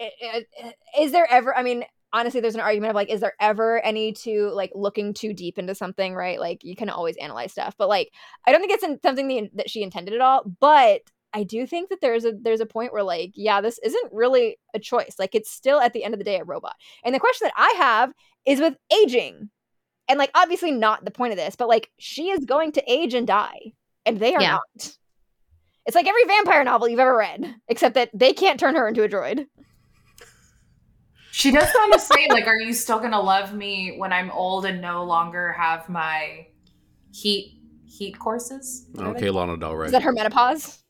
i- 0.00 0.10
i- 0.22 0.46
i- 0.64 0.74
is 1.02 1.12
there 1.12 1.26
ever? 1.30 1.56
I 1.56 1.62
mean, 1.62 1.84
honestly, 2.12 2.40
there's 2.40 2.54
an 2.54 2.60
argument 2.60 2.90
of 2.90 2.96
like, 2.96 3.10
is 3.10 3.20
there 3.20 3.34
ever 3.40 3.80
any 3.84 4.12
to 4.12 4.50
like 4.50 4.72
looking 4.74 5.14
too 5.14 5.32
deep 5.32 5.58
into 5.58 5.74
something, 5.74 6.14
right? 6.14 6.40
Like 6.40 6.64
you 6.64 6.76
can 6.76 6.90
always 6.90 7.16
analyze 7.16 7.52
stuff, 7.52 7.74
but 7.78 7.88
like, 7.88 8.10
I 8.46 8.52
don't 8.52 8.60
think 8.60 8.72
it's 8.72 8.84
in, 8.84 8.98
something 9.02 9.50
that 9.54 9.70
she 9.70 9.82
intended 9.82 10.14
at 10.14 10.20
all, 10.20 10.42
but. 10.60 11.02
I 11.32 11.44
do 11.44 11.66
think 11.66 11.90
that 11.90 12.00
there's 12.00 12.24
a 12.24 12.32
there's 12.32 12.60
a 12.60 12.66
point 12.66 12.92
where 12.92 13.02
like 13.02 13.32
yeah 13.34 13.60
this 13.60 13.78
isn't 13.84 14.12
really 14.12 14.58
a 14.74 14.78
choice 14.78 15.14
like 15.18 15.34
it's 15.34 15.50
still 15.50 15.80
at 15.80 15.92
the 15.92 16.02
end 16.04 16.14
of 16.14 16.18
the 16.18 16.24
day 16.24 16.38
a 16.40 16.44
robot 16.44 16.74
and 17.04 17.14
the 17.14 17.20
question 17.20 17.46
that 17.46 17.54
I 17.56 17.74
have 17.78 18.12
is 18.46 18.58
with 18.60 18.76
aging 18.92 19.50
and 20.08 20.18
like 20.18 20.30
obviously 20.34 20.72
not 20.72 21.04
the 21.04 21.10
point 21.10 21.32
of 21.32 21.36
this 21.38 21.54
but 21.56 21.68
like 21.68 21.90
she 21.98 22.30
is 22.30 22.44
going 22.44 22.72
to 22.72 22.92
age 22.92 23.14
and 23.14 23.26
die 23.26 23.72
and 24.04 24.18
they 24.18 24.34
are 24.34 24.42
Yeah. 24.42 24.52
not 24.52 24.96
it's 25.86 25.94
like 25.94 26.06
every 26.08 26.24
vampire 26.24 26.64
novel 26.64 26.88
you've 26.88 27.00
ever 27.00 27.16
read 27.16 27.54
except 27.68 27.94
that 27.94 28.10
they 28.12 28.32
can't 28.32 28.58
turn 28.60 28.74
her 28.74 28.88
into 28.88 29.02
a 29.04 29.08
droid 29.08 29.46
She 31.32 31.52
does 31.52 31.70
kind 31.72 31.94
of 31.94 32.00
say, 32.00 32.26
like, 32.28 32.46
are 32.48 32.56
you 32.58 32.72
still 32.74 32.98
gonna 32.98 33.20
love 33.20 33.54
me 33.54 33.94
when 33.98 34.12
I'm 34.12 34.30
old 34.32 34.66
and 34.66 34.80
no 34.80 35.04
longer 35.04 35.52
have 35.52 35.88
my 35.88 36.46
heat 37.12 37.56
heat 37.86 38.18
courses? 38.18 38.86
What 38.92 39.06
are 39.06 39.12
they 39.12 39.18
Okay. 39.20 39.30
Lana 39.30 39.56
Del 39.56 39.74
Rey. 39.74 39.86
is 39.86 39.92
that 39.92 40.02
her 40.02 40.12
menopause 40.12 40.82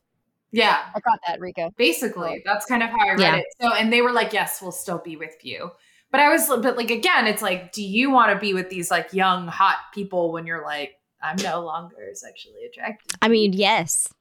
Yeah, 0.51 0.79
I 0.95 0.99
got 0.99 1.19
that 1.27 1.39
Rika 1.39 1.71
basically. 1.77 2.41
That's 2.45 2.65
kind 2.65 2.83
of 2.83 2.89
how 2.89 3.07
I 3.07 3.11
read 3.11 3.19
Yeah. 3.19 3.35
it. 3.37 3.45
So 3.61 3.73
and 3.73 3.91
they 3.91 4.01
were 4.01 4.11
like, 4.11 4.33
Yes, 4.33 4.61
we'll 4.61 4.71
still 4.71 4.99
be 4.99 5.15
with 5.15 5.43
you. 5.43 5.71
But 6.11 6.19
I 6.19 6.29
was 6.29 6.47
but 6.47 6.75
like 6.75 6.91
again, 6.91 7.25
it's 7.27 7.41
like, 7.41 7.71
do 7.71 7.81
you 7.83 8.11
want 8.11 8.33
to 8.33 8.37
be 8.39 8.53
with 8.53 8.69
these 8.69 8.91
like 8.91 9.13
young, 9.13 9.47
hot 9.47 9.77
people 9.93 10.33
when 10.33 10.45
you're 10.45 10.63
like, 10.63 10.95
I'm 11.23 11.37
no 11.37 11.61
longer 11.61 12.09
sexually 12.13 12.65
attracted? 12.65 13.15
I 13.21 13.29
mean, 13.29 13.53
yes. 13.53 14.13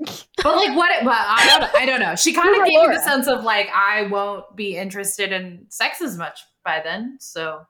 But 0.00 0.56
like 0.56 0.76
what 0.76 0.90
but 1.04 1.12
I 1.14 1.44
don't 1.46 1.74
I 1.82 1.86
don't 1.86 2.00
know. 2.00 2.14
She 2.16 2.32
kind 2.32 2.50
of 2.50 2.64
gave 2.64 2.80
me 2.80 2.88
the 2.94 3.02
sense 3.02 3.26
of 3.26 3.44
like 3.44 3.68
I 3.74 4.02
won't 4.08 4.54
be 4.56 4.76
interested 4.76 5.32
in 5.32 5.66
sex 5.68 6.00
as 6.00 6.16
much 6.16 6.40
by 6.64 6.80
then. 6.82 7.18
So 7.20 7.62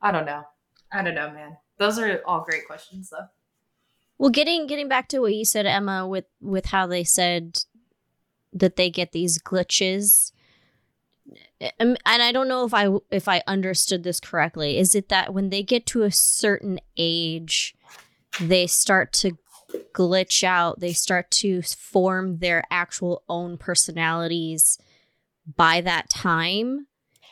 I 0.00 0.10
don't 0.12 0.26
know. 0.26 0.42
I 0.92 1.02
don't 1.02 1.14
know, 1.14 1.30
man. 1.32 1.56
Those 1.78 1.98
are 1.98 2.22
all 2.26 2.44
great 2.48 2.66
questions 2.66 3.10
though. 3.10 3.26
Well, 4.18 4.30
getting 4.30 4.66
getting 4.66 4.88
back 4.88 5.08
to 5.08 5.20
what 5.20 5.34
you 5.34 5.44
said, 5.44 5.66
Emma, 5.66 6.06
with 6.06 6.26
with 6.40 6.66
how 6.66 6.86
they 6.86 7.04
said 7.04 7.58
that 8.52 8.76
they 8.76 8.90
get 8.90 9.12
these 9.12 9.40
glitches, 9.40 10.32
um, 11.80 11.96
and 12.06 12.22
I 12.22 12.32
don't 12.32 12.48
know 12.48 12.64
if 12.64 12.74
I 12.74 12.88
if 13.10 13.28
I 13.28 13.42
understood 13.46 14.02
this 14.04 14.20
correctly. 14.20 14.78
Is 14.78 14.94
it 14.94 15.08
that 15.08 15.34
when 15.34 15.50
they 15.50 15.62
get 15.62 15.86
to 15.86 16.02
a 16.02 16.10
certain 16.10 16.78
age, 16.96 17.74
they 18.40 18.66
start 18.66 19.12
to 19.14 19.38
glitch 19.94 20.44
out, 20.44 20.80
they 20.80 20.92
start 20.92 21.30
to 21.30 21.62
form 21.62 22.38
their 22.38 22.64
actual 22.70 23.22
own 23.28 23.56
personalities 23.56 24.78
by 25.56 25.80
that 25.80 26.08
time. 26.08 26.86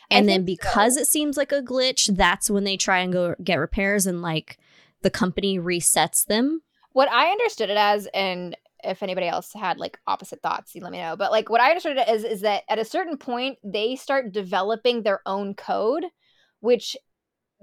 And 0.09 0.27
then 0.27 0.45
think 0.45 0.61
so. 0.61 0.69
because 0.69 0.97
it 0.97 1.07
seems 1.07 1.37
like 1.37 1.53
a 1.53 1.61
glitch, 1.61 2.15
that's 2.15 2.49
when 2.49 2.65
they 2.65 2.75
try 2.75 2.99
and 2.99 3.13
go 3.13 3.35
get 3.41 3.55
repairs 3.55 4.05
and 4.05 4.21
like 4.21 4.57
the 5.03 5.09
company 5.09 5.57
resets 5.57 6.25
them. 6.25 6.61
What 6.93 7.09
I 7.09 7.31
understood 7.31 7.69
it 7.69 7.77
as, 7.77 8.07
and 8.13 8.55
if 8.83 9.03
anybody 9.03 9.27
else 9.27 9.53
had 9.53 9.77
like 9.77 9.99
opposite 10.07 10.41
thoughts, 10.41 10.73
you 10.75 10.81
let 10.81 10.91
me 10.91 10.97
know. 10.97 11.15
But 11.15 11.31
like 11.31 11.49
what 11.49 11.61
I 11.61 11.69
understood 11.69 11.97
it 11.97 12.07
as 12.07 12.23
is 12.23 12.41
that 12.41 12.63
at 12.67 12.79
a 12.79 12.85
certain 12.85 13.17
point 13.17 13.57
they 13.63 13.95
start 13.95 14.31
developing 14.31 15.03
their 15.03 15.21
own 15.25 15.53
code, 15.53 16.05
which 16.61 16.97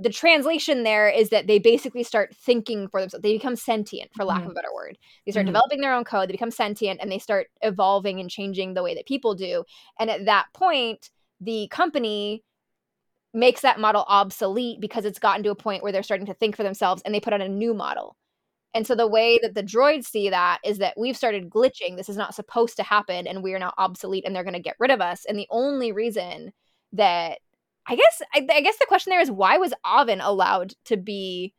the 0.01 0.11
translation 0.11 0.85
there 0.85 1.09
is 1.09 1.31
that 1.31 1.49
they 1.49 1.59
basically 1.59 2.05
start 2.05 2.35
thinking 2.37 2.87
for 2.89 3.01
themselves. 3.01 3.23
They 3.23 3.33
become 3.33 3.57
sentient, 3.57 4.11
for 4.15 4.25
lack 4.25 4.45
of 4.45 4.53
a 4.53 4.55
better 4.55 4.73
word. 4.73 4.97
They 5.27 5.33
start 5.33 5.45
Mhm. 5.45 5.49
developing 5.49 5.81
their 5.81 5.93
own 5.93 6.05
code, 6.05 6.29
they 6.29 6.33
become 6.33 6.53
sentient, 6.53 7.01
and 7.03 7.11
they 7.11 7.19
start 7.19 7.49
evolving 7.63 8.21
and 8.21 8.31
changing 8.31 8.75
the 8.75 8.83
way 8.85 8.95
that 8.95 9.07
people 9.07 9.35
do. 9.35 9.65
And 9.99 10.09
at 10.09 10.27
that 10.27 10.47
point, 10.55 11.11
the 11.41 11.67
company 11.69 12.45
makes 13.35 13.63
that 13.63 13.81
model 13.81 14.05
obsolete 14.07 14.81
because 14.81 15.05
it's 15.05 15.19
gotten 15.19 15.43
to 15.43 15.51
a 15.51 15.57
point 15.57 15.83
where 15.83 15.91
they're 15.91 16.05
starting 16.05 16.27
to 16.27 16.35
think 16.35 16.57
for 16.57 16.63
themselves 16.63 17.03
and 17.03 17.13
they 17.13 17.21
put 17.21 17.33
out 17.33 17.41
a 17.41 17.49
new 17.49 17.75
model. 17.75 18.17
And 18.75 18.87
so 18.87 18.95
the 18.95 19.09
way 19.09 19.39
that 19.43 19.55
the 19.55 19.63
droids 19.63 20.05
see 20.05 20.29
that 20.31 20.59
is 20.65 20.79
that 20.79 20.95
we've 20.99 21.17
started 21.17 21.49
glitching. 21.51 21.97
This 21.97 22.09
is 22.09 22.17
not 22.17 22.35
supposed 22.35 22.77
to 22.77 22.83
happen 22.83 23.27
and 23.27 23.43
we 23.43 23.55
are 23.55 23.59
now 23.59 23.73
obsolete 23.79 24.25
and 24.27 24.35
they're 24.37 24.45
going 24.45 24.53
to 24.55 24.61
get 24.61 24.77
rid 24.79 24.91
of 24.91 25.01
us. 25.01 25.25
And 25.27 25.39
the 25.39 25.49
only 25.51 25.91
reason 25.93 26.53
that 26.93 27.39
I 27.87 27.97
guess 27.97 28.23
I, 28.35 28.47
I 28.53 28.61
guess 28.61 28.79
the 28.79 28.87
question 28.87 29.11
there 29.11 29.21
is 29.21 29.31
why 29.31 29.57
was 29.57 29.73
Avin 29.87 30.21
allowed 30.21 30.75
to 30.87 30.97
be 30.99 31.55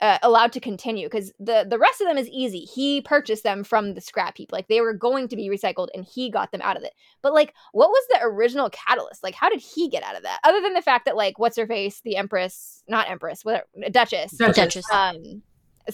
uh, 0.00 0.18
allowed 0.22 0.50
to 0.52 0.58
continue 0.60 1.06
because 1.06 1.32
the 1.38 1.64
the 1.68 1.78
rest 1.78 2.00
of 2.00 2.08
them 2.08 2.18
is 2.18 2.28
easy. 2.28 2.60
He 2.60 3.02
purchased 3.02 3.44
them 3.44 3.62
from 3.62 3.94
the 3.94 4.00
scrap 4.00 4.36
heap. 4.36 4.50
Like 4.50 4.66
they 4.68 4.80
were 4.80 4.94
going 4.94 5.28
to 5.28 5.36
be 5.36 5.48
recycled 5.48 5.88
and 5.94 6.04
he 6.04 6.28
got 6.30 6.50
them 6.50 6.62
out 6.62 6.76
of 6.76 6.82
it. 6.82 6.92
But 7.22 7.34
like 7.34 7.54
what 7.72 7.90
was 7.90 8.04
the 8.10 8.20
original 8.22 8.68
catalyst? 8.70 9.22
Like 9.22 9.34
how 9.34 9.48
did 9.48 9.60
he 9.60 9.88
get 9.88 10.02
out 10.02 10.16
of 10.16 10.22
that? 10.24 10.40
Other 10.42 10.60
than 10.60 10.74
the 10.74 10.82
fact 10.82 11.04
that 11.04 11.14
like 11.16 11.38
what's 11.38 11.56
her 11.58 11.66
face, 11.68 12.00
the 12.02 12.16
empress, 12.16 12.82
not 12.88 13.08
empress, 13.10 13.44
whatever, 13.44 13.66
duchess, 13.92 14.32
Duchess. 14.32 14.56
Duchess. 14.56 14.84
um 14.90 15.16
s- 15.24 15.36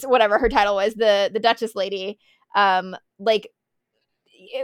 whatever 0.05 0.39
her 0.39 0.49
title 0.49 0.75
was 0.75 0.95
the 0.95 1.31
the 1.33 1.41
duchess 1.41 1.75
lady 1.75 2.19
um 2.55 2.97
like 3.19 3.49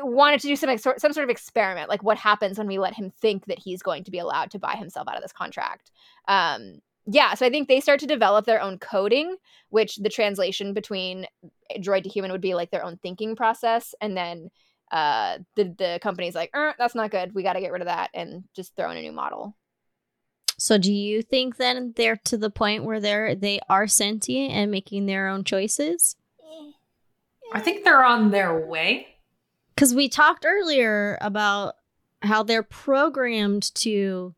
wanted 0.02 0.40
to 0.40 0.46
do 0.46 0.56
some 0.56 0.76
sort 0.78 1.00
some 1.00 1.12
sort 1.12 1.24
of 1.24 1.30
experiment 1.30 1.88
like 1.88 2.02
what 2.02 2.16
happens 2.16 2.58
when 2.58 2.66
we 2.66 2.78
let 2.78 2.94
him 2.94 3.10
think 3.10 3.46
that 3.46 3.58
he's 3.58 3.82
going 3.82 4.04
to 4.04 4.10
be 4.10 4.18
allowed 4.18 4.50
to 4.50 4.58
buy 4.58 4.74
himself 4.74 5.08
out 5.08 5.16
of 5.16 5.22
this 5.22 5.32
contract. 5.32 5.90
Um 6.28 6.80
yeah 7.06 7.34
so 7.34 7.44
i 7.44 7.50
think 7.50 7.68
they 7.68 7.80
start 7.80 8.00
to 8.00 8.06
develop 8.06 8.46
their 8.46 8.62
own 8.62 8.78
coding 8.78 9.36
which 9.68 9.96
the 9.96 10.08
translation 10.08 10.72
between 10.72 11.26
droid 11.76 12.02
to 12.02 12.08
human 12.08 12.32
would 12.32 12.40
be 12.40 12.54
like 12.54 12.70
their 12.70 12.82
own 12.84 12.96
thinking 13.02 13.36
process 13.36 13.94
and 14.00 14.16
then 14.16 14.50
uh 14.90 15.38
the 15.56 15.64
the 15.76 15.98
company's 16.02 16.34
like 16.34 16.50
er, 16.54 16.74
that's 16.78 16.94
not 16.94 17.10
good. 17.10 17.34
We 17.34 17.42
got 17.42 17.54
to 17.54 17.60
get 17.60 17.72
rid 17.72 17.82
of 17.82 17.86
that 17.86 18.10
and 18.14 18.44
just 18.54 18.74
throw 18.76 18.90
in 18.90 18.96
a 18.96 19.02
new 19.02 19.12
model 19.12 19.56
So 20.64 20.78
do 20.78 20.90
you 20.90 21.20
think 21.20 21.58
then 21.58 21.92
they're 21.94 22.18
to 22.24 22.38
the 22.38 22.48
point 22.48 22.84
where 22.84 22.98
they're 22.98 23.34
they 23.34 23.60
are 23.68 23.86
sentient 23.86 24.50
and 24.50 24.70
making 24.70 25.04
their 25.04 25.28
own 25.28 25.44
choices? 25.44 26.16
I 27.52 27.60
think 27.60 27.84
they're 27.84 28.02
on 28.02 28.30
their 28.30 28.66
way. 28.66 29.08
Because 29.74 29.94
we 29.94 30.08
talked 30.08 30.46
earlier 30.46 31.18
about 31.20 31.74
how 32.22 32.42
they're 32.42 32.62
programmed 32.62 33.74
to 33.74 34.34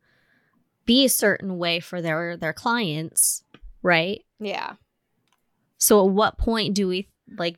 be 0.85 1.05
a 1.05 1.09
certain 1.09 1.59
way 1.59 1.79
for 1.79 2.03
their 2.03 2.37
their 2.37 2.53
clients, 2.53 3.45
right? 3.81 4.25
yeah 4.41 4.73
So 5.79 6.05
at 6.05 6.13
what 6.13 6.39
point 6.39 6.75
do 6.75 6.89
we 6.89 7.07
like? 7.39 7.57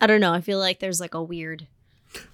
I 0.00 0.06
don't 0.06 0.20
know. 0.20 0.32
I 0.32 0.42
feel 0.42 0.60
like 0.60 0.78
there's 0.78 1.00
like 1.00 1.14
a 1.14 1.24
weird. 1.24 1.66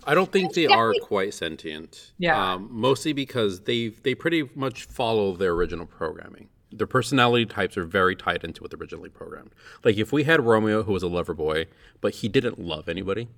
I 0.05 0.15
don't 0.15 0.31
think 0.31 0.55
they 0.55 0.67
are 0.67 0.93
quite 1.03 1.35
sentient. 1.35 2.13
Yeah. 2.19 2.55
Um, 2.55 2.69
mostly 2.71 3.13
because 3.13 3.61
they 3.61 3.89
they 3.89 4.15
pretty 4.15 4.49
much 4.55 4.85
follow 4.85 5.37
their 5.37 5.53
original 5.53 5.87
programming. 5.87 6.49
Their 6.73 6.87
personality 6.87 7.47
types 7.47 7.77
are 7.77 7.85
very 7.85 8.17
tied 8.17 8.45
into 8.45 8.63
what 8.63 8.71
they 8.71 8.77
originally 8.77 9.09
programmed. 9.09 9.55
Like 9.85 9.97
if 9.97 10.13
we 10.13 10.25
had 10.25 10.45
Romeo 10.45 10.83
who 10.83 10.93
was 10.93 11.03
a 11.03 11.09
lover 11.09 11.35
boy, 11.35 11.67
but 12.01 12.17
he 12.17 12.29
didn't 12.29 12.59
love 12.59 12.89
anybody, 12.89 13.29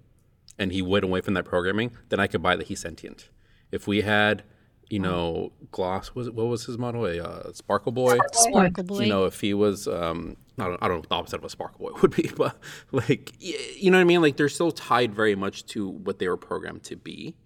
and 0.58 0.72
he 0.72 0.82
went 0.82 1.04
away 1.04 1.20
from 1.20 1.34
that 1.34 1.44
programming, 1.44 1.92
then 2.08 2.20
I 2.20 2.26
could 2.26 2.42
buy 2.42 2.56
that 2.56 2.66
he's 2.66 2.80
sentient. 2.80 3.28
If 3.70 3.86
we 3.86 4.00
had, 4.00 4.42
you 4.90 4.98
know, 4.98 5.52
Gloss 5.70 6.14
was 6.14 6.30
what 6.30 6.46
was 6.46 6.64
his 6.64 6.78
model? 6.78 7.04
A 7.04 7.22
uh, 7.22 7.52
Sparkle 7.52 7.92
Boy. 7.92 8.18
Sparkle 8.32 8.84
boy. 8.84 9.00
You 9.00 9.08
know, 9.08 9.26
if 9.26 9.40
he 9.40 9.52
was, 9.52 9.86
um, 9.86 10.36
I 10.58 10.64
don't, 10.64 10.82
I 10.82 10.88
don't 10.88 10.96
know 10.96 11.00
what 11.00 11.08
the 11.08 11.14
opposite 11.14 11.36
of 11.36 11.44
a 11.44 11.50
sparkle 11.50 11.78
boy 11.78 11.98
would 12.02 12.14
be, 12.14 12.30
but 12.36 12.58
like, 12.92 13.32
you 13.38 13.90
know 13.90 13.98
what 13.98 14.02
I 14.02 14.04
mean? 14.04 14.22
Like, 14.22 14.36
they're 14.36 14.48
still 14.48 14.72
tied 14.72 15.14
very 15.14 15.34
much 15.34 15.66
to 15.66 15.88
what 15.88 16.18
they 16.18 16.28
were 16.28 16.36
programmed 16.36 16.84
to 16.84 16.96
be. 16.96 17.36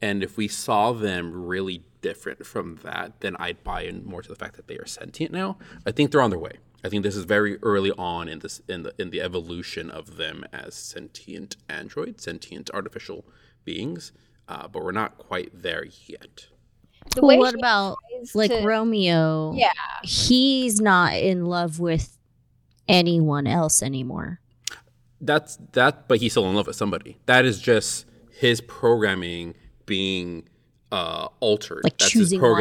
And 0.00 0.22
if 0.22 0.36
we 0.36 0.46
saw 0.46 0.92
them 0.92 1.46
really 1.46 1.82
different 2.02 2.46
from 2.46 2.76
that, 2.84 3.20
then 3.20 3.34
I'd 3.38 3.64
buy 3.64 3.82
in 3.82 4.04
more 4.04 4.22
to 4.22 4.28
the 4.28 4.36
fact 4.36 4.56
that 4.56 4.68
they 4.68 4.76
are 4.76 4.86
sentient 4.86 5.32
now. 5.32 5.58
I 5.86 5.90
think 5.90 6.12
they're 6.12 6.22
on 6.22 6.30
their 6.30 6.38
way. 6.38 6.58
I 6.84 6.88
think 6.88 7.02
this 7.02 7.16
is 7.16 7.24
very 7.24 7.58
early 7.62 7.90
on 7.98 8.28
in 8.28 8.38
this 8.38 8.62
in 8.68 8.84
the 8.84 8.94
in 8.98 9.10
the 9.10 9.20
evolution 9.20 9.90
of 9.90 10.16
them 10.16 10.44
as 10.52 10.74
sentient 10.76 11.56
androids, 11.68 12.22
sentient 12.22 12.70
artificial 12.72 13.24
beings. 13.64 14.12
Uh, 14.46 14.68
but 14.68 14.84
we're 14.84 14.92
not 14.92 15.18
quite 15.18 15.50
there 15.52 15.84
yet. 16.06 16.46
The 17.14 17.20
Well, 17.22 17.28
way 17.28 17.38
what 17.38 17.54
about 17.54 17.98
like 18.34 18.50
to- 18.50 18.62
Romeo? 18.64 19.52
yeah 19.54 19.70
he's 20.02 20.80
not 20.80 21.14
in 21.14 21.46
love 21.46 21.78
with 21.80 22.16
anyone 22.88 23.46
else 23.46 23.82
anymore. 23.82 24.40
that's 25.20 25.58
that 25.72 26.08
but 26.08 26.18
he's 26.18 26.32
still 26.32 26.48
in 26.48 26.54
love 26.54 26.66
with 26.66 26.76
somebody 26.76 27.18
that 27.26 27.44
is 27.44 27.60
just 27.60 28.06
his 28.30 28.60
programming 28.60 29.54
being 29.86 30.48
uh 30.92 31.28
altered 31.40 31.82
Like 31.84 31.98
that's 31.98 32.10
choosing 32.12 32.38
his 32.38 32.42
one. 32.42 32.52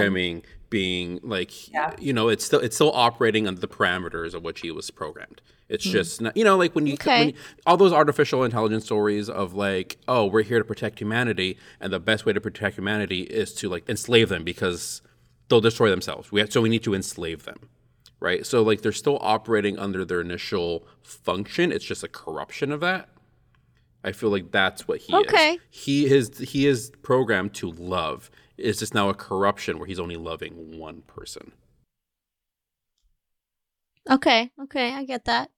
Being 0.70 1.20
like 1.24 1.72
Yeah. 1.72 1.94
you 2.00 2.14
know 2.14 2.30
it's 2.30 2.44
still 2.46 2.60
it's 2.60 2.76
still 2.76 2.92
operating 2.94 3.48
under 3.48 3.60
the 3.62 3.68
parameters 3.68 4.34
of 4.34 4.44
which 4.44 4.62
he 4.62 4.72
was 4.72 4.92
programmed 4.92 5.42
it's 5.70 5.86
hmm. 5.86 5.92
just 5.92 6.22
not 6.22 6.36
you 6.36 6.44
know 6.44 6.58
like 6.58 6.76
when 6.76 6.88
you, 6.88 6.94
Okay. 6.94 7.20
when 7.20 7.28
you 7.30 7.36
all 7.66 7.78
those 7.78 7.94
artificial 7.94 8.44
intelligence 8.44 8.86
stories 8.86 9.30
of 9.30 9.54
like 9.54 9.98
oh 10.08 10.26
we're 10.26 10.44
here 10.44 10.60
to 10.60 10.66
protect 10.66 11.00
humanity 11.00 11.58
and 11.80 11.94
the 11.94 12.00
best 12.00 12.26
way 12.26 12.34
to 12.34 12.42
protect 12.42 12.78
humanity 12.78 13.22
is 13.22 13.54
to 13.54 13.70
like 13.70 13.88
enslave 13.90 14.30
them 14.30 14.44
because 14.44 15.02
they'll 15.48 15.62
destroy 15.62 15.90
themselves 15.90 16.32
we 16.32 16.40
have, 16.42 16.52
so 16.52 16.62
we 16.62 16.70
need 16.70 16.84
to 16.84 16.94
enslave 16.94 17.44
them 17.44 17.70
right? 18.20 18.46
So 18.46 18.64
like 18.64 18.82
they're 18.82 18.92
still 18.92 19.20
operating 19.22 19.78
under 19.78 20.04
their 20.04 20.22
initial 20.22 20.88
function. 21.02 21.72
It's 21.72 21.86
just 21.86 22.04
a 22.04 22.08
corruption 22.08 22.72
of 22.72 22.80
that. 22.82 23.10
I 24.04 24.12
feel 24.12 24.30
like 24.30 24.52
that's 24.52 24.88
what 24.88 25.00
he 25.00 25.14
Okay. 25.14 25.54
is. 25.54 25.60
He 25.70 26.06
is 26.06 26.38
he 26.40 26.68
is 26.68 26.92
programmed 27.02 27.54
to 27.56 27.72
love. 27.72 28.30
It's 28.58 28.80
just 28.80 28.94
now 28.94 29.10
a 29.10 29.14
corruption 29.14 29.78
where 29.78 29.88
he's 29.88 30.00
only 30.00 30.16
loving 30.18 30.78
one 30.78 31.02
person. 31.04 31.52
Okay, 34.10 34.52
okay, 34.64 34.94
I 34.94 35.04
get 35.04 35.26
that. 35.26 35.52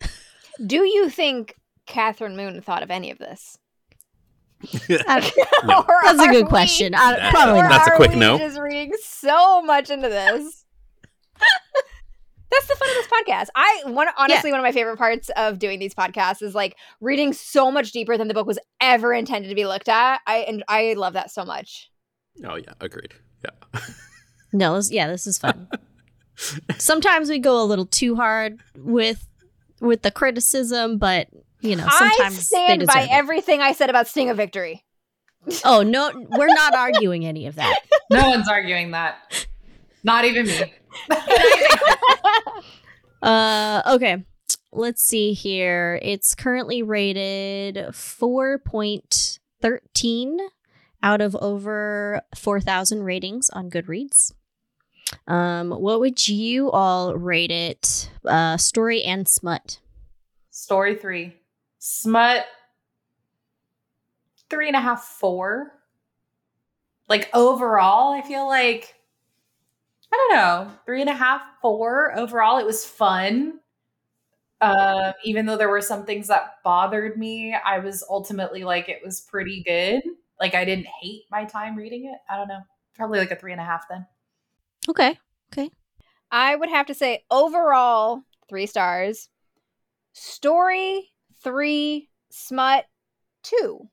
do 0.66 0.84
you 0.84 1.08
think 1.08 1.56
Kathryn 1.88 2.36
Moon 2.36 2.60
thought 2.60 2.82
of 2.82 2.90
any 2.90 3.10
of 3.10 3.18
this 3.18 3.58
No. 4.88 4.98
That's 5.08 6.22
a 6.22 6.30
good 6.30 6.44
we- 6.44 6.48
question. 6.48 6.94
I, 6.94 7.12
uh, 7.12 7.16
That- 7.16 7.34
probably 7.34 7.62
not. 7.62 7.70
That's 7.70 7.88
a 7.88 7.96
quick 7.96 8.14
no. 8.14 8.38
Just 8.38 8.58
reading 8.58 8.92
so 9.02 9.62
much 9.62 9.90
into 9.90 10.08
this. 10.08 10.64
That's 12.50 12.68
the 12.68 12.76
fun 12.76 12.88
of 12.88 12.94
this 12.94 13.06
podcast. 13.08 13.46
I 13.56 13.82
one 13.86 14.06
honestly 14.16 14.52
one 14.52 14.60
of 14.60 14.64
my 14.64 14.70
favorite 14.70 14.96
parts 14.96 15.28
of 15.36 15.58
doing 15.58 15.80
these 15.80 15.94
podcasts 15.94 16.40
is 16.40 16.54
like 16.54 16.76
reading 17.00 17.32
so 17.32 17.70
much 17.70 17.90
deeper 17.90 18.16
than 18.16 18.28
the 18.28 18.34
book 18.34 18.46
was 18.46 18.60
ever 18.80 19.12
intended 19.12 19.48
to 19.48 19.54
be 19.56 19.66
looked 19.66 19.88
at. 19.88 20.20
I 20.26 20.38
and 20.38 20.62
I 20.68 20.94
love 20.94 21.14
that 21.14 21.32
so 21.32 21.44
much. 21.44 21.90
Oh 22.44 22.56
yeah, 22.56 22.72
agreed. 22.80 23.14
Yeah. 23.44 23.80
No, 24.56 24.76
this, 24.76 24.92
yeah, 24.92 25.08
this 25.08 25.26
is 25.26 25.36
fun. 25.36 25.66
sometimes 26.78 27.28
we 27.28 27.40
go 27.40 27.60
a 27.60 27.64
little 27.66 27.86
too 27.86 28.14
hard 28.14 28.60
with 28.76 29.26
with 29.80 30.02
the 30.02 30.12
criticism, 30.12 30.96
but 30.96 31.26
you 31.60 31.74
know, 31.74 31.84
I 31.84 32.14
sometimes 32.16 32.36
they 32.36 32.42
stand 32.42 32.86
by 32.86 33.00
it. 33.02 33.08
everything 33.10 33.60
I 33.60 33.72
said 33.72 33.90
about 33.90 34.06
Sting 34.06 34.30
of 34.30 34.36
Victory. 34.36 34.84
Oh 35.64 35.82
no, 35.82 36.10
we're 36.30 36.46
not 36.54 36.74
arguing 36.74 37.26
any 37.26 37.46
of 37.46 37.56
that. 37.56 37.80
No 38.10 38.28
one's 38.28 38.48
arguing 38.48 38.92
that. 38.92 39.46
Not 40.04 40.24
even 40.24 40.46
me. 40.46 40.72
Uh, 43.22 43.82
okay. 43.86 44.24
Let's 44.70 45.02
see 45.02 45.32
here. 45.32 45.98
It's 46.02 46.34
currently 46.34 46.82
rated 46.82 47.76
4.13 47.76 50.38
out 51.04 51.20
of 51.20 51.36
over 51.36 52.22
4,000 52.34 53.02
ratings 53.04 53.50
on 53.50 53.70
Goodreads. 53.70 54.32
Um, 55.28 55.70
what 55.70 56.00
would 56.00 56.26
you 56.26 56.70
all 56.70 57.14
rate 57.14 57.50
it? 57.50 58.10
Uh, 58.24 58.56
story 58.56 59.04
and 59.04 59.28
smut. 59.28 59.78
Story 60.50 60.96
three. 60.96 61.34
Smut. 61.78 62.46
Three 64.48 64.66
and 64.66 64.76
a 64.76 64.80
half, 64.80 65.04
four. 65.04 65.72
Like 67.08 67.28
overall, 67.34 68.14
I 68.14 68.22
feel 68.22 68.46
like 68.46 68.94
I 70.10 70.16
don't 70.16 70.38
know, 70.38 70.70
three 70.86 71.00
and 71.00 71.10
a 71.10 71.14
half, 71.14 71.42
four. 71.60 72.16
Overall, 72.16 72.58
it 72.58 72.66
was 72.66 72.84
fun. 72.84 73.60
Um, 74.60 75.12
even 75.24 75.44
though 75.44 75.56
there 75.56 75.68
were 75.68 75.80
some 75.80 76.06
things 76.06 76.28
that 76.28 76.62
bothered 76.62 77.18
me, 77.18 77.54
I 77.54 77.80
was 77.80 78.04
ultimately 78.08 78.64
like, 78.64 78.88
it 78.88 79.00
was 79.04 79.20
pretty 79.20 79.62
good. 79.64 80.02
Like, 80.44 80.54
I 80.54 80.66
didn't 80.66 80.86
hate 81.00 81.22
my 81.30 81.46
time 81.46 81.74
reading 81.74 82.04
it. 82.04 82.18
I 82.28 82.36
don't 82.36 82.48
know. 82.48 82.60
Probably 82.94 83.18
like 83.18 83.30
a 83.30 83.36
three 83.36 83.52
and 83.52 83.60
a 83.62 83.64
half 83.64 83.88
then. 83.88 84.06
Okay. 84.90 85.18
Okay. 85.50 85.70
I 86.30 86.54
would 86.54 86.68
have 86.68 86.84
to 86.88 86.94
say 86.94 87.24
overall 87.30 88.20
three 88.46 88.66
stars. 88.66 89.30
Story 90.12 91.10
three, 91.42 92.10
smut 92.30 92.84
two, 93.42 93.88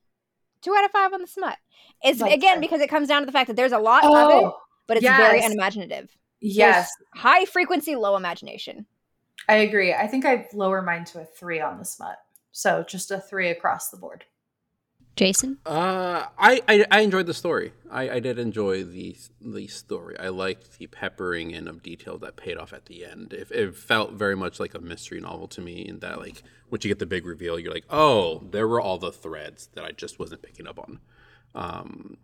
two 0.61 0.75
out 0.75 0.83
of 0.83 0.91
five 0.91 1.13
on 1.13 1.21
the 1.21 1.27
smut. 1.27 1.57
It's 2.03 2.19
That's 2.19 2.33
again 2.33 2.55
fair. 2.55 2.59
because 2.61 2.81
it 2.81 2.89
comes 2.89 3.07
down 3.07 3.21
to 3.21 3.25
the 3.25 3.31
fact 3.31 3.47
that 3.47 3.55
there's 3.55 3.71
a 3.71 3.79
lot 3.79 4.03
of 4.03 4.11
it, 4.11 4.13
Oh, 4.43 4.57
but 4.87 4.97
it's 4.97 5.05
very 5.05 5.41
unimaginative. 5.41 6.09
yes. 6.41 6.89
There's 7.13 7.23
high 7.23 7.45
frequency, 7.45 7.95
low 7.95 8.17
imagination. 8.17 8.85
I 9.47 9.55
agree. 9.55 9.93
I 9.93 10.05
think 10.07 10.25
I'd 10.25 10.47
lower 10.53 10.81
mine 10.81 11.05
to 11.05 11.21
a 11.21 11.25
three 11.25 11.61
on 11.61 11.79
the 11.79 11.85
smut. 11.85 12.17
So 12.51 12.83
just 12.87 13.09
a 13.09 13.19
three 13.21 13.49
across 13.49 13.89
the 13.89 13.97
board. 13.97 14.25
Jason? 15.15 15.57
Uh, 15.65 16.25
I, 16.37 16.61
I 16.67 16.85
I 16.89 16.99
enjoyed 17.01 17.25
the 17.25 17.33
story. 17.33 17.73
I, 17.91 18.09
I 18.09 18.19
did 18.19 18.39
enjoy 18.39 18.83
the 18.83 19.15
the 19.41 19.67
story. 19.67 20.17
I 20.17 20.29
liked 20.29 20.77
the 20.79 20.87
peppering 20.87 21.51
in 21.51 21.67
of 21.67 21.83
detail 21.83 22.17
that 22.19 22.37
paid 22.37 22.57
off 22.57 22.71
at 22.73 22.85
the 22.85 23.05
end. 23.05 23.33
It, 23.33 23.51
it 23.51 23.75
felt 23.75 24.13
very 24.13 24.35
much 24.35 24.59
like 24.59 24.73
a 24.73 24.79
mystery 24.79 25.19
novel 25.19 25.47
to 25.49 25.61
me. 25.61 25.85
In 25.87 25.99
that, 25.99 26.19
like, 26.19 26.41
once 26.69 26.83
you 26.85 26.89
get 26.89 26.99
the 26.99 27.05
big 27.05 27.25
reveal, 27.25 27.59
you're 27.59 27.73
like, 27.73 27.85
oh, 27.89 28.39
there 28.51 28.67
were 28.67 28.79
all 28.81 28.97
the 28.97 29.11
threads 29.11 29.67
that 29.73 29.83
I 29.83 29.91
just 29.91 30.17
wasn't 30.17 30.41
picking 30.41 30.65
up 30.67 30.79
on. 30.79 30.99
Um, 31.53 32.17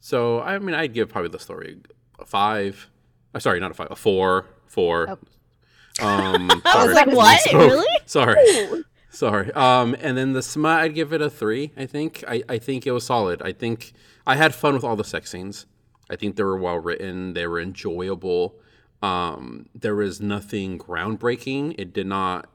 so 0.00 0.40
I 0.40 0.58
mean, 0.58 0.74
I'd 0.74 0.92
give 0.92 1.08
probably 1.08 1.30
the 1.30 1.38
story 1.40 1.78
a 2.18 2.26
five. 2.26 2.88
Uh, 3.34 3.38
sorry, 3.40 3.60
not 3.60 3.70
a 3.70 3.74
five, 3.74 3.88
a 3.90 3.96
four, 3.96 4.46
four. 4.66 5.08
Oh. 5.08 6.06
Um, 6.06 6.50
I 6.66 6.84
was 6.86 6.94
like, 6.94 7.06
what? 7.08 7.40
So- 7.50 7.58
Really? 7.58 7.86
Sorry. 8.04 8.84
Sorry. 9.10 9.50
Um, 9.52 9.96
and 10.00 10.16
then 10.16 10.32
the 10.32 10.42
smut, 10.42 10.80
I'd 10.80 10.94
give 10.94 11.12
it 11.12 11.22
a 11.22 11.30
three. 11.30 11.72
I 11.76 11.86
think. 11.86 12.22
I, 12.28 12.42
I 12.48 12.58
think 12.58 12.86
it 12.86 12.92
was 12.92 13.04
solid. 13.06 13.40
I 13.42 13.52
think 13.52 13.92
I 14.26 14.36
had 14.36 14.54
fun 14.54 14.74
with 14.74 14.84
all 14.84 14.96
the 14.96 15.04
sex 15.04 15.30
scenes. 15.30 15.66
I 16.10 16.16
think 16.16 16.36
they 16.36 16.42
were 16.42 16.56
well 16.58 16.78
written. 16.78 17.32
They 17.32 17.46
were 17.46 17.60
enjoyable. 17.60 18.56
Um, 19.02 19.66
there 19.74 19.94
was 19.94 20.20
nothing 20.20 20.78
groundbreaking. 20.78 21.74
It 21.78 21.92
did 21.92 22.06
not 22.06 22.48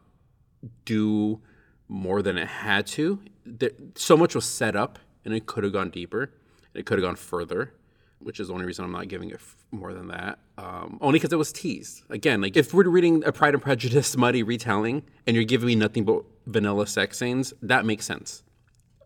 do 0.86 1.42
more 1.88 2.22
than 2.22 2.38
it 2.38 2.48
had 2.48 2.88
to. 2.88 3.22
There, 3.46 3.72
so 3.96 4.16
much 4.16 4.36
was 4.36 4.46
set 4.46 4.76
up, 4.76 5.00
and 5.26 5.34
it 5.34 5.46
could 5.46 5.64
have 5.64 5.74
gone 5.74 5.90
deeper. 5.90 6.32
It 6.74 6.86
could 6.86 7.00
have 7.00 7.04
gone 7.04 7.16
further, 7.16 7.74
which 8.20 8.40
is 8.40 8.48
the 8.48 8.54
only 8.54 8.66
reason 8.66 8.86
I'm 8.86 8.92
not 8.92 9.08
giving 9.08 9.30
it 9.30 9.36
f- 9.36 9.58
more 9.72 9.94
than 9.94 10.08
that. 10.08 10.40
Um, 10.58 10.98
only 11.02 11.20
because 11.20 11.34
it 11.34 11.38
was 11.38 11.52
teased. 11.52 12.04
Again, 12.10 12.42
like 12.42 12.56
if 12.56 12.74
we're 12.74 12.88
reading 12.88 13.24
a 13.26 13.32
Pride 13.32 13.54
and 13.54 13.62
Prejudice 13.64 14.08
smutty 14.12 14.44
retelling, 14.44 15.04
and 15.28 15.36
you're 15.36 15.44
giving 15.46 15.68
me 15.68 15.76
nothing 15.76 16.06
but 16.06 16.24
vanilla 16.46 16.88
sex 16.88 17.18
scenes, 17.20 17.54
that 17.62 17.86
makes 17.86 18.06
sense 18.06 18.44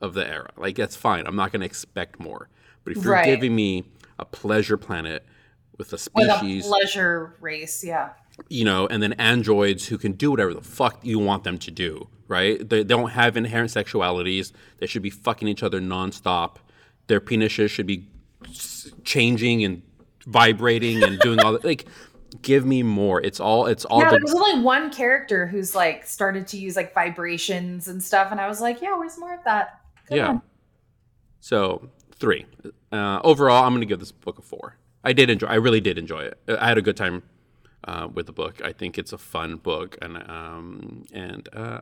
of 0.01 0.13
the 0.13 0.27
era. 0.27 0.49
Like 0.57 0.75
that's 0.75 0.95
fine. 0.95 1.25
I'm 1.27 1.35
not 1.35 1.51
going 1.51 1.61
to 1.61 1.65
expect 1.65 2.19
more. 2.19 2.49
But 2.83 2.97
if 2.97 3.03
you're 3.03 3.13
Right. 3.13 3.25
giving 3.25 3.55
me 3.55 3.85
a 4.19 4.25
pleasure 4.25 4.77
planet 4.77 5.25
with 5.77 5.87
a 5.89 5.91
With 6.15 6.29
a 6.29 6.37
species, 6.37 6.67
pleasure 6.67 7.35
race, 7.41 7.83
yeah. 7.83 8.11
you 8.49 8.63
know, 8.63 8.87
and 8.87 9.01
then 9.03 9.13
androids 9.13 9.87
who 9.87 9.97
can 9.97 10.13
do 10.13 10.31
whatever 10.31 10.53
the 10.53 10.61
fuck 10.61 10.99
you 11.03 11.19
want 11.19 11.43
them 11.43 11.57
to 11.59 11.71
do, 11.71 12.07
right? 12.27 12.57
They, 12.59 12.77
they 12.77 12.83
don't 12.95 13.09
have 13.11 13.35
inherent 13.35 13.71
sexualities. 13.71 14.51
They 14.77 14.87
should 14.87 15.01
be 15.01 15.09
fucking 15.09 15.47
each 15.47 15.63
other 15.63 15.81
nonstop. 15.81 16.57
Their 17.07 17.19
penises 17.19 17.69
should 17.69 17.87
be 17.87 18.07
changing 19.03 19.63
and 19.63 19.81
vibrating 20.25 21.03
and 21.03 21.19
doing 21.19 21.39
all 21.39 21.51
that. 21.53 21.63
Like, 21.65 21.85
give 22.41 22.65
me 22.65 22.83
more. 22.83 23.21
It's 23.21 23.39
all. 23.39 23.65
It's 23.65 23.85
all. 23.85 23.99
yeah, 23.99 24.09
the, 24.11 24.17
there 24.17 24.23
was 24.23 24.33
only 24.35 24.61
one 24.61 24.91
character 24.91 25.47
who's 25.47 25.75
like 25.75 26.05
started 26.05 26.47
to 26.47 26.57
use 26.57 26.75
like 26.75 26.93
vibrations 26.93 27.87
and 27.87 28.01
stuff, 28.03 28.29
and 28.31 28.39
I 28.39 28.47
was 28.47 28.61
like, 28.61 28.81
yeah, 28.81 28.95
where's 28.97 29.17
more 29.17 29.33
of 29.33 29.43
that? 29.45 29.81
Come 30.07 30.17
yeah. 30.17 30.27
on. 30.29 30.41
So 31.39 31.89
three. 32.15 32.45
Uh, 32.91 33.19
overall, 33.23 33.63
I'm 33.63 33.71
going 33.71 33.81
to 33.81 33.85
give 33.85 33.99
this 33.99 34.11
book 34.11 34.39
a 34.39 34.41
four. 34.41 34.77
I 35.03 35.13
did 35.13 35.29
enjoy. 35.29 35.47
I 35.47 35.55
really 35.55 35.81
did 35.81 35.97
enjoy 35.97 36.21
it. 36.21 36.39
I 36.47 36.67
had 36.67 36.77
a 36.77 36.81
good 36.81 36.97
time 36.97 37.23
uh, 37.83 38.07
with 38.11 38.25
the 38.25 38.31
book. 38.31 38.61
I 38.63 38.71
think 38.73 38.97
it's 38.97 39.13
a 39.13 39.17
fun 39.17 39.57
book, 39.57 39.97
and 40.01 40.17
um, 40.29 41.05
and 41.13 41.47
uh, 41.53 41.81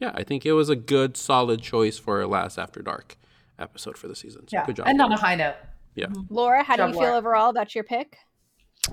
yeah, 0.00 0.12
I 0.14 0.22
think 0.24 0.44
it 0.44 0.52
was 0.52 0.68
a 0.68 0.76
good, 0.76 1.16
solid 1.16 1.62
choice 1.62 1.98
for 1.98 2.20
a 2.20 2.26
last 2.26 2.58
After 2.58 2.82
Dark 2.82 3.16
episode 3.58 3.96
for 3.96 4.08
the 4.08 4.14
season. 4.14 4.46
So 4.48 4.56
Yeah, 4.56 4.66
good 4.66 4.76
job. 4.76 4.86
and 4.88 5.00
on 5.00 5.10
a 5.12 5.16
high 5.16 5.34
note. 5.34 5.56
yeah. 5.94 6.06
Laura, 6.28 6.62
how 6.62 6.76
do 6.76 6.82
Job, 6.82 6.88
you 6.90 6.94
feel 6.94 7.02
Laura. 7.04 7.16
overall 7.18 7.50
about 7.50 7.74
your 7.74 7.84
pick? 7.84 8.16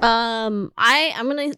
Um, 0.02 0.72
I 0.78 1.14
I'm 1.16 1.28
gonna 1.28 1.54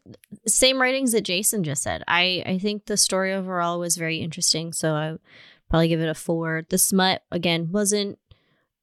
same 0.45 0.81
ratings 0.81 1.11
that 1.13 1.21
Jason 1.21 1.63
just 1.63 1.83
said. 1.83 2.03
I 2.07 2.43
I 2.45 2.57
think 2.59 2.85
the 2.85 2.97
story 2.97 3.33
overall 3.33 3.79
was 3.79 3.97
very 3.97 4.17
interesting, 4.17 4.73
so 4.73 4.93
I 4.93 5.17
probably 5.69 5.87
give 5.87 6.01
it 6.01 6.09
a 6.09 6.13
four. 6.13 6.63
The 6.69 6.77
smut 6.77 7.23
again 7.31 7.71
wasn't 7.71 8.19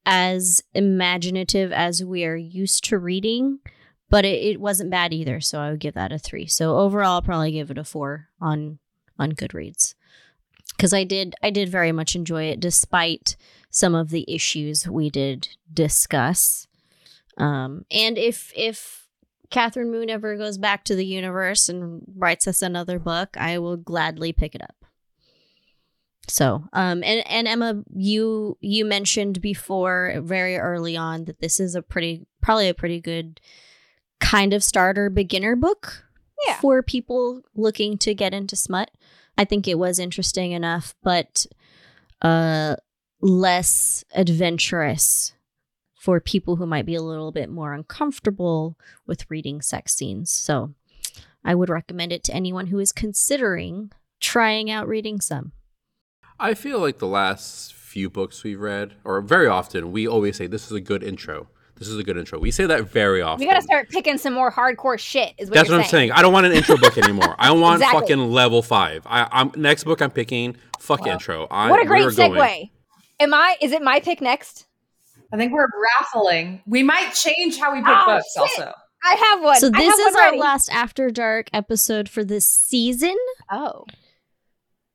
as 0.05 0.61
imaginative 0.73 1.71
as 1.71 2.03
we 2.03 2.25
are 2.25 2.35
used 2.35 2.83
to 2.85 2.97
reading, 2.97 3.59
but 4.09 4.25
it, 4.25 4.43
it 4.43 4.59
wasn't 4.59 4.91
bad 4.91 5.13
either. 5.13 5.39
So 5.41 5.59
I 5.59 5.71
would 5.71 5.79
give 5.79 5.95
that 5.95 6.11
a 6.11 6.19
three. 6.19 6.47
So 6.47 6.77
overall, 6.77 7.15
I'll 7.15 7.21
probably 7.21 7.51
give 7.51 7.71
it 7.71 7.77
a 7.77 7.83
four 7.83 8.27
on 8.41 8.79
on 9.17 9.31
Goodreads 9.31 9.95
because 10.75 10.93
I 10.93 11.03
did 11.03 11.35
I 11.41 11.49
did 11.49 11.69
very 11.69 11.91
much 11.91 12.15
enjoy 12.15 12.45
it 12.45 12.59
despite 12.59 13.37
some 13.69 13.95
of 13.95 14.09
the 14.09 14.25
issues 14.27 14.87
we 14.87 15.09
did 15.09 15.49
discuss. 15.73 16.67
Um, 17.37 17.85
and 17.91 18.17
if 18.17 18.51
if 18.55 19.04
Kathryn 19.51 19.89
Moon 19.91 20.09
ever 20.09 20.35
goes 20.37 20.57
back 20.57 20.83
to 20.85 20.95
the 20.95 21.05
universe 21.05 21.69
and 21.69 22.01
writes 22.15 22.47
us 22.47 22.61
another 22.61 22.99
book, 22.99 23.35
I 23.37 23.57
will 23.59 23.77
gladly 23.77 24.33
pick 24.33 24.55
it 24.55 24.61
up. 24.61 24.75
So, 26.27 26.63
um, 26.73 27.03
and 27.03 27.25
and 27.27 27.47
Emma, 27.47 27.83
you 27.95 28.57
you 28.59 28.83
mentioned 28.83 29.41
before 29.41 30.15
very 30.23 30.57
early 30.57 30.97
on 30.97 31.25
that 31.25 31.39
this 31.39 31.59
is 31.59 31.75
a 31.75 31.83
pretty 31.83 32.25
probably 32.41 32.67
a 32.67 32.73
pretty 32.73 32.99
good 32.99 33.39
kind 34.19 34.51
of 34.53 34.63
starter 34.63 35.09
beginner 35.11 35.55
book 35.55 36.03
Yeah. 36.47 36.59
for 36.61 36.81
people 36.81 37.41
looking 37.53 37.99
to 37.99 38.15
get 38.15 38.33
into 38.33 38.55
smut. 38.55 38.89
I 39.37 39.45
think 39.45 39.67
it 39.67 39.77
was 39.77 39.99
interesting 39.99 40.51
enough, 40.53 40.95
but 41.03 41.45
uh, 42.23 42.77
less 43.21 44.03
adventurous 44.15 45.34
for 46.05 46.19
people 46.19 46.57
who 46.57 46.67
might 46.67 46.85
be 46.85 46.93
a 46.93 47.01
little 47.01 47.31
bit 47.31 47.49
more 47.49 47.73
uncomfortable 47.73 48.77
with 49.07 49.25
reading 49.27 49.59
sex 49.59 49.95
scenes. 49.95 50.29
So 50.29 50.75
I 51.43 51.55
would 51.55 51.67
recommend 51.67 52.11
it 52.13 52.23
to 52.25 52.31
anyone 52.33 52.67
who 52.67 52.77
is 52.77 52.91
considering 52.91 53.91
trying 54.19 54.69
out 54.69 54.87
reading 54.87 55.19
some. 55.19 55.51
I 56.39 56.53
feel 56.53 56.77
like 56.77 56.99
the 56.99 57.07
last 57.07 57.73
few 57.73 58.07
books 58.11 58.43
we've 58.43 58.59
read, 58.59 58.93
or 59.03 59.19
very 59.19 59.47
often, 59.47 59.91
we 59.91 60.07
always 60.07 60.37
say 60.37 60.45
this 60.45 60.65
is 60.67 60.73
a 60.73 60.79
good 60.79 61.01
intro. 61.01 61.47
This 61.77 61.87
is 61.87 61.97
a 61.97 62.03
good 62.03 62.17
intro. 62.17 62.37
We 62.37 62.51
say 62.51 62.67
that 62.67 62.83
very 62.83 63.23
often. 63.23 63.39
We 63.39 63.51
got 63.51 63.55
to 63.57 63.63
start 63.63 63.89
picking 63.89 64.19
some 64.19 64.33
more 64.33 64.51
hardcore 64.51 64.99
shit. 64.99 65.33
Is 65.39 65.49
what 65.49 65.55
That's 65.55 65.69
you're 65.69 65.77
what 65.79 65.85
I'm 65.85 65.89
saying. 65.89 66.11
I 66.11 66.21
don't 66.21 66.33
want 66.33 66.45
an 66.45 66.51
intro 66.51 66.77
book 66.77 66.99
anymore. 66.99 67.35
I 67.39 67.51
want 67.63 67.81
Exactly. 67.81 67.99
fucking 68.01 68.31
level 68.31 68.61
five. 68.61 69.07
I, 69.07 69.27
I'm 69.31 69.51
next 69.55 69.85
book 69.85 70.03
I'm 70.03 70.11
picking. 70.11 70.55
Fuck 70.79 71.07
intro. 71.07 71.47
I, 71.49 71.71
What 71.71 71.81
a 71.81 71.85
great 71.87 72.03
we're 72.03 72.11
segue. 72.11 72.35
going- 72.35 72.69
Am 73.19 73.33
I? 73.33 73.55
Is 73.59 73.71
it 73.71 73.81
my 73.81 73.99
pick 74.01 74.21
next? 74.21 74.64
I 75.35 75.37
think 75.37 75.51
we're 75.51 75.67
raffling. 75.99 76.61
We 76.65 76.81
might 76.81 77.13
change 77.13 77.57
how 77.57 77.73
we 77.73 77.79
pick 77.79 77.87
Oh, 77.89 78.05
books 78.05 78.33
shit. 78.33 78.41
also. 78.41 78.73
I 79.03 79.15
have 79.15 79.43
one. 79.43 79.59
So 79.59 79.69
this 79.69 79.99
is 79.99 80.15
our 80.15 80.35
last 80.37 80.69
After 80.71 81.09
Dark 81.11 81.49
episode 81.53 82.07
for 82.09 82.23
this 82.23 82.47
season. 82.47 83.15
Oh, 83.51 83.83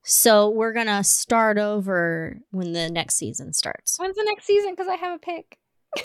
So 0.03 0.49
we're 0.49 0.73
gonna 0.73 1.05
start 1.05 1.59
over 1.59 2.39
when 2.51 2.73
the 2.73 2.89
next 2.91 3.17
season 3.17 3.53
starts. 3.53 3.99
when's 3.99 4.17
the 4.17 4.25
next 4.25 4.47
season? 4.47 4.71
Because 4.73 4.89
I 4.89 4.97
have 4.97 5.17
a 5.17 5.19
pick. 5.19 5.59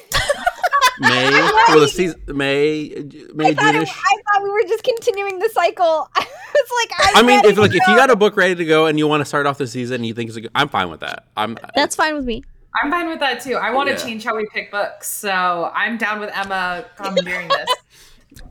May 1.00 1.30
well 1.68 1.80
the 1.80 1.88
season 1.88 2.22
May 2.28 2.90
May 3.34 3.50
I 3.50 3.54
thought, 3.54 3.76
it, 3.76 3.88
I 3.90 4.16
thought 4.34 4.44
we 4.44 4.50
were 4.50 4.64
just 4.64 4.84
continuing 4.84 5.40
the 5.40 5.50
cycle. 5.54 6.10
I 6.16 6.20
was 6.54 6.90
like, 6.90 7.16
I'm 7.18 7.24
I 7.26 7.28
mean, 7.28 7.46
if 7.46 7.56
to 7.56 7.62
like 7.62 7.72
if 7.72 7.88
you 7.88 7.96
got 7.96 8.10
a 8.10 8.16
book 8.16 8.36
ready 8.38 8.56
to 8.56 8.66
go 8.66 8.86
and 8.86 8.98
you 8.98 9.08
want 9.08 9.22
to 9.22 9.26
start 9.26 9.46
off 9.46 9.58
the 9.58 9.68
season, 9.68 9.96
and 9.96 10.06
you 10.06 10.14
think 10.14 10.30
it's 10.30 10.38
a 10.38 10.42
good, 10.42 10.52
I'm 10.56 10.70
fine 10.70 10.90
with 10.90 11.02
that. 11.02 11.26
I'm 11.36 11.58
That's 11.76 11.96
fine 11.96 12.16
with 12.16 12.26
me. 12.26 12.44
I'm 12.82 12.92
fine 12.92 13.08
with 13.08 13.20
that 13.20 13.42
too. 13.42 13.56
I 13.56 13.72
want 13.72 13.88
to 13.90 13.96
Yeah. 13.96 14.02
change 14.04 14.24
how 14.26 14.36
we 14.36 14.46
pick 14.54 14.70
books, 14.72 15.10
so 15.10 15.72
I'm 15.74 15.98
down 15.98 16.20
with 16.20 16.30
Emma 16.34 16.86
commandeering 16.98 17.48
this. 17.48 17.70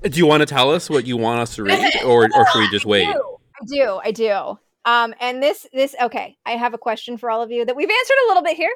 Do 0.10 0.18
you 0.18 0.26
want 0.26 0.40
to 0.40 0.46
tell 0.46 0.70
us 0.70 0.88
what 0.88 1.06
you 1.06 1.16
want 1.16 1.40
us 1.40 1.54
to 1.56 1.62
read, 1.62 1.92
or 2.04 2.24
or 2.34 2.46
should 2.50 2.58
we 2.60 2.70
just 2.70 2.86
wait? 2.86 3.06
I 3.08 3.12
do. 3.12 3.38
I 3.60 3.64
do. 3.66 4.00
I 4.04 4.10
do. 4.12 4.58
Um, 4.86 5.14
and 5.20 5.42
this, 5.42 5.66
this, 5.72 5.94
okay. 6.00 6.36
I 6.44 6.52
have 6.52 6.74
a 6.74 6.78
question 6.78 7.16
for 7.16 7.30
all 7.30 7.40
of 7.42 7.50
you 7.50 7.64
that 7.64 7.74
we've 7.76 7.88
answered 7.90 8.16
a 8.24 8.28
little 8.28 8.42
bit 8.42 8.56
here, 8.56 8.72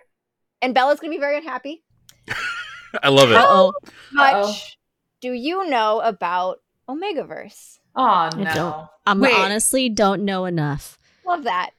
and 0.62 0.74
Bella's 0.74 1.00
gonna 1.00 1.10
be 1.12 1.18
very 1.18 1.36
unhappy. 1.38 1.82
I 3.02 3.08
love 3.08 3.30
it. 3.30 3.36
Uh 3.36 3.44
oh. 3.46 3.72
Much 4.12 4.34
Uh-oh. 4.34 4.56
do 5.20 5.32
you 5.32 5.68
know 5.68 6.00
about 6.00 6.58
Omegaverse? 6.88 7.78
Oh 7.96 8.28
don't. 8.30 8.44
no! 8.44 8.88
I'm 9.06 9.20
Wait. 9.20 9.34
honestly 9.34 9.88
don't 9.88 10.24
know 10.24 10.44
enough. 10.44 10.98
Love 11.26 11.44
that. 11.44 11.70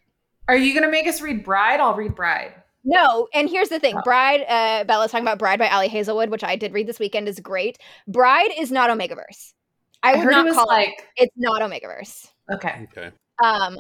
Are 0.48 0.58
you 0.58 0.74
gonna 0.74 0.92
make 0.92 1.08
us 1.08 1.22
read 1.22 1.44
Bride? 1.44 1.80
I'll 1.80 1.96
read 1.96 2.16
Bride. 2.16 2.54
No, 2.90 3.28
and 3.34 3.50
here's 3.50 3.70
the 3.70 3.80
thing. 3.80 3.96
Oh. 3.98 4.02
Bride, 4.04 4.42
uh, 4.48 4.84
Bella's 4.86 5.12
talking 5.12 5.24
about 5.24 5.38
Bride 5.40 5.60
by 5.60 5.68
Ali 5.70 5.88
Hazelwood, 5.90 6.30
which 6.30 6.44
I 6.44 6.56
did 6.56 6.74
read 6.74 6.88
this 6.88 7.00
weekend, 7.00 7.28
is 7.28 7.40
great. 7.40 7.78
Bride 8.08 8.50
is 8.58 8.72
not 8.72 8.90
Omegaverse. 8.90 9.54
I 10.02 10.12
I 10.12 10.16
would 10.16 10.24
heard 10.24 10.32
not 10.32 10.46
it 10.46 10.50
was 10.50 10.56
call 10.56 10.66
it. 10.66 10.74
like 10.74 11.08
It's 11.18 11.34
not 11.38 11.62
Omegaverse. 11.62 12.28
okay. 12.52 12.88
Okay. 12.92 13.12
Um, 13.44 13.80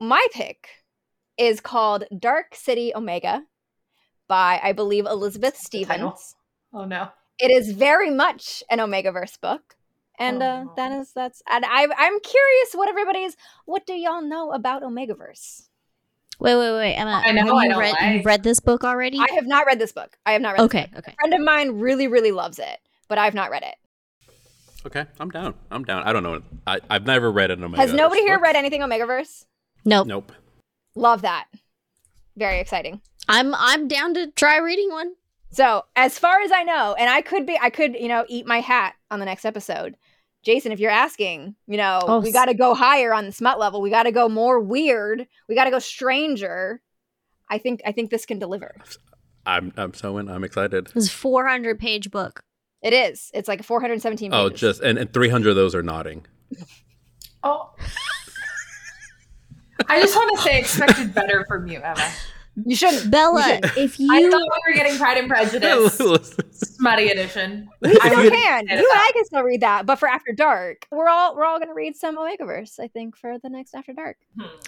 my 0.00 0.26
pick 0.32 0.68
is 1.38 1.60
called 1.60 2.04
Dark 2.18 2.54
City 2.54 2.92
Omega 2.94 3.42
by, 4.26 4.60
I 4.62 4.72
believe, 4.72 5.06
Elizabeth 5.06 5.54
title. 5.70 6.16
Stevens. 6.16 6.34
Oh 6.72 6.84
no. 6.84 7.08
It 7.38 7.50
is 7.52 7.70
very 7.72 8.10
much 8.10 8.62
an 8.70 8.78
Omegaverse 8.78 9.40
book. 9.40 9.76
And 10.18 10.42
uh, 10.42 10.64
Oh. 10.66 10.72
that 10.76 10.90
is 10.92 11.12
that's 11.12 11.40
and 11.48 11.64
I 11.64 11.84
I'm 11.96 12.18
curious 12.20 12.72
what 12.74 12.88
everybody's 12.88 13.36
what 13.66 13.86
do 13.86 13.92
y'all 13.94 14.20
know 14.22 14.50
about 14.52 14.82
Omegaverse? 14.82 15.67
Wait, 16.40 16.54
wait, 16.54 16.72
wait, 16.72 16.94
Emma. 16.94 17.22
I 17.24 17.32
know, 17.32 17.44
have 17.46 17.54
I 17.54 17.64
you 17.64 17.70
don't 17.70 17.78
read, 17.80 17.94
like. 18.00 18.14
you've 18.14 18.26
read 18.26 18.42
this 18.44 18.60
book 18.60 18.84
already? 18.84 19.18
I 19.18 19.26
have 19.34 19.46
not 19.46 19.66
read 19.66 19.80
this 19.80 19.92
book. 19.92 20.16
I 20.24 20.32
have 20.32 20.42
not 20.42 20.52
read 20.52 20.60
it. 20.60 20.64
okay, 20.64 20.80
this 20.82 20.90
book. 20.90 20.98
okay. 21.00 21.12
A 21.12 21.14
friend 21.20 21.34
of 21.34 21.40
mine 21.40 21.80
really, 21.80 22.06
really 22.06 22.30
loves 22.30 22.58
it, 22.58 22.78
but 23.08 23.18
I've 23.18 23.34
not 23.34 23.50
read 23.50 23.64
it. 23.64 23.74
Okay, 24.86 25.04
I'm 25.18 25.30
down. 25.30 25.54
I'm 25.70 25.84
down. 25.84 26.04
I 26.04 26.12
don't 26.12 26.22
know. 26.22 26.40
I, 26.66 26.78
I've 26.88 27.04
never 27.04 27.32
read 27.32 27.50
an 27.50 27.64
Omega. 27.64 27.80
Has 27.82 27.92
nobody 27.92 28.20
here 28.20 28.36
book. 28.36 28.44
read 28.44 28.56
anything 28.56 28.80
Omegaverse? 28.82 29.46
Nope. 29.84 30.06
Nope. 30.06 30.32
Love 30.94 31.22
that. 31.22 31.46
Very 32.36 32.60
exciting. 32.60 33.00
I'm 33.28 33.54
I'm 33.56 33.88
down 33.88 34.14
to 34.14 34.30
try 34.30 34.58
reading 34.58 34.90
one. 34.90 35.14
So, 35.50 35.84
as 35.96 36.18
far 36.18 36.40
as 36.40 36.52
I 36.52 36.62
know, 36.62 36.94
and 36.98 37.08
I 37.08 37.22
could 37.22 37.46
be, 37.46 37.58
I 37.60 37.70
could, 37.70 37.94
you 37.94 38.08
know, 38.08 38.24
eat 38.28 38.46
my 38.46 38.60
hat 38.60 38.94
on 39.10 39.18
the 39.18 39.24
next 39.24 39.44
episode. 39.44 39.96
Jason, 40.44 40.72
if 40.72 40.80
you're 40.80 40.90
asking, 40.90 41.54
you 41.66 41.76
know, 41.76 42.00
Oh, 42.02 42.20
we 42.20 42.32
got 42.32 42.46
to 42.46 42.54
go 42.54 42.74
higher 42.74 43.12
on 43.12 43.26
the 43.26 43.32
smut 43.32 43.58
level. 43.58 43.82
We 43.82 43.90
got 43.90 44.04
to 44.04 44.12
go 44.12 44.28
more 44.28 44.60
weird. 44.60 45.26
We 45.48 45.54
got 45.54 45.64
to 45.64 45.70
go 45.70 45.78
stranger. 45.78 46.80
I 47.50 47.58
think, 47.58 47.80
I 47.84 47.92
think 47.92 48.10
this 48.10 48.24
can 48.26 48.38
deliver. 48.38 48.76
I'm 49.46 49.72
I'm 49.78 49.94
so 49.94 50.18
in. 50.18 50.28
I'm 50.28 50.44
excited. 50.44 50.88
This 50.88 51.04
is 51.04 51.10
a 51.10 51.12
400 51.12 51.78
page 51.80 52.10
book. 52.10 52.42
It 52.82 52.92
is. 52.92 53.30
It's 53.32 53.48
like 53.48 53.62
417 53.62 54.30
pages. 54.30 54.44
Oh, 54.44 54.50
just 54.50 54.82
and, 54.82 54.98
and 54.98 55.12
300 55.12 55.50
of 55.50 55.56
those 55.56 55.74
are 55.74 55.82
knotting. 55.82 56.26
Oh. 57.42 57.74
I 59.88 60.02
just 60.02 60.14
want 60.14 60.36
to 60.36 60.42
say 60.42 60.58
expected 60.58 61.14
better 61.14 61.46
from 61.48 61.66
you, 61.66 61.80
Emma. 61.80 62.10
You 62.64 62.76
shouldn't. 62.76 63.10
Bella, 63.10 63.60
if 63.76 63.98
You 63.98 64.06
should- 64.06 64.06
if 64.06 64.10
I 64.10 64.18
you 64.18 64.30
thought 64.30 64.40
we 64.66 64.72
were 64.72 64.76
getting 64.76 64.98
Pride 64.98 65.18
and 65.18 65.28
Prejudice, 65.28 65.96
smutty 66.52 67.08
edition. 67.08 67.68
We 67.80 67.94
still 67.94 68.24
you- 68.24 68.30
can. 68.30 68.66
You 68.68 68.74
and 68.76 68.82
I 68.84 69.10
can 69.14 69.24
still 69.24 69.42
read 69.42 69.60
that, 69.62 69.86
but 69.86 69.96
for 69.96 70.08
After 70.08 70.32
Dark, 70.32 70.86
we're 70.90 71.08
all 71.08 71.34
we're 71.36 71.44
all 71.44 71.58
gonna 71.58 71.74
read 71.74 71.96
some 71.96 72.16
Omegaverse. 72.18 72.78
I 72.80 72.88
think 72.88 73.16
for 73.16 73.38
the 73.38 73.48
next 73.48 73.74
After 73.74 73.92
Dark. 73.92 74.16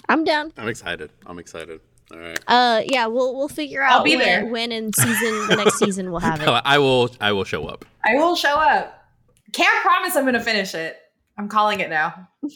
I'm 0.08 0.24
down. 0.24 0.52
I'm 0.56 0.68
excited. 0.68 1.10
I'm 1.26 1.38
excited. 1.38 1.80
All 2.12 2.18
right. 2.18 2.38
Uh 2.48 2.82
yeah, 2.86 3.06
we'll 3.06 3.36
we'll 3.36 3.48
figure 3.48 3.82
out 3.82 3.92
I'll 3.92 3.98
out 4.00 4.04
be 4.04 4.16
when, 4.16 4.24
there. 4.26 4.46
when 4.46 4.72
in 4.72 4.92
season 4.92 5.46
the 5.48 5.56
next 5.56 5.78
season 5.78 6.10
we'll 6.10 6.20
have 6.20 6.40
it. 6.40 6.48
I 6.64 6.78
will. 6.78 7.10
I 7.20 7.32
will 7.32 7.44
show 7.44 7.66
up. 7.66 7.84
I 8.04 8.14
will 8.16 8.34
show 8.36 8.54
up. 8.56 9.04
Can't 9.52 9.82
promise 9.82 10.16
I'm 10.16 10.22
going 10.24 10.34
to 10.34 10.40
finish 10.40 10.74
it. 10.74 10.96
I'm 11.38 11.48
calling 11.48 11.80
it 11.80 11.90
now. 11.90 12.28
I'm 12.44 12.50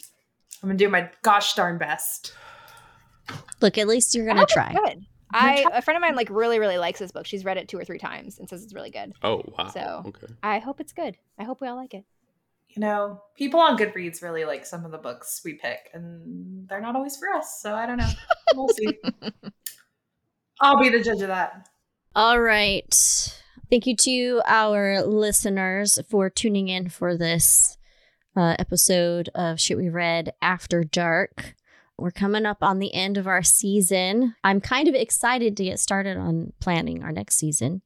going 0.69 0.77
to 0.77 0.83
do 0.85 0.89
my 0.89 1.09
gosh 1.23 1.53
darn 1.53 1.77
best. 1.77 2.33
Look, 3.61 3.77
at 3.77 3.87
least 3.87 4.13
you're 4.15 4.25
gonna 4.25 4.39
hope 4.39 4.45
it's 4.49 4.53
try. 4.53 4.73
Good. 4.85 5.05
I 5.35 5.65
a 5.73 5.81
friend 5.81 5.97
of 5.97 6.01
mine 6.01 6.15
like 6.15 6.29
really 6.29 6.59
really 6.59 6.77
likes 6.77 6.99
this 6.99 7.11
book. 7.11 7.25
She's 7.25 7.43
read 7.45 7.57
it 7.57 7.67
two 7.67 7.77
or 7.77 7.83
three 7.85 7.97
times 7.99 8.39
and 8.39 8.47
says 8.49 8.63
it's 8.63 8.73
really 8.73 8.91
good. 8.91 9.13
Oh 9.23 9.43
wow. 9.57 9.67
So- 9.67 10.03
okay. 10.07 10.27
I 10.43 10.59
hope 10.59 10.79
it's 10.79 10.93
good. 10.93 11.17
I 11.37 11.43
hope 11.43 11.61
we 11.61 11.67
all 11.67 11.75
like 11.75 11.93
it. 11.93 12.05
You 12.69 12.81
know, 12.81 13.21
people 13.37 13.59
on 13.59 13.77
Goodreads 13.77 14.21
really 14.21 14.43
like 14.43 14.65
some 14.65 14.83
of 14.83 14.91
the 14.91 14.97
books 14.97 15.41
we 15.45 15.53
pick, 15.53 15.89
and 15.93 16.67
they're 16.67 16.81
not 16.81 16.95
always 16.95 17.15
for 17.15 17.29
us. 17.29 17.61
So 17.61 17.73
I 17.73 17.85
don't 17.85 17.97
know. 17.97 18.09
We'll 18.53 18.67
see. 18.69 18.87
I'll 20.61 20.79
be 20.79 20.89
the 20.89 21.01
judge 21.01 21.21
of 21.21 21.27
that. 21.27 21.69
All 22.15 22.39
right. 22.39 22.93
Thank 23.69 23.87
you 23.87 23.95
to 23.97 24.41
our 24.45 25.01
listeners 25.03 25.99
for 26.09 26.29
tuning 26.29 26.67
in 26.67 26.89
for 26.89 27.17
this 27.17 27.77
uh, 28.35 28.55
episode 28.59 29.29
of 29.35 29.59
Shit 29.59 29.77
We 29.77 29.89
Read 29.89 30.33
After 30.41 30.83
Dark. 30.83 31.55
We're 31.97 32.11
coming 32.11 32.45
up 32.45 32.57
on 32.61 32.79
the 32.79 32.93
end 32.93 33.17
of 33.17 33.25
our 33.25 33.41
season. 33.41 34.35
I'm 34.43 34.59
kind 34.59 34.87
of 34.89 34.95
excited 34.95 35.55
to 35.57 35.63
get 35.63 35.79
started 35.79 36.17
on 36.17 36.51
planning 36.59 37.03
our 37.03 37.11
next 37.13 37.37
season. 37.37 37.81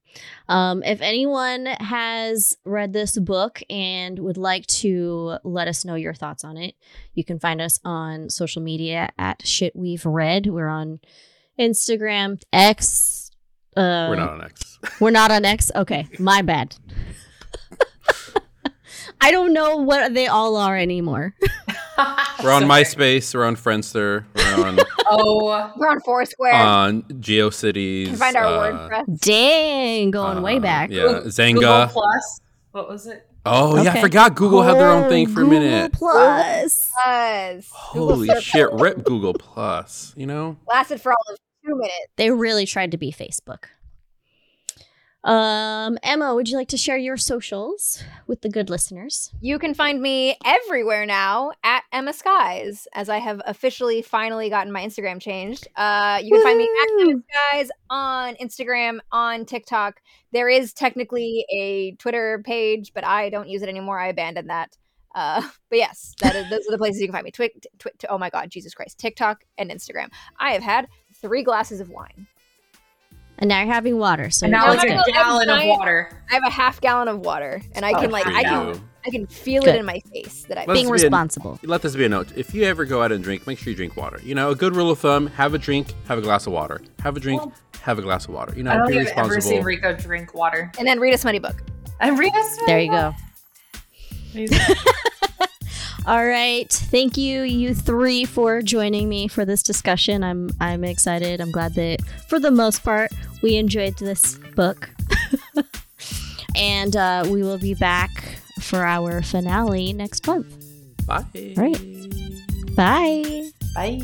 Um, 0.47 0.81
if 0.81 1.01
anyone 1.01 1.67
has 1.67 2.57
read 2.65 2.91
this 2.91 3.19
book 3.19 3.61
and 3.69 4.17
would 4.17 4.37
like 4.37 4.65
to 4.67 5.37
let 5.43 5.67
us 5.67 5.85
know 5.85 5.93
your 5.95 6.15
thoughts 6.15 6.43
on 6.43 6.57
it, 6.57 6.73
you 7.13 7.23
can 7.23 7.39
find 7.39 7.61
us 7.61 7.79
on 7.85 8.29
social 8.31 8.63
media 8.63 9.09
at 9.19 9.45
Shit 9.45 9.75
We've 9.75 10.05
Read. 10.05 10.47
We're 10.47 10.69
on 10.69 10.99
Instagram, 11.59 12.41
X. 12.51 13.29
Uh, 13.77 14.07
We're 14.09 14.15
not 14.15 14.29
on 14.31 14.43
X. 14.43 14.79
we're 14.99 15.11
not 15.11 15.29
on 15.31 15.45
X? 15.45 15.71
Okay, 15.75 16.07
my 16.17 16.41
bad. 16.41 16.75
I 19.21 19.31
don't 19.31 19.53
know 19.53 19.77
what 19.77 20.13
they 20.13 20.27
all 20.27 20.55
are 20.55 20.77
anymore. 20.77 21.35
We're 22.43 22.51
on 22.51 22.63
MySpace. 22.63 23.35
We're 23.35 23.45
on 23.45 23.55
Friendster. 23.57 24.23
We're 24.35 24.65
on 24.65 24.79
Oh, 25.11 25.73
We're 25.75 25.89
on 25.89 25.99
Foursquare. 26.01 26.53
on 26.53 27.01
GeoCities. 27.03 28.05
can 28.07 28.15
find 28.15 28.35
our 28.37 28.45
uh, 28.45 28.89
WordPress. 28.89 29.19
Dang, 29.19 30.11
going 30.11 30.37
uh, 30.37 30.41
way 30.41 30.59
back. 30.59 30.89
Yeah, 30.91 31.01
Google 31.03 31.21
Xanga. 31.23 31.89
Plus. 31.89 32.41
What 32.71 32.87
was 32.87 33.07
it? 33.07 33.25
Oh 33.45 33.81
yeah, 33.81 33.93
I 33.93 34.01
forgot 34.01 34.35
Google 34.35 34.61
had 34.61 34.75
their 34.75 34.89
own 34.89 35.09
thing 35.09 35.27
for 35.27 35.41
a 35.41 35.45
minute. 35.45 35.91
Plus. 35.93 36.89
Plus. 37.03 37.69
Holy 37.71 38.27
Circle 38.27 38.41
shit! 38.41 38.71
Rip 38.73 39.03
Google 39.03 39.33
Plus. 39.33 40.13
You 40.15 40.27
know. 40.27 40.57
Lasted 40.67 41.01
for 41.01 41.11
all 41.11 41.33
of 41.33 41.39
two 41.65 41.75
minutes. 41.75 42.07
They 42.17 42.31
really 42.31 42.65
tried 42.65 42.91
to 42.91 42.97
be 42.97 43.11
Facebook. 43.11 43.65
Um, 45.23 45.97
Emma, 46.01 46.33
would 46.33 46.47
you 46.47 46.55
like 46.55 46.69
to 46.69 46.77
share 46.77 46.97
your 46.97 47.17
socials 47.17 48.01
with 48.25 48.41
the 48.41 48.49
good 48.49 48.69
listeners? 48.69 49.31
You 49.41 49.59
can 49.59 49.73
find 49.73 50.01
me 50.01 50.37
everywhere 50.45 51.05
now 51.05 51.51
at 51.63 51.83
Emma 51.91 52.13
Skies, 52.13 52.87
as 52.93 53.09
I 53.09 53.17
have 53.17 53.41
officially 53.45 54.01
finally 54.01 54.49
gotten 54.49 54.71
my 54.71 54.85
Instagram 54.85 55.19
changed. 55.19 55.67
Uh, 55.75 56.21
you 56.23 56.31
can 56.31 56.43
find 56.43 56.57
me 56.57 56.69
at 56.81 57.01
Emma 57.01 57.21
Skies 57.51 57.69
on 57.89 58.35
Instagram, 58.35 58.99
on 59.11 59.45
TikTok. 59.45 59.99
There 60.31 60.47
is 60.47 60.73
technically 60.73 61.45
a 61.51 61.95
Twitter 61.95 62.41
page, 62.45 62.93
but 62.93 63.03
I 63.03 63.29
don't 63.29 63.49
use 63.49 63.61
it 63.61 63.67
anymore. 63.69 63.99
I 63.99 64.07
abandoned 64.07 64.49
that. 64.49 64.77
Uh, 65.13 65.41
but 65.69 65.79
yes, 65.79 66.13
that 66.21 66.35
is, 66.35 66.49
those 66.49 66.65
are 66.67 66.71
the 66.71 66.77
places 66.77 67.01
you 67.01 67.07
can 67.07 67.13
find 67.13 67.25
me. 67.25 67.31
Twi- 67.31 67.51
twi- 67.77 67.91
oh 68.09 68.17
my 68.17 68.29
God, 68.29 68.49
Jesus 68.49 68.73
Christ! 68.73 68.97
TikTok 68.97 69.43
and 69.57 69.69
Instagram. 69.69 70.09
I 70.39 70.53
have 70.53 70.63
had 70.63 70.87
three 71.13 71.43
glasses 71.43 71.81
of 71.81 71.89
wine. 71.89 72.27
And 73.41 73.47
now 73.47 73.61
you're 73.63 73.73
having 73.73 73.97
water, 73.97 74.29
so 74.29 74.45
And 74.45 74.51
now 74.51 74.65
you're 74.67 74.75
like 74.75 75.07
a 75.07 75.11
gallon 75.11 75.49
of 75.49 75.65
water. 75.65 76.09
I 76.29 76.33
have 76.35 76.43
a 76.45 76.49
half 76.49 76.81
gallon 76.81 77.07
of 77.07 77.19
water, 77.19 77.61
and 77.73 77.85
I 77.85 77.93
Oh, 77.93 78.01
can 78.01 78.11
like 78.11 78.27
I 78.27 78.43
can 78.43 78.67
you. 78.75 78.81
I 79.05 79.09
can 79.11 79.27
feel 79.27 79.63
Good. 79.63 79.75
it 79.75 79.79
in 79.79 79.85
my 79.85 79.99
face 80.13 80.43
that 80.49 80.57
I. 80.57 80.65
Let's 80.65 80.73
being 80.73 80.85
be 80.87 80.89
an- 80.89 80.93
responsible. 80.93 81.57
Let 81.63 81.81
this 81.81 81.95
be 81.95 82.03
a 82.03 82.09
note. 82.09 82.33
If 82.35 82.53
you 82.53 82.63
ever 82.65 82.83
go 82.83 83.01
out 83.01 83.13
and 83.13 83.23
drink, 83.23 83.47
make 83.47 83.57
sure 83.57 83.71
you 83.71 83.77
drink 83.77 83.95
water. 83.95 84.19
You 84.21 84.35
know, 84.35 84.49
a 84.51 84.55
good 84.55 84.75
rule 84.75 84.91
of 84.91 84.99
thumb: 84.99 85.27
have 85.27 85.53
a 85.53 85.57
drink, 85.57 85.93
have 86.09 86.17
a 86.17 86.21
glass 86.21 86.47
of 86.47 86.53
water. 86.53 86.81
Have 86.99 87.15
a 87.15 87.19
drink, 87.21 87.41
Well, 87.41 87.53
have 87.81 87.97
a 87.97 88.01
glass 88.01 88.25
of 88.27 88.33
water. 88.33 88.53
You 88.57 88.61
I 88.69 88.73
know, 88.73 88.79
don't 88.79 88.87
be 88.89 88.93
think 88.95 89.09
I've 89.11 89.17
ever 89.19 89.35
responsible. 89.35 89.57
seen 89.57 89.63
Rico 89.63 89.93
drink 89.95 90.33
water. 90.33 90.69
and 90.77 90.85
then 90.85 90.99
read 90.99 91.13
a 91.13 91.17
smutty 91.17 91.39
book. 91.39 91.63
And 92.01 92.19
Rita 92.19 92.43
There 92.67 92.79
you 92.81 92.91
go. 92.91 93.13
All 96.05 96.25
right. 96.25 96.71
Thank 96.71 97.17
you, 97.17 97.43
you 97.43 97.75
three, 97.75 98.25
for 98.25 98.61
joining 98.61 99.09
me 99.09 99.27
for 99.27 99.45
this 99.45 99.61
discussion. 99.61 100.23
I'm 100.23 100.49
I'm 100.59 100.83
excited. 100.83 101.41
I'm 101.41 101.51
glad 101.51 101.75
that 101.75 102.01
for 102.27 102.39
the 102.39 102.51
most 102.51 102.83
part 102.83 103.11
we 103.41 103.57
enjoyed 103.57 103.97
this 103.97 104.35
book. 104.55 104.89
and 106.55 106.95
uh, 106.95 107.25
we 107.29 107.43
will 107.43 107.59
be 107.59 107.73
back 107.73 108.39
for 108.59 108.83
our 108.83 109.21
finale 109.21 109.93
next 109.93 110.25
month. 110.25 110.47
Bye. 111.05 111.25
Right. 111.55 111.81
Bye. 112.75 113.49
Bye. 113.75 113.99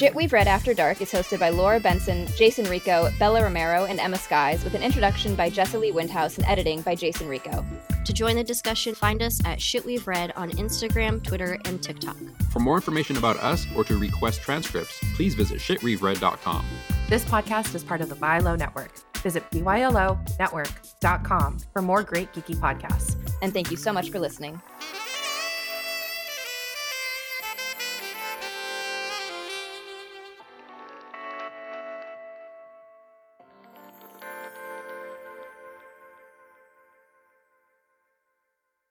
Shit 0.00 0.14
We've 0.14 0.32
Read 0.32 0.48
After 0.48 0.72
Dark 0.72 1.02
is 1.02 1.12
hosted 1.12 1.40
by 1.40 1.50
Laura 1.50 1.78
Benson, 1.78 2.26
Jason 2.28 2.64
Rico, 2.70 3.10
Bella 3.18 3.42
Romero, 3.42 3.84
and 3.84 4.00
Emma 4.00 4.16
Skies, 4.16 4.64
with 4.64 4.72
an 4.72 4.82
introduction 4.82 5.34
by 5.34 5.50
Jessilee 5.50 5.92
Windhaus 5.92 6.38
and 6.38 6.46
editing 6.46 6.80
by 6.80 6.94
Jason 6.94 7.28
Rico. 7.28 7.62
To 8.06 8.12
join 8.14 8.36
the 8.36 8.42
discussion, 8.42 8.94
find 8.94 9.20
us 9.20 9.42
at 9.44 9.60
Shit 9.60 9.84
We've 9.84 10.06
Read 10.06 10.32
on 10.36 10.52
Instagram, 10.52 11.22
Twitter, 11.22 11.58
and 11.66 11.82
TikTok. 11.82 12.16
For 12.50 12.60
more 12.60 12.76
information 12.76 13.18
about 13.18 13.36
us 13.40 13.66
or 13.76 13.84
to 13.84 13.98
request 13.98 14.40
transcripts, 14.40 14.98
please 15.16 15.34
visit 15.34 15.58
shitwe'veread.com. 15.58 16.64
This 17.10 17.26
podcast 17.26 17.74
is 17.74 17.84
part 17.84 18.00
of 18.00 18.08
the 18.08 18.14
Bylo 18.14 18.58
Network. 18.58 18.92
Visit 19.18 19.50
bylonetwork.com 19.50 21.58
for 21.74 21.82
more 21.82 22.02
great 22.02 22.32
geeky 22.32 22.56
podcasts. 22.56 23.16
And 23.42 23.52
thank 23.52 23.70
you 23.70 23.76
so 23.76 23.92
much 23.92 24.08
for 24.08 24.18
listening. 24.18 24.62